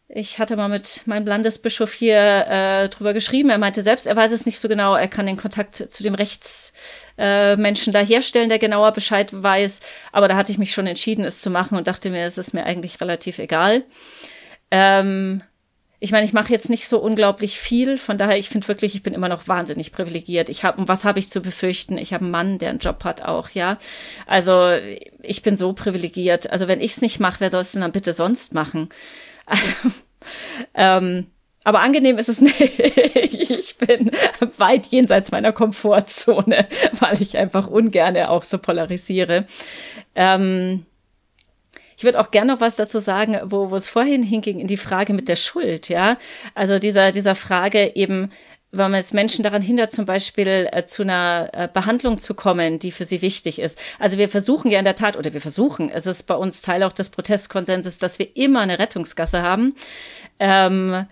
Ich 0.08 0.38
hatte 0.38 0.54
mal 0.56 0.68
mit 0.68 1.02
meinem 1.06 1.26
Landesbischof 1.26 1.92
hier 1.92 2.46
äh, 2.48 2.88
drüber 2.88 3.12
geschrieben. 3.12 3.50
Er 3.50 3.58
meinte 3.58 3.82
selbst, 3.82 4.06
er 4.06 4.14
weiß 4.14 4.30
es 4.30 4.46
nicht 4.46 4.60
so 4.60 4.68
genau. 4.68 4.94
Er 4.94 5.08
kann 5.08 5.26
den 5.26 5.36
Kontakt 5.36 5.74
zu 5.74 6.02
dem 6.04 6.14
Rechtsmenschen 6.14 7.90
äh, 7.90 7.92
da 7.92 8.00
herstellen, 8.00 8.48
der 8.48 8.60
genauer 8.60 8.92
Bescheid 8.92 9.30
weiß. 9.32 9.80
Aber 10.12 10.28
da 10.28 10.36
hatte 10.36 10.52
ich 10.52 10.58
mich 10.58 10.72
schon 10.72 10.86
entschieden, 10.86 11.24
es 11.24 11.42
zu 11.42 11.50
machen 11.50 11.76
und 11.76 11.88
dachte 11.88 12.10
mir, 12.10 12.24
es 12.24 12.38
ist 12.38 12.54
mir 12.54 12.64
eigentlich 12.64 13.00
relativ 13.00 13.40
egal. 13.40 13.82
Ähm, 14.70 15.42
ich 15.98 16.12
meine, 16.12 16.24
ich 16.24 16.32
mache 16.32 16.52
jetzt 16.52 16.70
nicht 16.70 16.86
so 16.86 16.98
unglaublich 17.00 17.58
viel, 17.58 17.98
von 17.98 18.18
daher, 18.18 18.38
ich 18.38 18.50
finde 18.50 18.68
wirklich, 18.68 18.94
ich 18.94 19.02
bin 19.02 19.14
immer 19.14 19.28
noch 19.28 19.48
wahnsinnig 19.48 19.92
privilegiert. 19.92 20.50
Ich 20.50 20.62
habe, 20.62 20.86
was 20.86 21.04
habe 21.04 21.18
ich 21.18 21.30
zu 21.30 21.40
befürchten? 21.40 21.98
Ich 21.98 22.12
habe 22.12 22.22
einen 22.22 22.30
Mann, 22.30 22.58
der 22.58 22.70
einen 22.70 22.78
Job 22.78 23.02
hat 23.02 23.22
auch, 23.22 23.50
ja. 23.50 23.78
Also 24.26 24.70
ich 25.22 25.42
bin 25.42 25.56
so 25.56 25.72
privilegiert. 25.72 26.50
Also 26.50 26.68
wenn 26.68 26.80
ich 26.80 26.92
es 26.92 27.02
nicht 27.02 27.18
mache, 27.18 27.40
wer 27.40 27.50
soll 27.50 27.62
es 27.62 27.72
denn 27.72 27.80
dann 27.80 27.92
bitte 27.92 28.12
sonst 28.12 28.54
machen? 28.54 28.90
Also, 29.46 29.94
ähm, 30.74 31.26
aber 31.64 31.80
angenehm 31.80 32.18
ist 32.18 32.28
es 32.28 32.40
nicht. 32.42 32.60
Ich 33.50 33.76
bin 33.78 34.12
weit 34.56 34.86
jenseits 34.86 35.32
meiner 35.32 35.52
Komfortzone, 35.52 36.68
weil 37.00 37.20
ich 37.20 37.36
einfach 37.36 37.66
ungerne 37.66 38.30
auch 38.30 38.44
so 38.44 38.58
polarisiere. 38.58 39.46
Ähm, 40.14 40.86
ich 41.96 42.04
würde 42.04 42.20
auch 42.20 42.30
gerne 42.30 42.52
noch 42.52 42.60
was 42.60 42.76
dazu 42.76 43.00
sagen, 43.00 43.38
wo, 43.44 43.70
wo 43.70 43.76
es 43.76 43.88
vorhin 43.88 44.22
hinging, 44.22 44.60
in 44.60 44.66
die 44.66 44.76
Frage 44.76 45.14
mit 45.14 45.28
der 45.28 45.36
Schuld, 45.36 45.88
ja. 45.88 46.18
Also 46.54 46.78
dieser, 46.78 47.10
dieser 47.10 47.34
Frage 47.34 47.96
eben, 47.96 48.30
wenn 48.76 48.90
man 48.90 49.00
jetzt 49.00 49.14
Menschen 49.14 49.42
daran 49.42 49.62
hindert, 49.62 49.90
zum 49.90 50.06
Beispiel 50.06 50.68
äh, 50.72 50.84
zu 50.84 51.02
einer 51.02 51.50
äh, 51.52 51.68
Behandlung 51.72 52.18
zu 52.18 52.34
kommen, 52.34 52.78
die 52.78 52.92
für 52.92 53.04
sie 53.04 53.22
wichtig 53.22 53.58
ist. 53.58 53.80
Also 53.98 54.18
wir 54.18 54.28
versuchen 54.28 54.70
ja 54.70 54.78
in 54.78 54.84
der 54.84 54.96
Tat, 54.96 55.16
oder 55.16 55.32
wir 55.32 55.40
versuchen, 55.40 55.90
es 55.90 56.06
ist 56.06 56.24
bei 56.24 56.34
uns 56.34 56.62
Teil 56.62 56.82
auch 56.82 56.92
des 56.92 57.10
Protestkonsenses, 57.10 57.98
dass 57.98 58.18
wir 58.18 58.36
immer 58.36 58.60
eine 58.60 58.78
Rettungsgasse 58.78 59.42
haben. 59.42 59.74
Ähm, 60.38 61.06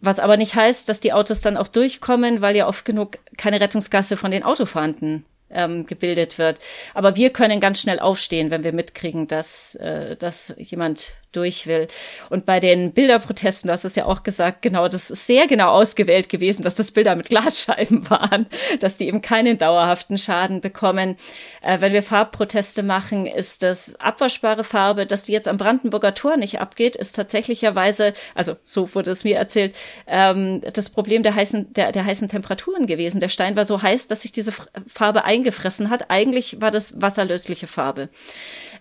was 0.00 0.20
aber 0.20 0.36
nicht 0.36 0.54
heißt, 0.54 0.88
dass 0.88 1.00
die 1.00 1.12
Autos 1.12 1.40
dann 1.40 1.56
auch 1.56 1.68
durchkommen, 1.68 2.40
weil 2.40 2.56
ja 2.56 2.68
oft 2.68 2.84
genug 2.84 3.18
keine 3.36 3.60
Rettungsgasse 3.60 4.16
von 4.16 4.30
den 4.30 4.44
Autofahrenden 4.44 5.24
ähm, 5.50 5.84
gebildet 5.84 6.38
wird. 6.38 6.60
Aber 6.94 7.16
wir 7.16 7.30
können 7.30 7.60
ganz 7.60 7.80
schnell 7.80 7.98
aufstehen, 7.98 8.50
wenn 8.50 8.64
wir 8.64 8.72
mitkriegen, 8.72 9.26
dass, 9.28 9.74
äh, 9.76 10.16
dass 10.16 10.54
jemand 10.56 11.12
durch 11.32 11.66
will. 11.66 11.88
Und 12.30 12.46
bei 12.46 12.60
den 12.60 12.92
Bilderprotesten, 12.92 13.70
hast 13.70 13.84
es 13.84 13.96
ja 13.96 14.06
auch 14.06 14.22
gesagt, 14.22 14.62
genau, 14.62 14.88
das 14.88 15.10
ist 15.10 15.26
sehr 15.26 15.46
genau 15.46 15.70
ausgewählt 15.70 16.28
gewesen, 16.28 16.62
dass 16.62 16.74
das 16.74 16.92
Bilder 16.92 17.16
mit 17.16 17.28
Glasscheiben 17.28 18.08
waren, 18.10 18.46
dass 18.80 18.98
die 18.98 19.06
eben 19.06 19.20
keinen 19.20 19.58
dauerhaften 19.58 20.18
Schaden 20.18 20.60
bekommen. 20.60 21.16
Äh, 21.62 21.80
wenn 21.80 21.92
wir 21.92 22.02
Farbproteste 22.02 22.82
machen, 22.82 23.26
ist 23.26 23.62
das 23.62 23.96
abwaschbare 24.00 24.64
Farbe, 24.64 25.06
dass 25.06 25.22
die 25.22 25.32
jetzt 25.32 25.48
am 25.48 25.58
Brandenburger 25.58 26.14
Tor 26.14 26.36
nicht 26.36 26.60
abgeht, 26.60 26.96
ist 26.96 27.12
tatsächlicherweise, 27.12 28.14
also 28.34 28.56
so 28.64 28.94
wurde 28.94 29.10
es 29.10 29.24
mir 29.24 29.36
erzählt, 29.36 29.74
ähm, 30.06 30.62
das 30.72 30.90
Problem 30.90 31.22
der 31.22 31.34
heißen, 31.34 31.72
der, 31.74 31.92
der 31.92 32.04
heißen 32.04 32.28
Temperaturen 32.28 32.86
gewesen. 32.86 33.20
Der 33.20 33.28
Stein 33.28 33.56
war 33.56 33.64
so 33.64 33.82
heiß, 33.82 34.06
dass 34.08 34.22
sich 34.22 34.32
diese 34.32 34.52
Farbe 34.86 35.24
eingefressen 35.24 35.90
hat. 35.90 36.10
Eigentlich 36.10 36.60
war 36.60 36.70
das 36.70 37.00
wasserlösliche 37.00 37.66
Farbe. 37.66 38.08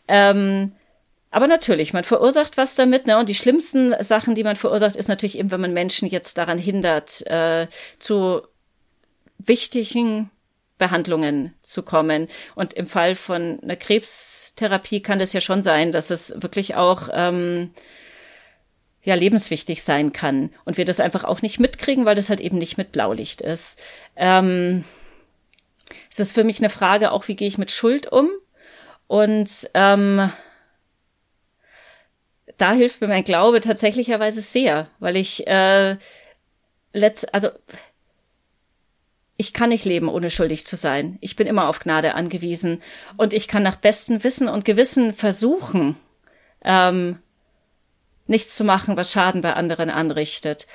Ähm, 0.08 0.72
aber 1.30 1.48
natürlich, 1.48 1.94
man 1.94 2.04
verursacht 2.04 2.58
was 2.58 2.76
damit, 2.76 3.06
ne? 3.06 3.18
Und 3.18 3.30
die 3.30 3.36
schlimmsten 3.36 3.94
Sachen, 4.04 4.36
die 4.36 4.44
man 4.44 4.56
verursacht, 4.56 4.96
ist 4.96 5.10
natürlich 5.10 5.38
eben, 5.38 5.52
wenn 5.52 5.62
man 5.62 5.74
Menschen 5.74 6.08
jetzt 6.08 6.38
daran 6.38 6.58
hindert, 6.58 7.26
äh, 7.28 7.68
zu 8.00 8.42
wichtigen 9.38 10.30
Behandlungen 10.78 11.54
zu 11.62 11.84
kommen. 11.84 12.28
Und 12.56 12.74
im 12.74 12.88
Fall 12.88 13.16
von 13.16 13.60
einer 13.62 13.76
Krebstherapie 13.76 15.02
kann 15.02 15.20
das 15.20 15.34
ja 15.34 15.42
schon 15.42 15.64
sein, 15.64 15.92
dass 15.92 16.12
es 16.12 16.42
wirklich 16.42 16.76
auch 16.76 17.10
ähm, 17.12 17.72
ja 19.04 19.16
lebenswichtig 19.16 19.84
sein 19.84 20.14
kann 20.14 20.52
und 20.66 20.78
wir 20.78 20.86
das 20.86 21.00
einfach 21.00 21.24
auch 21.24 21.42
nicht 21.42 21.60
mitkriegen, 21.60 22.06
weil 22.06 22.16
das 22.16 22.30
halt 22.30 22.40
eben 22.40 22.58
nicht 22.58 22.78
mit 22.78 22.92
Blaulicht 22.92 23.42
ist. 23.42 23.80
Ähm, 24.16 24.84
es 26.10 26.20
ist 26.20 26.34
für 26.34 26.44
mich 26.44 26.60
eine 26.60 26.70
Frage 26.70 27.12
auch, 27.12 27.28
wie 27.28 27.36
gehe 27.36 27.48
ich 27.48 27.58
mit 27.58 27.72
Schuld 27.72 28.12
um? 28.12 28.30
Und 29.08 29.70
ähm, 29.74 30.30
da 32.58 32.74
hilft 32.74 33.02
mir 33.02 33.08
mein 33.08 33.24
Glaube 33.24 33.62
tatsächlicherweise 33.62 34.42
sehr, 34.42 34.88
weil 35.00 35.16
ich 35.16 35.48
äh, 35.48 35.98
letzt, 36.94 37.34
also 37.34 37.50
ich 39.38 39.54
kann 39.54 39.70
nicht 39.70 39.86
leben, 39.86 40.10
ohne 40.10 40.32
schuldig 40.32 40.66
zu 40.66 40.76
sein. 40.76 41.18
Ich 41.22 41.36
bin 41.36 41.46
immer 41.46 41.70
auf 41.70 41.80
Gnade 41.80 42.16
angewiesen 42.16 42.82
und 43.18 43.34
ich 43.34 43.48
kann 43.48 43.64
nach 43.64 43.76
bestem 43.76 44.24
Wissen 44.24 44.48
und 44.50 44.66
Gewissen 44.66 45.14
versuchen, 45.14 45.96
ähm, 46.64 47.20
nichts 48.26 48.56
zu 48.56 48.64
machen, 48.64 48.98
was 48.98 49.12
Schaden 49.12 49.42
bei 49.42 49.54
anderen 49.54 49.92
anrichtet. 49.92 50.68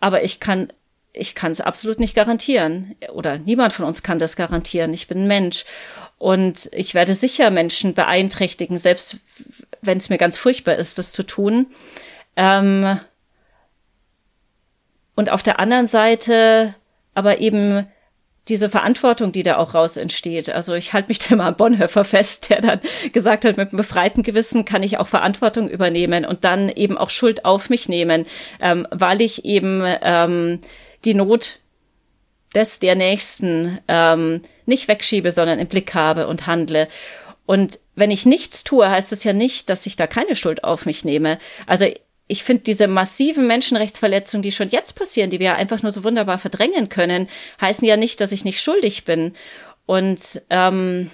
Aber 0.00 0.22
ich 0.22 0.38
kann 0.38 0.70
ich 1.14 1.36
kann 1.36 1.52
es 1.52 1.60
absolut 1.60 2.00
nicht 2.00 2.16
garantieren 2.16 2.96
oder 3.12 3.38
niemand 3.38 3.72
von 3.72 3.86
uns 3.86 4.02
kann 4.02 4.18
das 4.18 4.34
garantieren. 4.34 4.92
Ich 4.92 5.06
bin 5.06 5.28
Mensch 5.28 5.64
und 6.18 6.68
ich 6.72 6.94
werde 6.94 7.14
sicher 7.14 7.50
Menschen 7.50 7.94
beeinträchtigen, 7.94 8.78
selbst 8.78 9.18
wenn 9.86 9.98
es 9.98 10.10
mir 10.10 10.18
ganz 10.18 10.36
furchtbar 10.36 10.76
ist, 10.76 10.98
das 10.98 11.12
zu 11.12 11.22
tun. 11.22 11.66
Ähm, 12.36 12.98
und 15.16 15.30
auf 15.30 15.42
der 15.42 15.60
anderen 15.60 15.86
Seite 15.86 16.74
aber 17.14 17.38
eben 17.38 17.86
diese 18.48 18.68
Verantwortung, 18.68 19.32
die 19.32 19.42
da 19.42 19.56
auch 19.56 19.74
raus 19.74 19.96
entsteht. 19.96 20.50
Also 20.50 20.74
ich 20.74 20.92
halte 20.92 21.08
mich 21.08 21.18
da 21.18 21.34
immer 21.34 21.46
an 21.46 21.56
Bonhoeffer 21.56 22.04
fest, 22.04 22.50
der 22.50 22.60
dann 22.60 22.80
gesagt 23.12 23.44
hat, 23.44 23.56
mit 23.56 23.70
einem 23.70 23.78
befreiten 23.78 24.22
Gewissen 24.22 24.66
kann 24.66 24.82
ich 24.82 24.98
auch 24.98 25.06
Verantwortung 25.06 25.68
übernehmen 25.70 26.26
und 26.26 26.44
dann 26.44 26.68
eben 26.68 26.98
auch 26.98 27.08
Schuld 27.08 27.44
auf 27.46 27.70
mich 27.70 27.88
nehmen, 27.88 28.26
ähm, 28.60 28.86
weil 28.90 29.22
ich 29.22 29.46
eben 29.46 29.82
ähm, 30.02 30.60
die 31.06 31.14
Not 31.14 31.60
des 32.54 32.80
der 32.80 32.94
Nächsten 32.94 33.78
ähm, 33.88 34.42
nicht 34.66 34.88
wegschiebe, 34.88 35.32
sondern 35.32 35.58
im 35.58 35.66
Blick 35.66 35.94
habe 35.94 36.26
und 36.26 36.46
handle. 36.46 36.88
Und 37.46 37.78
wenn 37.94 38.10
ich 38.10 38.26
nichts 38.26 38.64
tue, 38.64 38.88
heißt 38.88 39.12
es 39.12 39.24
ja 39.24 39.32
nicht, 39.32 39.68
dass 39.68 39.86
ich 39.86 39.96
da 39.96 40.06
keine 40.06 40.36
Schuld 40.36 40.64
auf 40.64 40.86
mich 40.86 41.04
nehme. 41.04 41.38
Also 41.66 41.86
ich 42.26 42.42
finde 42.42 42.62
diese 42.62 42.86
massiven 42.86 43.46
Menschenrechtsverletzungen, 43.46 44.42
die 44.42 44.52
schon 44.52 44.70
jetzt 44.70 44.94
passieren, 44.94 45.30
die 45.30 45.40
wir 45.40 45.56
einfach 45.56 45.82
nur 45.82 45.92
so 45.92 46.04
wunderbar 46.04 46.38
verdrängen 46.38 46.88
können, 46.88 47.28
heißen 47.60 47.86
ja 47.86 47.96
nicht, 47.96 48.20
dass 48.20 48.32
ich 48.32 48.44
nicht 48.44 48.62
schuldig 48.62 49.04
bin. 49.04 49.34
Und 49.84 50.40
ähm, 50.48 51.10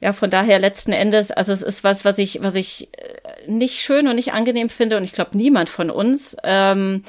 ja, 0.00 0.12
von 0.12 0.30
daher 0.30 0.58
letzten 0.58 0.92
Endes, 0.92 1.30
also 1.30 1.52
es 1.52 1.62
ist 1.62 1.84
was, 1.84 2.04
was 2.04 2.18
ich, 2.18 2.42
was 2.42 2.54
ich 2.54 2.88
äh, 2.98 3.50
nicht 3.50 3.80
schön 3.80 4.08
und 4.08 4.16
nicht 4.16 4.32
angenehm 4.32 4.68
finde 4.68 4.96
und 4.98 5.04
ich 5.04 5.12
glaube 5.12 5.38
niemand 5.38 5.70
von 5.70 5.90
uns. 5.90 6.36
Ähm, 6.42 7.04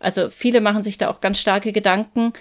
also 0.00 0.28
viele 0.28 0.60
machen 0.60 0.82
sich 0.82 0.98
da 0.98 1.08
auch 1.08 1.20
ganz 1.20 1.38
starke 1.38 1.72
Gedanken 1.72 2.32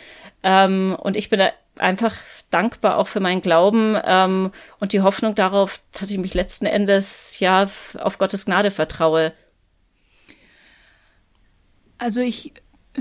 ähm, 0.44 0.98
und 1.00 1.16
ich 1.16 1.30
bin 1.30 1.40
da 1.40 1.52
einfach 1.78 2.16
dankbar 2.50 2.98
auch 2.98 3.08
für 3.08 3.20
meinen 3.20 3.42
Glauben 3.42 3.98
ähm, 4.04 4.52
und 4.80 4.94
die 4.94 5.02
Hoffnung 5.02 5.36
darauf, 5.36 5.82
dass 5.94 6.12
ich 6.12 6.18
mich 6.18 6.34
letzten 6.34 6.66
Endes 6.66 7.40
ja 7.40 7.70
auf 7.98 8.18
Gottes 8.18 8.46
Gnade 8.46 8.72
vertraue. 8.72 9.34
Also 11.98 12.22
ich 12.22 12.54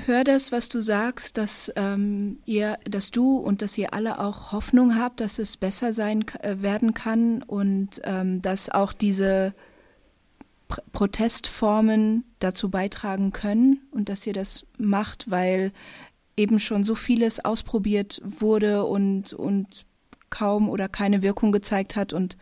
höre 0.06 0.24
das, 0.24 0.52
was 0.52 0.68
du 0.68 0.80
sagst, 0.80 1.36
dass 1.36 1.72
ähm, 1.76 2.38
ihr, 2.44 2.78
dass 2.84 3.10
du 3.10 3.36
und 3.38 3.62
dass 3.62 3.76
ihr 3.76 3.92
alle 3.92 4.20
auch 4.20 4.52
Hoffnung 4.52 4.96
habt, 4.96 5.20
dass 5.20 5.38
es 5.38 5.56
besser 5.56 5.92
sein 5.92 6.24
äh, 6.40 6.62
werden 6.62 6.94
kann 6.94 7.42
und 7.42 8.00
ähm, 8.04 8.40
dass 8.40 8.70
auch 8.70 8.92
diese 8.92 9.54
Pr 10.68 10.82
Protestformen 10.92 12.24
dazu 12.38 12.70
beitragen 12.70 13.32
können 13.32 13.80
und 13.90 14.08
dass 14.08 14.26
ihr 14.26 14.32
das 14.32 14.64
macht, 14.78 15.30
weil 15.30 15.72
eben 16.40 16.58
schon 16.58 16.84
so 16.84 16.94
vieles 16.94 17.44
ausprobiert 17.44 18.20
wurde 18.24 18.84
und, 18.84 19.34
und 19.34 19.84
kaum 20.30 20.68
oder 20.68 20.88
keine 20.88 21.22
Wirkung 21.22 21.52
gezeigt 21.52 21.96
hat 21.96 22.12
und 22.12 22.36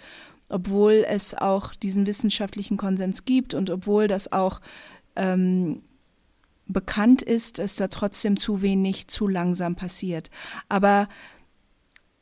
obwohl 0.49 1.05
es 1.07 1.35
auch 1.35 1.75
diesen 1.75 2.07
wissenschaftlichen 2.07 2.77
Konsens 2.77 3.25
gibt 3.25 3.55
und 3.55 3.71
obwohl 3.71 4.09
das 4.09 4.33
auch 4.33 4.61
ähm, 5.17 5.83
bekannt 6.67 7.23
ist, 7.23 7.59
ist 7.59 7.81
da 7.81 7.89
trotzdem 7.89 8.37
zu 8.37 8.63
wenig, 8.63 9.09
zu 9.09 9.27
langsam 9.27 9.75
passiert. 9.75 10.31
Aber 10.69 11.09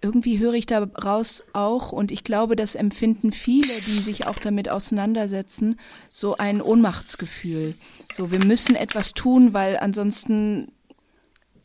irgendwie 0.03 0.39
höre 0.39 0.55
ich 0.55 0.67
daraus 0.67 1.43
auch, 1.53 1.93
und 1.93 2.13
ich 2.13 2.23
glaube, 2.23 2.55
das 2.55 2.75
empfinden 2.75 3.33
viele, 3.33 3.67
die 3.67 3.99
sich 3.99 4.27
auch 4.27 4.39
damit 4.39 4.69
auseinandersetzen, 4.69 5.81
so 6.11 6.37
ein 6.37 6.61
Ohnmachtsgefühl. 6.61 7.75
So, 8.13 8.31
wir 8.31 8.45
müssen 8.45 8.77
etwas 8.77 9.15
tun, 9.15 9.53
weil 9.53 9.79
ansonsten 9.79 10.69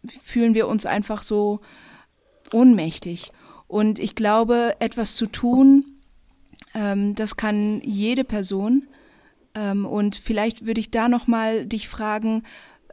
fühlen 0.05 0.53
wir 0.53 0.67
uns 0.67 0.85
einfach 0.85 1.21
so 1.21 1.59
ohnmächtig. 2.53 3.31
Und 3.67 3.99
ich 3.99 4.15
glaube, 4.15 4.75
etwas 4.79 5.15
zu 5.15 5.27
tun, 5.27 5.85
ähm, 6.73 7.15
das 7.15 7.37
kann 7.37 7.81
jede 7.81 8.23
Person. 8.23 8.87
Ähm, 9.55 9.85
und 9.85 10.15
vielleicht 10.15 10.65
würde 10.65 10.79
ich 10.79 10.91
da 10.91 11.07
noch 11.07 11.27
mal 11.27 11.65
dich 11.65 11.87
fragen, 11.87 12.43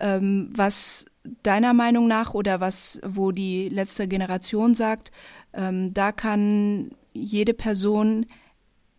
ähm, 0.01 0.51
was 0.55 1.07
deiner 1.43 1.75
Meinung 1.75 2.07
nach 2.07 2.35
oder 2.35 2.61
was, 2.61 3.01
wo 3.05 3.33
die 3.33 3.69
letzte 3.69 4.09
Generation 4.09 4.75
sagt, 4.75 5.11
ähm, 5.53 5.93
da 5.93 6.13
kann 6.13 6.93
jede 7.13 7.55
Person 7.55 8.27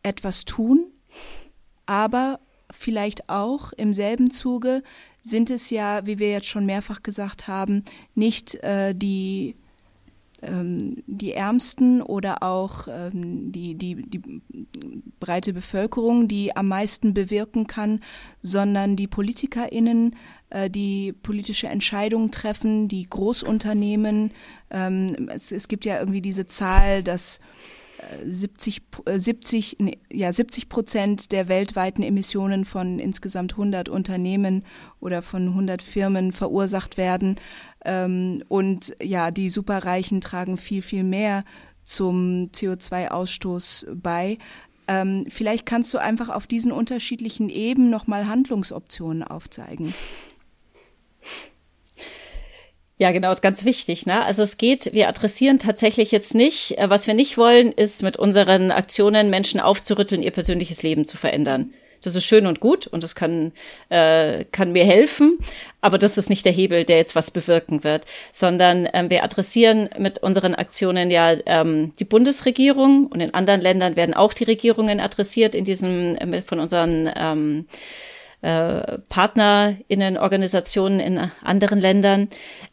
etwas 0.04 0.46
tun, 0.46 0.92
aber 1.86 2.40
vielleicht 2.72 3.30
auch 3.30 3.74
im 3.74 3.94
selben 3.94 4.30
Zuge 4.30 4.84
sind 5.22 5.50
es 5.50 5.70
ja, 5.70 6.06
wie 6.06 6.20
wir 6.20 6.32
jetzt 6.32 6.48
schon 6.48 6.66
mehrfach 6.66 7.04
gesagt 7.04 7.48
haben, 7.48 7.84
nicht 8.16 8.56
äh, 8.64 8.94
die 8.96 9.56
ähm, 10.42 11.04
die 11.06 11.34
Ärmsten 11.34 12.02
oder 12.02 12.44
auch 12.44 12.88
ähm, 12.88 13.52
die, 13.52 13.76
die, 13.76 13.96
die 13.96 14.22
breite 15.20 15.54
Bevölkerung, 15.54 16.28
die 16.28 16.56
am 16.56 16.68
meisten 16.68 17.14
bewirken 17.14 17.68
kann, 17.68 18.02
sondern 18.42 18.96
die 18.96 19.08
PolitikerInnen, 19.08 20.16
äh, 20.50 20.70
die 20.70 21.14
politische 21.14 21.68
Entscheidungen 21.68 22.32
treffen, 22.32 22.88
die 22.88 23.10
Großunternehmen. 23.10 24.32
Ähm, 24.70 25.30
es, 25.34 25.52
es 25.52 25.68
gibt 25.68 25.86
ja 25.86 26.00
irgendwie 26.00 26.22
diese 26.22 26.46
Zahl, 26.46 27.04
dass 27.04 27.40
70, 28.26 28.82
70, 29.16 29.80
äh, 29.80 29.98
ja, 30.12 30.32
70 30.32 30.70
Prozent 30.70 31.32
der 31.32 31.48
weltweiten 31.48 32.04
Emissionen 32.04 32.66
von 32.66 33.00
insgesamt 33.00 33.54
100 33.54 33.90
Unternehmen 33.90 34.64
oder 35.00 35.22
von 35.22 35.50
100 35.50 35.82
Firmen 35.82 36.32
verursacht 36.32 36.98
werden. 36.98 37.40
Ähm, 37.86 38.44
und 38.48 38.96
ja, 39.02 39.32
die 39.32 39.50
Superreichen 39.50 40.22
tragen 40.22 40.58
viel, 40.58 40.82
viel 40.82 41.04
mehr 41.04 41.44
zum 41.84 42.50
CO2-Ausstoß 42.54 43.88
bei. 43.94 44.38
Ähm, 44.88 45.26
vielleicht 45.30 45.66
kannst 45.66 45.94
du 45.94 45.98
einfach 45.98 46.30
auf 46.30 46.48
diesen 46.48 46.72
unterschiedlichen 46.72 47.50
Ebenen 47.50 47.90
nochmal 47.90 48.28
Handlungsoptionen 48.28 49.24
aufzeigen. 49.24 49.94
Ja, 53.02 53.12
genau, 53.12 53.32
ist 53.32 53.42
ganz 53.42 53.64
wichtig. 53.64 54.06
Ne? 54.06 54.26
Also 54.26 54.44
es 54.44 54.58
geht, 54.58 54.92
wir 54.94 55.08
adressieren 55.08 55.58
tatsächlich 55.58 56.12
jetzt 56.12 56.36
nicht, 56.36 56.78
äh, 56.78 56.90
was 56.90 57.08
wir 57.08 57.14
nicht 57.14 57.38
wollen, 57.38 57.72
ist 57.72 58.04
mit 58.04 58.18
unseren 58.18 58.72
Aktionen 58.72 59.30
Menschen 59.30 59.62
aufzurütteln, 59.62 60.22
ihr 60.22 60.32
persönliches 60.32 60.84
Leben 60.84 61.06
zu 61.06 61.16
verändern. 61.16 61.74
Das 62.04 62.16
ist 62.16 62.26
schön 62.26 62.46
und 62.46 62.60
gut 62.60 62.88
und 62.88 63.04
das 63.04 63.16
kann, 63.16 63.54
äh, 63.88 64.44
kann 64.52 64.74
mir 64.74 64.84
helfen, 64.84 65.38
aber 65.80 65.98
das 65.98 66.18
ist 66.18 66.30
nicht 66.30 66.46
der 66.46 66.52
Hebel, 66.52 66.84
der 66.84 66.98
jetzt 66.98 67.16
was 67.16 67.32
bewirken 67.32 67.86
wird, 67.86 68.06
sondern 68.34 68.88
ähm, 68.94 69.10
wir 69.10 69.24
adressieren 69.24 69.90
mit 69.98 70.22
unseren 70.22 70.56
Aktionen 70.56 71.10
ja 71.10 71.36
ähm, 71.46 71.94
die 72.00 72.06
Bundesregierung 72.06 73.08
und 73.08 73.22
in 73.22 73.34
anderen 73.34 73.62
Ländern 73.62 73.96
werden 73.96 74.14
auch 74.14 74.34
die 74.34 74.46
Regierungen 74.46 75.00
adressiert 75.00 75.56
in 75.56 75.66
diesem 75.66 76.16
äh, 76.16 76.42
von 76.42 76.60
unseren 76.60 77.10
ähm, 77.16 77.66
äh, 78.42 78.98
PartnerInnen-Organisationen 79.10 81.00
in 81.00 81.32
anderen 81.44 81.80
Ländern. 81.80 82.30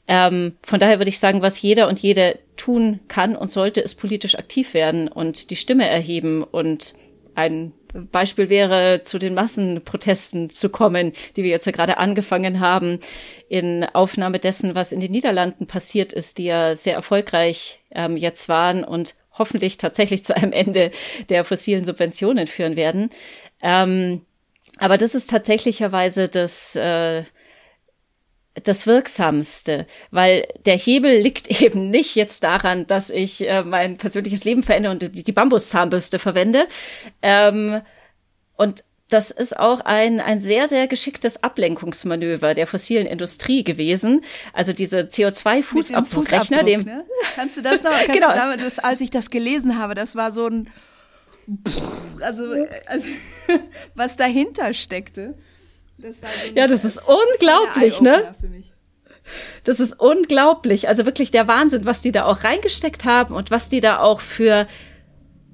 Ähm, 0.06 0.56
von 0.62 0.80
daher 0.80 0.98
würde 0.98 1.08
ich 1.08 1.18
sagen, 1.18 1.42
was 1.42 1.60
jeder 1.60 1.88
und 1.88 1.98
jede 1.98 2.38
tun 2.56 3.00
kann 3.08 3.36
und 3.36 3.50
sollte, 3.50 3.80
ist 3.80 3.96
politisch 3.96 4.38
aktiv 4.38 4.74
werden 4.74 5.08
und 5.08 5.50
die 5.50 5.56
Stimme 5.56 5.88
erheben 5.88 6.42
und 6.42 6.94
ein 7.34 7.72
Beispiel 8.12 8.48
wäre, 8.48 9.00
zu 9.02 9.18
den 9.18 9.34
Massenprotesten 9.34 10.50
zu 10.50 10.68
kommen, 10.68 11.12
die 11.36 11.42
wir 11.42 11.50
jetzt 11.50 11.66
ja 11.66 11.72
gerade 11.72 11.98
angefangen 11.98 12.60
haben, 12.60 13.00
in 13.48 13.84
Aufnahme 13.84 14.38
dessen, 14.38 14.74
was 14.74 14.92
in 14.92 15.00
den 15.00 15.12
Niederlanden 15.12 15.66
passiert 15.66 16.12
ist, 16.12 16.38
die 16.38 16.44
ja 16.44 16.76
sehr 16.76 16.94
erfolgreich 16.94 17.80
ähm, 17.90 18.16
jetzt 18.16 18.48
waren 18.48 18.84
und 18.84 19.14
hoffentlich 19.38 19.78
tatsächlich 19.78 20.24
zu 20.24 20.36
einem 20.36 20.52
Ende 20.52 20.90
der 21.28 21.44
fossilen 21.44 21.84
Subventionen 21.84 22.46
führen 22.46 22.76
werden. 22.76 23.10
Ähm, 23.62 24.22
aber 24.78 24.98
das 24.98 25.14
ist 25.14 25.30
tatsächlicherweise 25.30 26.28
das, 26.28 26.76
äh, 26.76 27.24
das 28.62 28.86
Wirksamste, 28.86 29.86
weil 30.10 30.46
der 30.64 30.76
Hebel 30.76 31.18
liegt 31.18 31.48
eben 31.62 31.90
nicht 31.90 32.14
jetzt 32.14 32.42
daran, 32.42 32.86
dass 32.86 33.10
ich 33.10 33.48
äh, 33.48 33.62
mein 33.62 33.96
persönliches 33.96 34.44
Leben 34.44 34.62
verändere 34.62 34.92
und 34.92 35.26
die 35.26 35.32
Bambuszahnbürste 35.32 36.18
verwende. 36.18 36.66
Ähm, 37.22 37.80
und 38.56 38.84
das 39.08 39.30
ist 39.30 39.56
auch 39.56 39.80
ein, 39.80 40.20
ein 40.20 40.40
sehr, 40.40 40.68
sehr 40.68 40.88
geschicktes 40.88 41.42
Ablenkungsmanöver 41.42 42.54
der 42.54 42.66
fossilen 42.66 43.06
Industrie 43.06 43.62
gewesen. 43.62 44.22
Also 44.52 44.72
diese 44.72 45.00
CO2-Fußabdruckrechner, 45.00 46.64
dem, 46.64 46.84
dem 46.84 46.84
ne? 46.84 47.04
Kannst 47.36 47.56
du 47.56 47.62
das 47.62 47.84
noch? 47.84 47.92
Kannst 48.06 48.12
genau. 48.12 48.32
Du 48.32 48.34
damit, 48.34 48.62
das, 48.62 48.80
als 48.80 49.00
ich 49.00 49.10
das 49.10 49.30
gelesen 49.30 49.78
habe, 49.78 49.94
das 49.94 50.16
war 50.16 50.32
so 50.32 50.48
ein 50.48 50.70
also, 52.20 52.54
also 52.86 53.06
was 53.94 54.16
dahinter 54.16 54.74
steckte. 54.74 55.34
Das 55.98 56.18
so 56.18 56.26
ja, 56.54 56.66
das 56.66 56.84
ist 56.84 57.00
unglaublich, 57.06 58.00
ne? 58.00 58.34
Das 59.64 59.80
ist 59.80 59.98
unglaublich. 59.98 60.88
Also 60.88 61.04
wirklich 61.06 61.30
der 61.30 61.48
Wahnsinn, 61.48 61.84
was 61.84 62.02
die 62.02 62.12
da 62.12 62.26
auch 62.26 62.44
reingesteckt 62.44 63.04
haben 63.04 63.34
und 63.34 63.50
was 63.50 63.68
die 63.68 63.80
da 63.80 63.98
auch 63.98 64.20
für 64.20 64.66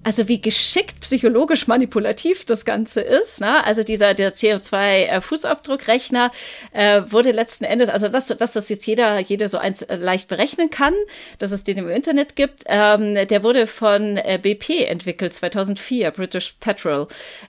also 0.05 0.29
wie 0.29 0.41
geschickt 0.41 1.01
psychologisch 1.01 1.67
manipulativ 1.67 2.45
das 2.45 2.65
Ganze 2.65 3.01
ist. 3.01 3.41
Ne? 3.41 3.65
Also 3.65 3.83
dieser 3.83 4.15
der 4.15 4.33
CO2-Fußabdruckrechner 4.33 6.31
äh, 6.73 6.99
äh, 6.99 7.13
wurde 7.13 7.31
letzten 7.31 7.65
Endes, 7.65 7.89
also 7.89 8.09
dass, 8.09 8.27
dass 8.27 8.53
das 8.53 8.69
jetzt 8.69 8.87
jeder, 8.87 9.19
jeder 9.21 9.49
so 9.49 9.59
eins 9.59 9.83
äh, 9.83 9.97
leicht 9.97 10.29
berechnen 10.29 10.71
kann, 10.71 10.95
dass 11.39 11.53
es 11.53 11.65
den 11.65 11.79
im 11.79 11.89
Internet 11.89 12.37
gibt, 12.37 12.65
ähm, 12.67 13.15
der 13.15 13.43
wurde 13.43 13.67
von 13.67 14.17
äh, 14.17 14.39
BP 14.43 14.87
entwickelt, 14.87 15.35
2004, 15.35 16.11
British 16.11 16.57
Petrol. 16.61 17.07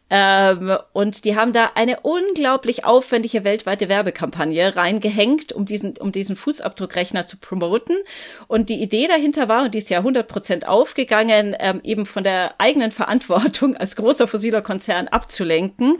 Ähm, 0.09 0.77
und 0.93 1.25
die 1.25 1.35
haben 1.35 1.53
da 1.53 1.71
eine 1.75 2.01
unglaublich 2.01 2.85
aufwendige 2.85 3.43
weltweite 3.43 3.89
Werbekampagne 3.89 4.75
reingehängt, 4.75 5.51
um 5.53 5.65
diesen, 5.65 5.97
um 5.97 6.11
diesen 6.11 6.35
Fußabdruckrechner 6.35 7.25
zu 7.25 7.37
promoten. 7.37 7.95
Und 8.47 8.69
die 8.69 8.81
Idee 8.81 9.07
dahinter 9.07 9.49
war, 9.49 9.65
und 9.65 9.73
die 9.73 9.79
ist 9.79 9.89
ja 9.89 9.99
100 9.99 10.27
Prozent 10.27 10.67
aufgegangen, 10.67 11.55
ähm, 11.59 11.81
eben 11.83 12.05
von 12.05 12.23
der 12.23 12.42
eigenen 12.57 12.91
Verantwortung 12.91 13.75
als 13.77 13.95
großer 13.95 14.27
fossiler 14.27 14.61
Konzern 14.61 15.07
abzulenken 15.07 15.97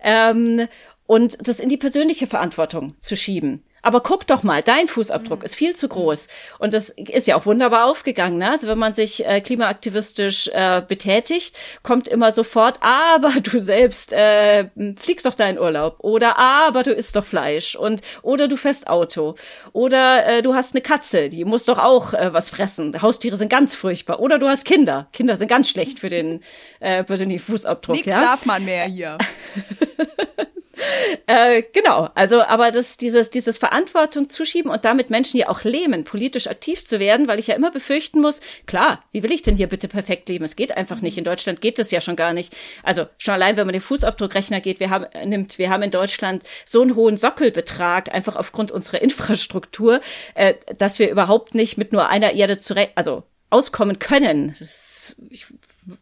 ähm, 0.00 0.66
und 1.06 1.46
das 1.46 1.60
in 1.60 1.68
die 1.68 1.76
persönliche 1.76 2.26
Verantwortung 2.26 2.94
zu 3.00 3.16
schieben. 3.16 3.62
Aber 3.86 4.00
guck 4.00 4.26
doch 4.26 4.42
mal, 4.42 4.64
dein 4.64 4.88
Fußabdruck 4.88 5.44
ist 5.44 5.54
viel 5.54 5.76
zu 5.76 5.86
groß. 5.86 6.26
Und 6.58 6.74
das 6.74 6.88
ist 6.88 7.28
ja 7.28 7.36
auch 7.36 7.46
wunderbar 7.46 7.86
aufgegangen. 7.86 8.38
Ne? 8.38 8.50
Also 8.50 8.66
wenn 8.66 8.78
man 8.78 8.94
sich 8.94 9.24
äh, 9.24 9.40
klimaaktivistisch 9.40 10.48
äh, 10.48 10.82
betätigt, 10.82 11.56
kommt 11.84 12.08
immer 12.08 12.32
sofort, 12.32 12.78
aber 12.80 13.30
du 13.40 13.60
selbst 13.60 14.12
äh, 14.12 14.64
fliegst 14.96 15.24
doch 15.24 15.36
deinen 15.36 15.60
Urlaub. 15.60 15.98
Oder 16.00 16.36
aber 16.36 16.82
du 16.82 16.90
isst 16.90 17.14
doch 17.14 17.24
Fleisch. 17.24 17.76
Und 17.76 18.02
oder 18.22 18.48
du 18.48 18.56
fährst 18.56 18.88
Auto. 18.88 19.36
Oder 19.72 20.26
äh, 20.26 20.42
du 20.42 20.56
hast 20.56 20.74
eine 20.74 20.82
Katze, 20.82 21.28
die 21.28 21.44
muss 21.44 21.64
doch 21.64 21.78
auch 21.78 22.12
äh, 22.12 22.32
was 22.32 22.50
fressen. 22.50 23.00
Haustiere 23.00 23.36
sind 23.36 23.50
ganz 23.50 23.76
furchtbar. 23.76 24.18
Oder 24.18 24.40
du 24.40 24.48
hast 24.48 24.64
Kinder. 24.64 25.06
Kinder 25.12 25.36
sind 25.36 25.46
ganz 25.46 25.70
schlecht 25.70 26.00
für 26.00 26.08
den 26.08 26.40
äh, 26.80 27.04
persönlichen 27.04 27.44
Fußabdruck. 27.44 27.94
Nichts 27.94 28.10
ja? 28.10 28.20
darf 28.20 28.46
man 28.46 28.64
mehr 28.64 28.86
hier. 28.86 29.16
äh, 31.26 31.62
genau, 31.72 32.08
also 32.14 32.42
aber 32.42 32.70
das, 32.70 32.96
dieses, 32.96 33.30
dieses 33.30 33.58
Verantwortung 33.58 34.28
zuschieben 34.28 34.70
und 34.70 34.84
damit 34.84 35.10
Menschen 35.10 35.38
ja 35.38 35.48
auch 35.48 35.64
lähmen, 35.64 36.04
politisch 36.04 36.46
aktiv 36.46 36.84
zu 36.84 37.00
werden, 37.00 37.28
weil 37.28 37.38
ich 37.38 37.46
ja 37.46 37.54
immer 37.54 37.70
befürchten 37.70 38.20
muss, 38.20 38.40
klar, 38.66 39.02
wie 39.12 39.22
will 39.22 39.32
ich 39.32 39.42
denn 39.42 39.56
hier 39.56 39.68
bitte 39.68 39.88
perfekt 39.88 40.28
leben? 40.28 40.44
Es 40.44 40.56
geht 40.56 40.76
einfach 40.76 41.00
nicht. 41.00 41.18
In 41.18 41.24
Deutschland 41.24 41.60
geht 41.60 41.78
es 41.78 41.90
ja 41.90 42.00
schon 42.00 42.16
gar 42.16 42.32
nicht. 42.32 42.54
Also 42.82 43.06
schon 43.18 43.34
allein, 43.34 43.56
wenn 43.56 43.66
man 43.66 43.72
den 43.72 43.82
Fußabdruckrechner 43.82 44.60
geht, 44.60 44.80
wir 44.80 44.90
haben, 44.90 45.06
nimmt, 45.28 45.58
wir 45.58 45.70
haben 45.70 45.82
in 45.82 45.90
Deutschland 45.90 46.42
so 46.64 46.82
einen 46.82 46.94
hohen 46.94 47.16
Sockelbetrag, 47.16 48.12
einfach 48.12 48.36
aufgrund 48.36 48.70
unserer 48.70 49.00
Infrastruktur, 49.02 50.00
äh, 50.34 50.54
dass 50.76 50.98
wir 50.98 51.10
überhaupt 51.10 51.54
nicht 51.54 51.78
mit 51.78 51.92
nur 51.92 52.08
einer 52.08 52.32
Erde 52.32 52.58
zurecht, 52.58 52.92
also 52.96 53.22
auskommen 53.48 53.98
können. 53.98 54.54
Das 54.58 55.16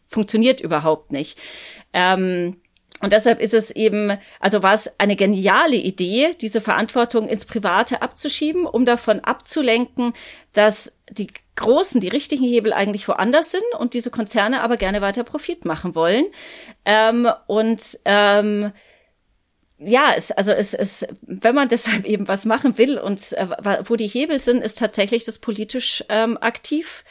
funktioniert 0.09 0.61
überhaupt 0.61 1.13
nicht. 1.13 1.39
Ähm, 1.93 2.57
und 3.01 3.13
deshalb 3.13 3.41
ist 3.41 3.55
es 3.55 3.71
eben, 3.71 4.17
also 4.41 4.63
war 4.63 4.73
es 4.73 4.99
eine 4.99 5.17
geniale 5.17 5.77
Idee, 5.77 6.31
diese 6.41 6.61
Verantwortung 6.61 7.29
ins 7.29 7.45
Private 7.45 8.03
abzuschieben, 8.03 8.67
um 8.67 8.85
davon 8.85 9.21
abzulenken, 9.21 10.15
dass 10.53 10.97
die 11.11 11.27
großen, 11.57 12.01
die 12.01 12.09
richtigen 12.09 12.45
Hebel 12.45 12.73
eigentlich 12.73 13.09
woanders 13.09 13.51
sind 13.51 13.65
und 13.79 13.95
diese 13.95 14.11
Konzerne 14.11 14.63
aber 14.63 14.77
gerne 14.77 15.01
weiter 15.01 15.25
Profit 15.25 15.65
machen 15.65 15.95
wollen. 15.95 16.27
Ähm, 16.85 17.29
und 17.47 17.99
ähm, 18.05 18.73
ja, 19.79 20.13
es, 20.17 20.31
also 20.31 20.53
es, 20.53 20.73
es, 20.73 21.07
wenn 21.23 21.55
man 21.55 21.69
deshalb 21.71 22.05
eben 22.05 22.29
was 22.29 22.45
machen 22.45 22.79
will 22.79 22.99
und 22.99 23.33
äh, 23.33 23.49
wo 23.85 23.97
die 23.97 24.07
Hebel 24.07 24.39
sind, 24.39 24.63
ist 24.63 24.79
tatsächlich 24.79 25.25
das 25.25 25.39
politisch 25.39 26.05
ähm, 26.09 26.39
aktiv 26.41 27.05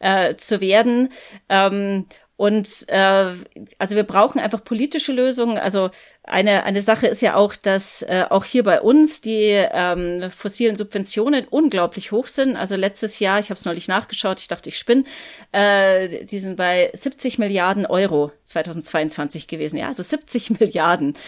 äh, 0.00 0.34
zu 0.36 0.60
werden. 0.60 1.12
Ähm, 1.48 2.06
und 2.40 2.88
äh, 2.88 3.34
also 3.76 3.96
wir 3.96 4.02
brauchen 4.02 4.40
einfach 4.40 4.64
politische 4.64 5.12
Lösungen. 5.12 5.58
Also 5.58 5.90
eine, 6.22 6.64
eine 6.64 6.80
Sache 6.80 7.06
ist 7.06 7.20
ja 7.20 7.34
auch, 7.34 7.54
dass 7.54 8.00
äh, 8.00 8.24
auch 8.30 8.46
hier 8.46 8.62
bei 8.62 8.80
uns 8.80 9.20
die 9.20 9.50
ähm, 9.50 10.30
fossilen 10.30 10.74
Subventionen 10.74 11.46
unglaublich 11.46 12.12
hoch 12.12 12.28
sind. 12.28 12.56
Also 12.56 12.76
letztes 12.76 13.18
Jahr, 13.18 13.40
ich 13.40 13.50
habe 13.50 13.58
es 13.58 13.66
neulich 13.66 13.88
nachgeschaut, 13.88 14.40
ich 14.40 14.48
dachte, 14.48 14.70
ich 14.70 14.78
spinne, 14.78 15.04
äh, 15.52 16.24
die 16.24 16.40
sind 16.40 16.56
bei 16.56 16.90
70 16.94 17.38
Milliarden 17.38 17.84
Euro 17.84 18.32
2022 18.44 19.46
gewesen. 19.46 19.76
Ja, 19.76 19.88
also 19.88 20.02
70 20.02 20.60
Milliarden. 20.60 21.18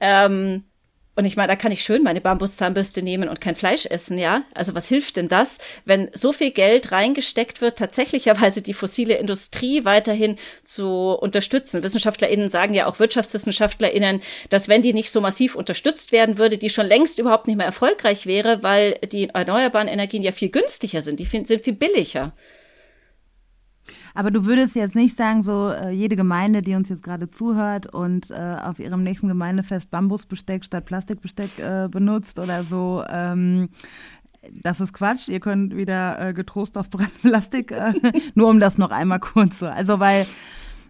Ähm, 0.00 0.64
und 1.18 1.24
ich 1.24 1.36
meine, 1.36 1.48
da 1.48 1.56
kann 1.56 1.72
ich 1.72 1.82
schön 1.82 2.04
meine 2.04 2.20
Bambuszahnbürste 2.20 3.02
nehmen 3.02 3.28
und 3.28 3.40
kein 3.40 3.56
Fleisch 3.56 3.86
essen, 3.86 4.18
ja? 4.18 4.44
Also 4.54 4.76
was 4.76 4.86
hilft 4.86 5.16
denn 5.16 5.26
das, 5.26 5.58
wenn 5.84 6.10
so 6.14 6.32
viel 6.32 6.52
Geld 6.52 6.92
reingesteckt 6.92 7.60
wird, 7.60 7.76
tatsächlicherweise 7.76 8.62
die 8.62 8.72
fossile 8.72 9.16
Industrie 9.16 9.84
weiterhin 9.84 10.36
zu 10.62 11.18
unterstützen? 11.20 11.82
WissenschaftlerInnen 11.82 12.50
sagen 12.50 12.72
ja 12.72 12.86
auch 12.86 13.00
WirtschaftswissenschaftlerInnen, 13.00 14.22
dass 14.48 14.68
wenn 14.68 14.82
die 14.82 14.92
nicht 14.92 15.10
so 15.10 15.20
massiv 15.20 15.56
unterstützt 15.56 16.12
werden 16.12 16.38
würde, 16.38 16.56
die 16.56 16.70
schon 16.70 16.86
längst 16.86 17.18
überhaupt 17.18 17.48
nicht 17.48 17.56
mehr 17.56 17.66
erfolgreich 17.66 18.26
wäre, 18.26 18.62
weil 18.62 18.92
die 19.10 19.28
erneuerbaren 19.30 19.88
Energien 19.88 20.22
ja 20.22 20.30
viel 20.30 20.50
günstiger 20.50 21.02
sind, 21.02 21.18
die 21.18 21.24
sind 21.24 21.64
viel 21.64 21.72
billiger. 21.72 22.32
Aber 24.14 24.30
du 24.30 24.46
würdest 24.46 24.74
jetzt 24.74 24.94
nicht 24.94 25.16
sagen, 25.16 25.42
so 25.42 25.70
äh, 25.70 25.90
jede 25.90 26.16
Gemeinde, 26.16 26.62
die 26.62 26.74
uns 26.74 26.88
jetzt 26.88 27.02
gerade 27.02 27.30
zuhört 27.30 27.92
und 27.92 28.30
äh, 28.30 28.56
auf 28.62 28.78
ihrem 28.78 29.02
nächsten 29.02 29.28
Gemeindefest 29.28 29.90
Bambusbesteck 29.90 30.64
statt 30.64 30.84
Plastikbesteck 30.84 31.58
äh, 31.58 31.88
benutzt 31.88 32.38
oder 32.38 32.64
so, 32.64 33.04
ähm, 33.10 33.68
das 34.52 34.80
ist 34.80 34.92
Quatsch. 34.92 35.28
Ihr 35.28 35.40
könnt 35.40 35.76
wieder 35.76 36.28
äh, 36.28 36.32
getrost 36.32 36.78
auf 36.78 36.88
Plastik, 37.22 37.72
äh, 37.72 37.92
nur 38.34 38.48
um 38.48 38.60
das 38.60 38.78
noch 38.78 38.90
einmal 38.90 39.20
kurz 39.20 39.58
so. 39.58 39.66
Also, 39.66 40.00
weil 40.00 40.26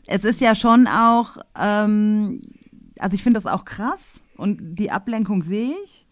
es 0.07 0.25
ist 0.25 0.41
ja 0.41 0.55
schon 0.55 0.87
auch, 0.87 1.37
ähm, 1.59 2.41
also 2.99 3.15
ich 3.15 3.23
finde 3.23 3.41
das 3.41 3.47
auch 3.47 3.65
krass 3.65 4.23
und 4.37 4.77
die 4.77 4.91
Ablenkung 4.91 5.43
sehe 5.43 5.75
ich. 5.85 6.07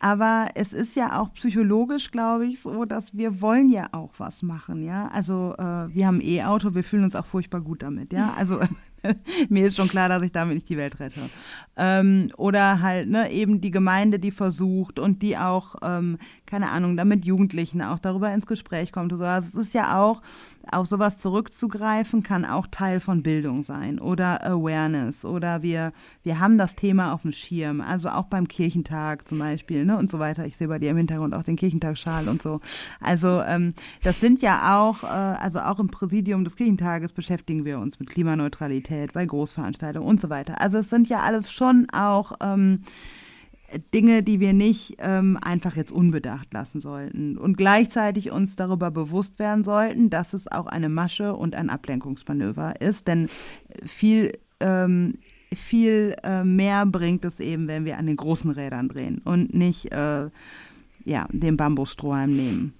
Aber 0.00 0.48
es 0.54 0.72
ist 0.72 0.94
ja 0.96 1.20
auch 1.20 1.32
psychologisch, 1.34 2.10
glaube 2.10 2.46
ich, 2.46 2.60
so, 2.60 2.84
dass 2.84 3.16
wir 3.16 3.40
wollen 3.40 3.68
ja 3.68 3.88
auch 3.92 4.12
was 4.18 4.42
machen, 4.42 4.82
ja. 4.82 5.08
Also 5.08 5.54
äh, 5.58 5.94
wir 5.94 6.06
haben 6.06 6.20
E-Auto, 6.20 6.74
wir 6.74 6.84
fühlen 6.84 7.04
uns 7.04 7.16
auch 7.16 7.26
furchtbar 7.26 7.60
gut 7.60 7.82
damit, 7.82 8.12
ja. 8.12 8.34
Also 8.36 8.60
mir 9.48 9.66
ist 9.66 9.76
schon 9.76 9.88
klar, 9.88 10.08
dass 10.08 10.22
ich 10.22 10.32
damit 10.32 10.54
nicht 10.54 10.68
die 10.68 10.76
Welt 10.76 10.98
rette. 11.00 11.20
Ähm, 11.76 12.30
oder 12.36 12.80
halt, 12.80 13.08
ne, 13.08 13.30
eben 13.30 13.60
die 13.60 13.70
Gemeinde, 13.70 14.18
die 14.18 14.30
versucht 14.30 14.98
und 14.98 15.22
die 15.22 15.36
auch, 15.36 15.76
ähm, 15.82 16.18
keine 16.46 16.70
Ahnung, 16.70 16.96
damit 16.96 17.24
Jugendlichen 17.24 17.82
auch 17.82 17.98
darüber 17.98 18.32
ins 18.32 18.46
Gespräch 18.46 18.92
kommt. 18.92 19.12
Also 19.12 19.24
es 19.24 19.54
ist 19.54 19.74
ja 19.74 20.00
auch, 20.00 20.22
auf 20.72 20.86
sowas 20.86 21.18
zurückzugreifen, 21.18 22.22
kann 22.22 22.44
auch 22.44 22.66
Teil 22.66 23.00
von 23.00 23.22
Bildung 23.22 23.62
sein 23.62 23.98
oder 24.00 24.44
Awareness 24.44 25.24
oder 25.24 25.62
wir, 25.62 25.92
wir 26.24 26.40
haben 26.40 26.58
das 26.58 26.74
Thema 26.74 27.12
auf 27.12 27.22
dem 27.22 27.32
Schirm, 27.32 27.80
also 27.80 28.08
auch 28.08 28.24
beim 28.24 28.48
Kirchentag 28.48 29.28
zum 29.28 29.38
Beispiel 29.38 29.84
ne, 29.84 29.96
und 29.96 30.10
so 30.10 30.18
weiter. 30.18 30.44
Ich 30.44 30.56
sehe 30.56 30.68
bei 30.68 30.78
dir 30.78 30.90
im 30.90 30.96
Hintergrund 30.96 31.34
auch 31.34 31.42
den 31.42 31.56
Kirchentagsschal 31.56 32.28
und 32.28 32.42
so. 32.42 32.60
Also 33.00 33.42
ähm, 33.42 33.74
das 34.02 34.20
sind 34.20 34.42
ja 34.42 34.76
auch, 34.76 35.04
äh, 35.04 35.06
also 35.06 35.60
auch 35.60 35.78
im 35.78 35.88
Präsidium 35.88 36.42
des 36.42 36.56
Kirchentages 36.56 37.12
beschäftigen 37.12 37.64
wir 37.64 37.78
uns 37.78 38.00
mit 38.00 38.10
Klimaneutralität 38.10 38.95
bei 39.12 39.24
Großveranstaltungen 39.24 40.08
und 40.08 40.20
so 40.20 40.30
weiter. 40.30 40.60
Also 40.60 40.78
es 40.78 40.90
sind 40.90 41.08
ja 41.08 41.20
alles 41.20 41.50
schon 41.50 41.86
auch 41.92 42.32
ähm, 42.40 42.82
Dinge, 43.92 44.22
die 44.22 44.40
wir 44.40 44.52
nicht 44.52 44.96
ähm, 44.98 45.38
einfach 45.40 45.76
jetzt 45.76 45.92
unbedacht 45.92 46.52
lassen 46.52 46.80
sollten 46.80 47.36
und 47.36 47.56
gleichzeitig 47.56 48.30
uns 48.30 48.56
darüber 48.56 48.90
bewusst 48.90 49.38
werden 49.38 49.64
sollten, 49.64 50.10
dass 50.10 50.34
es 50.34 50.50
auch 50.50 50.66
eine 50.66 50.88
Masche 50.88 51.34
und 51.34 51.54
ein 51.54 51.70
Ablenkungsmanöver 51.70 52.80
ist, 52.80 53.08
denn 53.08 53.28
viel 53.84 54.32
ähm, 54.60 55.18
viel 55.54 56.16
äh, 56.22 56.44
mehr 56.44 56.86
bringt 56.86 57.24
es 57.24 57.40
eben, 57.40 57.68
wenn 57.68 57.84
wir 57.84 57.98
an 57.98 58.06
den 58.06 58.16
großen 58.16 58.50
Rädern 58.50 58.88
drehen 58.88 59.20
und 59.24 59.54
nicht 59.54 59.92
äh, 59.92 60.28
ja 61.04 61.28
den 61.30 61.56
Bambusstrohhalm 61.56 62.34
nehmen. 62.34 62.74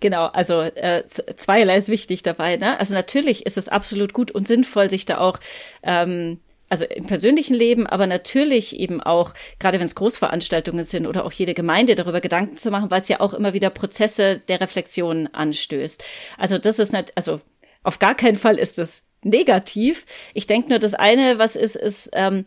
Genau, 0.00 0.26
also 0.26 0.62
äh, 0.62 1.04
zweierlei 1.06 1.76
ist 1.76 1.88
wichtig 1.88 2.22
dabei. 2.22 2.56
Ne? 2.56 2.78
Also 2.78 2.94
natürlich 2.94 3.46
ist 3.46 3.56
es 3.56 3.68
absolut 3.68 4.12
gut 4.12 4.30
und 4.30 4.46
sinnvoll, 4.46 4.90
sich 4.90 5.06
da 5.06 5.18
auch 5.18 5.38
ähm, 5.82 6.40
also 6.70 6.84
im 6.84 7.06
persönlichen 7.06 7.54
Leben, 7.54 7.86
aber 7.86 8.06
natürlich 8.06 8.78
eben 8.78 9.02
auch, 9.02 9.34
gerade 9.58 9.78
wenn 9.80 9.86
es 9.86 9.96
Großveranstaltungen 9.96 10.84
sind 10.84 11.06
oder 11.06 11.24
auch 11.24 11.32
jede 11.32 11.52
Gemeinde 11.52 11.96
darüber 11.96 12.20
Gedanken 12.20 12.56
zu 12.56 12.70
machen, 12.70 12.90
weil 12.90 13.00
es 13.00 13.08
ja 13.08 13.20
auch 13.20 13.34
immer 13.34 13.52
wieder 13.52 13.70
Prozesse 13.70 14.38
der 14.38 14.60
Reflexion 14.60 15.26
anstößt. 15.26 16.02
Also 16.38 16.58
das 16.58 16.78
ist 16.78 16.92
nicht, 16.92 17.12
also 17.16 17.40
auf 17.82 17.98
gar 17.98 18.14
keinen 18.14 18.36
Fall 18.36 18.56
ist 18.56 18.78
es 18.78 19.02
negativ. 19.22 20.06
Ich 20.32 20.46
denke 20.46 20.70
nur, 20.70 20.78
das 20.78 20.94
eine, 20.94 21.38
was 21.38 21.56
ist, 21.56 21.74
ist, 21.74 22.10
ähm, 22.12 22.46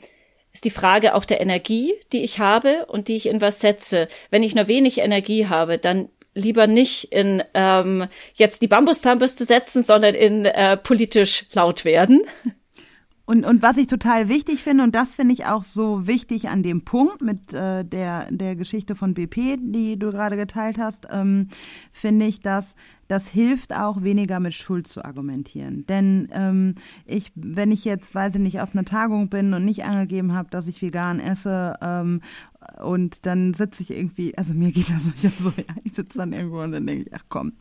ist 0.53 0.64
die 0.64 0.69
Frage 0.69 1.15
auch 1.15 1.26
der 1.26 1.41
Energie, 1.41 1.94
die 2.14 2.23
ich 2.23 2.40
habe 2.40 2.85
und 2.85 3.10
die 3.10 3.15
ich 3.15 3.26
in 3.26 3.41
was 3.41 3.60
setze. 3.60 4.07
Wenn 4.30 4.44
ich 4.44 4.56
nur 4.56 4.68
wenig 4.68 4.99
Energie 4.99 5.48
habe, 5.48 5.77
dann 5.77 6.10
lieber 6.35 6.68
nicht 6.68 7.11
in 7.11 7.43
ähm, 7.53 8.05
jetzt 8.34 8.61
die 8.61 8.68
Bambuszahnbürste 8.68 9.45
setzen, 9.45 9.84
sondern 9.84 10.15
in 10.15 10.45
äh, 10.45 10.77
politisch 10.77 11.45
laut 11.53 11.85
werden. 11.85 12.22
Und, 13.26 13.45
und 13.45 13.61
was 13.61 13.77
ich 13.77 13.88
total 13.88 14.27
wichtig 14.27 14.61
finde, 14.61 14.84
und 14.84 14.93
das 14.93 15.15
finde 15.15 15.34
ich 15.34 15.45
auch 15.45 15.64
so 15.64 16.07
wichtig 16.07 16.49
an 16.49 16.61
dem 16.61 16.84
Punkt 16.84 17.22
mit 17.22 17.53
äh, 17.53 17.85
der, 17.85 18.30
der 18.30 18.57
Geschichte 18.57 18.95
von 18.95 19.14
BP, 19.14 19.57
die 19.61 19.97
du 19.97 20.11
gerade 20.11 20.35
geteilt 20.35 20.77
hast, 20.77 21.07
ähm, 21.10 21.47
finde 21.93 22.26
ich, 22.26 22.41
dass 22.41 22.76
das 23.07 23.27
hilft 23.27 23.73
auch 23.73 24.01
weniger 24.01 24.39
mit 24.39 24.53
Schuld 24.55 24.88
zu 24.88 25.05
argumentieren. 25.05 25.85
Denn 25.88 26.27
ähm, 26.34 26.76
ich, 27.05 27.31
wenn 27.35 27.72
ich 27.72 27.85
jetzt, 27.85 28.14
weiß 28.14 28.35
ich 28.35 28.41
nicht, 28.41 28.60
auf 28.60 28.73
einer 28.73 28.85
Tagung 28.85 29.30
bin 29.30 29.53
und 29.53 29.64
nicht 29.64 29.85
angegeben 29.85 30.34
habe, 30.34 30.49
dass 30.49 30.68
ich 30.68 30.81
vegan 30.81 31.19
esse 31.19 31.76
ähm, 31.81 32.22
und 32.81 33.26
dann 33.26 33.53
sitze 33.53 33.84
ich 33.84 33.91
irgendwie, 33.91 34.38
also 34.38 34.53
mir 34.53 34.72
geht 34.72 34.90
das 34.90 35.03
so, 35.40 35.49
ja, 35.56 35.76
ich 35.84 35.94
sitze 35.94 36.18
dann 36.18 36.34
irgendwo 36.34 36.61
und 36.61 36.72
dann 36.72 36.85
denke 36.85 37.06
ich, 37.07 37.15
ach 37.15 37.26
komm, 37.30 37.53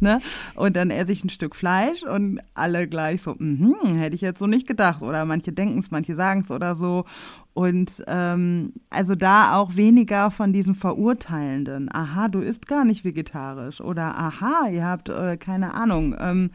ne? 0.00 0.20
Und 0.54 0.76
dann 0.76 0.90
esse 0.90 1.12
ich 1.12 1.24
ein 1.24 1.28
Stück 1.28 1.56
Fleisch 1.56 2.02
und 2.02 2.40
alle 2.54 2.88
gleich 2.88 3.22
so, 3.22 3.34
mhm, 3.38 3.96
hätte 3.96 4.14
ich 4.14 4.20
jetzt 4.20 4.38
so 4.38 4.46
nicht 4.46 4.66
gedacht. 4.66 5.02
Oder 5.02 5.24
manche 5.24 5.52
denken 5.52 5.78
es, 5.78 5.90
manche 5.90 6.14
sagen 6.14 6.40
es 6.40 6.50
oder 6.50 6.74
so. 6.74 7.04
Und 7.54 8.02
ähm, 8.08 8.72
also 8.90 9.14
da 9.14 9.54
auch 9.56 9.76
weniger 9.76 10.32
von 10.32 10.52
diesem 10.52 10.74
Verurteilenden. 10.74 11.88
Aha, 11.92 12.26
du 12.26 12.40
isst 12.40 12.66
gar 12.66 12.84
nicht 12.84 13.04
vegetarisch. 13.04 13.80
Oder 13.80 14.18
aha, 14.18 14.68
ihr 14.70 14.84
habt 14.84 15.08
äh, 15.08 15.36
keine 15.36 15.74
Ahnung. 15.74 16.16
Ähm, 16.18 16.50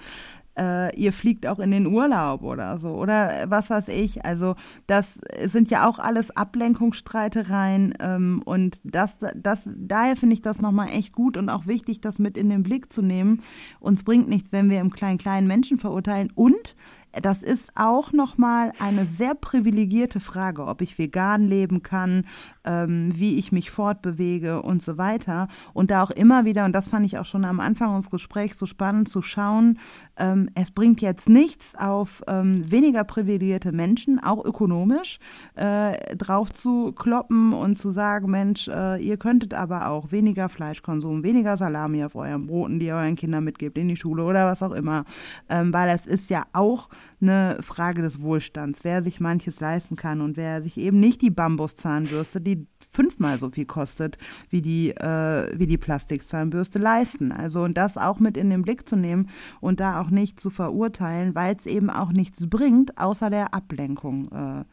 äh, 0.60 0.96
ihr 0.96 1.14
fliegt 1.14 1.48
auch 1.48 1.60
in 1.60 1.72
den 1.72 1.88
Urlaub 1.88 2.44
oder 2.44 2.78
so 2.78 2.90
oder 2.90 3.46
was 3.48 3.70
weiß 3.70 3.88
ich. 3.88 4.26
Also 4.26 4.56
das 4.88 5.20
sind 5.46 5.70
ja 5.70 5.88
auch 5.88 6.00
alles 6.00 6.36
Ablenkungsstreitereien 6.36 7.94
ähm, 8.00 8.42
und 8.44 8.82
das, 8.84 9.18
das, 9.36 9.70
daher 9.76 10.16
finde 10.16 10.34
ich 10.34 10.42
das 10.42 10.62
nochmal 10.62 10.90
echt 10.90 11.14
gut 11.14 11.38
und 11.38 11.50
auch 11.50 11.66
wichtig, 11.66 12.02
das 12.02 12.20
mit 12.20 12.38
in 12.38 12.50
den 12.50 12.64
Blick 12.64 12.92
zu 12.92 13.02
nehmen. 13.02 13.42
Uns 13.80 14.04
bringt 14.04 14.28
nichts, 14.28 14.52
wenn 14.52 14.70
wir 14.70 14.82
im 14.82 14.92
kleinen 14.92 15.18
kleinen 15.18 15.48
Menschen 15.48 15.78
verurteilen 15.78 16.32
und 16.36 16.76
das 17.12 17.42
ist 17.42 17.72
auch 17.76 18.12
nochmal 18.12 18.72
eine 18.80 19.06
sehr 19.06 19.34
privilegierte 19.34 20.20
Frage, 20.20 20.66
ob 20.66 20.82
ich 20.82 21.00
vegan 21.00 21.48
leben 21.48 21.82
kann, 21.82 22.26
ähm, 22.66 23.12
wie 23.16 23.38
ich 23.38 23.52
mich 23.52 23.72
fortbewege 23.72 24.62
und 24.62 24.82
so 24.82 24.98
weiter. 24.98 25.48
Und 25.74 25.92
da 25.92 26.04
auch 26.04 26.12
immer 26.12 26.46
wieder, 26.46 26.66
und 26.66 26.74
das 26.74 26.88
fand 26.88 27.06
ich 27.06 27.18
auch 27.18 27.26
schon 27.26 27.46
am 27.46 27.60
Anfang 27.60 27.96
unseres 27.96 28.12
Gesprächs 28.12 28.58
so 28.58 28.66
spannend 28.66 29.10
zu 29.10 29.22
schauen, 29.22 29.80
ähm, 30.18 30.50
es 30.56 30.72
bringt 30.72 31.02
jetzt 31.02 31.30
nichts 31.30 31.76
auf 31.76 32.22
ähm, 32.28 32.70
weniger 32.70 33.04
privilegierte 33.04 33.72
Menschen, 33.72 34.22
auch 34.22 34.44
ökonomisch, 34.44 35.20
äh, 35.56 36.16
drauf 36.16 36.52
zu 36.52 36.92
kloppen 36.94 37.54
und 37.54 37.76
zu 37.76 37.92
sagen, 37.92 38.32
Mensch, 38.32 38.68
äh, 38.68 39.02
ihr 39.02 39.18
könntet 39.18 39.54
aber 39.54 39.90
auch 39.90 40.12
weniger 40.12 40.50
Fleischkonsum, 40.50 41.24
weniger 41.24 41.58
Salami 41.58 42.04
auf 42.04 42.16
euren 42.16 42.48
Broten, 42.48 42.80
die 42.80 42.88
ihr 42.88 42.96
euren 42.96 43.16
Kindern 43.16 43.44
mitgebt 43.44 43.78
in 43.78 43.88
die 43.88 43.96
Schule 43.96 44.24
oder 44.24 44.46
was 44.46 44.62
auch 44.64 44.72
immer, 44.72 45.06
ähm, 45.50 45.74
weil 45.74 45.90
es 45.90 46.06
ist 46.06 46.30
ja 46.30 46.46
auch 46.54 46.90
eine 47.22 47.58
Frage 47.62 48.02
des 48.02 48.22
Wohlstands, 48.22 48.84
wer 48.84 49.02
sich 49.02 49.20
manches 49.20 49.60
leisten 49.60 49.96
kann 49.96 50.22
und 50.22 50.38
wer 50.38 50.62
sich 50.62 50.78
eben 50.78 51.00
nicht 51.00 51.22
die 51.22 51.30
Bambuszahnbürste, 51.30 52.42
die 52.42 52.66
fünfmal 52.90 53.38
so 53.38 53.50
viel 53.50 53.66
kostet 53.66 54.18
wie 54.50 54.62
die, 54.62 54.92
äh, 54.92 55.52
wie 55.58 55.68
die 55.68 55.78
Plastikzahnbürste 55.78 56.80
leisten. 56.80 57.32
Also 57.32 57.64
und 57.64 57.78
das 57.78 57.98
auch 57.98 58.20
mit 58.20 58.38
in 58.38 58.50
den 58.50 58.62
Blick 58.62 58.88
zu 58.88 58.96
nehmen 58.96 59.30
und 59.60 59.80
da 59.80 60.02
auch 60.02 60.10
nicht 60.10 60.40
zu 60.40 60.50
verurteilen, 60.50 61.36
weil 61.36 61.56
es 61.56 61.66
eben 61.66 61.90
auch 61.90 62.12
nichts 62.12 62.50
bringt, 62.50 62.98
außer 62.98 63.30
der 63.30 63.54
Ablenkung. 63.54 64.32
Äh, 64.32 64.66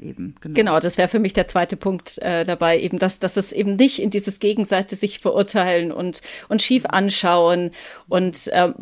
Eben, 0.00 0.34
genau. 0.40 0.54
genau, 0.54 0.80
das 0.80 0.96
wäre 0.96 1.08
für 1.08 1.18
mich 1.18 1.34
der 1.34 1.46
zweite 1.46 1.76
Punkt 1.76 2.16
äh, 2.22 2.46
dabei, 2.46 2.80
eben 2.80 2.98
dass, 2.98 3.18
dass 3.18 3.36
es 3.36 3.52
eben 3.52 3.76
nicht 3.76 4.00
in 4.00 4.08
dieses 4.08 4.40
Gegenseitige 4.40 4.98
sich 4.98 5.18
verurteilen 5.18 5.92
und, 5.92 6.22
und 6.48 6.62
schief 6.62 6.86
anschauen 6.86 7.70
und 8.08 8.48
äh, 8.48 8.72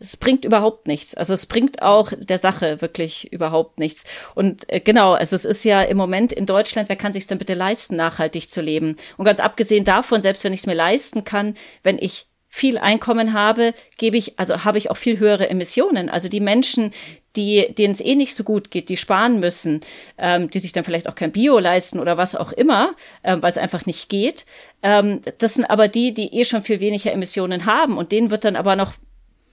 es 0.00 0.16
bringt 0.16 0.44
überhaupt 0.44 0.88
nichts. 0.88 1.14
Also 1.14 1.34
es 1.34 1.46
bringt 1.46 1.82
auch 1.82 2.12
der 2.18 2.38
Sache 2.38 2.80
wirklich 2.80 3.32
überhaupt 3.32 3.78
nichts. 3.78 4.04
Und 4.34 4.68
äh, 4.72 4.80
genau, 4.80 5.12
also 5.12 5.36
es 5.36 5.44
ist 5.44 5.64
ja 5.64 5.82
im 5.82 5.98
Moment 5.98 6.32
in 6.32 6.46
Deutschland, 6.46 6.88
wer 6.88 6.96
kann 6.96 7.12
sich 7.12 7.26
denn 7.26 7.38
bitte 7.38 7.54
leisten, 7.54 7.96
nachhaltig 7.96 8.48
zu 8.50 8.62
leben? 8.62 8.96
Und 9.18 9.26
ganz 9.26 9.40
abgesehen 9.40 9.84
davon, 9.84 10.22
selbst 10.22 10.42
wenn 10.42 10.54
ich 10.54 10.60
es 10.60 10.66
mir 10.66 10.74
leisten 10.74 11.24
kann, 11.24 11.54
wenn 11.82 11.98
ich 11.98 12.26
viel 12.52 12.78
Einkommen 12.78 13.32
habe, 13.32 13.74
gebe 13.96 14.16
ich, 14.16 14.38
also 14.40 14.64
habe 14.64 14.78
ich 14.78 14.90
auch 14.90 14.96
viel 14.96 15.20
höhere 15.20 15.48
Emissionen. 15.48 16.08
Also 16.08 16.28
die 16.28 16.40
Menschen, 16.40 16.92
die, 17.36 17.72
denen 17.78 17.92
es 17.92 18.00
eh 18.00 18.16
nicht 18.16 18.34
so 18.34 18.42
gut 18.42 18.72
geht, 18.72 18.88
die 18.88 18.96
sparen 18.96 19.38
müssen, 19.38 19.82
ähm, 20.18 20.50
die 20.50 20.58
sich 20.58 20.72
dann 20.72 20.82
vielleicht 20.82 21.08
auch 21.08 21.14
kein 21.14 21.30
Bio 21.30 21.60
leisten 21.60 22.00
oder 22.00 22.16
was 22.16 22.34
auch 22.34 22.50
immer, 22.50 22.96
ähm, 23.22 23.40
weil 23.40 23.52
es 23.52 23.58
einfach 23.58 23.86
nicht 23.86 24.08
geht. 24.08 24.46
Ähm, 24.82 25.20
das 25.38 25.54
sind 25.54 25.66
aber 25.66 25.86
die, 25.86 26.12
die 26.12 26.40
eh 26.40 26.44
schon 26.44 26.62
viel 26.62 26.80
weniger 26.80 27.12
Emissionen 27.12 27.66
haben 27.66 27.96
und 27.96 28.10
denen 28.10 28.32
wird 28.32 28.44
dann 28.44 28.56
aber 28.56 28.74
noch 28.74 28.94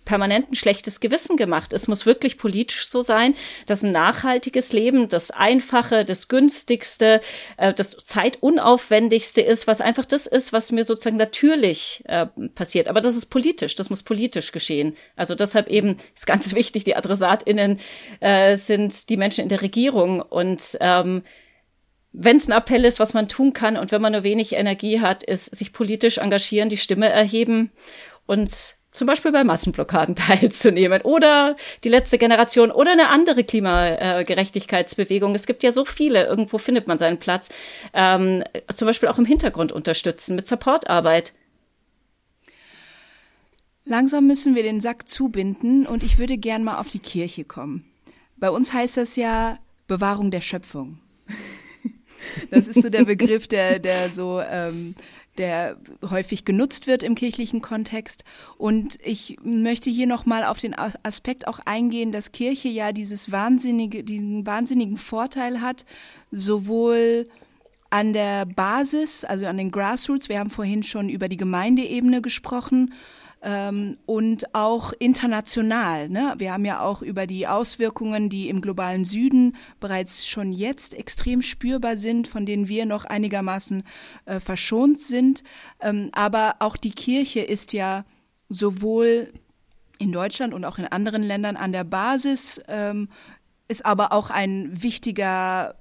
permanent 0.08 0.50
ein 0.50 0.56
schlechtes 0.56 1.02
Gewissen 1.02 1.36
gemacht. 1.36 1.74
Es 1.74 1.90
muss 1.90 2.06
wirklich 2.06 2.38
politisch 2.38 2.88
so 2.88 3.02
sein, 3.02 3.36
dass 3.66 3.84
ein 3.84 3.92
nachhaltiges 3.92 4.72
Leben 4.72 5.10
das 5.10 5.32
einfache, 5.32 6.06
das 6.06 6.30
günstigste, 6.30 7.20
äh, 7.58 7.74
das 7.74 7.92
zeitunaufwendigste 7.98 9.42
ist, 9.42 9.68
was 9.68 9.82
einfach 9.82 10.06
das 10.06 10.26
ist, 10.26 10.54
was 10.54 10.72
mir 10.72 10.86
sozusagen 10.86 11.18
natürlich 11.18 12.04
äh, 12.06 12.28
passiert. 12.56 12.88
Aber 12.88 13.02
das 13.02 13.18
ist 13.18 13.26
politisch, 13.26 13.76
das 13.76 13.90
muss 13.90 14.02
politisch 14.02 14.54
geschehen. 14.54 14.96
Also 15.18 15.36
deshalb 15.36 15.68
eben 15.68 15.98
ist 16.16 16.26
ganz 16.26 16.56
wichtig, 16.56 16.86
die 16.86 16.96
AdressatInnen 16.96 17.80
äh, 18.22 18.56
sind 18.56 19.10
die 19.10 19.18
Menschen 19.18 19.44
in 19.44 19.50
der 19.50 19.62
Regierung 19.62 20.22
und 20.22 20.78
ähm, 20.80 21.24
wenn 22.14 22.38
es 22.38 22.48
ein 22.48 22.58
Appell 22.58 22.86
ist, 22.86 23.00
was 23.00 23.14
man 23.14 23.28
tun 23.28 23.52
kann 23.52 23.76
und 23.76 23.92
wenn 23.92 24.02
man 24.02 24.14
nur 24.14 24.24
wenig 24.24 24.54
Energie 24.54 25.02
hat, 25.02 25.24
ist 25.24 25.54
sich 25.54 25.74
politisch 25.74 26.18
engagieren, 26.18 26.70
die 26.70 26.78
Stimme 26.78 27.10
erheben 27.10 27.72
und 28.26 28.77
zum 28.98 29.08
Beispiel 29.08 29.32
bei 29.32 29.44
Massenblockaden 29.44 30.16
teilzunehmen 30.16 31.02
oder 31.02 31.56
die 31.84 31.90
letzte 31.90 32.18
Generation 32.18 32.72
oder 32.72 32.92
eine 32.92 33.10
andere 33.10 33.44
Klimagerechtigkeitsbewegung. 33.44 35.36
Es 35.36 35.46
gibt 35.46 35.64
ja 35.64 35.72
so 35.72 35.86
viele, 35.86 36.26
irgendwo 36.26 36.58
findet 36.58 36.88
man 36.88 37.00
seinen 37.00 37.20
Platz. 37.20 37.50
Ähm, 37.94 38.44
zum 38.74 38.88
Beispiel 38.88 39.10
auch 39.10 39.18
im 39.18 39.26
Hintergrund 39.26 39.72
unterstützen 39.72 40.36
mit 40.36 40.48
Supportarbeit. 40.48 41.34
Langsam 43.86 44.28
müssen 44.28 44.56
wir 44.56 44.64
den 44.64 44.82
Sack 44.82 45.08
zubinden 45.08 45.86
und 45.86 46.04
ich 46.04 46.20
würde 46.20 46.38
gern 46.38 46.64
mal 46.64 46.80
auf 46.80 46.90
die 46.90 47.00
Kirche 47.00 47.46
kommen. 47.46 47.86
Bei 48.36 48.50
uns 48.50 48.74
heißt 48.74 48.98
das 48.98 49.16
ja 49.16 49.60
Bewahrung 49.88 50.32
der 50.32 50.42
Schöpfung. 50.42 51.00
Das 52.52 52.68
ist 52.68 52.82
so 52.82 52.90
der 52.90 53.06
Begriff, 53.06 53.48
der, 53.48 53.80
der 53.80 54.10
so 54.10 54.42
ähm, 54.42 54.96
der 55.38 55.78
häufig 56.10 56.46
genutzt 56.46 56.88
wird 56.88 57.04
im 57.04 57.16
kirchlichen 57.16 57.62
Kontext. 57.62 58.24
Und 58.58 58.98
ich 59.04 59.38
möchte 59.44 59.90
hier 59.90 60.08
nochmal 60.08 60.44
auf 60.44 60.60
den 60.60 60.76
Aspekt 60.78 61.48
auch 61.48 61.60
eingehen, 61.66 62.12
dass 62.12 62.32
Kirche 62.32 62.70
ja 62.70 62.92
dieses 62.92 63.32
wahnsinnige, 63.32 64.04
diesen 64.04 64.46
wahnsinnigen 64.46 64.98
Vorteil 64.98 65.62
hat, 65.62 65.86
sowohl 66.32 67.28
an 67.90 68.14
der 68.14 68.46
Basis, 68.46 69.24
also 69.24 69.46
an 69.46 69.58
den 69.58 69.72
Grassroots, 69.72 70.30
wir 70.30 70.40
haben 70.40 70.50
vorhin 70.50 70.84
schon 70.84 71.10
über 71.10 71.30
die 71.30 71.38
Gemeindeebene 71.38 72.22
gesprochen, 72.22 72.94
ähm, 73.42 73.98
und 74.06 74.54
auch 74.56 74.94
international. 75.00 76.10
Ne? 76.10 76.36
Wir 76.38 76.54
haben 76.54 76.66
ja 76.66 76.82
auch 76.82 77.02
über 77.02 77.28
die 77.28 77.48
Auswirkungen, 77.48 78.30
die 78.30 78.50
im 78.50 78.62
globalen 78.62 79.06
Süden 79.06 79.56
bereits 79.80 80.28
schon 80.28 80.52
jetzt 80.52 80.94
extrem 80.94 81.42
spürbar 81.42 81.98
sind, 81.98 82.28
von 82.28 82.46
denen 82.46 82.68
wir 82.68 82.86
noch 82.86 83.06
einigermaßen 83.06 83.84
äh, 84.26 84.40
verschont 84.40 85.00
sind. 85.00 85.44
Ähm, 85.82 86.10
aber 86.14 86.56
auch 86.60 86.78
die 86.78 86.92
Kirche 86.92 87.42
ist 87.42 87.74
ja 87.74 88.06
sowohl 88.50 89.32
in 90.00 90.12
Deutschland 90.12 90.54
und 90.54 90.66
auch 90.66 90.78
in 90.78 90.86
anderen 90.86 91.24
Ländern 91.24 91.56
an 91.56 91.72
der 91.72 91.84
Basis, 91.84 92.62
ähm, 92.68 93.10
ist 93.68 93.86
aber 93.86 94.14
auch 94.14 94.30
ein 94.30 94.82
wichtiger 94.82 95.76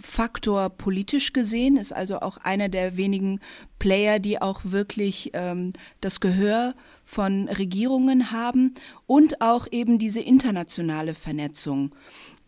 Faktor 0.00 0.70
politisch 0.70 1.32
gesehen, 1.32 1.76
ist 1.76 1.92
also 1.92 2.20
auch 2.20 2.36
einer 2.38 2.68
der 2.68 2.96
wenigen 2.96 3.40
Player, 3.78 4.18
die 4.18 4.40
auch 4.42 4.60
wirklich 4.64 5.30
ähm, 5.34 5.72
das 6.00 6.20
Gehör 6.20 6.74
von 7.04 7.48
Regierungen 7.48 8.30
haben 8.30 8.74
und 9.06 9.40
auch 9.40 9.66
eben 9.70 9.98
diese 9.98 10.20
internationale 10.20 11.14
Vernetzung 11.14 11.94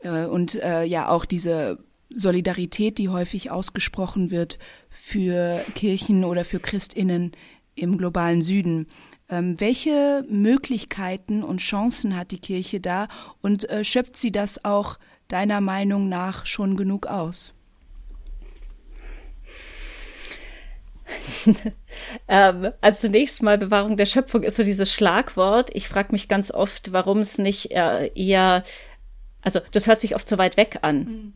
äh, 0.01 0.27
und 0.27 0.57
äh, 0.57 0.85
ja 0.85 1.09
auch 1.09 1.25
diese 1.25 1.79
Solidarität, 2.13 2.99
die 2.99 3.09
häufig 3.09 3.51
ausgesprochen 3.51 4.31
wird 4.31 4.59
für 4.91 5.65
Kirchen 5.75 6.25
oder 6.25 6.45
für 6.45 6.61
Christinnen 6.61 7.33
im 7.77 7.97
globalen 7.97 8.43
Süden. 8.43 8.89
Ähm, 9.29 9.61
welche 9.61 10.25
Möglichkeiten 10.29 11.43
und 11.43 11.59
Chancen 11.59 12.17
hat 12.17 12.33
die 12.33 12.41
Kirche 12.41 12.81
da 12.81 13.09
und 13.41 13.69
äh, 13.71 13.85
schöpft 13.85 14.17
sie 14.17 14.33
das 14.33 14.65
auch 14.65 14.99
deiner 15.33 15.61
Meinung 15.61 16.09
nach 16.09 16.47
schon 16.47 16.77
genug 16.77 17.07
aus? 17.07 17.55
ähm, 22.29 22.73
also 22.81 23.07
zunächst 23.07 23.43
mal 23.43 23.59
Bewahrung 23.59 23.97
der 23.97 24.07
Schöpfung 24.07 24.43
ist 24.43 24.57
so 24.57 24.63
dieses 24.63 24.93
Schlagwort. 24.93 25.71
Ich 25.75 25.89
frage 25.89 26.13
mich 26.13 26.29
ganz 26.29 26.51
oft, 26.51 26.93
warum 26.93 27.19
es 27.19 27.39
nicht 27.39 27.73
äh, 27.73 28.11
eher, 28.15 28.65
also 29.43 29.61
das 29.73 29.87
hört 29.87 30.01
sich 30.01 30.15
oft 30.15 30.29
so 30.29 30.39
weit 30.39 30.57
weg 30.57 30.79
an. 30.83 30.99
Mhm. 30.99 31.33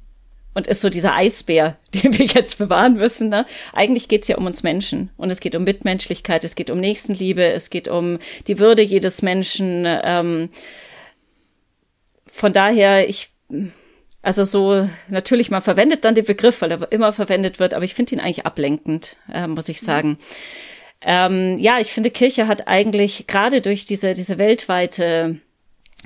Und 0.57 0.69
ist 0.69 0.83
so 0.83 0.89
dieser 0.89 1.15
Eisbär, 1.15 1.79
den 1.95 2.17
wir 2.17 2.27
jetzt 2.27 2.59
bewahren 2.59 2.95
müssen. 2.95 3.29
Ne? 3.29 3.45
Eigentlich 3.73 4.07
geht's 4.09 4.29
ja 4.29 4.37
um 4.37 4.47
uns 4.47 4.63
Menschen. 4.63 5.11
Und 5.17 5.31
es 5.33 5.41
geht 5.41 5.57
um 5.57 5.65
Mitmenschlichkeit, 5.65 6.45
es 6.45 6.55
geht 6.55 6.71
um 6.71 6.79
Nächstenliebe, 6.79 7.45
es 7.45 7.71
geht 7.71 7.89
um 7.89 8.19
die 8.47 8.61
Würde 8.61 8.83
jedes 8.83 9.23
Menschen. 9.23 9.85
Ähm, 9.87 10.51
von 12.27 12.53
daher, 12.53 13.09
ich 13.09 13.33
Also 14.25 14.45
so, 14.45 14.89
natürlich, 15.09 15.51
man 15.51 15.61
verwendet 15.61 16.05
dann 16.07 16.15
den 16.15 16.25
Begriff, 16.25 16.63
weil 16.63 16.73
er 16.73 16.91
immer 16.91 17.13
verwendet 17.13 17.59
wird, 17.59 17.75
aber 17.75 17.85
ich 17.85 17.95
finde 17.95 18.15
ihn 18.15 18.21
eigentlich 18.21 18.47
ablenkend, 18.47 19.17
äh, 19.31 19.47
muss 19.47 19.69
ich 19.69 19.83
sagen. 19.83 20.09
Mhm. 20.09 20.19
Ähm, 21.03 21.59
ja, 21.59 21.79
ich 21.79 21.93
finde, 21.93 22.11
Kirche 22.11 22.49
hat 22.49 22.67
eigentlich 22.67 23.27
gerade 23.27 23.61
durch 23.61 23.85
diese, 23.85 24.15
diese 24.15 24.39
weltweite 24.39 25.41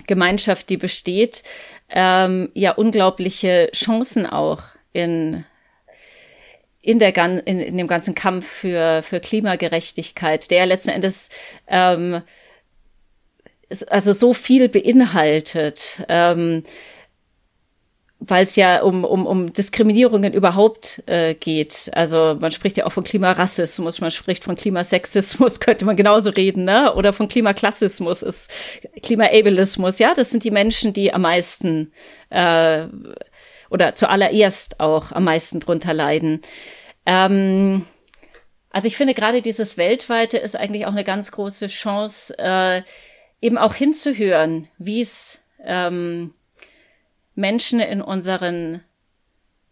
Gemeinschaft, 0.09 0.69
die 0.69 0.77
besteht, 0.77 1.45
ähm, 1.91 2.51
ja 2.55 2.73
unglaubliche 2.73 3.71
Chancen 3.73 4.27
auch 4.27 4.63
in 4.93 5.45
in, 6.81 6.99
der, 6.99 7.15
in, 7.17 7.61
in 7.61 7.77
dem 7.77 7.87
ganzen 7.87 8.15
Kampf 8.15 8.47
für, 8.47 9.03
für 9.03 9.21
Klimagerechtigkeit, 9.21 10.51
der 10.51 10.67
letzten 10.67 10.91
Endes 10.91 11.29
ähm, 11.67 12.23
also 13.89 14.13
so 14.13 14.33
viel 14.33 14.69
beinhaltet. 14.69 16.03
Ähm, 16.09 16.65
weil 18.21 18.43
es 18.43 18.57
ja 18.57 18.83
um, 18.83 19.05
um, 19.05 19.27
um 19.27 19.53
Diskriminierungen 19.53 20.33
überhaupt 20.33 21.03
äh, 21.07 21.35
geht. 21.35 21.91
Also 21.95 22.37
man 22.41 22.51
spricht 22.51 22.77
ja 22.77 22.87
auch 22.87 22.93
von 22.93 23.05
Klimarassismus, 23.05 24.01
man 24.01 24.11
spricht 24.11 24.45
von 24.45 24.57
Klimasexismus, 24.57 25.61
könnte 25.61 25.85
man 25.85 25.97
genauso 25.97 26.31
reden, 26.31 26.65
ne? 26.65 26.95
Oder 26.95 27.13
von 27.13 27.29
Klimaklassismus, 27.29 28.23
ist 28.23 28.51
Klimaableismus, 29.03 29.99
ja, 30.01 30.15
das 30.15 30.31
sind 30.31 30.43
die 30.43 30.51
Menschen, 30.51 30.93
die 30.93 31.15
am 31.15 31.23
meisten 31.23 31.93
äh, 32.31 32.87
oder 33.71 33.95
zuallererst 33.95 34.81
auch 34.81 35.13
am 35.13 35.25
meisten 35.25 35.61
drunter 35.61 35.95
leiden. 35.95 36.41
Ähm, 37.07 37.87
also 38.71 38.89
ich 38.89 38.97
finde 38.97 39.15
gerade 39.15 39.43
dieses 39.43 39.77
Weltweite 39.77 40.39
ist 40.39 40.57
eigentlich 40.57 40.87
auch 40.87 40.93
eine 40.93 41.05
ganz 41.05 41.31
große 41.31 41.69
Chance, 41.69 42.35
äh, 42.39 42.83
eben 43.41 43.59
auch 43.59 43.75
hinzuhören, 43.75 44.69
wie 44.79 45.01
es 45.01 45.39
ähm, 45.65 46.35
Menschen 47.39 47.81
in 47.81 48.03
unseren 48.03 48.83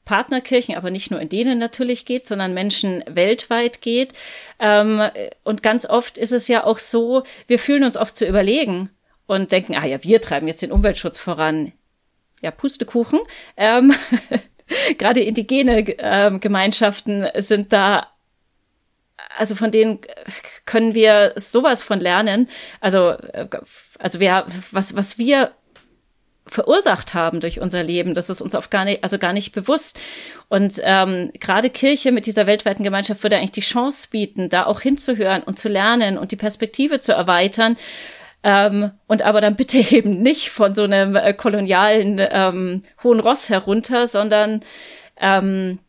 Partnerkirchen, 0.05 0.77
aber 0.77 0.91
nicht 0.91 1.11
nur 1.11 1.21
in 1.21 1.29
denen 1.29 1.59
natürlich 1.59 2.07
geht, 2.07 2.25
sondern 2.25 2.55
Menschen 2.55 3.03
weltweit 3.09 3.83
geht. 3.83 4.13
Ähm, 4.61 5.03
und 5.43 5.65
ganz 5.65 5.85
oft 5.85 6.17
ist 6.17 6.33
es 6.33 6.47
ja 6.47 6.65
auch 6.65 6.79
so, 6.79 7.25
wir 7.49 7.59
fühlen 7.59 7.83
uns 7.83 7.97
oft 7.97 8.17
zu 8.17 8.25
überlegen 8.25 8.91
und 9.27 9.51
denken, 9.51 9.75
ah 9.75 9.85
ja, 9.85 10.03
wir 10.05 10.21
treiben 10.21 10.47
jetzt 10.47 10.63
den 10.63 10.71
Umweltschutz 10.71 11.19
voran. 11.19 11.73
Ja, 12.41 12.53
Pustekuchen. 12.53 13.19
Ähm, 13.57 13.93
Gerade 14.99 15.21
indigene 15.21 15.81
ähm, 15.99 16.39
Gemeinschaften 16.41 17.27
sind 17.35 17.73
da 17.73 18.07
also 19.39 19.55
von 19.55 19.71
denen 19.71 19.99
können 20.65 20.95
wir 20.95 21.33
sowas 21.37 21.83
von 21.83 22.01
lernen. 22.01 22.49
Also, 22.81 23.11
äh, 23.11 23.49
also 23.99 24.21
wer, 24.21 24.47
was, 24.71 24.95
was 24.95 25.19
wir 25.19 25.53
verursacht 26.47 27.15
haben 27.15 27.41
durch 27.41 27.61
unser 27.61 27.83
Leben. 27.83 28.15
Das 28.15 28.31
ist 28.31 28.41
uns 28.41 28.55
oft 28.55 28.71
gar 28.71 28.85
nicht, 28.85 29.03
also 29.03 29.19
gar 29.19 29.33
nicht 29.33 29.53
bewusst. 29.53 29.99
Und 30.49 30.81
ähm, 30.83 31.33
gerade 31.41 31.71
Kirche 31.71 32.13
mit 32.13 32.27
dieser 32.27 32.47
weltweiten 32.47 32.85
Gemeinschaft 32.85 33.23
würde 33.23 33.37
eigentlich 33.37 33.53
die 33.53 33.61
Chance 33.61 34.09
bieten, 34.11 34.49
da 34.49 34.67
auch 34.67 34.81
hinzuhören 34.81 35.43
und 35.43 35.59
zu 35.59 35.69
lernen 35.69 36.19
und 36.19 36.33
die 36.33 36.37
Perspektive 36.37 37.01
zu 37.01 37.13
erweitern. 37.13 37.77
Ähm, 38.43 38.93
und 39.09 39.23
aber 39.23 39.41
dann 39.41 39.57
bitte 39.57 39.79
eben 39.95 40.23
nicht 40.23 40.51
von 40.51 40.75
so 40.75 40.85
einem 40.85 41.17
äh, 41.17 41.35
kolonialen 41.35 42.21
ähm, 42.21 42.83
hohen 43.03 43.21
Ross 43.21 43.51
herunter, 43.51 44.07
sondern 44.07 44.61
ähm, 45.21 45.81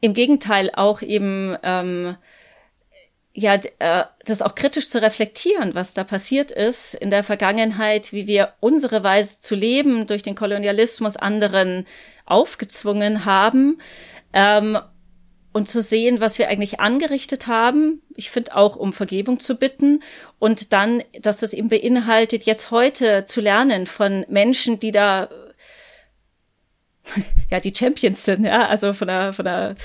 im 0.00 0.12
Gegenteil 0.12 0.70
auch 0.74 1.00
eben 1.00 1.56
ähm, 1.62 2.16
ja, 3.38 3.60
äh, 3.78 4.04
das 4.24 4.40
auch 4.40 4.54
kritisch 4.54 4.88
zu 4.88 5.00
reflektieren, 5.00 5.74
was 5.74 5.92
da 5.92 6.04
passiert 6.04 6.50
ist 6.50 6.94
in 6.94 7.10
der 7.10 7.22
Vergangenheit, 7.22 8.12
wie 8.12 8.26
wir 8.26 8.54
unsere 8.60 9.04
Weise 9.04 9.40
zu 9.40 9.54
leben 9.54 10.06
durch 10.06 10.22
den 10.22 10.34
Kolonialismus 10.34 11.18
anderen 11.18 11.86
aufgezwungen 12.24 13.26
haben 13.26 13.78
ähm, 14.32 14.78
und 15.52 15.68
zu 15.68 15.82
sehen, 15.82 16.18
was 16.18 16.38
wir 16.38 16.48
eigentlich 16.48 16.80
angerichtet 16.80 17.46
haben. 17.46 18.00
Ich 18.14 18.30
finde 18.30 18.56
auch, 18.56 18.74
um 18.74 18.94
Vergebung 18.94 19.38
zu 19.38 19.56
bitten 19.56 20.02
und 20.38 20.72
dann, 20.72 21.02
dass 21.20 21.36
das 21.36 21.52
eben 21.52 21.68
beinhaltet, 21.68 22.44
jetzt 22.44 22.70
heute 22.70 23.26
zu 23.26 23.42
lernen 23.42 23.86
von 23.86 24.24
Menschen, 24.30 24.80
die 24.80 24.92
da 24.92 25.28
ja 27.50 27.60
die 27.60 27.74
Champions 27.76 28.24
sind, 28.24 28.46
ja, 28.46 28.66
also 28.66 28.94
von 28.94 29.08
der 29.08 29.34
von 29.34 29.44
der 29.44 29.76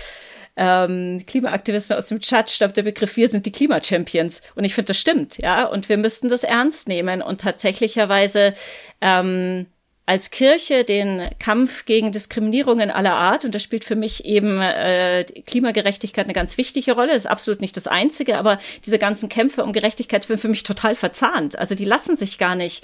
ähm, 0.55 1.23
Klimaaktivisten 1.25 1.97
aus 1.97 2.07
dem 2.07 2.19
Chat 2.19 2.49
stammt 2.49 2.77
der 2.77 2.83
Begriff, 2.83 3.15
wir 3.15 3.27
sind 3.29 3.45
die 3.45 3.51
Klimachampions. 3.51 4.41
Und 4.55 4.63
ich 4.63 4.73
finde, 4.73 4.87
das 4.87 4.99
stimmt, 4.99 5.37
ja. 5.37 5.65
Und 5.65 5.89
wir 5.89 5.97
müssten 5.97 6.29
das 6.29 6.43
ernst 6.43 6.87
nehmen 6.87 7.21
und 7.21 7.41
tatsächlicherweise 7.41 8.53
ähm, 9.01 9.67
als 10.11 10.29
Kirche 10.29 10.83
den 10.83 11.29
Kampf 11.39 11.85
gegen 11.85 12.11
Diskriminierungen 12.11 12.91
aller 12.91 13.13
Art, 13.13 13.45
und 13.45 13.55
da 13.55 13.59
spielt 13.59 13.85
für 13.85 13.95
mich 13.95 14.25
eben 14.25 14.59
äh, 14.59 15.23
Klimagerechtigkeit 15.23 16.25
eine 16.25 16.33
ganz 16.33 16.57
wichtige 16.57 16.93
Rolle, 16.93 17.13
ist 17.13 17.27
absolut 17.27 17.61
nicht 17.61 17.77
das 17.77 17.87
Einzige, 17.87 18.37
aber 18.37 18.57
diese 18.83 18.99
ganzen 18.99 19.29
Kämpfe 19.29 19.63
um 19.63 19.71
Gerechtigkeit 19.71 20.25
sind 20.25 20.39
für 20.39 20.49
mich 20.49 20.63
total 20.63 20.95
verzahnt. 20.95 21.57
Also 21.57 21.75
die 21.75 21.85
lassen 21.85 22.17
sich 22.17 22.37
gar 22.37 22.55
nicht 22.55 22.83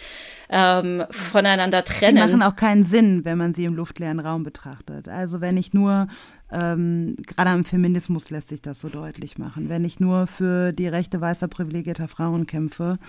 ähm, 0.49 1.03
voneinander 1.09 1.83
trennen. 1.83 2.15
Die 2.15 2.21
machen 2.21 2.43
auch 2.43 2.55
keinen 2.55 2.83
Sinn, 2.83 3.25
wenn 3.25 3.37
man 3.37 3.53
sie 3.53 3.65
im 3.65 3.75
luftleeren 3.75 4.21
Raum 4.21 4.43
betrachtet. 4.43 5.09
Also 5.09 5.41
wenn 5.41 5.57
ich 5.57 5.73
nur 5.73 6.07
ähm, 6.51 7.15
gerade 7.25 7.49
am 7.49 7.65
Feminismus 7.65 8.29
lässt 8.29 8.49
sich 8.49 8.61
das 8.61 8.79
so 8.79 8.87
deutlich 8.87 9.37
machen. 9.37 9.67
Wenn 9.67 9.83
ich 9.83 9.99
nur 9.99 10.27
für 10.27 10.71
die 10.71 10.87
Rechte 10.87 11.19
weißer 11.19 11.49
privilegierter 11.49 12.07
Frauen 12.07 12.47
kämpfe, 12.47 12.99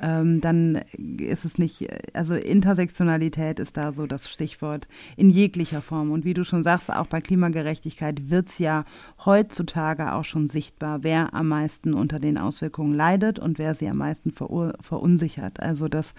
ähm, 0.00 0.40
dann 0.40 0.82
ist 1.18 1.44
es 1.44 1.58
nicht, 1.58 1.88
also 2.14 2.34
Intersektionalität 2.34 3.58
ist 3.58 3.76
da 3.76 3.90
so 3.90 4.06
das 4.06 4.30
Stichwort 4.30 4.86
in 5.16 5.28
jeglicher 5.28 5.82
Form. 5.82 6.12
Und 6.12 6.24
wie 6.24 6.34
du 6.34 6.44
schon 6.44 6.62
sagst, 6.62 6.92
auch 6.92 7.06
bei 7.06 7.20
Klimagerechtigkeit 7.20 8.30
wird 8.30 8.48
es 8.48 8.58
ja 8.58 8.84
heutzutage 9.24 10.12
auch 10.12 10.24
schon 10.24 10.48
sichtbar, 10.48 11.02
wer 11.02 11.34
am 11.34 11.48
meisten 11.48 11.94
unter 11.94 12.20
den 12.20 12.38
Auswirkungen 12.38 12.94
leidet 12.94 13.40
und 13.40 13.58
wer 13.58 13.74
sie 13.74 13.88
am 13.88 13.98
meisten 13.98 14.32
verunsichert. 14.32 15.60
Also 15.60 15.88
das, 15.88 16.14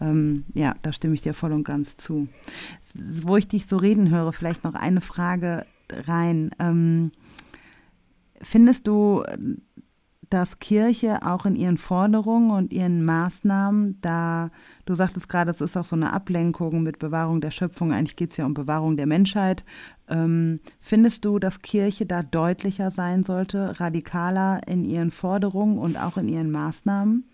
ähm, 0.00 0.44
ja, 0.52 0.74
da 0.82 0.92
stimme 0.92 1.14
ich 1.14 1.22
dir 1.22 1.32
voll 1.32 1.52
und 1.52 1.64
ganz 1.64 1.96
zu. 1.96 2.28
Wo 2.94 3.36
ich 3.36 3.48
dich 3.48 3.66
so 3.66 3.76
reden 3.76 4.10
höre, 4.10 4.32
vielleicht 4.32 4.64
noch 4.64 4.74
eine 4.74 5.00
Frage 5.00 5.64
rein. 6.06 6.50
Ähm, 6.58 7.12
findest 8.40 8.86
du, 8.86 9.22
dass 10.30 10.58
Kirche 10.58 11.20
auch 11.22 11.46
in 11.46 11.56
ihren 11.56 11.78
Forderungen 11.78 12.50
und 12.50 12.72
ihren 12.72 13.04
Maßnahmen, 13.04 13.98
da 14.00 14.50
du 14.84 14.94
sagtest 14.94 15.28
gerade, 15.28 15.50
es 15.50 15.60
ist 15.60 15.76
auch 15.76 15.84
so 15.84 15.96
eine 15.96 16.12
Ablenkung 16.12 16.82
mit 16.82 16.98
Bewahrung 16.98 17.40
der 17.40 17.50
Schöpfung, 17.50 17.92
eigentlich 17.92 18.16
geht 18.16 18.32
es 18.32 18.36
ja 18.36 18.44
um 18.44 18.54
Bewahrung 18.54 18.96
der 18.96 19.06
Menschheit. 19.06 19.64
Ähm, 20.08 20.60
findest 20.80 21.24
du, 21.24 21.38
dass 21.38 21.62
Kirche 21.62 22.04
da 22.04 22.22
deutlicher 22.22 22.90
sein 22.90 23.24
sollte, 23.24 23.80
radikaler 23.80 24.60
in 24.66 24.84
ihren 24.84 25.10
Forderungen 25.10 25.78
und 25.78 25.96
auch 25.96 26.16
in 26.16 26.28
ihren 26.28 26.50
Maßnahmen? 26.50 27.24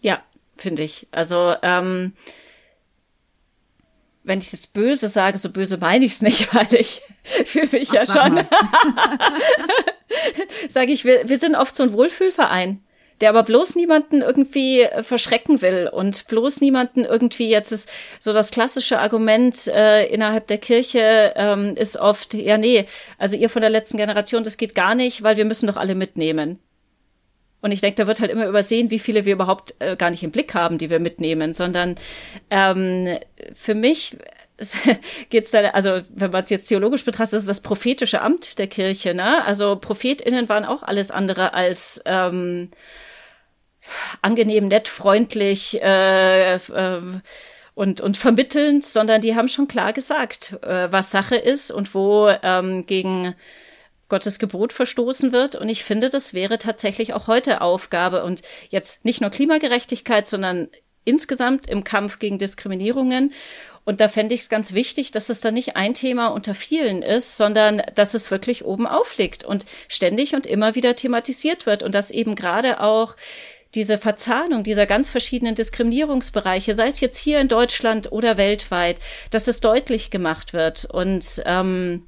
Ja, 0.00 0.20
finde 0.56 0.82
ich. 0.82 1.08
Also 1.10 1.54
ähm, 1.62 2.12
wenn 4.24 4.40
ich 4.40 4.50
das 4.50 4.66
Böse 4.66 5.08
sage, 5.08 5.38
so 5.38 5.50
böse 5.50 5.76
meine 5.76 6.04
ich 6.04 6.12
es 6.12 6.22
nicht, 6.22 6.52
weil 6.54 6.74
ich 6.74 7.02
fühle 7.22 7.68
mich 7.70 7.90
Ach, 7.90 7.94
ja 7.94 8.06
schon. 8.06 8.38
sage 10.68 10.92
ich, 10.92 11.04
wir, 11.04 11.28
wir 11.28 11.38
sind 11.38 11.54
oft 11.54 11.76
so 11.76 11.82
ein 11.82 11.92
Wohlfühlverein, 11.92 12.82
der 13.20 13.28
aber 13.28 13.42
bloß 13.42 13.76
niemanden 13.76 14.22
irgendwie 14.22 14.82
äh, 14.82 15.02
verschrecken 15.02 15.62
will 15.62 15.88
und 15.92 16.26
bloß 16.26 16.62
niemanden 16.62 17.04
irgendwie 17.04 17.48
jetzt 17.48 17.70
ist 17.70 17.88
so 18.18 18.32
das 18.32 18.50
klassische 18.50 18.98
Argument 18.98 19.68
äh, 19.68 20.06
innerhalb 20.06 20.46
der 20.48 20.58
Kirche 20.58 21.34
ähm, 21.36 21.76
ist 21.76 21.96
oft 21.96 22.34
ja 22.34 22.58
nee, 22.58 22.86
also 23.18 23.36
ihr 23.36 23.50
von 23.50 23.62
der 23.62 23.70
letzten 23.70 23.98
Generation, 23.98 24.42
das 24.42 24.56
geht 24.56 24.74
gar 24.74 24.94
nicht, 24.94 25.22
weil 25.22 25.36
wir 25.36 25.44
müssen 25.44 25.66
doch 25.66 25.76
alle 25.76 25.94
mitnehmen. 25.94 26.58
Und 27.64 27.72
ich 27.72 27.80
denke, 27.80 27.96
da 27.96 28.06
wird 28.06 28.20
halt 28.20 28.30
immer 28.30 28.46
übersehen, 28.46 28.90
wie 28.90 28.98
viele 28.98 29.24
wir 29.24 29.32
überhaupt 29.32 29.74
äh, 29.78 29.96
gar 29.96 30.10
nicht 30.10 30.22
im 30.22 30.30
Blick 30.30 30.52
haben, 30.52 30.76
die 30.76 30.90
wir 30.90 30.98
mitnehmen, 30.98 31.54
sondern 31.54 31.94
ähm, 32.50 33.16
für 33.54 33.74
mich 33.74 34.18
geht's 35.30 35.50
da, 35.50 35.70
also 35.70 36.02
wenn 36.10 36.30
man 36.30 36.42
es 36.42 36.50
jetzt 36.50 36.66
theologisch 36.66 37.06
betrachtet, 37.06 37.38
ist 37.38 37.48
das 37.48 37.62
prophetische 37.62 38.20
Amt 38.20 38.58
der 38.58 38.66
Kirche, 38.66 39.14
ne? 39.14 39.42
Also 39.46 39.76
ProphetInnen 39.76 40.46
waren 40.50 40.66
auch 40.66 40.82
alles 40.82 41.10
andere 41.10 41.54
als 41.54 42.02
ähm, 42.04 42.68
angenehm, 44.20 44.68
nett, 44.68 44.86
freundlich 44.86 45.80
äh, 45.80 46.56
äh, 46.56 47.00
und, 47.72 48.02
und 48.02 48.16
vermittelnd, 48.18 48.84
sondern 48.84 49.22
die 49.22 49.36
haben 49.36 49.48
schon 49.48 49.68
klar 49.68 49.94
gesagt, 49.94 50.58
äh, 50.64 50.92
was 50.92 51.10
Sache 51.10 51.36
ist 51.36 51.70
und 51.70 51.94
wo 51.94 52.28
ähm, 52.42 52.84
gegen 52.84 53.34
Gottes 54.14 54.38
Gebot 54.38 54.72
verstoßen 54.72 55.32
wird. 55.32 55.56
Und 55.56 55.68
ich 55.68 55.82
finde, 55.82 56.08
das 56.08 56.34
wäre 56.34 56.56
tatsächlich 56.58 57.14
auch 57.14 57.26
heute 57.26 57.62
Aufgabe 57.62 58.22
und 58.22 58.42
jetzt 58.70 59.04
nicht 59.04 59.20
nur 59.20 59.30
Klimagerechtigkeit, 59.30 60.28
sondern 60.28 60.68
insgesamt 61.04 61.68
im 61.68 61.82
Kampf 61.82 62.20
gegen 62.20 62.38
Diskriminierungen. 62.38 63.32
Und 63.84 64.00
da 64.00 64.06
fände 64.06 64.36
ich 64.36 64.42
es 64.42 64.48
ganz 64.48 64.72
wichtig, 64.72 65.10
dass 65.10 65.30
es 65.30 65.40
da 65.40 65.50
nicht 65.50 65.74
ein 65.74 65.94
Thema 65.94 66.28
unter 66.28 66.54
vielen 66.54 67.02
ist, 67.02 67.36
sondern 67.36 67.82
dass 67.96 68.14
es 68.14 68.30
wirklich 68.30 68.64
oben 68.64 68.86
aufliegt 68.86 69.42
und 69.42 69.66
ständig 69.88 70.36
und 70.36 70.46
immer 70.46 70.76
wieder 70.76 70.94
thematisiert 70.94 71.66
wird 71.66 71.82
und 71.82 71.92
dass 71.92 72.12
eben 72.12 72.36
gerade 72.36 72.80
auch 72.80 73.16
diese 73.74 73.98
Verzahnung 73.98 74.62
dieser 74.62 74.86
ganz 74.86 75.08
verschiedenen 75.08 75.56
Diskriminierungsbereiche, 75.56 76.76
sei 76.76 76.86
es 76.86 77.00
jetzt 77.00 77.18
hier 77.18 77.40
in 77.40 77.48
Deutschland 77.48 78.12
oder 78.12 78.36
weltweit, 78.36 78.98
dass 79.30 79.48
es 79.48 79.58
deutlich 79.58 80.12
gemacht 80.12 80.52
wird 80.52 80.84
und 80.84 81.42
ähm, 81.46 82.04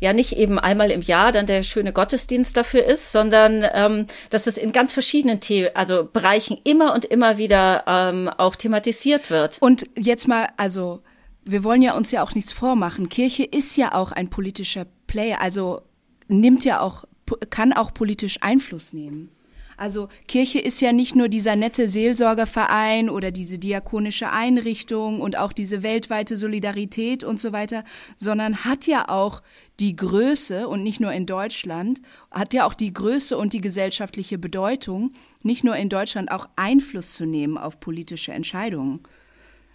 ja 0.00 0.12
nicht 0.12 0.36
eben 0.36 0.58
einmal 0.58 0.90
im 0.90 1.02
Jahr 1.02 1.32
dann 1.32 1.46
der 1.46 1.62
schöne 1.62 1.92
Gottesdienst 1.92 2.56
dafür 2.56 2.84
ist, 2.84 3.12
sondern 3.12 3.64
ähm, 3.72 4.06
dass 4.30 4.46
es 4.46 4.58
in 4.58 4.72
ganz 4.72 4.92
verschiedenen 4.92 5.40
The 5.42 5.74
also 5.74 6.08
Bereichen 6.10 6.58
immer 6.64 6.94
und 6.94 7.04
immer 7.04 7.38
wieder 7.38 7.84
ähm, 7.86 8.28
auch 8.28 8.56
thematisiert 8.56 9.30
wird. 9.30 9.58
Und 9.60 9.86
jetzt 9.96 10.28
mal, 10.28 10.48
also 10.56 11.02
wir 11.44 11.64
wollen 11.64 11.82
ja 11.82 11.96
uns 11.96 12.10
ja 12.10 12.22
auch 12.22 12.34
nichts 12.34 12.52
vormachen. 12.52 13.08
Kirche 13.08 13.44
ist 13.44 13.76
ja 13.76 13.94
auch 13.94 14.12
ein 14.12 14.28
politischer 14.28 14.86
Player, 15.06 15.40
also 15.40 15.82
nimmt 16.28 16.64
ja 16.64 16.80
auch, 16.80 17.04
kann 17.50 17.72
auch 17.72 17.94
politisch 17.94 18.38
Einfluss 18.42 18.92
nehmen. 18.92 19.30
Also 19.76 20.08
Kirche 20.26 20.58
ist 20.58 20.80
ja 20.80 20.92
nicht 20.92 21.14
nur 21.14 21.28
dieser 21.28 21.54
nette 21.54 21.86
Seelsorgerverein 21.88 23.10
oder 23.10 23.30
diese 23.30 23.58
diakonische 23.58 24.30
Einrichtung 24.30 25.20
und 25.20 25.36
auch 25.36 25.52
diese 25.52 25.82
weltweite 25.82 26.36
Solidarität 26.36 27.24
und 27.24 27.38
so 27.38 27.52
weiter, 27.52 27.84
sondern 28.16 28.64
hat 28.64 28.86
ja 28.86 29.08
auch 29.08 29.42
die 29.78 29.94
Größe 29.94 30.66
und 30.66 30.82
nicht 30.82 31.00
nur 31.00 31.12
in 31.12 31.26
Deutschland, 31.26 32.00
hat 32.30 32.54
ja 32.54 32.66
auch 32.66 32.72
die 32.72 32.94
Größe 32.94 33.36
und 33.36 33.52
die 33.52 33.60
gesellschaftliche 33.60 34.38
Bedeutung, 34.38 35.12
nicht 35.42 35.62
nur 35.62 35.76
in 35.76 35.90
Deutschland 35.90 36.30
auch 36.30 36.48
Einfluss 36.56 37.14
zu 37.14 37.26
nehmen 37.26 37.58
auf 37.58 37.78
politische 37.78 38.32
Entscheidungen. 38.32 39.00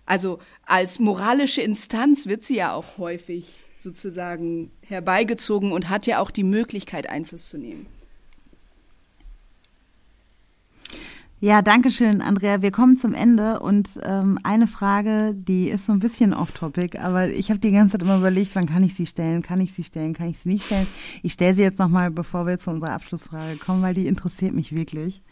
Also 0.07 0.39
als 0.65 0.97
moralische 0.99 1.61
Instanz 1.61 2.25
wird 2.25 2.43
sie 2.43 2.55
ja 2.55 2.73
auch 2.73 2.97
häufig 2.97 3.63
sozusagen 3.77 4.71
herbeigezogen 4.81 5.71
und 5.71 5.89
hat 5.89 6.07
ja 6.07 6.19
auch 6.19 6.31
die 6.31 6.43
Möglichkeit, 6.43 7.07
Einfluss 7.07 7.49
zu 7.49 7.59
nehmen. 7.59 7.85
Ja, 11.43 11.63
danke 11.63 11.89
schön, 11.89 12.21
Andrea. 12.21 12.61
Wir 12.61 12.69
kommen 12.69 12.97
zum 12.97 13.15
Ende 13.15 13.61
und 13.61 13.99
ähm, 14.03 14.37
eine 14.43 14.67
Frage, 14.67 15.33
die 15.33 15.69
ist 15.69 15.87
so 15.87 15.91
ein 15.91 15.97
bisschen 15.97 16.35
off-topic, 16.35 16.99
aber 16.99 17.29
ich 17.29 17.49
habe 17.49 17.59
die 17.59 17.71
ganze 17.71 17.93
Zeit 17.93 18.03
immer 18.03 18.19
überlegt, 18.19 18.55
wann 18.55 18.67
kann 18.67 18.83
ich 18.83 18.93
sie 18.93 19.07
stellen, 19.07 19.41
kann 19.41 19.59
ich 19.59 19.73
sie 19.73 19.83
stellen, 19.83 20.13
kann 20.13 20.29
ich 20.29 20.37
sie 20.37 20.49
nicht 20.49 20.65
stellen. 20.65 20.85
Ich 21.23 21.33
stelle 21.33 21.55
sie 21.55 21.63
jetzt 21.63 21.79
nochmal, 21.79 22.11
bevor 22.11 22.45
wir 22.45 22.59
zu 22.59 22.69
unserer 22.69 22.91
Abschlussfrage 22.91 23.57
kommen, 23.57 23.81
weil 23.81 23.95
die 23.95 24.05
interessiert 24.05 24.53
mich 24.53 24.75
wirklich. 24.75 25.23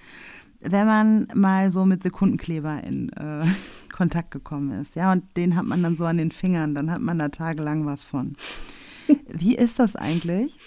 Wenn 0.62 0.88
man 0.88 1.28
mal 1.36 1.70
so 1.70 1.86
mit 1.86 2.02
Sekundenkleber 2.02 2.84
in 2.84 3.10
äh, 3.10 3.46
Kontakt 3.96 4.32
gekommen 4.32 4.82
ist, 4.82 4.96
ja, 4.96 5.12
und 5.12 5.26
den 5.38 5.56
hat 5.56 5.66
man 5.66 5.84
dann 5.84 5.96
so 5.96 6.06
an 6.06 6.18
den 6.18 6.32
Fingern, 6.32 6.74
dann 6.74 6.90
hat 6.90 7.02
man 7.02 7.20
da 7.20 7.30
tagelang 7.30 7.86
was 7.86 8.04
von. 8.04 8.36
Wie 9.32 9.56
ist 9.56 9.78
das 9.78 9.96
eigentlich, 9.96 10.58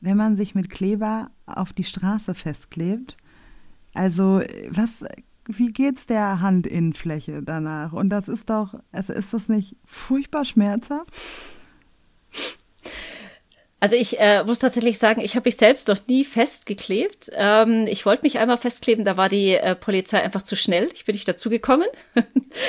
wenn 0.00 0.16
man 0.16 0.36
sich 0.36 0.54
mit 0.54 0.70
Kleber 0.70 1.32
auf 1.46 1.72
die 1.72 1.82
Straße 1.82 2.32
festklebt? 2.34 3.16
Also, 3.94 4.42
was, 4.68 5.04
wie 5.46 5.72
geht's 5.72 6.06
der 6.06 6.42
Handinnenfläche 6.42 7.42
danach? 7.42 7.92
Und 7.92 8.10
das 8.10 8.28
ist 8.28 8.50
doch, 8.50 8.74
also 8.92 9.12
ist 9.12 9.32
das 9.32 9.48
nicht 9.48 9.76
furchtbar 9.84 10.44
schmerzhaft? 10.44 11.12
Also 13.84 13.96
ich 13.96 14.18
äh, 14.18 14.42
muss 14.44 14.60
tatsächlich 14.60 14.96
sagen, 14.96 15.20
ich 15.20 15.36
habe 15.36 15.46
mich 15.46 15.56
selbst 15.56 15.88
noch 15.88 15.98
nie 16.08 16.24
festgeklebt. 16.24 17.30
Ähm, 17.34 17.86
ich 17.86 18.06
wollte 18.06 18.22
mich 18.22 18.38
einmal 18.38 18.56
festkleben, 18.56 19.04
da 19.04 19.18
war 19.18 19.28
die 19.28 19.56
äh, 19.56 19.74
Polizei 19.74 20.22
einfach 20.22 20.40
zu 20.40 20.56
schnell. 20.56 20.88
Ich 20.94 21.04
bin 21.04 21.14
nicht 21.14 21.28
dazugekommen. 21.28 21.86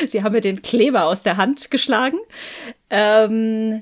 Sie 0.07 0.23
haben 0.23 0.34
mir 0.34 0.41
den 0.41 0.61
Kleber 0.61 1.06
aus 1.06 1.23
der 1.23 1.38
Hand 1.38 1.72
geschlagen. 1.72 2.18
Ähm, 2.89 3.81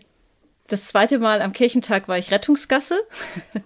das 0.67 0.85
zweite 0.85 1.17
Mal 1.17 1.41
am 1.41 1.53
Kirchentag 1.53 2.07
war 2.07 2.19
ich 2.19 2.29
Rettungsgasse. 2.29 3.01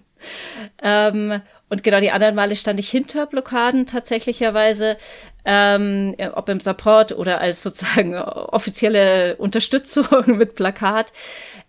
ähm, 0.82 1.42
und 1.68 1.82
genau 1.82 2.00
die 2.00 2.10
anderen 2.10 2.34
Male 2.34 2.56
stand 2.56 2.80
ich 2.80 2.90
hinter 2.90 3.26
Blockaden 3.26 3.86
tatsächlicherweise, 3.86 4.96
ähm, 5.44 6.14
ob 6.34 6.48
im 6.48 6.60
Support 6.60 7.12
oder 7.12 7.40
als 7.40 7.62
sozusagen 7.62 8.14
offizielle 8.16 9.36
Unterstützung 9.36 10.06
mit 10.38 10.54
Plakat. 10.54 11.12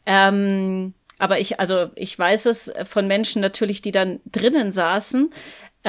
Ähm, 0.05 0.93
aber 1.17 1.39
ich, 1.39 1.59
also 1.59 1.89
ich 1.95 2.17
weiß 2.17 2.45
es 2.45 2.73
von 2.85 3.07
Menschen 3.07 3.41
natürlich, 3.41 3.81
die 3.81 3.91
dann 3.91 4.21
drinnen 4.25 4.71
saßen, 4.71 5.31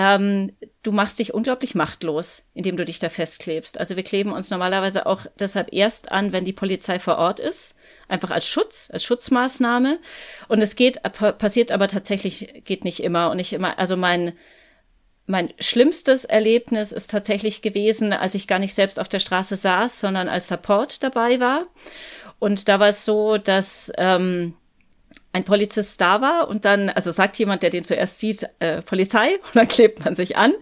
ähm, 0.00 0.52
du 0.82 0.92
machst 0.92 1.18
dich 1.18 1.34
unglaublich 1.34 1.74
machtlos, 1.74 2.44
indem 2.54 2.78
du 2.78 2.86
dich 2.86 2.98
da 2.98 3.10
festklebst. 3.10 3.78
Also 3.78 3.96
wir 3.96 4.02
kleben 4.02 4.32
uns 4.32 4.48
normalerweise 4.48 5.04
auch 5.04 5.26
deshalb 5.38 5.74
erst 5.74 6.10
an, 6.10 6.32
wenn 6.32 6.46
die 6.46 6.54
Polizei 6.54 6.98
vor 6.98 7.18
Ort 7.18 7.38
ist, 7.38 7.76
einfach 8.08 8.30
als 8.30 8.48
Schutz, 8.48 8.90
als 8.90 9.04
Schutzmaßnahme. 9.04 9.98
Und 10.48 10.62
es 10.62 10.74
geht, 10.76 11.02
passiert 11.02 11.70
aber 11.70 11.86
tatsächlich, 11.86 12.62
geht 12.64 12.84
nicht 12.84 13.02
immer 13.02 13.30
und 13.30 13.36
nicht 13.36 13.52
immer. 13.52 13.78
Also 13.78 13.96
mein 13.96 14.32
mein 15.26 15.52
schlimmstes 15.60 16.24
Erlebnis 16.24 16.90
ist 16.90 17.10
tatsächlich 17.10 17.62
gewesen, 17.62 18.12
als 18.12 18.34
ich 18.34 18.48
gar 18.48 18.58
nicht 18.58 18.74
selbst 18.74 18.98
auf 18.98 19.08
der 19.08 19.20
Straße 19.20 19.54
saß, 19.54 20.00
sondern 20.00 20.28
als 20.28 20.48
Support 20.48 21.04
dabei 21.04 21.38
war. 21.38 21.66
Und 22.40 22.68
da 22.68 22.80
war 22.80 22.88
es 22.88 23.04
so, 23.04 23.36
dass 23.36 23.92
ähm, 23.96 24.54
ein 25.32 25.44
Polizist 25.44 26.00
da 26.00 26.20
war 26.20 26.48
und 26.48 26.64
dann, 26.64 26.90
also 26.90 27.12
sagt 27.12 27.38
jemand, 27.38 27.62
der 27.62 27.70
den 27.70 27.84
zuerst 27.84 28.18
sieht, 28.18 28.48
äh, 28.58 28.82
Polizei, 28.82 29.36
und 29.44 29.56
dann 29.56 29.68
klebt 29.68 30.04
man 30.04 30.14
sich 30.14 30.36
an. 30.36 30.52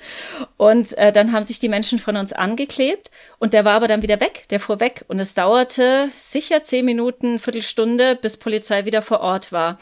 Und 0.56 0.96
äh, 0.98 1.12
dann 1.12 1.32
haben 1.32 1.44
sich 1.44 1.58
die 1.58 1.68
Menschen 1.68 1.98
von 1.98 2.16
uns 2.16 2.32
angeklebt 2.32 3.10
und 3.38 3.52
der 3.52 3.64
war 3.64 3.74
aber 3.74 3.88
dann 3.88 4.02
wieder 4.02 4.20
weg, 4.20 4.44
der 4.50 4.60
fuhr 4.60 4.80
weg. 4.80 5.04
Und 5.08 5.20
es 5.20 5.34
dauerte 5.34 6.08
sicher 6.14 6.64
zehn 6.64 6.84
Minuten, 6.84 7.38
Viertelstunde, 7.38 8.16
bis 8.16 8.36
Polizei 8.36 8.84
wieder 8.84 9.02
vor 9.02 9.20
Ort 9.20 9.52
war. 9.52 9.78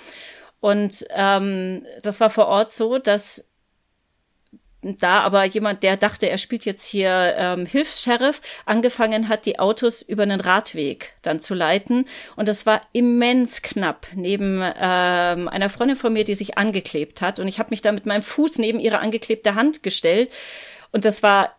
Und 0.61 1.05
ähm, 1.15 1.85
das 2.03 2.21
war 2.21 2.31
vor 2.31 2.47
Ort 2.47 2.73
so, 2.73 2.99
dass 2.99 3.46
da 4.95 5.21
aber 5.21 5.45
jemand, 5.45 5.83
der 5.83 5.97
dachte, 5.97 6.29
er 6.29 6.39
spielt 6.39 6.65
jetzt 6.65 6.85
hier 6.85 7.35
ähm, 7.37 7.67
Hilfs-Sheriff, 7.67 8.41
angefangen 8.65 9.29
hat, 9.29 9.47
die 9.47 9.59
Autos 9.59 10.03
über 10.03 10.23
einen 10.23 10.41
Radweg 10.41 11.15
dann 11.23 11.41
zu 11.41 11.55
leiten. 11.55 12.07
Und 12.37 12.49
das 12.49 12.67
war 12.67 12.83
immens 12.93 13.63
knapp 13.63 14.07
neben 14.15 14.63
ähm, 14.63 15.49
einer 15.49 15.71
Freundin 15.71 15.97
von 15.97 16.13
mir, 16.13 16.25
die 16.25 16.35
sich 16.35 16.59
angeklebt 16.59 17.21
hat. 17.21 17.41
Und 17.41 17.49
ich 17.49 17.59
habe 17.59 17.71
mich 17.71 17.83
da 17.83 17.93
mit 17.93 18.07
meinem 18.07 18.23
Fuß 18.23 18.59
neben 18.59 18.79
ihre 18.79 18.99
angeklebte 18.99 19.55
Hand 19.55 19.83
gestellt. 19.83 20.31
Und 20.93 21.05
das 21.05 21.23
war 21.23 21.57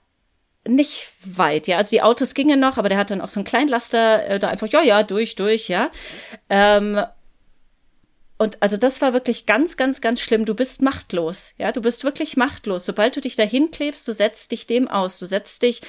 nicht 0.67 1.07
weit, 1.23 1.67
ja. 1.67 1.77
Also 1.77 1.91
die 1.91 2.01
Autos 2.01 2.33
gingen 2.33 2.59
noch, 2.59 2.77
aber 2.77 2.89
der 2.89 2.97
hat 2.97 3.11
dann 3.11 3.21
auch 3.21 3.29
so 3.29 3.39
einen 3.39 3.45
Kleinlaster 3.45 4.27
äh, 4.27 4.39
da 4.39 4.49
einfach, 4.49 4.67
ja, 4.67 4.81
ja, 4.81 5.03
durch, 5.03 5.35
durch, 5.35 5.69
ja. 5.69 5.89
Ähm, 6.49 7.01
und 8.37 8.61
also 8.61 8.77
das 8.77 9.01
war 9.01 9.13
wirklich 9.13 9.45
ganz, 9.47 9.77
ganz, 9.77 9.99
ganz 9.99 10.21
schlimm. 10.21 10.45
Du 10.45 10.53
bist 10.53 10.81
machtlos. 10.81 11.53
Ja, 11.57 11.71
du 11.71 11.81
bist 11.81 12.03
wirklich 12.03 12.37
machtlos. 12.37 12.85
Sobald 12.85 13.15
du 13.15 13.21
dich 13.21 13.35
dahin 13.35 13.71
klebst, 13.71 14.07
du 14.07 14.13
setzt 14.13 14.51
dich 14.51 14.67
dem 14.67 14.87
aus. 14.87 15.17
Du 15.17 15.25
setzt 15.25 15.63
dich 15.63 15.81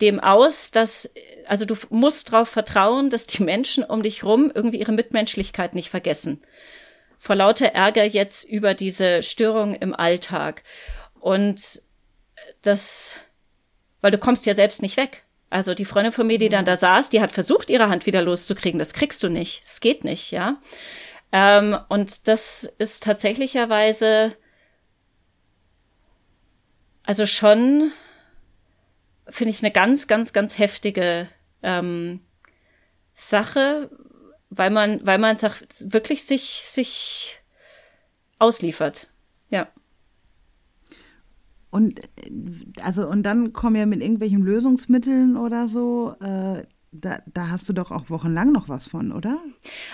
dem 0.00 0.18
aus, 0.18 0.70
dass, 0.70 1.12
also 1.46 1.66
du 1.66 1.74
musst 1.90 2.32
darauf 2.32 2.48
vertrauen, 2.48 3.10
dass 3.10 3.26
die 3.26 3.42
Menschen 3.42 3.84
um 3.84 4.02
dich 4.02 4.24
rum 4.24 4.50
irgendwie 4.54 4.80
ihre 4.80 4.92
Mitmenschlichkeit 4.92 5.74
nicht 5.74 5.90
vergessen. 5.90 6.40
Vor 7.18 7.36
lauter 7.36 7.66
Ärger 7.66 8.04
jetzt 8.04 8.44
über 8.44 8.72
diese 8.72 9.22
Störung 9.22 9.74
im 9.74 9.94
Alltag. 9.94 10.62
Und 11.20 11.82
das, 12.62 13.16
weil 14.00 14.10
du 14.10 14.16
kommst 14.16 14.46
ja 14.46 14.54
selbst 14.54 14.80
nicht 14.80 14.96
weg. 14.96 15.24
Also 15.50 15.74
die 15.74 15.84
Freundin 15.84 16.12
von 16.12 16.26
mir, 16.26 16.38
die 16.38 16.48
dann 16.48 16.64
da 16.64 16.76
saß, 16.76 17.10
die 17.10 17.20
hat 17.20 17.32
versucht, 17.32 17.68
ihre 17.68 17.90
Hand 17.90 18.06
wieder 18.06 18.22
loszukriegen. 18.22 18.78
Das 18.78 18.94
kriegst 18.94 19.22
du 19.22 19.28
nicht. 19.28 19.62
Das 19.66 19.80
geht 19.80 20.04
nicht, 20.04 20.30
ja. 20.30 20.58
Ähm, 21.32 21.76
und 21.88 22.28
das 22.28 22.64
ist 22.78 23.04
tatsächlicherweise 23.04 24.36
also 27.10 27.26
schon, 27.26 27.90
finde 29.26 29.50
ich, 29.50 29.64
eine 29.64 29.72
ganz, 29.72 30.06
ganz, 30.06 30.32
ganz 30.32 30.58
heftige 30.58 31.28
ähm, 31.60 32.20
Sache, 33.14 33.90
weil 34.50 34.70
man, 34.70 35.04
weil 35.04 35.18
man 35.18 35.36
wirklich 35.40 36.24
sich, 36.24 36.62
sich 36.64 37.40
ausliefert. 38.38 39.08
Ja. 39.48 39.68
Und 41.70 42.00
also 42.82 43.08
und 43.08 43.24
dann 43.24 43.52
kommen 43.52 43.76
ja 43.76 43.86
mit 43.86 44.02
irgendwelchen 44.02 44.42
Lösungsmitteln 44.42 45.36
oder 45.36 45.66
so 45.66 46.14
äh, 46.20 46.64
da, 46.92 47.20
da 47.26 47.50
hast 47.50 47.68
du 47.68 47.72
doch 47.72 47.92
auch 47.92 48.10
wochenlang 48.10 48.50
noch 48.50 48.68
was 48.68 48.88
von, 48.88 49.12
oder? 49.12 49.38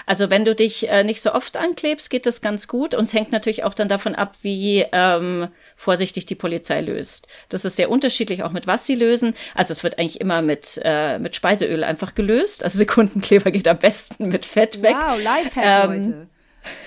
Also 0.07 0.31
wenn 0.31 0.47
du 0.47 0.55
dich 0.55 0.89
äh, 0.89 1.05
nicht 1.05 1.21
so 1.21 1.35
oft 1.35 1.57
anklebst, 1.57 2.09
geht 2.09 2.25
das 2.25 2.41
ganz 2.41 2.69
gut. 2.69 2.95
Und 2.95 3.05
es 3.05 3.13
hängt 3.13 3.33
natürlich 3.33 3.65
auch 3.65 3.75
dann 3.75 3.89
davon 3.89 4.15
ab, 4.15 4.37
wie 4.41 4.85
ähm, 4.93 5.49
vorsichtig 5.77 6.25
die 6.25 6.35
Polizei 6.35 6.81
löst. 6.81 7.29
Das 7.51 7.67
ist 7.67 7.77
sehr 7.77 7.91
unterschiedlich, 7.91 8.43
auch 8.43 8.53
mit 8.53 8.67
was 8.67 8.87
sie 8.87 8.95
lösen. 8.95 9.35
Also 9.55 9.73
es 9.73 9.83
wird 9.83 9.99
eigentlich 9.99 10.23
immer 10.23 10.41
mit, 10.41 10.81
äh, 10.85 11.19
mit 11.19 11.37
Speiseöl 11.37 11.85
einfach 11.85 12.15
gelöst. 12.15 12.65
Also 12.65 12.79
Sekundenkleber 12.79 13.51
geht 13.53 13.69
am 13.69 13.79
besten 13.79 14.29
mit 14.29 14.47
Fett 14.47 14.81
weg. 14.81 14.97
Wow, 14.97 15.23
Lifehack, 15.23 15.85
ähm, 15.85 16.03
Leute. 16.03 16.29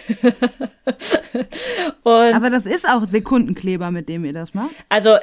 Aber 2.04 2.50
das 2.50 2.66
ist 2.66 2.88
auch 2.88 3.06
Sekundenkleber, 3.06 3.92
mit 3.92 4.10
dem 4.10 4.26
ihr 4.26 4.34
das 4.34 4.54
macht? 4.54 4.72
Also, 4.90 5.18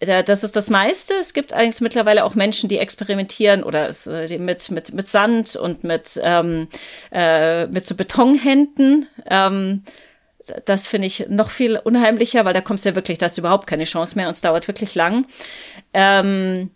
äh, 0.00 0.24
das 0.24 0.44
ist 0.44 0.56
das 0.56 0.70
meiste. 0.70 1.14
Es 1.14 1.32
gibt 1.34 1.52
eigentlich 1.52 1.80
mittlerweile 1.80 2.24
auch 2.24 2.34
Menschen, 2.34 2.68
die 2.68 2.78
experimentieren 2.78 3.62
oder 3.62 3.88
es, 3.88 4.06
äh, 4.06 4.38
mit, 4.38 4.70
mit, 4.70 4.92
mit 4.92 5.06
Sand 5.06 5.56
und 5.56 5.84
mit, 5.84 6.20
ähm, 6.22 6.68
äh, 7.10 7.66
mit 7.66 7.86
so 7.86 7.94
Betonhänden. 7.94 9.06
Ähm, 9.26 9.84
das 10.64 10.86
finde 10.86 11.06
ich 11.06 11.26
noch 11.28 11.50
viel 11.50 11.76
unheimlicher, 11.76 12.44
weil 12.44 12.54
da 12.54 12.60
kommst 12.60 12.84
du 12.84 12.90
ja 12.90 12.94
wirklich, 12.94 13.18
da 13.18 13.26
hast 13.26 13.36
du 13.36 13.42
überhaupt 13.42 13.66
keine 13.66 13.84
Chance 13.84 14.16
mehr 14.16 14.26
und 14.26 14.32
es 14.32 14.40
dauert 14.40 14.66
wirklich 14.68 14.94
lang. 14.94 15.26
Ähm, 15.94 16.70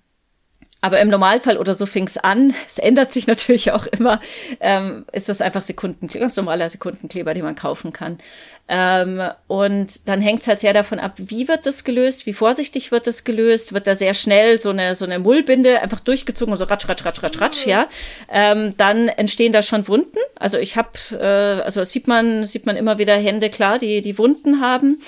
aber 0.87 1.01
im 1.01 1.09
Normalfall 1.09 1.59
oder 1.59 1.75
so 1.75 1.85
fing 1.85 2.07
es 2.07 2.17
an. 2.17 2.55
Es 2.69 2.79
ändert 2.79 3.13
sich 3.13 3.27
natürlich 3.27 3.73
auch 3.73 3.87
immer. 3.87 4.21
Ähm, 4.61 5.05
ist 5.11 5.29
das 5.29 5.41
einfach 5.41 5.63
Sekundenkleber, 5.63 6.23
ganz 6.23 6.37
normaler 6.37 6.71
Sekundenkleber, 6.71 7.35
den 7.35 7.43
man 7.43 7.57
kaufen 7.57 7.93
kann. 7.93 8.19
Ähm, 8.69 9.21
und 9.49 10.09
dann 10.09 10.21
hängt 10.21 10.41
es 10.41 10.47
halt 10.47 10.61
sehr 10.61 10.73
davon 10.73 11.01
ab, 11.01 11.15
wie 11.17 11.49
wird 11.49 11.67
das 11.67 11.83
gelöst, 11.83 12.27
wie 12.27 12.33
vorsichtig 12.35 12.93
wird 12.93 13.09
das 13.09 13.25
gelöst, 13.25 13.73
wird 13.73 13.89
da 13.89 13.97
sehr 13.97 14.15
schnell 14.15 14.61
so 14.61 14.71
eine 14.71 14.95
so 14.95 15.05
eine 15.05 15.19
Mullbinde 15.19 15.81
einfach 15.83 16.01
durchgezogen, 16.01 16.55
so 16.57 16.65
ratsch, 16.65 16.89
ratsch, 16.89 17.05
ratsch, 17.05 17.23
ratsch, 17.23 17.41
ratsch, 17.41 17.67
ja. 17.67 17.89
Ähm, 18.29 18.75
dann 18.77 19.09
entstehen 19.09 19.53
da 19.53 19.63
schon 19.63 19.89
Wunden. 19.89 20.19
Also 20.37 20.57
ich 20.59 20.77
habe, 20.77 20.91
äh, 21.13 21.63
also 21.63 21.85
sieht 21.85 22.07
man 22.07 22.45
sieht 22.45 22.67
man 22.67 22.77
immer 22.77 22.99
wieder 22.99 23.17
Hände 23.17 23.51
klar, 23.51 23.79
die 23.79 24.01
die 24.03 24.19
Wunden 24.19 24.61
haben. 24.61 25.01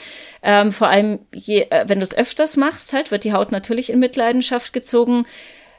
Ähm, 0.42 0.72
vor 0.72 0.88
allem, 0.88 1.20
je, 1.32 1.66
äh, 1.70 1.84
wenn 1.88 2.00
du 2.00 2.04
es 2.04 2.16
öfters 2.16 2.56
machst, 2.56 2.92
halt, 2.92 3.10
wird 3.10 3.24
die 3.24 3.32
Haut 3.32 3.52
natürlich 3.52 3.90
in 3.90 3.98
Mitleidenschaft 3.98 4.72
gezogen. 4.72 5.26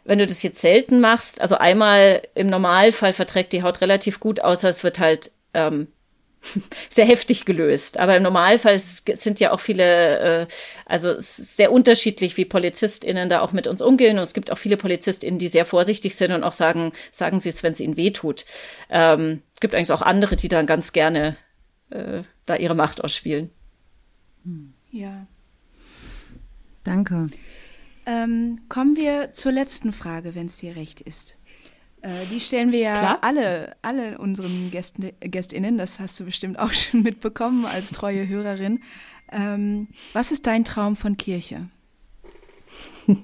Wenn 0.04 0.20
du 0.20 0.28
das 0.28 0.44
jetzt 0.44 0.62
selten 0.62 1.00
machst, 1.00 1.42
also 1.42 1.56
einmal 1.56 2.22
im 2.36 2.48
Normalfall 2.48 3.14
verträgt 3.14 3.54
die 3.54 3.64
Haut 3.64 3.82
relativ 3.82 4.20
gut, 4.20 4.42
außer 4.42 4.70
es 4.70 4.84
wird 4.84 5.00
halt 5.00 5.32
ähm, 5.54 5.88
sehr 6.90 7.06
heftig 7.06 7.46
gelöst. 7.46 7.98
Aber 7.98 8.16
im 8.16 8.24
Normalfall 8.24 8.78
sind 8.80 9.40
ja 9.40 9.52
auch 9.52 9.60
viele, 9.60 10.20
äh, 10.20 10.48
also 10.86 11.16
sehr 11.18 11.72
unterschiedlich, 11.72 12.38
wie 12.38 12.46
PolizistInnen 12.46 13.30
da 13.30 13.42
auch 13.42 13.52
mit 13.52 13.68
uns 13.68 13.82
umgehen. 13.82 14.18
Und 14.18 14.24
es 14.24 14.34
gibt 14.34 14.52
auch 14.52 14.58
viele 14.58 14.78
PolizistInnen, 14.78 15.40
die 15.40 15.48
sehr 15.48 15.66
vorsichtig 15.66 16.16
sind 16.16 16.32
und 16.32 16.44
auch 16.44 16.54
sagen, 16.54 16.92
sagen 17.12 17.40
sie 17.40 17.50
es, 17.50 17.64
wenn 17.64 17.74
es 17.74 17.80
ihnen 17.80 17.98
weh 17.98 18.12
tut. 18.12 18.46
Ähm, 18.90 19.42
gibt 19.60 19.76
eigentlich 19.76 19.92
auch 19.92 20.02
andere, 20.02 20.36
die 20.36 20.50
dann 20.50 20.66
ganz 20.66 20.94
gerne 20.94 21.36
äh, 21.90 22.24
da 22.46 22.56
ihre 22.56 22.76
Macht 22.76 23.04
ausspielen. 23.04 23.50
Ja. 24.92 25.28
Danke. 26.84 27.28
Ähm, 28.10 28.62
kommen 28.70 28.98
wir 28.98 29.34
zur 29.34 29.52
letzten 29.52 29.94
Frage, 29.94 30.34
wenn 30.34 30.48
es 30.48 30.58
dir 30.58 30.76
recht 30.76 31.00
ist. 31.00 31.38
Äh, 32.02 32.10
die 32.32 32.40
stellen 32.40 32.72
wir 32.72 32.80
ja 32.80 32.98
Klar. 32.98 33.20
alle, 33.22 33.76
alle 33.84 34.18
unseren 34.18 34.72
Gästen, 34.72 35.12
GästInnen, 35.20 35.78
das 35.78 36.00
hast 36.00 36.20
du 36.20 36.26
bestimmt 36.26 36.58
auch 36.58 36.74
schon 36.74 37.04
mitbekommen 37.04 37.66
als 37.66 37.92
treue 37.92 38.28
Hörerin. 38.28 38.82
Ähm, 39.32 39.90
was 40.14 40.32
ist 40.32 40.48
dein 40.48 40.64
Traum 40.64 40.96
von 40.96 41.18
Kirche? 41.18 41.70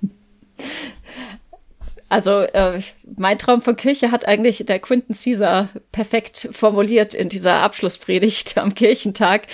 Also 2.08 2.42
äh, 2.42 2.80
mein 3.18 3.40
Traum 3.40 3.64
von 3.64 3.76
Kirche 3.76 4.12
hat 4.12 4.28
eigentlich 4.28 4.64
der 4.68 4.80
Quinton 4.80 5.16
Caesar 5.16 5.70
perfekt 5.92 6.50
formuliert 6.52 7.16
in 7.16 7.30
dieser 7.30 7.62
Abschlusspredigt 7.62 8.60
am 8.60 8.76
Kirchentag. 8.76 9.48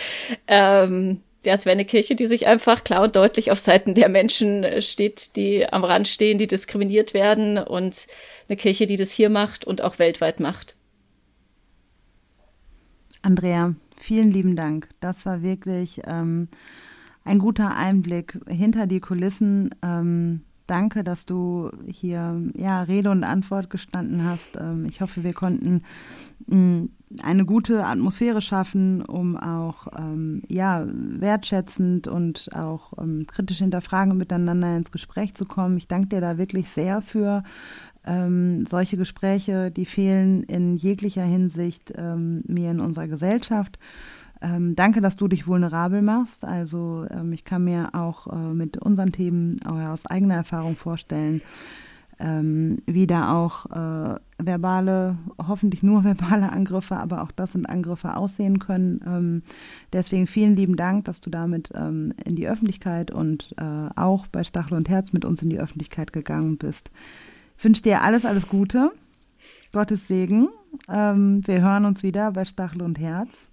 Ähm, 0.47 1.21
ja, 1.45 1.55
es 1.55 1.65
wäre 1.65 1.73
eine 1.73 1.85
Kirche, 1.85 2.15
die 2.15 2.27
sich 2.27 2.45
einfach 2.47 2.83
klar 2.83 3.01
und 3.01 3.15
deutlich 3.15 3.51
auf 3.51 3.59
Seiten 3.59 3.95
der 3.95 4.09
Menschen 4.09 4.63
äh, 4.63 4.81
steht, 4.81 5.35
die 5.35 5.67
am 5.67 5.83
Rand 5.83 6.07
stehen, 6.07 6.37
die 6.37 6.47
diskriminiert 6.47 7.13
werden 7.13 7.57
und 7.57 8.07
eine 8.47 8.57
Kirche, 8.57 8.85
die 8.85 8.97
das 8.97 9.11
hier 9.11 9.29
macht 9.29 9.65
und 9.65 9.81
auch 9.81 9.97
weltweit 9.97 10.39
macht. 10.39 10.75
Andrea, 13.23 13.75
vielen 13.97 14.31
lieben 14.31 14.55
Dank. 14.55 14.89
Das 14.99 15.25
war 15.25 15.41
wirklich 15.41 16.01
ähm, 16.05 16.47
ein 17.23 17.39
guter 17.39 17.75
Einblick 17.75 18.39
hinter 18.47 18.87
die 18.87 18.99
Kulissen. 18.99 19.73
Ähm, 19.83 20.41
danke, 20.67 21.03
dass 21.03 21.25
du 21.25 21.71
hier 21.87 22.41
ja, 22.55 22.83
Rede 22.83 23.09
und 23.09 23.23
Antwort 23.23 23.69
gestanden 23.69 24.25
hast. 24.25 24.57
Ähm, 24.57 24.85
ich 24.87 25.01
hoffe, 25.01 25.23
wir 25.23 25.33
konnten 25.33 25.83
mm, 26.47 26.85
eine 27.23 27.45
gute 27.45 27.85
Atmosphäre 27.85 28.41
schaffen, 28.41 29.01
um 29.03 29.37
auch 29.37 29.87
ähm, 29.97 30.43
ja, 30.49 30.85
wertschätzend 30.87 32.07
und 32.07 32.49
auch 32.55 32.93
ähm, 32.97 33.25
kritisch 33.27 33.59
hinterfragen 33.59 34.17
miteinander 34.17 34.75
ins 34.75 34.91
Gespräch 34.91 35.33
zu 35.35 35.45
kommen. 35.45 35.77
Ich 35.77 35.87
danke 35.87 36.09
dir 36.09 36.21
da 36.21 36.37
wirklich 36.37 36.69
sehr 36.69 37.01
für 37.01 37.43
ähm, 38.05 38.65
solche 38.65 38.97
Gespräche, 38.97 39.71
die 39.71 39.85
fehlen 39.85 40.43
in 40.43 40.75
jeglicher 40.75 41.23
Hinsicht 41.23 41.93
ähm, 41.95 42.43
mir 42.47 42.71
in 42.71 42.79
unserer 42.79 43.07
Gesellschaft. 43.07 43.77
Ähm, 44.41 44.75
danke, 44.75 45.01
dass 45.01 45.17
du 45.17 45.27
dich 45.27 45.45
vulnerabel 45.45 46.01
machst. 46.01 46.43
Also 46.43 47.05
ähm, 47.11 47.31
ich 47.31 47.45
kann 47.45 47.63
mir 47.63 47.89
auch 47.93 48.27
äh, 48.27 48.53
mit 48.53 48.77
unseren 48.77 49.11
Themen 49.11 49.63
aus 49.65 50.07
eigener 50.07 50.35
Erfahrung 50.35 50.75
vorstellen, 50.77 51.41
ähm, 52.21 52.81
wie 52.85 53.07
da 53.07 53.33
auch 53.33 53.65
äh, 53.65 54.19
verbale, 54.37 55.17
hoffentlich 55.47 55.83
nur 55.83 56.03
verbale 56.05 56.51
Angriffe, 56.51 56.97
aber 56.97 57.23
auch 57.23 57.31
das 57.31 57.53
sind 57.53 57.65
Angriffe 57.65 58.15
aussehen 58.15 58.59
können. 58.59 59.01
Ähm, 59.05 59.43
deswegen 59.91 60.27
vielen 60.27 60.55
lieben 60.55 60.75
Dank, 60.75 61.05
dass 61.05 61.21
du 61.21 61.29
damit 61.29 61.69
ähm, 61.75 62.13
in 62.25 62.35
die 62.35 62.47
Öffentlichkeit 62.47 63.11
und 63.11 63.53
äh, 63.57 63.89
auch 63.95 64.27
bei 64.27 64.43
Stachel 64.43 64.77
und 64.77 64.89
Herz 64.89 65.11
mit 65.13 65.25
uns 65.25 65.41
in 65.41 65.49
die 65.49 65.59
Öffentlichkeit 65.59 66.13
gegangen 66.13 66.57
bist. 66.57 66.91
Ich 67.57 67.63
wünsche 67.63 67.81
dir 67.81 68.01
alles, 68.01 68.25
alles 68.25 68.47
Gute. 68.47 68.91
Gottes 69.73 70.07
Segen. 70.07 70.49
Ähm, 70.89 71.45
wir 71.45 71.61
hören 71.61 71.85
uns 71.85 72.03
wieder 72.03 72.31
bei 72.31 72.45
Stachel 72.45 72.81
und 72.81 72.99
Herz. 72.99 73.49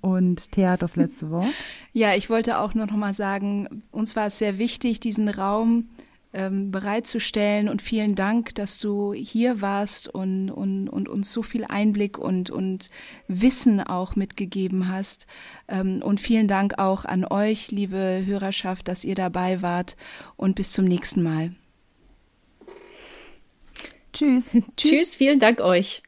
Und 0.00 0.50
Thea 0.52 0.72
hat 0.72 0.82
das 0.82 0.96
letzte 0.96 1.30
Wort. 1.30 1.46
Ja, 1.92 2.14
ich 2.14 2.28
wollte 2.28 2.58
auch 2.58 2.74
nur 2.74 2.86
noch 2.86 2.96
mal 2.96 3.14
sagen, 3.14 3.82
uns 3.90 4.16
war 4.16 4.26
es 4.26 4.38
sehr 4.38 4.58
wichtig, 4.58 5.00
diesen 5.00 5.28
Raum 5.28 5.86
ähm, 6.32 6.70
bereitzustellen 6.70 7.68
und 7.68 7.82
vielen 7.82 8.14
Dank, 8.14 8.54
dass 8.54 8.78
du 8.78 9.12
hier 9.12 9.60
warst 9.60 10.08
und, 10.08 10.50
und, 10.50 10.88
und 10.88 11.08
uns 11.08 11.32
so 11.32 11.42
viel 11.42 11.64
Einblick 11.64 12.18
und, 12.18 12.50
und 12.50 12.90
Wissen 13.28 13.80
auch 13.80 14.16
mitgegeben 14.16 14.88
hast. 14.88 15.26
Ähm, 15.68 16.02
und 16.02 16.20
vielen 16.20 16.48
Dank 16.48 16.78
auch 16.78 17.04
an 17.04 17.24
euch, 17.24 17.70
liebe 17.70 18.22
Hörerschaft, 18.24 18.88
dass 18.88 19.04
ihr 19.04 19.14
dabei 19.14 19.62
wart 19.62 19.96
und 20.36 20.54
bis 20.54 20.72
zum 20.72 20.86
nächsten 20.86 21.22
Mal. 21.22 21.52
Tschüss. 24.12 24.50
Tschüss, 24.76 24.90
Tschüss 24.90 25.14
vielen 25.14 25.38
Dank 25.38 25.60
euch. 25.60 26.02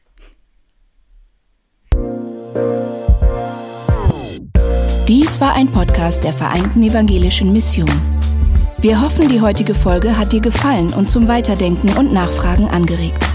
Dies 5.07 5.39
war 5.39 5.53
ein 5.53 5.71
Podcast 5.71 6.23
der 6.23 6.33
Vereinten 6.33 6.81
Evangelischen 6.81 7.51
Mission. 7.51 8.14
Wir 8.77 9.01
hoffen, 9.01 9.29
die 9.29 9.41
heutige 9.41 9.73
Folge 9.73 10.15
hat 10.17 10.33
dir 10.33 10.41
gefallen 10.41 10.93
und 10.93 11.09
zum 11.09 11.27
Weiterdenken 11.27 11.89
und 11.97 12.13
Nachfragen 12.13 12.69
angeregt. 12.69 13.25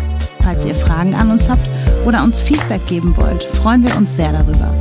Falls 0.43 0.65
ihr 0.67 0.75
Fragen 0.75 1.15
an 1.15 1.31
uns 1.31 1.49
habt 1.49 1.67
oder 2.07 2.23
uns 2.23 2.43
Feedback 2.43 2.85
geben 2.87 3.17
wollt, 3.17 3.45
freuen 3.45 3.83
wir 3.83 3.97
uns 3.97 4.17
sehr 4.17 4.33
darüber. 4.33 4.75